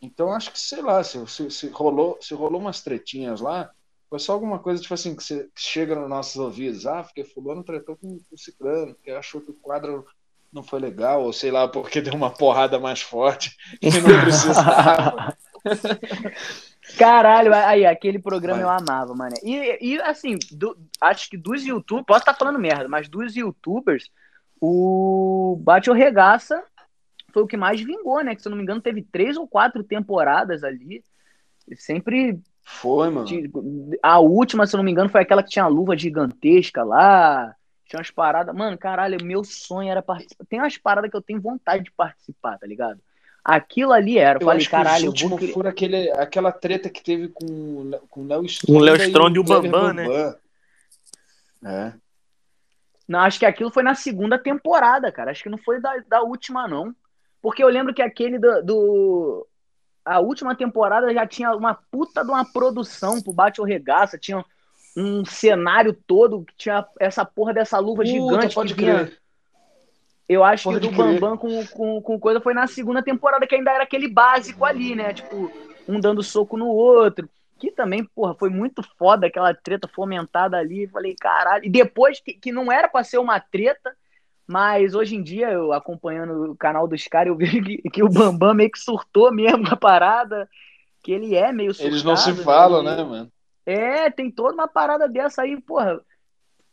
Então 0.00 0.32
acho 0.32 0.52
que, 0.52 0.58
sei 0.58 0.82
lá, 0.82 1.02
se, 1.02 1.26
se, 1.26 1.50
se 1.50 1.68
rolou, 1.68 2.18
se 2.20 2.32
rolou 2.34 2.60
umas 2.60 2.82
tretinhas 2.82 3.40
lá, 3.40 3.70
foi 4.08 4.18
só 4.18 4.32
alguma 4.32 4.58
coisa, 4.58 4.80
tipo 4.80 4.94
assim, 4.94 5.14
que, 5.16 5.22
você- 5.22 5.44
que 5.54 5.60
chega 5.60 5.94
nos 5.94 6.08
nossos 6.08 6.36
ouvidos. 6.36 6.86
Ah, 6.86 7.02
porque 7.02 7.24
fulano 7.24 7.64
tretou 7.64 7.96
com 7.96 8.18
o 8.30 8.38
ciclano, 8.38 8.94
porque 8.94 9.10
achou 9.10 9.40
que 9.40 9.50
o 9.50 9.54
quadro 9.54 10.06
não 10.52 10.62
foi 10.62 10.78
legal, 10.80 11.22
ou 11.24 11.32
sei 11.32 11.50
lá, 11.50 11.66
porque 11.68 12.00
deu 12.00 12.14
uma 12.14 12.30
porrada 12.30 12.78
mais 12.78 13.00
forte 13.02 13.56
e 13.82 13.90
não 14.00 14.20
precisava. 14.22 15.36
Caralho, 16.96 17.52
aí, 17.52 17.84
aquele 17.84 18.18
programa 18.18 18.62
eu 18.62 18.70
amava, 18.70 19.12
mano. 19.14 19.34
E, 19.42 19.78
e 19.94 20.00
assim, 20.02 20.38
do- 20.52 20.76
acho 21.00 21.28
que 21.28 21.36
dos 21.36 21.64
youtubers, 21.64 22.06
posso 22.06 22.20
estar 22.20 22.34
falando 22.34 22.58
merda, 22.60 22.88
mas 22.88 23.08
dos 23.08 23.34
youtubers, 23.34 24.08
o 24.60 25.58
Bate 25.60 25.90
ou 25.90 25.96
Regaça 25.96 26.62
foi 27.32 27.42
o 27.42 27.46
que 27.46 27.56
mais 27.56 27.80
vingou, 27.80 28.22
né? 28.22 28.34
Que 28.34 28.40
se 28.40 28.48
eu 28.48 28.50
não 28.50 28.56
me 28.56 28.62
engano, 28.62 28.80
teve 28.80 29.02
três 29.02 29.36
ou 29.36 29.46
quatro 29.48 29.82
temporadas 29.82 30.62
ali. 30.62 31.04
E 31.68 31.76
sempre. 31.76 32.38
Foi, 32.68 33.08
mano. 33.10 33.28
A 34.02 34.18
última, 34.18 34.66
se 34.66 34.74
eu 34.74 34.78
não 34.78 34.84
me 34.84 34.90
engano, 34.90 35.08
foi 35.08 35.22
aquela 35.22 35.40
que 35.42 35.50
tinha 35.50 35.64
a 35.64 35.68
luva 35.68 35.96
gigantesca 35.96 36.82
lá. 36.82 37.54
Tinha 37.86 37.98
umas 38.00 38.10
paradas. 38.10 38.52
Mano, 38.52 38.76
caralho, 38.76 39.24
meu 39.24 39.44
sonho 39.44 39.88
era 39.88 40.02
participar. 40.02 40.44
Tem 40.46 40.58
umas 40.58 40.76
paradas 40.76 41.08
que 41.08 41.16
eu 41.16 41.22
tenho 41.22 41.40
vontade 41.40 41.84
de 41.84 41.92
participar, 41.92 42.58
tá 42.58 42.66
ligado? 42.66 43.00
Aquilo 43.44 43.92
ali 43.92 44.18
era. 44.18 44.38
Eu, 44.40 44.44
falei, 44.44 44.56
acho 44.58 44.68
que 44.68 44.74
os 44.74 44.82
caralho, 44.82 45.04
eu 45.04 45.12
vou 45.12 45.12
últimos 45.12 45.38
criar. 45.38 45.54
foram 45.54 45.70
aquele, 45.70 46.10
aquela 46.10 46.50
treta 46.50 46.90
que 46.90 47.00
teve 47.00 47.28
com, 47.28 47.44
o 47.46 48.00
com 48.10 48.22
o 48.22 48.26
Léo 48.26 48.44
Stronda, 48.46 48.80
O 48.80 48.84
Léo 48.84 48.96
Stronda 48.96 49.36
e 49.36 49.38
o 49.38 49.44
Bambam, 49.44 49.92
né? 49.94 50.34
É. 51.64 51.92
Não, 53.06 53.20
acho 53.20 53.38
que 53.38 53.46
aquilo 53.46 53.70
foi 53.70 53.84
na 53.84 53.94
segunda 53.94 54.36
temporada, 54.36 55.12
cara. 55.12 55.30
Acho 55.30 55.44
que 55.44 55.48
não 55.48 55.58
foi 55.58 55.80
da, 55.80 55.96
da 56.08 56.22
última, 56.22 56.66
não. 56.66 56.92
Porque 57.40 57.62
eu 57.62 57.68
lembro 57.68 57.94
que 57.94 58.02
aquele 58.02 58.40
do, 58.40 58.60
do- 58.64 59.46
A 60.06 60.20
última 60.20 60.54
temporada 60.54 61.12
já 61.12 61.26
tinha 61.26 61.50
uma 61.56 61.74
puta 61.74 62.24
de 62.24 62.30
uma 62.30 62.44
produção 62.44 63.20
pro 63.20 63.32
Bate 63.32 63.60
ou 63.60 63.66
Regaça. 63.66 64.16
Tinha 64.16 64.44
um 64.96 65.24
cenário 65.24 65.92
todo 65.92 66.44
que 66.44 66.54
tinha 66.56 66.86
essa 67.00 67.24
porra 67.24 67.52
dessa 67.52 67.78
luva 67.78 68.04
Puta, 68.04 68.08
gigante 68.08 68.54
pode 68.54 68.74
que 68.74 68.80
vinha. 68.80 69.04
crer. 69.06 69.18
Eu 70.28 70.44
acho 70.44 70.62
que 70.62 70.68
o 70.68 70.72
Pode 70.72 70.88
do 70.88 70.94
crer. 70.94 71.20
Bambam 71.20 71.36
com, 71.36 71.66
com, 71.66 72.00
com 72.00 72.20
coisa 72.20 72.40
foi 72.40 72.54
na 72.54 72.68
segunda 72.68 73.02
temporada, 73.02 73.46
que 73.46 73.54
ainda 73.56 73.72
era 73.72 73.82
aquele 73.82 74.08
básico 74.08 74.64
ali, 74.64 74.94
né? 74.94 75.12
Tipo, 75.12 75.50
um 75.88 76.00
dando 76.00 76.22
soco 76.22 76.56
no 76.56 76.68
outro. 76.68 77.28
Que 77.58 77.72
também, 77.72 78.04
porra, 78.04 78.34
foi 78.34 78.50
muito 78.50 78.82
foda 78.98 79.26
aquela 79.26 79.54
treta 79.54 79.88
fomentada 79.88 80.56
ali. 80.56 80.86
Falei, 80.86 81.16
caralho. 81.18 81.64
E 81.64 81.70
depois, 81.70 82.20
que, 82.20 82.32
que 82.34 82.52
não 82.52 82.70
era 82.70 82.86
pra 82.88 83.02
ser 83.02 83.18
uma 83.18 83.40
treta, 83.40 83.96
mas 84.46 84.94
hoje 84.94 85.16
em 85.16 85.22
dia, 85.22 85.50
eu 85.50 85.72
acompanhando 85.72 86.52
o 86.52 86.56
canal 86.56 86.86
dos 86.86 87.06
caras, 87.08 87.28
eu 87.28 87.36
vejo 87.38 87.62
que, 87.62 87.78
que 87.90 88.02
o 88.02 88.08
Bambam 88.08 88.54
meio 88.54 88.70
que 88.70 88.78
surtou 88.78 89.32
mesmo 89.32 89.66
a 89.68 89.76
parada. 89.76 90.48
Que 91.02 91.12
ele 91.12 91.36
é 91.36 91.52
meio 91.52 91.72
surtado. 91.72 91.92
Eles 91.92 92.02
não 92.02 92.16
se 92.16 92.34
falam, 92.42 92.80
Ele- 92.80 92.96
né, 92.96 93.04
mano? 93.04 93.32
é, 93.64 94.10
tem 94.10 94.30
toda 94.30 94.54
uma 94.54 94.68
parada 94.68 95.08
dessa 95.08 95.42
aí, 95.42 95.60
porra. 95.60 96.00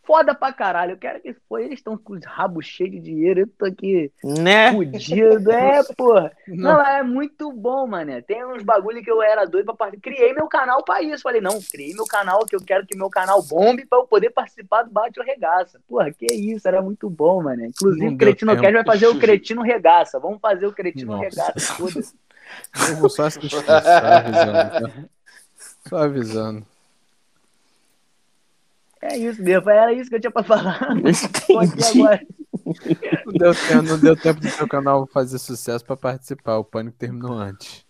Foda 0.05 0.35
pra 0.35 0.51
caralho. 0.51 0.91
Eu 0.91 0.97
quero 0.97 1.21
que 1.21 1.33
foi. 1.47 1.63
Eles 1.63 1.79
estão 1.79 1.97
com 1.97 2.13
os 2.13 2.25
rabos 2.25 2.65
cheios 2.65 2.91
de 2.91 2.99
dinheiro. 2.99 3.39
Eu 3.41 3.47
tô 3.47 3.65
aqui 3.65 4.11
Né? 4.21 4.71
fudido. 4.73 5.49
É, 5.49 5.81
porra. 5.95 6.29
Não. 6.47 6.73
Não, 6.73 6.85
é 6.85 7.01
muito 7.01 7.51
bom, 7.53 7.87
mané. 7.87 8.21
Tem 8.21 8.45
uns 8.45 8.63
bagulho 8.63 9.01
que 9.01 9.09
eu 9.09 9.23
era 9.23 9.45
doido 9.45 9.65
pra 9.67 9.75
participar. 9.75 10.11
Criei 10.11 10.33
meu 10.33 10.47
canal 10.47 10.83
pra 10.83 11.01
isso. 11.01 11.23
Falei, 11.23 11.39
não, 11.39 11.57
criei 11.71 11.93
meu 11.93 12.05
canal 12.05 12.45
que 12.45 12.53
eu 12.55 12.59
quero 12.59 12.85
que 12.85 12.97
meu 12.97 13.09
canal 13.09 13.41
bombe 13.43 13.85
pra 13.85 13.99
eu 13.99 14.05
poder 14.05 14.29
participar 14.31 14.83
do 14.83 14.91
Bate 14.91 15.19
ou 15.19 15.25
Regaça. 15.25 15.79
Porra, 15.87 16.11
que 16.11 16.25
isso, 16.25 16.67
era 16.67 16.81
muito 16.81 17.09
bom, 17.09 17.41
mané. 17.41 17.67
Inclusive, 17.67 18.05
Não 18.05 18.13
o 18.13 18.17
Cretino. 18.17 18.55
Cash 18.61 18.73
vai 18.73 18.83
fazer 18.85 19.07
o 19.07 19.17
Cretino 19.19 19.61
Regaça. 19.61 20.19
Vamos 20.19 20.39
fazer 20.41 20.67
o 20.67 20.73
Cretino 20.73 21.13
Nossa. 21.13 21.23
Regaça. 21.23 21.73
Foda-se. 21.75 22.13
Eu 22.89 22.95
vou 22.97 23.09
só 23.09 23.23
assistir, 23.23 23.49
só 23.49 23.59
avisando. 23.71 24.51
tá? 24.53 24.91
Só 25.87 25.97
avisando. 25.97 26.65
É 29.05 29.17
isso 29.17 29.43
mesmo. 29.43 29.69
Era 29.69 29.91
isso 29.91 30.09
que 30.09 30.15
eu 30.15 30.21
tinha 30.21 30.31
pra 30.31 30.43
falar. 30.43 30.79
Não 30.95 31.01
deu, 33.33 33.53
tempo, 33.53 33.81
não 33.83 33.99
deu 33.99 34.15
tempo 34.15 34.39
do 34.39 34.49
seu 34.49 34.67
canal 34.67 35.05
fazer 35.07 35.37
sucesso 35.37 35.83
pra 35.83 35.97
participar. 35.97 36.57
O 36.57 36.63
pânico 36.63 36.95
terminou 36.97 37.33
antes. 37.33 37.85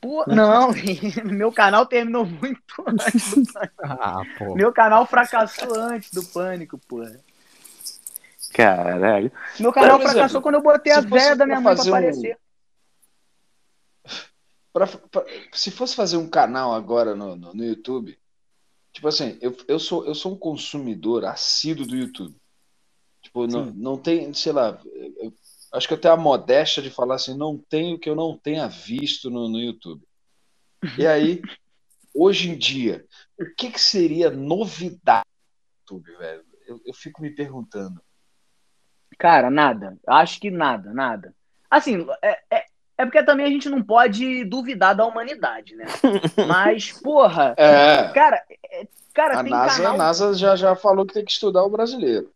Pô, 0.00 0.22
não, 0.26 0.68
meu 1.24 1.50
canal 1.50 1.86
terminou 1.86 2.26
muito 2.26 2.62
antes 2.86 3.34
do 3.34 3.52
Pânico. 3.52 3.74
Ah, 3.82 4.20
pô. 4.38 4.54
Meu 4.54 4.70
canal 4.70 5.06
fracassou 5.06 5.74
antes 5.80 6.12
do 6.12 6.22
Pânico, 6.26 6.78
porra. 6.86 7.18
Caralho. 8.52 9.32
Meu 9.58 9.72
canal 9.72 9.96
exemplo, 9.96 10.12
fracassou 10.12 10.42
quando 10.42 10.56
eu 10.56 10.62
botei 10.62 10.92
a 10.92 11.00
véia 11.00 11.34
da 11.34 11.46
minha 11.46 11.60
mãe 11.60 11.74
pra 11.74 11.84
um- 11.84 11.88
aparecer. 11.88 12.38
Pra- 14.74 14.86
pra- 14.86 15.24
se 15.52 15.70
fosse 15.70 15.96
fazer 15.96 16.18
um 16.18 16.28
canal 16.28 16.74
agora 16.74 17.14
no, 17.14 17.34
no, 17.34 17.54
no 17.54 17.64
YouTube, 17.64 18.18
tipo 18.94 19.08
assim, 19.08 19.36
eu, 19.42 19.54
eu, 19.66 19.78
sou, 19.78 20.06
eu 20.06 20.14
sou 20.14 20.32
um 20.32 20.38
consumidor 20.38 21.24
assíduo 21.24 21.86
do 21.86 21.96
YouTube. 21.96 22.34
Tipo, 23.20 23.46
não, 23.46 23.66
não 23.66 23.98
tem, 23.98 24.32
sei 24.32 24.52
lá, 24.52 24.80
eu- 25.18 25.34
acho 25.72 25.88
que 25.88 25.94
eu 25.94 26.00
tenho 26.00 26.14
a 26.14 26.16
modéstia 26.16 26.82
de 26.82 26.90
falar 26.90 27.16
assim, 27.16 27.36
não 27.36 27.58
tenho 27.58 27.98
que 27.98 28.08
eu 28.08 28.14
não 28.14 28.38
tenha 28.38 28.68
visto 28.68 29.28
no, 29.28 29.48
no 29.48 29.60
YouTube. 29.60 30.02
E 30.96 31.04
aí, 31.06 31.42
hoje 32.14 32.50
em 32.50 32.56
dia, 32.56 33.04
o 33.38 33.44
que, 33.56 33.72
que 33.72 33.80
seria 33.80 34.30
novidade 34.30 35.26
no 35.90 35.96
YouTube, 35.96 36.16
velho? 36.16 36.44
Eu, 36.66 36.80
eu 36.86 36.94
fico 36.94 37.20
me 37.20 37.30
perguntando. 37.30 38.00
Cara, 39.18 39.50
nada. 39.50 39.98
Acho 40.06 40.40
que 40.40 40.50
nada, 40.50 40.92
nada. 40.92 41.34
Assim, 41.68 42.06
é, 42.22 42.40
é, 42.50 42.66
é 42.96 43.04
porque 43.04 43.22
também 43.22 43.46
a 43.46 43.50
gente 43.50 43.68
não 43.68 43.82
pode 43.82 44.44
duvidar 44.44 44.94
da 44.94 45.04
humanidade, 45.04 45.74
né? 45.74 45.84
Mas, 46.48 46.92
porra, 46.92 47.54
É, 47.56 48.08
cara, 48.12 48.42
é- 48.70 48.86
cara, 49.12 49.40
a 49.40 49.42
tem 49.42 49.50
NASA, 49.52 49.76
canal. 49.82 49.94
a 49.94 49.96
NASA 49.98 50.34
já, 50.34 50.56
já 50.56 50.76
falou 50.76 51.04
que 51.06 51.14
tem 51.14 51.24
que 51.24 51.32
estudar 51.32 51.64
o 51.64 51.70
brasileiro. 51.70 52.30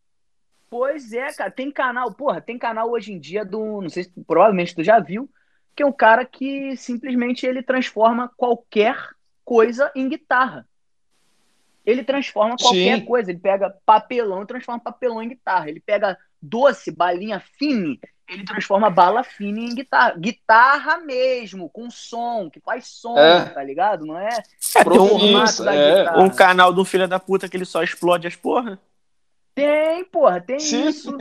Pois 0.70 1.12
é, 1.12 1.32
cara, 1.32 1.50
tem 1.50 1.70
canal, 1.70 2.12
porra, 2.12 2.40
tem 2.40 2.58
canal 2.58 2.90
hoje 2.90 3.12
em 3.12 3.18
dia 3.18 3.44
do, 3.44 3.80
não 3.80 3.88
sei 3.88 4.04
se 4.04 4.12
provavelmente 4.26 4.74
tu 4.74 4.84
já 4.84 4.98
viu, 5.00 5.28
que 5.74 5.82
é 5.82 5.86
um 5.86 5.92
cara 5.92 6.24
que 6.26 6.76
simplesmente 6.76 7.46
ele 7.46 7.62
transforma 7.62 8.30
qualquer 8.36 8.96
coisa 9.44 9.90
em 9.94 10.08
guitarra. 10.08 10.66
Ele 11.86 12.04
transforma 12.04 12.54
qualquer 12.60 12.98
Sim. 12.98 13.04
coisa, 13.06 13.30
ele 13.30 13.38
pega 13.38 13.74
papelão 13.86 14.42
e 14.42 14.46
transforma 14.46 14.78
papelão 14.78 15.22
em 15.22 15.28
guitarra. 15.30 15.70
Ele 15.70 15.80
pega 15.80 16.18
doce, 16.42 16.90
balinha 16.90 17.40
fine, 17.58 17.98
ele 18.28 18.44
transforma 18.44 18.90
bala 18.90 19.24
fine 19.24 19.64
em 19.70 19.74
guitarra. 19.74 20.14
Guitarra 20.18 20.98
mesmo, 20.98 21.68
com 21.70 21.90
som, 21.90 22.50
que 22.50 22.60
faz 22.60 22.86
som, 22.86 23.16
É. 23.18 23.46
tá 23.46 23.62
ligado? 23.62 24.04
Não 24.04 24.18
é 24.18 24.28
É, 24.76 24.80
um, 24.80 24.84
Profissa, 24.84 25.64
da 25.64 25.74
é. 25.74 25.98
guitarra. 25.98 26.22
um 26.22 26.30
canal 26.30 26.72
um 26.72 26.84
filho 26.84 27.08
da 27.08 27.18
puta 27.18 27.48
que 27.48 27.56
ele 27.56 27.64
só 27.64 27.82
explode 27.82 28.26
as 28.26 28.36
porra. 28.36 28.78
Tem, 29.54 30.04
porra, 30.04 30.40
tem 30.40 30.60
Sim. 30.60 30.86
isso. 30.88 31.16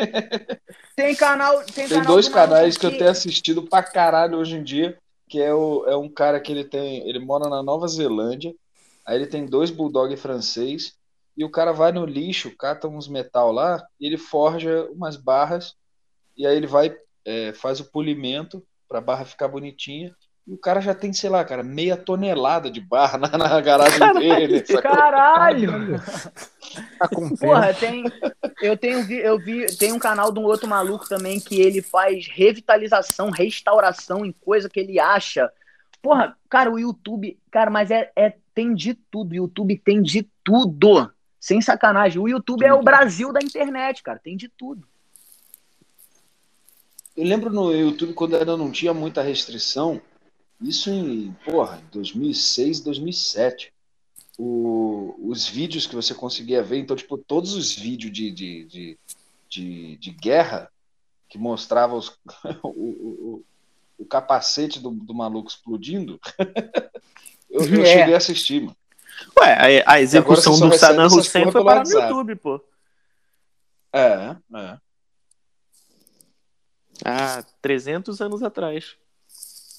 Tem 0.95 1.15
canal, 1.15 1.63
tem, 1.63 1.88
Tem 1.88 1.89
canal 1.89 2.05
dois 2.13 2.27
do 2.27 2.34
canais 2.34 2.77
que 2.77 2.85
eu 2.85 2.91
tenho 2.95 3.09
assistido 3.09 3.63
pra 3.63 3.81
caralho 3.81 4.38
hoje 4.38 4.55
em 4.55 4.63
dia, 4.63 4.97
que 5.27 5.41
é, 5.41 5.53
o, 5.53 5.85
é 5.88 5.95
um 5.97 6.07
cara 6.07 6.39
que 6.39 6.51
ele 6.51 6.63
tem, 6.63 7.07
ele 7.09 7.19
mora 7.19 7.49
na 7.49 7.63
Nova 7.63 7.88
Zelândia, 7.88 8.53
aí 9.05 9.15
ele 9.15 9.25
tem 9.27 9.45
dois 9.45 9.71
bulldog 9.71 10.15
francês, 10.17 10.93
e 11.35 11.43
o 11.43 11.49
cara 11.49 11.71
vai 11.71 11.91
no 11.91 12.05
lixo, 12.05 12.55
cata 12.55 12.88
uns 12.88 13.07
metal 13.07 13.51
lá, 13.51 13.84
e 13.99 14.05
ele 14.05 14.17
forja 14.17 14.88
umas 14.91 15.15
barras, 15.15 15.75
e 16.38 16.45
aí 16.45 16.55
ele 16.55 16.68
vai, 16.68 16.95
é, 17.26 17.53
faz 17.53 17.80
o 17.80 17.91
polimento, 17.91 18.64
pra 18.88 19.01
barra 19.01 19.26
ficar 19.26 19.47
bonitinha. 19.47 20.15
E 20.47 20.53
o 20.53 20.57
cara 20.57 20.80
já 20.80 20.95
tem, 20.95 21.11
sei 21.11 21.30
lá, 21.30 21.43
cara, 21.43 21.61
meia 21.61 21.97
tonelada 21.97 22.72
de 22.72 22.80
barra 22.80 23.18
na, 23.18 23.38
na 23.38 23.59
garagem 23.59 24.14
dele. 24.14 24.65
sacou? 24.65 24.81
Caralho! 24.81 25.99
Tá 26.97 27.09
Porra, 27.39 27.73
tem. 27.73 28.05
Eu 28.61 28.77
tenho 28.77 29.03
vi, 29.03 29.18
eu 29.18 29.38
vi, 29.38 29.65
tem 29.77 29.91
um 29.91 29.99
canal 29.99 30.31
de 30.31 30.39
um 30.39 30.43
outro 30.43 30.68
maluco 30.68 31.07
também 31.07 31.39
que 31.39 31.59
ele 31.59 31.81
faz 31.81 32.27
revitalização, 32.27 33.30
restauração 33.30 34.26
em 34.26 34.31
coisa 34.31 34.69
que 34.69 34.80
ele 34.80 34.99
acha. 34.99 35.51
Porra, 36.01 36.38
cara, 36.49 36.72
o 36.72 36.80
YouTube, 36.80 37.38
cara, 37.51 37.69
mas 37.69 37.91
é, 37.91 38.09
é 38.15 38.34
tem 38.53 38.73
de 38.73 38.93
tudo. 38.93 39.31
O 39.34 39.35
YouTube 39.35 39.77
tem 39.84 40.01
de 40.01 40.30
tudo. 40.43 41.11
Sem 41.39 41.61
sacanagem. 41.61 42.22
O 42.22 42.27
YouTube 42.27 42.65
é 42.65 42.73
o. 42.73 42.81
Brasil 42.81 43.34
da 43.34 43.41
internet, 43.41 44.01
cara. 44.01 44.19
Tem 44.19 44.38
de 44.38 44.47
tudo. 44.47 44.88
Eu 47.18 47.23
lembro 47.23 47.52
no 47.52 47.72
YouTube 47.73 48.14
quando 48.14 48.35
ainda 48.38 48.56
não 48.56 48.72
tinha 48.72 48.94
muita 48.94 49.22
restrição, 49.23 49.99
isso 50.61 50.89
em, 50.91 51.35
porra, 51.44 51.81
2006, 51.91 52.80
2007. 52.81 53.73
O, 54.39 55.15
os 55.27 55.48
vídeos 55.48 55.88
que 55.88 55.95
você 55.95 56.14
conseguia 56.14 56.61
ver, 56.61 56.77
então, 56.77 56.95
tipo, 56.95 57.18
todos 57.18 57.53
os 57.56 57.73
vídeos 57.76 58.11
de, 58.14 58.30
de, 58.30 58.65
de, 58.65 58.99
de, 59.49 59.98
de 59.98 60.11
guerra 60.11 60.72
que 61.27 61.39
mostravam 61.39 61.98
os- 61.98 62.10
o, 62.64 62.68
o, 62.69 63.34
o- 63.35 63.45
o 63.99 64.06
capacete 64.06 64.80
do, 64.80 64.91
do 64.91 65.11
maluco 65.15 65.49
explodindo, 65.49 66.19
eu, 67.49 67.61
eu 67.65 67.81
É. 67.81 67.85
cheguei 67.85 68.14
a 68.14 68.18
assistir, 68.18 68.61
mano. 68.61 68.77
Ué, 69.39 69.81
a, 69.84 69.94
a 69.94 69.99
execução 70.02 70.60
do 70.60 70.72
Saddam 70.77 71.07
Hussein 71.07 71.52
foi 71.52 71.52
para 71.52 71.61
no 71.61 71.65
WhatsApp. 71.80 72.03
YouTube, 72.11 72.35
pô. 72.35 72.61
É, 73.91 74.35
é. 74.53 74.77
Há 77.06 77.44
300 77.61 78.22
anos 78.22 78.41
atrás. 78.44 78.95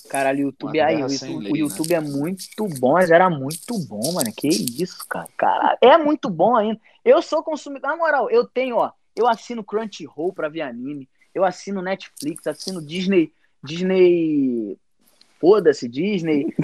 Caralho, 0.09 0.39
o 0.39 0.43
YouTube, 0.49 0.79
Uma 0.79 0.87
aí, 0.87 0.97
o 0.97 1.09
YouTube, 1.11 1.39
lei, 1.39 1.51
o 1.51 1.55
né? 1.55 1.61
YouTube 1.61 1.95
é 1.95 2.01
muito 2.01 2.67
bom, 2.81 2.93
mas 2.95 3.11
era 3.11 3.29
muito 3.29 3.79
bom, 3.87 4.13
mano. 4.13 4.33
Que 4.35 4.49
isso, 4.49 5.07
cara. 5.07 5.29
Caralho, 5.37 5.79
é 5.83 5.99
muito 5.99 6.31
bom 6.31 6.57
ainda. 6.57 6.81
Eu 7.05 7.21
sou 7.21 7.43
consumidor, 7.43 7.91
na 7.91 7.97
moral, 7.97 8.31
eu 8.31 8.47
tenho, 8.47 8.77
ó, 8.77 8.91
eu 9.15 9.29
assino 9.29 9.63
Crunchyroll 9.63 10.33
pra 10.33 10.49
ver 10.49 10.63
anime, 10.63 11.07
eu 11.35 11.45
assino 11.45 11.83
Netflix, 11.83 12.47
assino 12.47 12.81
Disney, 12.81 13.31
Disney, 13.63 14.79
foda-se, 15.39 15.87
Disney, 15.89 16.55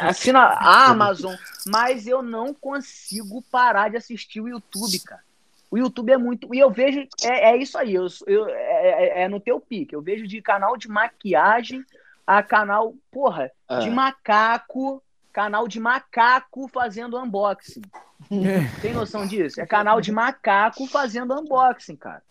assino 0.00 0.38
a 0.38 0.86
Amazon, 0.90 1.34
mas 1.66 2.06
eu 2.06 2.20
não 2.20 2.52
consigo 2.52 3.42
parar 3.50 3.90
de 3.90 3.96
assistir 3.96 4.40
o 4.40 4.48
YouTube, 4.48 4.98
cara. 5.00 5.22
O 5.70 5.76
YouTube 5.76 6.10
é 6.10 6.16
muito. 6.16 6.52
E 6.54 6.58
eu 6.58 6.70
vejo. 6.70 7.06
É, 7.22 7.50
é 7.50 7.56
isso 7.58 7.76
aí. 7.76 7.94
Eu, 7.94 8.06
eu- 8.26 8.48
é, 8.80 9.20
é- 9.20 9.22
é 9.22 9.28
no 9.28 9.40
teu 9.40 9.60
pique. 9.60 9.94
Eu 9.94 10.02
vejo 10.02 10.26
de 10.26 10.40
canal 10.42 10.76
de 10.76 10.88
maquiagem 10.88 11.84
a 12.26 12.42
canal, 12.42 12.94
porra, 13.10 13.50
É. 13.68 13.78
de 13.80 13.90
macaco. 13.90 15.02
Canal 15.32 15.68
de 15.68 15.78
macaco 15.78 16.66
fazendo 16.68 17.16
unboxing. 17.18 17.82
Tem 18.82 18.92
noção 18.92 19.26
disso? 19.26 19.60
É 19.60 19.66
canal 19.66 20.00
de 20.00 20.10
macaco 20.10 20.86
fazendo 20.88 21.38
unboxing, 21.38 21.94
cara. 21.96 22.22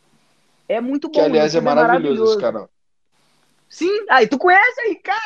É 0.68 0.82
muito 0.82 1.08
bom. 1.08 1.14
Que, 1.14 1.22
aliás, 1.22 1.54
o 1.54 1.58
é 1.58 1.60
YouTube 1.60 1.76
maravilhoso 1.76 2.32
esse 2.34 2.42
canal. 2.42 2.70
Sim, 3.70 4.06
aí 4.10 4.28
tu 4.28 4.38
conhece 4.38 4.82
aí, 4.82 4.96
caralho, 4.96 5.24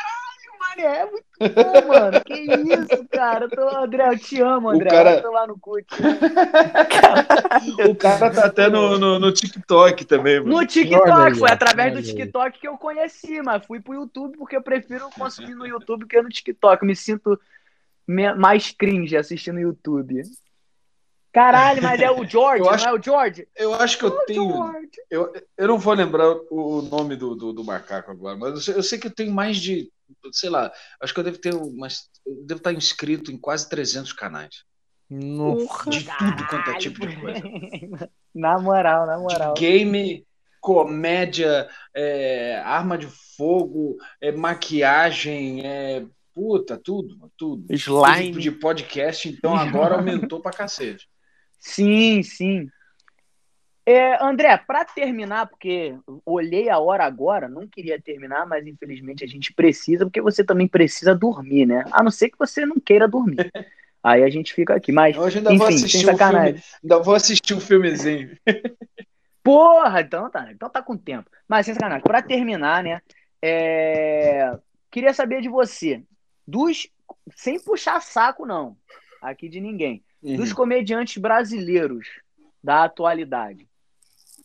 mano, 0.76 0.88
é 0.88 1.10
muito 1.10 1.24
bom, 1.54 1.88
mano. 1.88 2.20
Que 2.24 2.34
isso, 2.34 3.06
cara. 3.10 3.44
Eu 3.46 3.50
tô, 3.50 3.68
André, 3.76 4.08
eu 4.08 4.18
te 4.18 4.40
amo, 4.40 4.68
O 4.68 4.70
André. 4.70 4.90
cara- 4.90 5.14
Eu 5.16 5.22
tô 5.22 5.30
lá 5.30 5.46
no 5.46 5.58
cut. 5.58 5.86
O 7.88 7.94
cara 7.94 8.30
tá 8.30 8.46
até 8.46 8.68
no, 8.68 8.98
no, 8.98 9.18
no 9.18 9.32
TikTok 9.32 10.04
também, 10.04 10.38
mano. 10.40 10.50
No 10.50 10.56
Olha 10.56 10.66
TikTok, 10.66 11.10
aí, 11.10 11.34
foi 11.34 11.50
ó, 11.50 11.52
através 11.52 11.92
do 11.92 11.98
olha 11.98 12.06
aí. 12.06 12.14
TikTok 12.14 12.58
que 12.58 12.68
eu 12.68 12.76
conheci, 12.76 13.40
mas 13.42 13.64
fui 13.66 13.80
pro 13.80 13.94
YouTube 13.94 14.36
porque 14.38 14.56
eu 14.56 14.62
prefiro 14.62 15.08
consumir 15.16 15.54
no 15.54 15.66
YouTube 15.66 16.06
que 16.06 16.20
no 16.20 16.28
TikTok. 16.28 16.82
Eu 16.82 16.86
me 16.86 16.96
sinto 16.96 17.38
mais 18.06 18.70
cringe 18.72 19.16
assistindo 19.16 19.54
no 19.54 19.60
YouTube. 19.60 20.22
Caralho, 21.32 21.82
mas 21.82 22.00
é 22.00 22.10
o 22.10 22.24
George, 22.28 22.68
acho- 22.68 22.84
não 22.84 22.92
é 22.94 22.98
o 22.98 23.02
George? 23.02 23.48
Eu 23.56 23.74
acho 23.74 23.98
que 23.98 24.04
eu 24.04 24.10
tenho. 24.26 24.50
George. 24.52 24.90
Eu, 25.10 25.32
eu 25.56 25.68
não 25.68 25.78
vou 25.78 25.94
lembrar 25.94 26.28
o, 26.50 26.82
nome 26.82 27.16
do, 27.16 27.34
do, 27.34 27.52
do 27.52 27.64
macaco 27.64 28.10
agora, 28.10 28.36
mas 28.36 28.50
eu 28.50 28.60
sei, 28.60 28.74
eu 28.76 28.82
sei 28.82 28.98
que 28.98 29.06
eu 29.06 29.14
tenho 29.14 29.32
mais 29.32 29.56
de. 29.56 29.90
Sei 30.32 30.50
lá, 30.50 30.70
acho 31.00 31.14
que 31.14 31.20
eu 31.20 31.24
devo 31.24 31.38
ter 31.38 31.54
umas. 31.54 32.10
Eu 32.26 32.44
devo 32.44 32.58
estar 32.58 32.72
inscrito 32.72 33.32
em 33.32 33.38
quase 33.38 33.68
300 33.68 34.12
canais. 34.12 34.64
Nossa. 35.08 35.90
De 35.90 36.04
tudo 36.04 36.46
quanto 36.48 36.70
é 36.70 36.78
tipo 36.78 37.06
de 37.06 37.16
coisa. 37.20 37.40
Na 38.34 38.58
moral, 38.58 39.06
na 39.06 39.16
De 39.16 39.22
moral. 39.22 39.54
game, 39.54 40.26
comédia, 40.60 41.68
é, 41.94 42.62
arma 42.64 42.96
de 42.96 43.06
fogo, 43.36 43.96
é, 44.22 44.32
maquiagem, 44.32 45.60
é, 45.66 46.04
puta, 46.34 46.78
tudo, 46.82 47.30
tudo. 47.36 47.66
Slime. 47.74 48.26
Tipo 48.28 48.40
de 48.40 48.50
podcast, 48.52 49.28
então 49.28 49.54
agora 49.54 49.96
aumentou 49.96 50.40
pra 50.40 50.50
cacete. 50.50 51.06
Sim, 51.62 52.22
sim. 52.24 52.68
É, 53.86 54.22
André, 54.22 54.56
para 54.58 54.84
terminar, 54.84 55.46
porque 55.46 55.96
olhei 56.26 56.68
a 56.68 56.78
hora 56.78 57.04
agora, 57.04 57.48
não 57.48 57.66
queria 57.66 58.00
terminar, 58.00 58.46
mas 58.46 58.66
infelizmente 58.66 59.24
a 59.24 59.26
gente 59.26 59.52
precisa, 59.52 60.04
porque 60.04 60.20
você 60.20 60.44
também 60.44 60.68
precisa 60.68 61.14
dormir, 61.14 61.66
né? 61.66 61.84
A 61.92 62.02
não 62.02 62.10
ser 62.10 62.30
que 62.30 62.38
você 62.38 62.66
não 62.66 62.78
queira 62.78 63.08
dormir. 63.08 63.36
Aí 64.04 64.24
a 64.24 64.28
gente 64.28 64.52
fica 64.52 64.74
aqui. 64.74 64.90
Mas, 64.90 65.16
Hoje 65.16 65.38
ainda 65.38 65.54
vou 65.54 65.68
enfim, 65.68 65.78
sem 65.78 65.86
assistir 65.86 66.10
um 66.10 66.18
filme. 66.18 66.62
Ainda 66.82 66.98
vou 66.98 67.14
assistir 67.14 67.54
um 67.54 67.60
filmezinho. 67.60 68.36
Porra, 69.42 70.00
então 70.00 70.28
tá, 70.28 70.50
então 70.50 70.68
tá 70.68 70.82
com 70.82 70.96
tempo. 70.96 71.30
Mas 71.46 71.66
sem 71.66 71.74
sacanagem, 71.74 72.02
pra 72.02 72.20
terminar, 72.20 72.82
né? 72.82 73.00
é, 73.40 74.58
Queria 74.90 75.14
saber 75.14 75.40
de 75.40 75.48
você, 75.48 76.02
dos 76.46 76.88
sem 77.36 77.58
puxar 77.60 78.00
saco 78.02 78.44
não, 78.44 78.76
aqui 79.20 79.48
de 79.48 79.60
ninguém, 79.60 80.02
Uhum. 80.22 80.36
dos 80.36 80.52
comediantes 80.52 81.20
brasileiros 81.20 82.06
da 82.62 82.84
atualidade. 82.84 83.68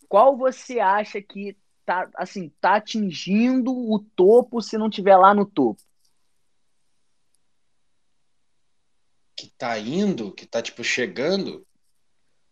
Qual 0.08 0.36
você 0.36 0.80
acha 0.80 1.22
que 1.22 1.56
tá 1.86 2.08
assim, 2.16 2.50
tá 2.60 2.76
atingindo 2.76 3.72
o 3.72 4.00
topo 4.16 4.60
se 4.60 4.76
não 4.76 4.90
tiver 4.90 5.16
lá 5.16 5.32
no 5.32 5.46
topo? 5.46 5.80
Que 9.36 9.50
tá 9.56 9.78
indo, 9.78 10.32
que 10.32 10.46
tá 10.46 10.60
tipo 10.60 10.82
chegando. 10.82 11.64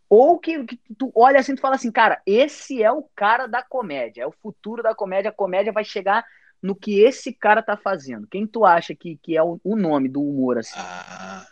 Ou 0.09 0.39
que, 0.39 0.65
que 0.65 0.78
tu 0.97 1.11
olha 1.12 1.40
assim 1.40 1.53
e 1.53 1.57
tu 1.57 1.61
fala 1.61 1.74
assim, 1.74 1.90
cara, 1.90 2.23
esse 2.24 2.81
é 2.81 2.93
o 2.93 3.03
cara 3.16 3.48
da 3.48 3.61
comédia, 3.61 4.23
é 4.23 4.27
o 4.27 4.35
futuro 4.40 4.85
da 4.85 4.94
comédia, 4.94 5.31
a 5.31 5.35
comédia 5.35 5.73
vai 5.73 5.85
chegar 5.85 6.24
no 6.62 6.77
que 6.77 7.01
esse 7.01 7.32
cara 7.32 7.61
tá 7.61 7.77
fazendo. 7.77 8.28
Quem 8.28 8.47
tu 8.47 8.65
acha 8.65 8.94
que, 8.94 9.16
que 9.16 9.36
é 9.36 9.43
o, 9.43 9.61
o 9.65 9.74
nome 9.74 10.09
do 10.09 10.23
humor, 10.23 10.59
assim? 10.59 10.78
Ah. 10.78 11.44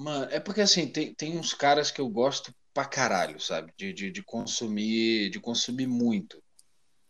Mano, 0.00 0.26
é 0.30 0.40
porque 0.40 0.62
assim, 0.62 0.86
tem, 0.88 1.14
tem 1.14 1.36
uns 1.38 1.52
caras 1.52 1.90
que 1.90 2.00
eu 2.00 2.08
gosto 2.08 2.54
pra 2.72 2.86
caralho, 2.86 3.38
sabe? 3.38 3.70
De, 3.76 3.92
de, 3.92 4.10
de 4.10 4.22
consumir, 4.22 5.28
de 5.28 5.38
consumir 5.38 5.86
muito. 5.86 6.42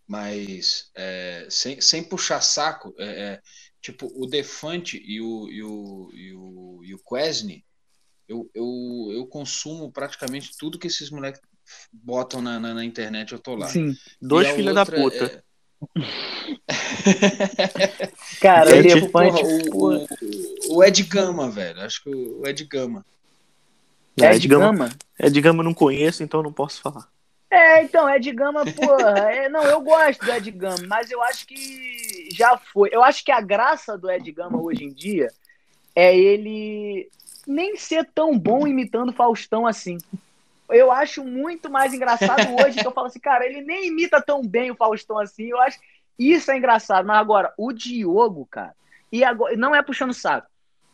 Mas 0.08 0.90
é, 0.96 1.46
sem, 1.48 1.80
sem 1.80 2.02
puxar 2.02 2.40
saco, 2.40 2.92
é, 2.98 3.04
é, 3.34 3.40
tipo, 3.80 4.10
o 4.16 4.26
Defante 4.26 5.00
e 5.06 5.20
o, 5.20 5.48
e 5.48 5.62
o, 5.62 6.10
e 6.12 6.34
o, 6.34 6.80
e 6.84 6.94
o 6.94 6.98
Quesne, 6.98 7.64
eu, 8.28 8.50
eu, 8.52 8.66
eu 9.12 9.26
consumo 9.28 9.92
praticamente 9.92 10.50
tudo 10.58 10.76
que 10.78 10.88
esses 10.88 11.10
moleques 11.10 11.40
botam 11.92 12.42
na, 12.42 12.58
na, 12.58 12.74
na 12.74 12.84
internet, 12.84 13.30
eu 13.32 13.38
tô 13.38 13.54
lá. 13.54 13.68
Sim. 13.68 13.94
Dois 14.20 14.48
filhos 14.48 14.74
da 14.74 14.84
puta. 14.84 15.26
é- 15.26 15.42
Cara, 18.40 18.70
É, 18.74 18.80
o 18.80 18.82
tipo, 18.82 18.96
elefante. 18.96 19.12
porra, 19.12 19.40
o, 19.44 19.76
o, 19.76 20.04
o 20.04 20.49
Ed 20.84 21.02
Gama, 21.02 21.50
velho. 21.50 21.80
Acho 21.80 22.02
que 22.04 22.10
o 22.10 22.46
Ed 22.46 22.64
Gama. 22.64 23.04
é 24.20 24.32
de 24.32 24.40
digamos, 24.40 24.78
gama? 24.78 24.90
é, 25.18 25.28
digamos, 25.28 25.58
eu 25.58 25.64
não 25.64 25.74
conheço, 25.74 26.22
então 26.22 26.42
não 26.42 26.52
posso 26.52 26.80
falar. 26.80 27.08
É, 27.50 27.82
então, 27.82 28.08
Ed 28.08 28.30
Gama, 28.32 28.64
porra. 28.64 29.32
É, 29.32 29.48
não, 29.48 29.64
eu 29.64 29.80
gosto 29.80 30.24
do 30.24 30.32
Ed 30.32 30.48
Gama, 30.52 30.86
mas 30.86 31.10
eu 31.10 31.20
acho 31.22 31.46
que 31.46 32.28
já 32.32 32.56
foi. 32.56 32.90
Eu 32.92 33.02
acho 33.02 33.24
que 33.24 33.32
a 33.32 33.40
graça 33.40 33.98
do 33.98 34.08
Ed 34.08 34.30
Gama 34.30 34.62
hoje 34.62 34.84
em 34.84 34.92
dia 34.92 35.28
é 35.96 36.16
ele 36.16 37.10
nem 37.46 37.76
ser 37.76 38.08
tão 38.14 38.38
bom 38.38 38.66
imitando 38.66 39.12
Faustão 39.12 39.66
assim. 39.66 39.98
Eu 40.68 40.92
acho 40.92 41.24
muito 41.24 41.68
mais 41.68 41.92
engraçado 41.92 42.42
hoje 42.62 42.78
que 42.78 42.86
eu 42.86 42.92
falo 42.92 43.08
assim, 43.08 43.18
cara, 43.18 43.44
ele 43.44 43.60
nem 43.62 43.88
imita 43.88 44.22
tão 44.22 44.46
bem 44.46 44.70
o 44.70 44.76
Faustão 44.76 45.18
assim. 45.18 45.46
Eu 45.46 45.60
acho 45.60 45.80
isso 46.16 46.50
é 46.50 46.58
engraçado. 46.58 47.06
Mas 47.06 47.18
agora, 47.18 47.52
o 47.56 47.72
Diogo, 47.72 48.46
cara, 48.50 48.74
e 49.10 49.24
agora 49.24 49.56
não 49.56 49.74
é 49.74 49.82
puxando 49.82 50.12
saco. 50.12 50.49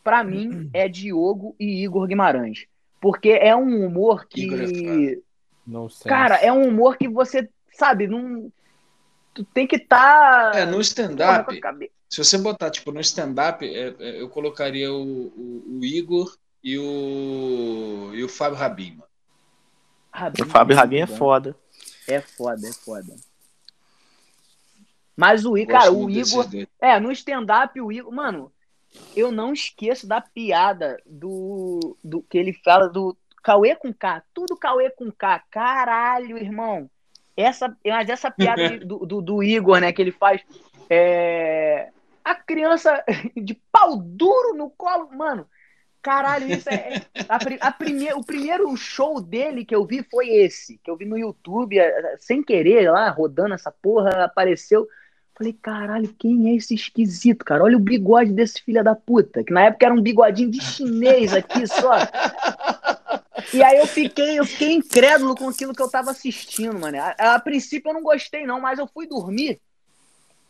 Pra 0.07 0.23
mim 0.23 0.69
é 0.71 0.87
Diogo 0.87 1.53
e 1.59 1.83
Igor 1.83 2.07
Guimarães, 2.07 2.65
porque 3.01 3.27
é 3.31 3.53
um 3.53 3.85
humor 3.85 4.25
que 4.25 4.45
Igor 4.45 4.61
é. 4.61 5.17
Não 5.67 5.89
sei. 5.89 6.09
Cara, 6.09 6.35
é 6.35 6.49
um 6.49 6.65
humor 6.65 6.95
que 6.95 7.09
você, 7.09 7.49
sabe, 7.73 8.07
não. 8.07 8.49
Tu 9.33 9.43
tem 9.43 9.67
que 9.67 9.75
estar. 9.75 10.55
É, 10.55 10.65
no 10.65 10.79
stand-up, 10.79 11.59
Tá... 11.59 11.75
se 12.07 12.23
você 12.23 12.37
botar, 12.37 12.69
tipo, 12.69 12.89
no 12.93 13.01
stand-up, 13.01 13.65
é, 13.67 13.93
é, 13.99 14.21
eu 14.21 14.29
colocaria 14.29 14.89
o, 14.93 15.03
o, 15.03 15.77
o 15.77 15.83
Igor 15.83 16.37
e 16.63 16.79
o, 16.79 18.11
e 18.13 18.23
o 18.23 18.29
Fábio 18.29 18.57
Rabin, 18.57 18.91
mano. 18.91 20.31
O 20.41 20.45
Fábio 20.45 20.77
Rabin 20.77 20.99
é 20.99 21.07
foda. 21.07 21.53
É 22.07 22.21
foda, 22.21 22.65
é 22.65 22.71
foda. 22.71 23.13
Mas 25.17 25.43
o 25.43 25.57
Igor, 25.57 25.77
cara, 25.77 25.91
o 25.91 26.09
Igor. 26.09 26.47
É, 26.79 26.97
no 26.97 27.11
stand-up, 27.11 27.81
o 27.81 27.91
Igor. 27.91 28.13
Mano, 28.13 28.53
eu 29.15 29.31
não 29.31 29.53
esqueço 29.53 30.07
da 30.07 30.21
piada 30.21 31.01
do, 31.05 31.97
do 32.03 32.21
que 32.21 32.37
ele 32.37 32.53
fala 32.53 32.87
do 32.87 33.17
Cauê 33.43 33.75
com 33.75 33.93
K. 33.93 34.21
Tudo 34.33 34.57
Cauê 34.57 34.89
com 34.89 35.11
K. 35.11 35.39
Caralho, 35.49 36.37
irmão. 36.37 36.89
Essa, 37.35 37.75
mas 37.85 38.09
essa 38.09 38.31
piada 38.31 38.77
do, 38.79 39.05
do, 39.05 39.21
do 39.21 39.43
Igor, 39.43 39.79
né, 39.79 39.91
que 39.93 40.01
ele 40.01 40.11
faz. 40.11 40.41
É, 40.89 41.89
a 42.23 42.35
criança 42.35 43.03
de 43.35 43.53
pau 43.71 43.95
duro 43.97 44.53
no 44.55 44.69
colo. 44.71 45.09
Mano, 45.15 45.47
caralho, 46.01 46.49
isso 46.51 46.69
é. 46.69 47.01
A, 47.29 47.37
pri- 47.39 47.59
a 47.61 47.71
primeir, 47.71 48.17
o 48.17 48.23
primeiro 48.25 48.75
show 48.75 49.21
dele 49.21 49.63
que 49.63 49.75
eu 49.75 49.85
vi 49.85 50.03
foi 50.09 50.27
esse, 50.29 50.77
que 50.83 50.89
eu 50.89 50.97
vi 50.97 51.05
no 51.05 51.17
YouTube, 51.17 51.77
eh, 51.79 52.15
sem 52.19 52.43
querer, 52.43 52.91
lá, 52.91 53.09
rodando 53.09 53.53
essa 53.53 53.71
porra, 53.71 54.25
apareceu. 54.25 54.87
Falei, 55.37 55.53
caralho, 55.53 56.11
quem 56.17 56.49
é 56.49 56.55
esse 56.55 56.73
esquisito, 56.73 57.45
cara? 57.45 57.63
Olha 57.63 57.77
o 57.77 57.79
bigode 57.79 58.33
desse 58.33 58.59
filho 58.63 58.83
da 58.83 58.95
puta, 58.95 59.43
que 59.43 59.53
na 59.53 59.65
época 59.65 59.85
era 59.85 59.93
um 59.93 60.01
bigodinho 60.01 60.49
de 60.49 60.59
chinês 60.59 61.31
aqui 61.31 61.67
só. 61.67 61.93
E 63.53 63.61
aí 63.61 63.77
eu 63.77 63.85
fiquei, 63.85 64.39
eu 64.39 64.45
fiquei 64.45 64.73
incrédulo 64.73 65.35
com 65.35 65.47
aquilo 65.47 65.75
que 65.75 65.81
eu 65.81 65.91
tava 65.91 66.09
assistindo, 66.09 66.79
mano. 66.79 66.97
A, 66.99 67.35
a 67.35 67.39
princípio 67.39 67.89
eu 67.89 67.93
não 67.93 68.01
gostei, 68.01 68.47
não, 68.47 68.59
mas 68.59 68.79
eu 68.79 68.87
fui 68.87 69.05
dormir. 69.05 69.61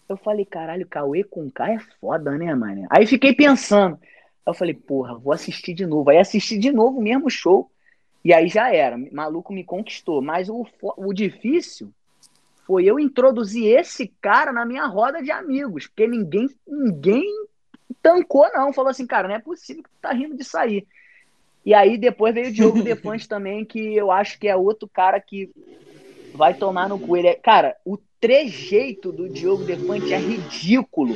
Eu 0.08 0.16
falei, 0.16 0.46
caralho, 0.46 0.88
Cauê 0.88 1.22
com 1.22 1.52
K 1.52 1.74
é 1.74 1.80
foda, 2.00 2.38
né, 2.38 2.56
mano? 2.56 2.88
Aí 2.90 3.06
fiquei 3.06 3.36
pensando. 3.36 4.00
Eu 4.46 4.54
falei, 4.54 4.74
porra, 4.74 5.18
vou 5.18 5.34
assistir 5.34 5.74
de 5.74 5.86
novo. 5.86 6.10
Aí 6.10 6.18
assisti 6.18 6.58
de 6.58 6.72
novo 6.72 7.00
o 7.00 7.04
mesmo 7.04 7.30
show. 7.30 7.70
E 8.24 8.34
aí 8.34 8.48
já 8.48 8.74
era. 8.74 8.98
Maluco 9.12 9.52
me 9.52 9.66
conquistou. 9.66 10.22
Mas 10.22 10.48
o, 10.48 10.66
o 10.82 11.14
difícil 11.14 11.94
foi 12.68 12.84
eu 12.84 13.00
introduzir 13.00 13.66
esse 13.66 14.14
cara 14.22 14.52
na 14.52 14.66
minha 14.66 14.86
roda 14.86 15.24
de 15.24 15.32
amigos. 15.32 15.88
Porque 15.88 16.06
ninguém, 16.06 16.50
ninguém 16.68 17.24
tancou, 18.04 18.46
não. 18.54 18.74
Falou 18.74 18.92
assim, 18.92 19.08
cara, 19.08 19.30
não 19.30 19.36
é 19.36 19.40
possível 19.40 19.82
que 19.82 19.90
tu 19.90 20.02
tá 20.02 20.12
rindo 20.12 20.36
de 20.36 20.44
sair. 20.44 20.86
E 21.66 21.74
aí 21.74 21.98
depois 21.98 22.36
veio 22.36 22.50
o 22.50 22.54
Diogo 22.54 22.84
Defante 22.84 23.26
também, 23.26 23.64
que 23.64 23.96
eu 23.96 24.12
acho 24.12 24.38
que 24.38 24.50
é 24.50 24.56
outro 24.56 24.88
cara 24.88 25.18
que 25.22 25.50
vai 26.34 26.54
tomar 26.54 26.90
no 26.90 27.00
cu. 27.00 27.16
Ele 27.16 27.30
é, 27.30 27.36
cara, 27.36 27.74
o 27.86 27.98
trejeito 28.20 29.14
do 29.14 29.30
Diogo 29.30 29.64
Defante 29.64 30.14
é 30.14 30.18
ridículo. 30.18 31.16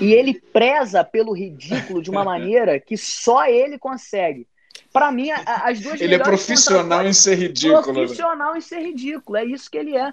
E 0.00 0.12
ele 0.12 0.34
preza 0.34 1.04
pelo 1.04 1.32
ridículo 1.32 2.02
de 2.02 2.10
uma 2.10 2.24
maneira 2.26 2.80
que 2.80 2.96
só 2.96 3.46
ele 3.46 3.78
consegue. 3.78 4.48
Pra 4.92 5.12
mim, 5.12 5.30
as 5.30 5.80
duas 5.80 6.00
Ele 6.00 6.14
é 6.14 6.18
melhores 6.18 6.46
profissional 6.46 7.06
em 7.06 7.12
ser 7.12 7.34
ridículo. 7.36 7.86
né? 7.88 7.92
profissional 7.92 8.56
em 8.56 8.60
ser 8.60 8.80
ridículo. 8.80 9.36
É 9.36 9.44
isso 9.44 9.70
que 9.70 9.76
ele 9.76 9.96
é. 9.96 10.12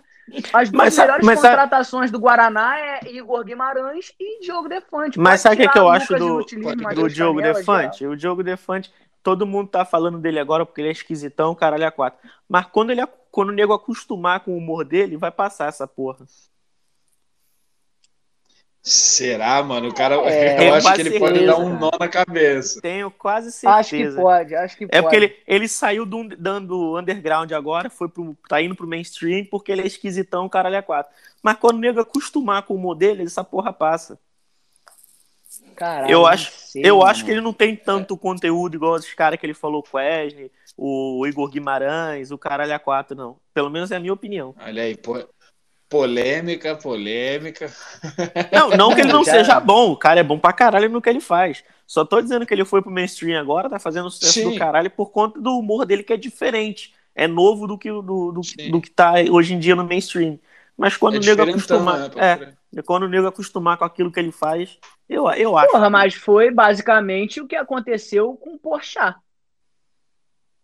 As 0.52 0.70
duas 0.70 0.72
Mas 0.72 0.98
melhores 0.98 1.26
mas 1.26 1.40
contratações 1.42 2.12
do 2.12 2.20
Guaraná 2.20 2.78
é 2.78 3.12
Igor 3.12 3.44
Guimarães 3.44 4.12
e 4.20 4.42
Diogo 4.42 4.68
Defante. 4.68 5.20
Mas 5.20 5.42
Pode 5.42 5.42
sabe 5.42 5.56
o 5.56 5.58
que, 5.60 5.74
que 5.74 5.80
eu 5.80 5.90
acho 5.90 6.14
do, 6.18 6.44
do 6.44 6.96
do 6.96 7.10
Diogo 7.10 7.40
Canela, 7.40 7.60
Defante? 7.60 8.06
O 8.06 8.18
Diogo 8.18 8.44
Defante, 8.44 8.92
todo 9.24 9.46
mundo 9.46 9.70
tá 9.70 9.86
falando 9.86 10.18
dele 10.18 10.40
agora 10.40 10.66
porque 10.66 10.82
ele 10.82 10.90
é 10.90 10.92
esquisitão, 10.92 11.56
caralho, 11.56 11.88
a 11.88 11.92
quatro. 11.92 12.20
Mas 12.50 12.66
quando, 12.66 12.92
ele, 12.92 13.02
quando 13.32 13.50
o 13.50 13.54
nego 13.54 13.74
acostumar 13.74 14.42
com 14.42 14.52
o 14.52 14.58
humor 14.58 14.84
dele, 14.84 15.16
vai 15.16 15.32
passar 15.32 15.68
essa 15.70 15.88
porra. 15.88 16.26
Será, 18.88 19.64
mano? 19.64 19.90
O 19.90 19.94
cara, 19.96 20.16
É, 20.30 20.70
eu 20.70 20.76
acho 20.76 20.94
que 20.94 21.02
ele 21.02 21.20
pode 21.20 21.44
dar 21.44 21.58
um 21.58 21.78
nó 21.80 21.90
na 22.00 22.08
cabeça. 22.08 22.80
Tenho 22.80 23.10
quase 23.10 23.52
certeza. 23.52 23.80
Acho 23.80 23.90
que 23.90 24.12
pode, 24.22 24.56
acho 24.56 24.78
que 24.78 24.84
É 24.86 24.88
pode. 24.88 25.02
porque 25.02 25.16
ele, 25.16 25.36
ele 25.48 25.68
saiu 25.68 26.06
do, 26.06 26.24
dando 26.38 26.96
underground 26.98 27.52
agora, 27.52 27.90
foi 27.90 28.08
pro, 28.08 28.38
tá 28.48 28.62
indo 28.62 28.76
pro 28.76 28.88
mainstream 28.88 29.44
porque 29.50 29.72
ele 29.72 29.82
é 29.82 29.88
esquisitão, 29.88 30.48
caralho, 30.48 30.78
a 30.78 30.84
quatro. 30.84 31.12
Mas 31.42 31.58
quando 31.58 31.78
o 31.78 31.80
nego 31.80 32.00
acostumar 32.00 32.62
com 32.62 32.76
o 32.76 32.78
humor 32.78 32.94
dele, 32.94 33.24
essa 33.24 33.44
porra 33.44 33.74
passa. 33.74 34.20
Caralho, 35.76 36.12
eu 36.12 36.26
acho- 36.28 36.52
sei, 36.52 36.84
Eu 36.86 36.98
mano. 36.98 37.10
acho 37.10 37.26
que 37.26 37.32
ele 37.32 37.42
não 37.42 37.54
tem 37.54 37.76
tanto 37.76 38.16
conteúdo 38.16 38.76
igual 38.76 38.98
esses 38.98 39.14
caras 39.14 39.40
que 39.40 39.46
ele 39.46 39.54
falou, 39.54 39.84
o 39.92 39.98
Wesley, 39.98 40.52
o 40.78 41.26
Igor 41.26 41.50
Guimarães, 41.50 42.30
o 42.32 42.38
caralho 42.38 42.74
a 42.74 42.80
quatro, 42.80 43.16
não. 43.16 43.38
Pelo 43.54 43.70
menos 43.70 43.92
é 43.92 43.96
a 43.96 44.00
minha 44.00 44.14
opinião. 44.14 44.54
Olha 44.60 44.84
aí, 44.84 44.96
pô. 44.96 45.18
Polêmica, 45.88 46.76
polêmica. 46.76 47.72
Não, 48.52 48.70
não 48.72 48.96
que 48.96 49.02
ele 49.02 49.14
não 49.14 49.24
Já- 49.26 49.32
seja 49.34 49.60
bom, 49.60 49.92
o 49.92 49.98
cara 49.98 50.20
é 50.20 50.24
bom 50.24 50.40
pra 50.40 50.52
caralho 50.52 50.90
no 50.90 51.02
que 51.02 51.10
ele 51.10 51.22
faz. 51.22 51.64
Só 51.86 52.04
tô 52.04 52.20
dizendo 52.22 52.46
que 52.46 52.54
ele 52.54 52.66
foi 52.66 52.82
pro 52.82 52.92
mainstream 52.92 53.40
agora, 53.40 53.70
tá 53.70 53.78
fazendo 53.80 54.10
sucesso 54.10 54.34
Sim. 54.34 54.52
do 54.52 54.58
caralho 54.58 54.90
por 54.90 55.12
conta 55.12 55.40
do 55.40 55.58
humor 55.58 55.86
dele 55.86 56.04
que 56.04 56.14
é 56.14 56.18
diferente. 56.18 56.94
É 57.14 57.28
novo 57.28 57.68
do 57.68 57.78
que, 57.78 57.90
do, 57.90 58.02
do, 58.02 58.42
do 58.72 58.82
que 58.82 58.90
tá 58.90 59.14
hoje 59.32 59.54
em 59.54 59.60
dia 59.60 59.76
no 59.76 59.86
mainstream. 59.86 60.40
Mas 60.78 60.98
quando 60.98 61.16
é 61.16 61.20
o 61.20 61.22
nego 61.24 61.44
acostumar. 61.44 62.00
né? 62.00 62.10
É, 62.18 62.36
crer. 62.36 62.84
quando 62.84 63.04
o 63.04 63.08
nego 63.08 63.28
acostumar 63.28 63.78
com 63.78 63.86
aquilo 63.86 64.12
que 64.12 64.20
ele 64.20 64.32
faz, 64.32 64.78
eu, 65.08 65.30
eu 65.32 65.58
acho. 65.58 65.72
Porra, 65.72 65.90
mas 65.90 66.14
foi 66.16 66.52
basicamente 66.52 67.40
o 67.40 67.48
que 67.48 67.56
aconteceu 67.56 68.36
com 68.36 68.56
o 68.56 68.60
Porchat. 68.60 69.16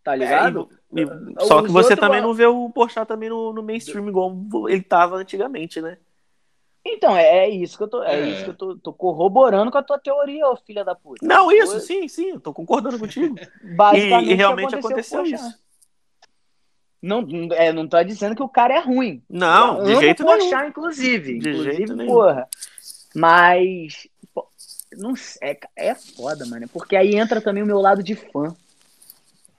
Tá 0.04 0.14
ligado? 0.14 0.68
É, 0.70 0.81
e- 0.94 1.02
e- 1.02 1.46
só 1.46 1.62
que 1.62 1.70
você 1.70 1.96
também 1.96 2.20
não 2.20 2.34
vê 2.34 2.46
o 2.46 2.68
Porchat 2.70 3.06
também 3.06 3.28
no, 3.28 3.52
no 3.52 3.62
mainstream 3.62 4.08
igual 4.08 4.36
ele 4.68 4.82
tava 4.82 5.16
antigamente, 5.16 5.80
né? 5.80 5.96
Então, 6.84 7.16
é, 7.16 7.44
é 7.44 7.48
isso 7.48 7.76
que 7.78 7.84
eu 7.84 7.88
tô, 7.88 8.02
é, 8.02 8.20
É. 8.20 8.28
isso 8.28 8.42
que 8.44 8.50
eu 8.50 8.54
tô, 8.54 8.76
tô 8.76 8.92
corroborando 8.92 9.70
com 9.70 9.78
a 9.78 9.82
tua 9.82 9.98
teoria, 10.00 10.48
ô 10.48 10.56
filha 10.56 10.84
da 10.84 10.94
puta. 10.96 11.24
Não, 11.24 11.50
isso, 11.52 11.72
Foi- 11.72 11.80
sim, 11.80 12.08
sim, 12.08 12.30
eu 12.30 12.40
tô 12.40 12.52
concordando 12.52 12.98
contigo. 12.98 13.38
Basicamente, 13.62 14.28
E, 14.30 14.32
e 14.32 14.34
realmente 14.34 14.74
aconteceu 14.74 15.20
Porchat. 15.20 15.40
isso. 15.40 15.62
Não, 17.00 17.26
é, 17.52 17.72
não 17.72 17.86
tô 17.88 18.02
dizendo 18.02 18.34
que 18.36 18.42
o 18.42 18.48
cara 18.48 18.74
é 18.74 18.80
ruim. 18.80 19.22
Não, 19.28 19.78
Eu 19.78 19.84
de 19.84 19.90
amo 19.92 20.00
jeito 20.00 20.22
o 20.22 20.26
nenhum. 20.26 20.38
Porchat, 20.40 20.68
inclusive. 20.68 21.38
De 21.38 21.48
inclusive, 21.50 21.76
jeito 21.76 21.96
nenhum. 21.96 22.12
porra. 22.12 22.48
Mas. 23.14 24.08
pô, 24.32 24.46
não 24.96 25.14
sei, 25.16 25.50
é, 25.50 25.90
é 25.90 25.94
foda, 25.94 26.46
mano. 26.46 26.68
Porque 26.68 26.96
aí 26.96 27.14
entra 27.16 27.40
também 27.40 27.62
o 27.62 27.66
meu 27.66 27.80
lado 27.80 28.02
de 28.02 28.14
fã. 28.14 28.54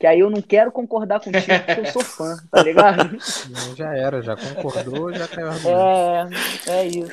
Que 0.04 0.08
aí 0.08 0.20
eu 0.20 0.30
não 0.30 0.42
quero 0.42 0.70
concordar 0.70 1.22
contigo 1.22 1.46
porque 1.66 1.80
eu 1.80 1.86
sou 1.86 2.04
fã, 2.04 2.36
tá 2.52 2.62
ligado? 2.62 3.18
Não, 3.50 3.74
Já 3.74 3.96
era, 3.96 4.22
já 4.22 4.36
concordou, 4.36 5.14
já 5.14 5.30
caiu 5.30 5.48
argumento. 5.48 6.70
É, 6.70 6.80
é 6.82 6.88
isso. 6.88 7.10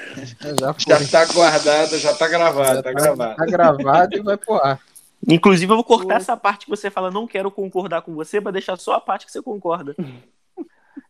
Já 0.59 0.75
foi. 0.75 0.83
Já 0.89 1.25
tá 1.25 1.33
guardado, 1.33 1.99
já 1.99 2.15
tá 2.17 2.27
gravado, 2.27 2.75
Já 2.75 2.83
tá 2.83 2.93
gravado. 2.93 3.37
Tá 3.37 3.47
gravado 3.47 4.17
e 4.17 4.21
vai 4.21 4.37
pro 4.37 4.55
ar. 4.57 4.81
Inclusive, 5.29 5.71
eu 5.71 5.77
vou 5.77 5.85
cortar 5.85 6.15
Pô. 6.15 6.21
essa 6.21 6.37
parte 6.37 6.65
que 6.65 6.71
você 6.71 6.91
fala, 6.91 7.13
não 7.13 7.29
quero 7.29 7.49
concordar 7.49 8.03
com 8.03 8.13
você, 8.13 8.41
pra 8.41 8.51
deixar 8.51 8.77
só 8.77 8.95
a 8.95 9.01
parte 9.01 9.25
que 9.25 9.31
você 9.31 9.41
concorda. 9.41 9.95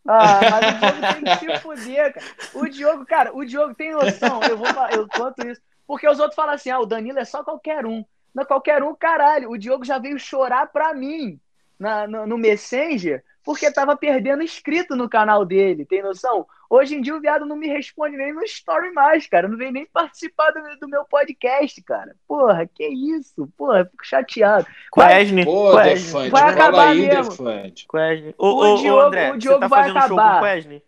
Ah, 0.06 0.40
mas 0.50 0.66
o 0.66 0.80
Diogo 0.80 1.14
tem 1.14 1.24
que 1.24 1.56
se 1.56 1.60
fuder, 1.62 2.12
cara. 2.12 2.26
O 2.52 2.68
Diogo, 2.68 3.06
cara, 3.06 3.34
o 3.34 3.42
Diogo 3.42 3.74
tem 3.74 3.92
noção, 3.92 4.42
eu 4.42 4.58
vou 4.58 4.66
falar, 4.66 4.92
eu 4.92 5.08
conto 5.08 5.46
isso. 5.48 5.62
Porque 5.86 6.06
os 6.06 6.18
outros 6.20 6.36
falam 6.36 6.52
assim, 6.52 6.68
ah, 6.68 6.78
o 6.78 6.84
Danilo 6.84 7.18
é 7.18 7.24
só 7.24 7.42
qualquer 7.42 7.86
um. 7.86 8.04
Não 8.34 8.42
é 8.42 8.46
qualquer 8.46 8.82
um, 8.82 8.94
caralho. 8.94 9.50
O 9.50 9.56
Diogo 9.56 9.82
já 9.82 9.98
veio 9.98 10.18
chorar 10.18 10.66
pra 10.66 10.92
mim 10.92 11.40
na, 11.80 12.06
no, 12.06 12.26
no 12.26 12.38
Messenger 12.38 13.24
porque 13.42 13.72
tava 13.72 13.96
perdendo 13.96 14.42
inscrito 14.42 14.94
no 14.94 15.08
canal 15.08 15.46
dele, 15.46 15.86
tem 15.86 16.02
noção? 16.02 16.46
Hoje 16.68 16.94
em 16.94 17.00
dia 17.00 17.16
o 17.16 17.20
viado 17.20 17.46
não 17.46 17.56
me 17.56 17.66
responde 17.66 18.14
nem 18.16 18.34
no 18.34 18.42
story 18.44 18.92
mais, 18.92 19.26
cara. 19.26 19.48
Não 19.48 19.56
vem 19.56 19.72
nem 19.72 19.86
participar 19.86 20.50
do, 20.52 20.60
do 20.78 20.86
meu 20.88 21.04
podcast, 21.06 21.82
cara. 21.82 22.14
Porra, 22.28 22.66
que 22.66 22.86
isso? 22.86 23.50
Porra, 23.56 23.86
fico 23.86 24.04
chateado. 24.06 24.66
Vai- 24.94 25.16
Quesne, 25.24 25.44
Pô, 25.46 25.72
Quesne, 25.74 25.94
Defante, 26.06 26.30
vai 26.30 26.40
fala 26.42 26.52
acabar 26.52 26.88
aí, 26.90 27.08
mesmo. 27.08 27.30
Defante. 27.30 27.86
Quesne. 27.88 28.34
Ô, 28.38 28.46
O 28.46 28.74
ô, 28.74 28.76
Diogo- 28.76 29.00
André, 29.00 29.32
o 29.32 29.38
Diogo 29.38 29.54
você 29.56 29.60
tá 29.60 29.68
vai 29.68 29.82
fazendo 29.82 30.00
show 30.00 30.08
com 30.16 30.20
acabar. 30.20 30.38
o 30.42 30.44
Quesne? 30.44 30.82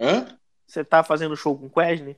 Hã? 0.00 0.26
Você 0.66 0.84
tá 0.84 1.04
fazendo 1.04 1.36
show 1.36 1.56
com 1.58 1.66
o 1.66 1.70
Quesne? 1.70 2.16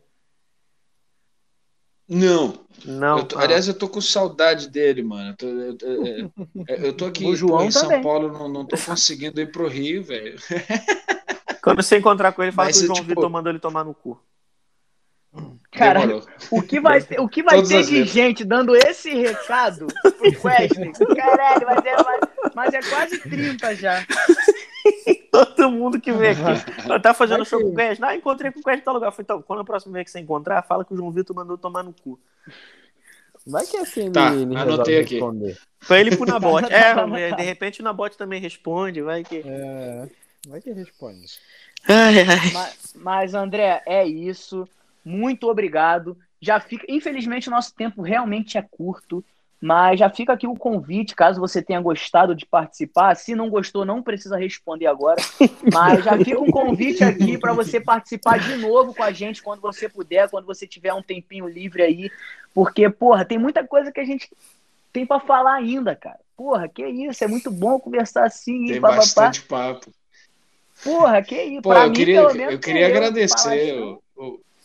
Não. 2.09 2.55
Não. 2.85 3.19
Eu 3.19 3.25
tô- 3.25 3.39
Ah. 3.39 3.43
aliás, 3.45 3.67
eu 3.67 3.75
tô 3.75 3.89
com 3.89 4.01
saudade 4.01 4.69
dele, 4.69 5.03
mano. 5.03 5.31
Eu 5.31 5.37
tô, 5.37 5.47
eu, 5.47 5.77
eu- 6.67 6.77
eu- 6.85 6.93
tô 6.93 7.07
aqui 7.07 7.25
O 7.27 7.35
João 7.35 7.59
pô, 7.59 7.65
em 7.65 7.71
São 7.71 7.83
também. 7.83 8.03
Paulo, 8.03 8.31
não, 8.33 8.49
não 8.49 8.65
tô 8.67 8.77
conseguindo 8.77 9.41
ir 9.41 9.51
pro 9.51 9.69
Rio, 9.69 10.03
velho. 10.05 10.37
Quando 11.63 11.83
você 11.83 11.97
encontrar 11.99 12.33
com 12.33 12.43
ele, 12.43 12.53
fala 12.53 12.69
Mas 12.69 12.77
que 12.77 12.83
o 12.83 12.85
eu, 12.85 12.87
João 12.89 12.97
tipo- 13.01 13.09
Vitor 13.09 13.31
mandou 13.31 13.51
ele 13.51 13.59
tomar 13.59 13.85
no 13.85 13.95
cu. 13.95 14.21
Caralho, 15.73 16.21
Demorou. 16.21 16.29
o 16.53 16.63
que 16.63 16.79
vai 16.79 17.03
ter, 17.03 17.21
o 17.21 17.29
que 17.29 17.43
vai 17.43 17.57
Todas 17.57 17.69
ter 17.71 17.83
de 17.85 17.91
vezes. 17.91 18.11
gente 18.13 18.45
dando 18.45 18.77
esse 18.77 19.11
recado 19.13 19.87
pro 20.03 20.13
Wesley? 20.45 20.93
Caralho, 21.17 21.69
é, 21.69 21.97
mas, 22.05 22.29
mas 22.55 22.73
é 22.75 22.81
quase 22.83 23.19
30 23.19 23.75
já. 23.77 24.05
Todo 25.31 25.71
mundo 25.71 26.01
que 26.01 26.13
vem 26.13 26.31
aqui. 26.31 26.89
Eu 26.91 27.01
tava 27.01 27.17
fazendo 27.17 27.39
Vai 27.39 27.47
show 27.47 27.61
com 27.61 27.69
o 27.71 27.75
Quesne. 27.75 28.05
Ah, 28.07 28.15
encontrei 28.15 28.51
com 28.53 28.61
o 28.61 28.63
Quesne 28.63 28.81
em 28.81 28.85
tal 28.85 28.95
lugar. 28.95 29.09
Eu 29.09 29.13
falei, 29.13 29.25
então, 29.25 29.43
quando 29.43 29.61
a 29.61 29.65
próxima 29.65 29.93
vez 29.95 30.05
que 30.05 30.11
você 30.13 30.21
encontrar, 30.21 30.63
fala 30.63 30.85
que 30.85 30.93
o 30.93 30.97
João 30.97 31.11
Vitor 31.11 31.35
mandou 31.35 31.59
tomar 31.59 31.83
no 31.83 31.93
cu. 31.93 32.19
Vai 33.47 33.67
que 33.67 33.77
assim 33.77 34.11
Tá, 34.11 34.33
ele, 34.33 34.43
ele 34.43 34.57
anotei 34.57 35.01
aqui. 35.01 35.15
responder. 35.15 35.59
Foi 35.81 36.01
ele 36.01 36.17
pro 36.17 36.27
Nabote. 36.27 36.69
É, 36.73 36.95
Tá, 36.95 37.07
tá, 37.07 37.09
tá. 37.31 37.37
de 37.37 37.43
repente 37.43 37.81
o 37.81 37.85
Nabote 37.85 38.17
também 38.17 38.41
responde, 38.41 39.03
vai 39.03 39.23
que. 39.25 39.43
É, 39.45 40.09
vai 40.49 40.61
que 40.61 40.71
responde. 40.73 41.39
Ai, 41.89 42.21
ai. 42.21 42.51
Mas, 42.53 42.95
mas, 42.95 43.35
André, 43.35 43.83
é 43.87 44.07
isso. 44.07 44.67
Muito 45.05 45.49
obrigado. 45.49 46.17
Já 46.41 46.59
fica. 46.61 46.85
Infelizmente, 46.89 47.49
o 47.49 47.51
nosso 47.51 47.75
tempo 47.75 48.01
realmente 48.03 48.57
é 48.57 48.63
curto. 48.63 49.23
Mas 49.67 49.99
já 49.99 50.11
fica 50.11 50.31
aqui 50.31 50.47
o 50.47 50.55
convite, 50.55 51.17
caso 51.17 51.41
você 51.41 51.63
tenha 51.63 51.81
gostado 51.81 52.35
de 52.35 52.45
participar. 52.45 53.15
Se 53.15 53.35
não 53.35 53.49
gostou, 53.49 53.83
não 53.83 54.03
precisa 54.03 54.37
responder 54.37 54.85
agora. 54.85 55.23
Mas 55.73 56.05
já 56.05 56.19
fica 56.19 56.39
um 56.39 56.51
convite 56.51 57.03
aqui 57.03 57.39
para 57.39 57.55
você 57.55 57.81
participar 57.81 58.39
de 58.39 58.57
novo 58.57 58.93
com 58.93 59.03
a 59.03 59.11
gente 59.11 59.43
quando 59.43 59.63
você 59.63 59.89
puder, 59.89 60.29
quando 60.29 60.45
você 60.45 60.67
tiver 60.67 60.93
um 60.93 61.01
tempinho 61.03 61.49
livre 61.49 61.83
aí. 61.83 62.11
Porque, 62.53 62.91
porra, 62.91 63.25
tem 63.25 63.39
muita 63.39 63.67
coisa 63.67 63.91
que 63.91 64.01
a 64.01 64.05
gente 64.05 64.31
tem 64.93 65.07
para 65.07 65.19
falar 65.19 65.55
ainda, 65.55 65.97
cara. 65.97 66.21
Porra, 66.37 66.69
que 66.69 66.87
isso, 66.87 67.25
é 67.25 67.27
muito 67.27 67.51
bom 67.51 67.81
conversar 67.81 68.27
assim. 68.27 68.67
Tem 68.67 68.79
papapá. 68.83 68.99
bastante 68.99 69.43
papo. 69.45 69.91
Porra, 70.85 71.23
que 71.23 71.43
isso. 71.43 71.63
Pô, 71.63 71.71
pra 71.71 71.85
eu 71.85 71.89
mim, 71.89 71.97
queria, 71.97 72.21
pelo 72.21 72.35
menos, 72.35 72.53
eu 72.53 72.61
queria 72.61 72.83
eu 72.83 72.97
agradecer 72.97 73.81
o- 73.81 74.04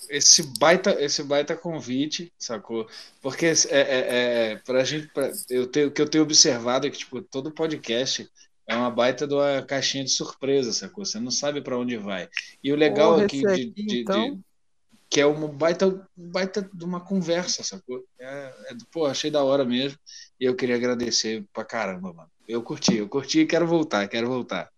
esse, 0.10 0.44
baita, 0.60 0.96
esse 1.04 1.24
baita 1.24 1.56
convite, 1.56 2.32
sacou? 2.38 2.88
Porque 3.22 3.46
é, 3.48 3.52
é, 3.70 4.52
é, 4.52 4.56
pra 4.66 4.84
gente, 4.84 5.08
pra, 5.08 5.32
eu 5.50 5.68
tenho, 5.68 5.88
o 5.88 5.92
que 5.92 6.02
eu 6.02 6.10
tenho 6.10 6.24
observado 6.24 6.88
é 6.88 6.90
que 6.90 6.98
tipo, 7.00 7.22
todo 7.22 7.52
podcast 7.52 8.30
é 8.68 8.76
uma 8.76 8.90
baita 8.92 9.28
de 9.28 9.34
uma 9.34 9.62
caixinha 9.64 10.04
de 10.04 10.12
surpresa, 10.12 10.72
sacou? 10.72 11.04
Você 11.04 11.20
não 11.20 11.32
sabe 11.32 11.60
para 11.62 11.78
onde 11.78 11.98
vai. 11.98 12.30
E 12.64 12.72
o 12.72 12.76
legal 12.76 13.14
Porra, 13.14 13.26
aqui, 13.26 13.40
de, 13.40 13.48
aqui, 13.48 13.66
de- 13.72 13.86
de- 13.86 14.02
então. 14.02 14.40
que 15.10 15.20
é 15.20 15.26
uma 15.26 15.48
baita, 15.48 16.08
baita 16.16 16.70
de 16.72 16.86
uma 16.86 17.02
conversa, 17.02 17.64
sacou? 17.64 18.04
É, 18.20 18.26
é, 18.70 18.76
pô, 18.92 19.08
achei 19.08 19.32
da 19.32 19.44
hora 19.44 19.66
mesmo. 19.66 19.98
E 20.40 20.46
eu 20.46 20.56
queria 20.56 20.76
agradecer 20.76 21.44
pra 21.52 21.66
caramba, 21.66 22.14
mano. 22.14 22.30
Eu 22.48 22.62
curti, 22.62 22.96
eu 22.96 23.10
curti 23.10 23.40
e 23.42 23.46
quero 23.46 23.66
voltar, 23.68 24.08
quero 24.08 24.28
voltar. 24.28 24.70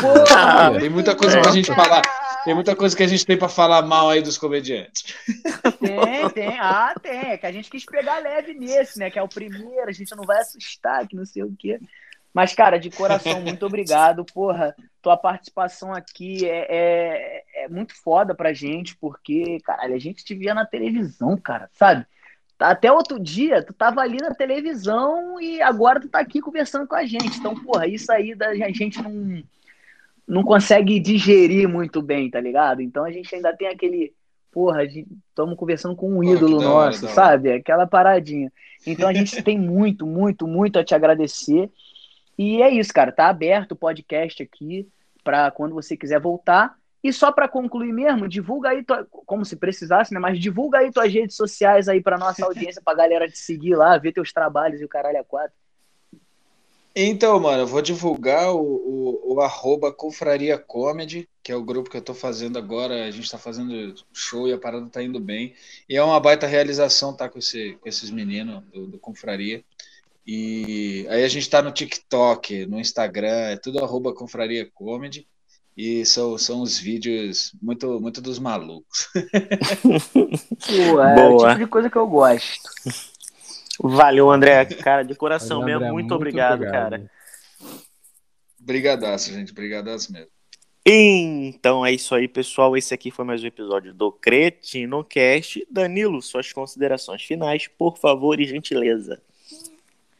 Porra, 0.00 0.78
Tem 0.80 0.88
muita 0.88 1.14
coisa 1.16 1.40
pra 1.40 1.50
gente 1.52 1.66
falar. 1.74 2.02
Tem 2.44 2.54
muita 2.54 2.74
coisa 2.74 2.96
que 2.96 3.02
a 3.02 3.06
gente 3.06 3.24
tem 3.24 3.38
pra 3.38 3.48
falar 3.48 3.82
mal 3.82 4.10
aí 4.10 4.20
dos 4.20 4.36
comediantes. 4.36 5.14
Tem, 5.78 6.30
tem. 6.30 6.58
Ah, 6.58 6.94
tem. 7.00 7.32
É 7.32 7.38
que 7.38 7.46
a 7.46 7.52
gente 7.52 7.70
quis 7.70 7.84
pegar 7.84 8.18
leve 8.18 8.54
nesse, 8.54 8.98
né? 8.98 9.10
Que 9.10 9.18
é 9.18 9.22
o 9.22 9.28
primeiro, 9.28 9.88
a 9.88 9.92
gente 9.92 10.14
não 10.16 10.24
vai 10.24 10.38
assustar, 10.40 11.06
que 11.06 11.16
não 11.16 11.24
sei 11.24 11.42
o 11.42 11.54
quê. 11.56 11.78
Mas, 12.34 12.54
cara, 12.54 12.78
de 12.78 12.90
coração, 12.90 13.40
muito 13.42 13.66
obrigado. 13.66 14.24
Porra, 14.24 14.74
tua 15.02 15.16
participação 15.16 15.92
aqui 15.92 16.48
é, 16.48 16.66
é, 16.68 17.64
é 17.64 17.68
muito 17.68 17.94
foda 17.94 18.34
pra 18.34 18.52
gente, 18.52 18.96
porque, 18.96 19.58
caralho, 19.60 19.94
a 19.94 19.98
gente 19.98 20.24
te 20.24 20.34
via 20.34 20.54
na 20.54 20.64
televisão, 20.64 21.36
cara, 21.36 21.68
sabe? 21.74 22.06
Até 22.58 22.90
outro 22.90 23.18
dia, 23.18 23.62
tu 23.62 23.72
tava 23.72 24.00
ali 24.00 24.18
na 24.18 24.34
televisão 24.34 25.40
e 25.40 25.60
agora 25.60 26.00
tu 26.00 26.08
tá 26.08 26.20
aqui 26.20 26.40
conversando 26.40 26.86
com 26.86 26.94
a 26.94 27.04
gente. 27.04 27.38
Então, 27.38 27.54
porra, 27.56 27.86
isso 27.86 28.10
aí 28.10 28.34
da 28.34 28.54
gente 28.54 29.02
não, 29.02 29.42
não 30.26 30.42
consegue 30.42 30.98
digerir 31.00 31.68
muito 31.68 32.00
bem, 32.00 32.30
tá 32.30 32.40
ligado? 32.40 32.80
Então 32.80 33.04
a 33.04 33.10
gente 33.10 33.34
ainda 33.34 33.54
tem 33.56 33.68
aquele, 33.68 34.12
porra, 34.50 34.84
estamos 34.84 35.56
conversando 35.56 35.96
com 35.96 36.10
um 36.10 36.16
Pô, 36.16 36.24
ídolo 36.24 36.56
hora, 36.58 36.86
nosso, 36.86 37.08
sabe? 37.08 37.52
Aquela 37.52 37.86
paradinha. 37.86 38.52
Então 38.86 39.08
a 39.08 39.12
gente 39.12 39.40
tem 39.42 39.58
muito, 39.58 40.06
muito, 40.06 40.46
muito 40.46 40.78
a 40.78 40.84
te 40.84 40.94
agradecer. 40.94 41.70
E 42.38 42.62
é 42.62 42.70
isso, 42.70 42.92
cara. 42.92 43.12
Tá 43.12 43.28
aberto 43.28 43.72
o 43.72 43.76
podcast 43.76 44.42
aqui 44.42 44.88
para 45.22 45.50
quando 45.50 45.74
você 45.74 45.96
quiser 45.96 46.20
voltar. 46.20 46.74
E 47.04 47.12
só 47.12 47.32
para 47.32 47.48
concluir 47.48 47.92
mesmo, 47.92 48.28
divulga 48.28 48.68
aí, 48.68 48.84
tua- 48.84 49.04
como 49.10 49.44
se 49.44 49.56
precisasse, 49.56 50.14
né? 50.14 50.20
Mas 50.20 50.38
divulga 50.38 50.78
aí 50.78 50.92
tuas 50.92 51.12
redes 51.12 51.34
sociais 51.36 51.88
aí 51.88 52.00
para 52.00 52.16
nossa 52.16 52.46
audiência, 52.46 52.80
pra 52.84 52.94
galera 52.94 53.26
te 53.28 53.38
seguir 53.38 53.74
lá, 53.74 53.98
ver 53.98 54.12
teus 54.12 54.32
trabalhos 54.32 54.80
e 54.80 54.84
o 54.84 54.88
caralho 54.88 55.18
a 55.18 55.24
quatro. 55.24 55.52
Então, 56.94 57.40
mano, 57.40 57.62
eu 57.62 57.66
vou 57.66 57.80
divulgar 57.80 58.52
o, 58.54 58.60
o, 58.60 59.34
o 59.34 59.40
arroba 59.40 59.92
Confraria 59.92 60.58
Comedy, 60.58 61.28
que 61.42 61.50
é 61.50 61.56
o 61.56 61.64
grupo 61.64 61.88
que 61.88 61.96
eu 61.96 62.02
tô 62.02 62.12
fazendo 62.12 62.58
agora. 62.58 63.06
A 63.06 63.10
gente 63.10 63.30
tá 63.30 63.38
fazendo 63.38 63.94
show 64.12 64.46
e 64.46 64.52
a 64.52 64.58
parada 64.58 64.86
tá 64.88 65.02
indo 65.02 65.18
bem. 65.18 65.54
E 65.88 65.96
é 65.96 66.02
uma 66.02 66.20
baita 66.20 66.46
realização 66.46 67.14
tá 67.14 67.28
com, 67.28 67.38
esse, 67.38 67.78
com 67.80 67.88
esses 67.88 68.10
meninos 68.10 68.62
do, 68.72 68.86
do 68.86 68.98
Confraria. 68.98 69.64
E 70.26 71.06
aí 71.08 71.24
a 71.24 71.28
gente 71.28 71.48
tá 71.48 71.62
no 71.62 71.72
TikTok, 71.72 72.66
no 72.66 72.78
Instagram, 72.78 73.50
é 73.50 73.56
tudo 73.56 73.82
arroba 73.82 74.14
Confraria 74.14 74.70
Comedy. 74.72 75.26
E 75.74 76.04
são, 76.04 76.36
são 76.36 76.60
os 76.60 76.78
vídeos 76.78 77.54
muito, 77.62 77.98
muito 77.98 78.20
dos 78.20 78.38
malucos. 78.38 79.08
Pô, 80.12 81.02
é 81.02 81.28
o 81.28 81.36
Boa. 81.36 81.48
tipo 81.48 81.60
de 81.60 81.66
coisa 81.66 81.88
que 81.88 81.96
eu 81.96 82.06
gosto. 82.06 82.68
Valeu, 83.80 84.30
André. 84.30 84.64
Cara, 84.82 85.02
de 85.02 85.14
coração 85.14 85.60
Valeu, 85.60 85.66
mesmo. 85.66 85.84
André, 85.84 85.92
Muito, 85.92 86.14
obrigado, 86.14 86.60
cara. 86.62 87.10
Brigadaço, 88.58 89.32
gente. 89.32 89.52
Brigadaço 89.52 90.12
mesmo. 90.12 90.30
Então 90.84 91.86
é 91.86 91.92
isso 91.92 92.14
aí, 92.14 92.26
pessoal. 92.26 92.76
Esse 92.76 92.92
aqui 92.92 93.10
foi 93.10 93.24
mais 93.24 93.42
um 93.42 93.46
episódio 93.46 93.94
do 93.94 94.10
Cretino 94.10 95.04
Cast. 95.04 95.64
Danilo, 95.70 96.20
suas 96.20 96.52
considerações 96.52 97.22
finais, 97.22 97.68
por 97.68 97.98
favor 97.98 98.40
e 98.40 98.44
gentileza. 98.44 99.22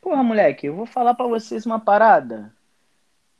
Porra, 0.00 0.22
moleque, 0.22 0.66
eu 0.66 0.74
vou 0.74 0.86
falar 0.86 1.14
pra 1.14 1.26
vocês 1.26 1.66
uma 1.66 1.80
parada. 1.80 2.52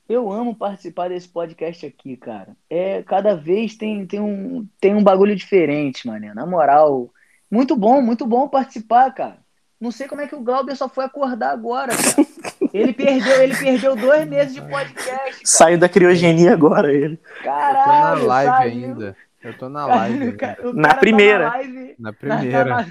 Eu 0.09 0.31
amo 0.31 0.55
participar 0.55 1.09
desse 1.09 1.29
podcast 1.29 1.87
aqui, 1.87 2.17
cara. 2.17 2.57
É, 2.69 3.03
cada 3.03 3.35
vez 3.35 3.77
tem, 3.77 4.05
tem, 4.05 4.21
um, 4.21 4.67
tem 4.81 4.95
um 4.95 5.03
bagulho 5.03 5.35
diferente, 5.35 6.07
mané. 6.07 6.35
Na 6.35 6.45
moral. 6.45 7.09
Muito 7.51 7.77
bom, 7.77 8.03
muito 8.03 8.27
bom 8.27 8.49
participar, 8.49 9.13
cara. 9.13 9.39
Não 9.83 9.91
sei 9.91 10.07
como 10.07 10.21
é 10.21 10.29
que 10.29 10.35
o 10.37 10.41
Glauber 10.41 10.77
só 10.77 10.89
foi 10.89 11.05
acordar 11.05 11.51
agora, 11.51 11.93
cara. 11.97 12.27
Ele 12.73 12.93
perdeu, 12.93 13.43
ele 13.43 13.57
perdeu 13.57 13.97
dois 13.97 14.29
meses 14.29 14.55
de 14.55 14.61
podcast, 14.63 15.05
cara. 15.33 15.33
Saiu 15.45 15.77
da 15.77 15.89
criogenia 15.89 16.53
agora, 16.53 16.93
ele. 16.93 17.19
Eu 17.21 17.43
tô 17.43 17.49
na 17.51 17.53
Caralho, 17.75 18.27
live 18.27 18.51
saiu. 18.53 18.85
ainda. 18.85 19.17
Eu 19.43 19.59
tô 19.59 19.69
na 19.69 19.87
live 19.87 20.33
cara- 20.37 20.69
o 20.69 20.73
Na 20.73 20.83
cara 20.83 20.95
tá 20.95 21.01
primeira. 21.01 21.45
na 21.47 21.51
live, 21.57 21.95
Na 21.99 22.13
primeira. 22.13 22.65
na- 22.65 22.87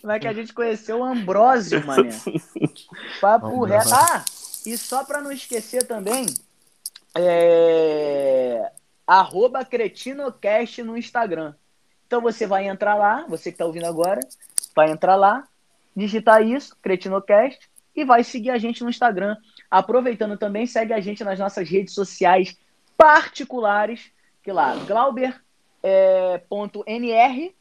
Como 0.00 0.12
é 0.12 0.18
que 0.20 0.28
a 0.28 0.32
gente 0.32 0.52
conheceu 0.54 1.00
o 1.00 1.04
Ambrósio, 1.04 1.84
mané? 1.84 2.08
Papo 3.20 3.64
reto. 3.64 3.92
Ah, 3.92 4.24
e 4.64 4.78
só 4.78 5.02
pra 5.04 5.20
não 5.20 5.32
esquecer 5.32 5.82
também, 5.88 6.26
é... 7.16 8.70
arroba 9.06 9.64
cretinocast 9.64 10.82
no 10.82 10.96
Instagram. 10.96 11.54
Então 12.06 12.20
você 12.20 12.46
vai 12.46 12.68
entrar 12.68 12.94
lá, 12.94 13.24
você 13.28 13.50
que 13.50 13.58
tá 13.58 13.64
ouvindo 13.64 13.86
agora, 13.86 14.20
vai 14.74 14.90
entrar 14.90 15.16
lá, 15.16 15.42
digitar 15.96 16.42
isso, 16.46 16.76
cretinocast, 16.82 17.58
e 17.94 18.04
vai 18.04 18.22
seguir 18.22 18.50
a 18.50 18.58
gente 18.58 18.84
no 18.84 18.90
Instagram. 18.90 19.34
Aproveitando 19.70 20.36
também, 20.36 20.66
segue 20.66 20.92
a 20.92 21.00
gente 21.00 21.24
nas 21.24 21.38
nossas 21.38 21.68
redes 21.68 21.94
sociais 21.94 22.56
particulares, 22.96 24.12
que 24.42 24.52
lá, 24.52 24.74
Glauber 24.86 25.34
é, 25.82 26.38
ponto 26.48 26.84
NR, 26.86 27.54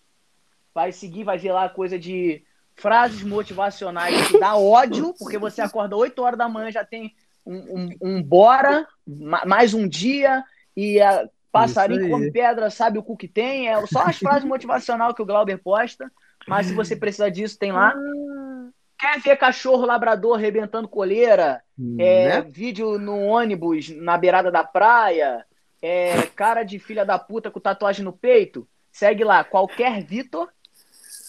vai 0.74 0.92
seguir, 0.92 1.24
vai 1.24 1.38
ver 1.38 1.54
lá 1.54 1.70
coisa 1.70 1.98
de 1.98 2.44
frases 2.76 3.24
motivacionais 3.24 4.28
que 4.28 4.38
dá 4.38 4.58
ódio, 4.58 5.14
porque 5.18 5.38
você 5.38 5.62
acorda 5.62 5.96
8 5.96 6.22
horas 6.22 6.38
da 6.38 6.50
manhã, 6.50 6.70
já 6.70 6.84
tem 6.84 7.16
um, 7.46 7.56
um, 7.56 7.90
um 8.02 8.24
bora, 8.24 8.86
ma- 9.08 9.46
mais 9.46 9.74
um 9.74 9.88
dia, 9.88 10.44
e 10.76 11.00
a 11.00 11.30
passarinho 11.52 12.00
Isso 12.02 12.06
aí. 12.08 12.12
come 12.12 12.32
pedra, 12.32 12.70
sabe 12.70 13.00
o 13.00 13.04
cu 13.04 13.16
que 13.16 13.30
tem, 13.30 13.70
é 13.70 13.86
só 13.88 14.02
as 14.02 14.18
frases 14.18 14.44
motivacionais 14.44 15.14
que 15.16 15.22
o 15.22 15.26
Glauber 15.26 15.58
posta, 15.58 16.12
mas 16.48 16.68
se 16.68 16.74
você 16.74 16.96
precisar 16.96 17.30
disso, 17.30 17.58
tem 17.58 17.72
lá. 17.72 17.94
Quer 18.98 19.20
ver 19.20 19.38
cachorro 19.38 19.86
labrador 19.86 20.38
arrebentando 20.38 20.88
coleira? 20.88 21.62
É, 22.00 22.30
Né? 22.30 22.42
vídeo 22.42 22.98
no 22.98 23.20
ônibus 23.20 23.90
na 23.90 24.18
beirada 24.18 24.52
da 24.52 24.64
praia, 24.64 25.46
é, 25.82 26.22
cara 26.36 26.64
de 26.64 26.80
filha 26.80 27.06
da 27.06 27.20
puta 27.20 27.52
com 27.52 27.60
tatuagem 27.60 28.04
no 28.04 28.14
peito, 28.14 28.68
segue 28.92 29.24
lá, 29.24 29.44
qualquer 29.44 30.04
Vitor. 30.04 30.48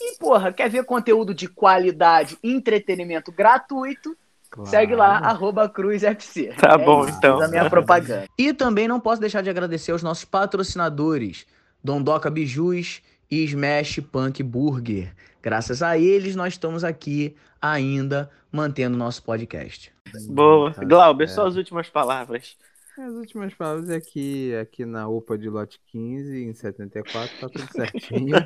E, 0.01 0.19
porra, 0.19 0.53
quer 0.53 0.69
ver 0.69 0.85
conteúdo 0.85 1.35
de 1.35 1.49
qualidade, 1.49 2.39
entretenimento 2.43 3.33
gratuito? 3.33 4.17
Claro. 4.51 4.71
Segue 4.71 4.95
lá, 4.95 5.19
arroba 5.19 5.69
CruzFC. 5.69 6.55
Tá 6.59 6.79
bom, 6.79 7.05
isso, 7.05 7.19
então. 7.19 7.39
fiz 7.39 7.49
a 7.49 7.51
minha 7.51 7.69
propaganda. 7.69 8.27
E 8.39 8.53
também 8.53 8.87
não 8.87 9.01
posso 9.01 9.21
deixar 9.21 9.43
de 9.43 9.51
agradecer 9.51 9.93
aos 9.93 10.03
nossos 10.03 10.25
patrocinadores, 10.25 11.47
Dondoca 11.83 12.31
Bijus 12.31 13.03
e 13.31 13.45
Smash 13.45 14.01
Punk 14.11 14.43
Burger. 14.43 15.15
Graças 15.43 15.83
a 15.83 15.97
eles, 15.99 16.35
nós 16.37 16.55
estamos 16.55 16.83
aqui 16.85 17.37
ainda 17.61 18.31
mantendo 18.51 18.97
nosso 18.97 19.23
podcast. 19.23 19.93
Boa. 20.29 20.71
Glauber, 20.73 21.27
certo. 21.29 21.41
suas 21.43 21.57
últimas 21.57 21.89
palavras. 21.89 22.57
As 22.99 23.13
últimas 23.13 23.53
palavras 23.55 23.91
é 23.91 24.01
que 24.01 24.55
aqui 24.57 24.85
na 24.87 25.07
UPA 25.07 25.37
de 25.37 25.51
lote 25.51 25.79
15, 25.93 26.45
em 26.45 26.55
74, 26.55 27.31
tá 27.41 27.49
tudo 27.49 27.71
certinho. 27.73 28.37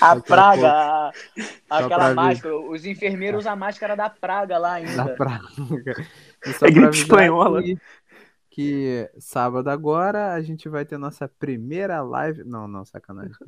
A 0.00 0.16
praga, 0.20 0.68
a- 0.70 1.12
aquela 1.70 2.08
ver. 2.10 2.14
máscara, 2.14 2.56
os 2.56 2.84
enfermeiros 2.86 3.40
usam 3.40 3.52
a 3.52 3.56
máscara 3.56 3.96
da 3.96 4.08
praga 4.08 4.58
lá 4.58 4.74
ainda. 4.74 4.94
da 5.04 5.08
praga. 5.16 5.44
Só 6.58 6.66
É 6.66 6.70
gripe 6.70 6.96
espanhola. 6.96 7.62
Que, 7.62 7.76
que 8.56 9.10
sábado 9.18 9.68
agora 9.68 10.32
a 10.32 10.40
gente 10.40 10.66
vai 10.66 10.82
ter 10.86 10.96
nossa 10.96 11.28
primeira 11.28 12.00
live. 12.00 12.42
Não, 12.42 12.66
não, 12.66 12.86
sacanagem. 12.86 13.34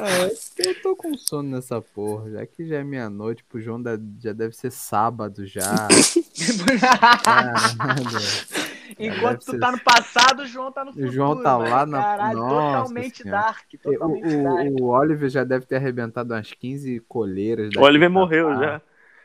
Ah, 0.00 0.28
eu 0.66 0.82
tô 0.82 0.96
com 0.96 1.14
sono 1.16 1.50
nessa 1.50 1.80
porra, 1.80 2.30
já 2.30 2.46
que 2.46 2.66
já 2.66 2.78
é 2.78 2.84
meia-noite, 2.84 3.44
pro 3.44 3.60
João 3.60 3.80
da- 3.80 3.98
já 4.18 4.32
deve 4.32 4.56
ser 4.56 4.72
sábado 4.72 5.46
já. 5.46 5.60
Caralho. 7.22 8.04
Enquanto 8.98 9.44
tu 9.44 9.50
ser- 9.52 9.60
tá 9.60 9.70
no 9.72 9.78
passado, 9.80 10.42
o 10.42 10.46
João 10.46 10.72
tá 10.72 10.84
no 10.84 10.92
futuro. 10.92 11.12
João 11.12 11.42
tá 11.42 11.56
lá 11.58 11.84
na- 11.86 12.02
Caralho, 12.02 12.38
Nossa 12.38 12.78
totalmente 12.78 13.22
Senhora. 13.22 13.42
dark. 13.42 13.66
Totalmente 13.82 14.36
dark. 14.42 14.66
O, 14.66 14.82
o, 14.82 14.84
o 14.84 14.84
Oliver 14.88 15.28
já 15.28 15.44
deve 15.44 15.66
ter 15.66 15.76
arrebentado 15.76 16.32
umas 16.34 16.52
15 16.52 17.00
coleiras. 17.06 17.70
O 17.76 17.80
Oliver 17.80 18.10
morreu 18.10 18.54
já. 18.56 18.80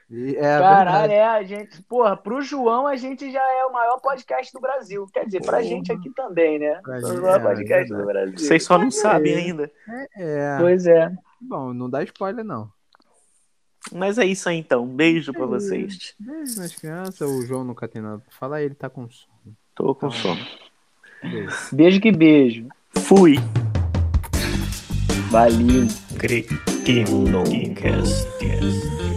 E 0.09 0.37
é 0.37 0.41
Caralho, 0.41 1.09
verdade. 1.09 1.13
é, 1.13 1.25
a 1.25 1.43
gente, 1.43 1.83
porra, 1.83 2.15
pro 2.15 2.41
João 2.41 2.87
a 2.87 2.95
gente 2.95 3.29
já 3.29 3.41
é 3.41 3.65
o 3.65 3.73
maior 3.73 3.99
podcast 3.99 4.53
do 4.53 4.61
Brasil. 4.61 5.05
Quer 5.13 5.25
dizer, 5.25 5.43
pra 5.43 5.61
gente 5.61 5.91
aqui 5.91 6.09
também, 6.11 6.57
né? 6.59 6.79
Pra 6.81 6.97
o 6.97 7.01
gente, 7.01 7.21
maior 7.21 7.39
é, 7.39 7.43
podcast 7.43 7.93
é 7.93 7.97
do 7.97 8.05
Brasil. 8.05 8.37
Vocês 8.37 8.63
só 8.63 8.77
não 8.77 8.89
sabem 8.89 9.33
é. 9.33 9.37
ainda. 9.37 9.71
É. 10.15 10.57
Pois 10.59 10.87
é. 10.87 11.11
Bom, 11.41 11.73
não 11.73 11.89
dá 11.89 12.03
spoiler, 12.03 12.45
não. 12.45 12.71
Mas 13.91 14.17
é 14.17 14.25
isso 14.25 14.47
aí 14.47 14.57
então. 14.57 14.83
Um 14.83 14.95
beijo 14.95 15.33
pra 15.33 15.45
vocês. 15.45 16.15
Beijo 16.19 16.59
nas 16.59 16.73
crianças. 16.73 17.29
O 17.29 17.45
João 17.45 17.63
nunca 17.63 17.87
tem 17.87 18.01
nada 18.01 18.19
pra 18.19 18.33
falar, 18.37 18.61
ele 18.61 18.75
tá 18.75 18.89
com 18.89 19.09
sono. 19.09 19.55
Tô 19.75 19.93
com 19.93 20.09
sono. 20.09 20.39
Beijo. 21.21 21.75
Beijo 21.75 22.01
que 22.01 22.11
beijo. 22.11 22.67
Fui. 22.99 23.35
Valeu. 25.29 25.87
Cretino 26.17 27.43
Cast. 27.75 29.16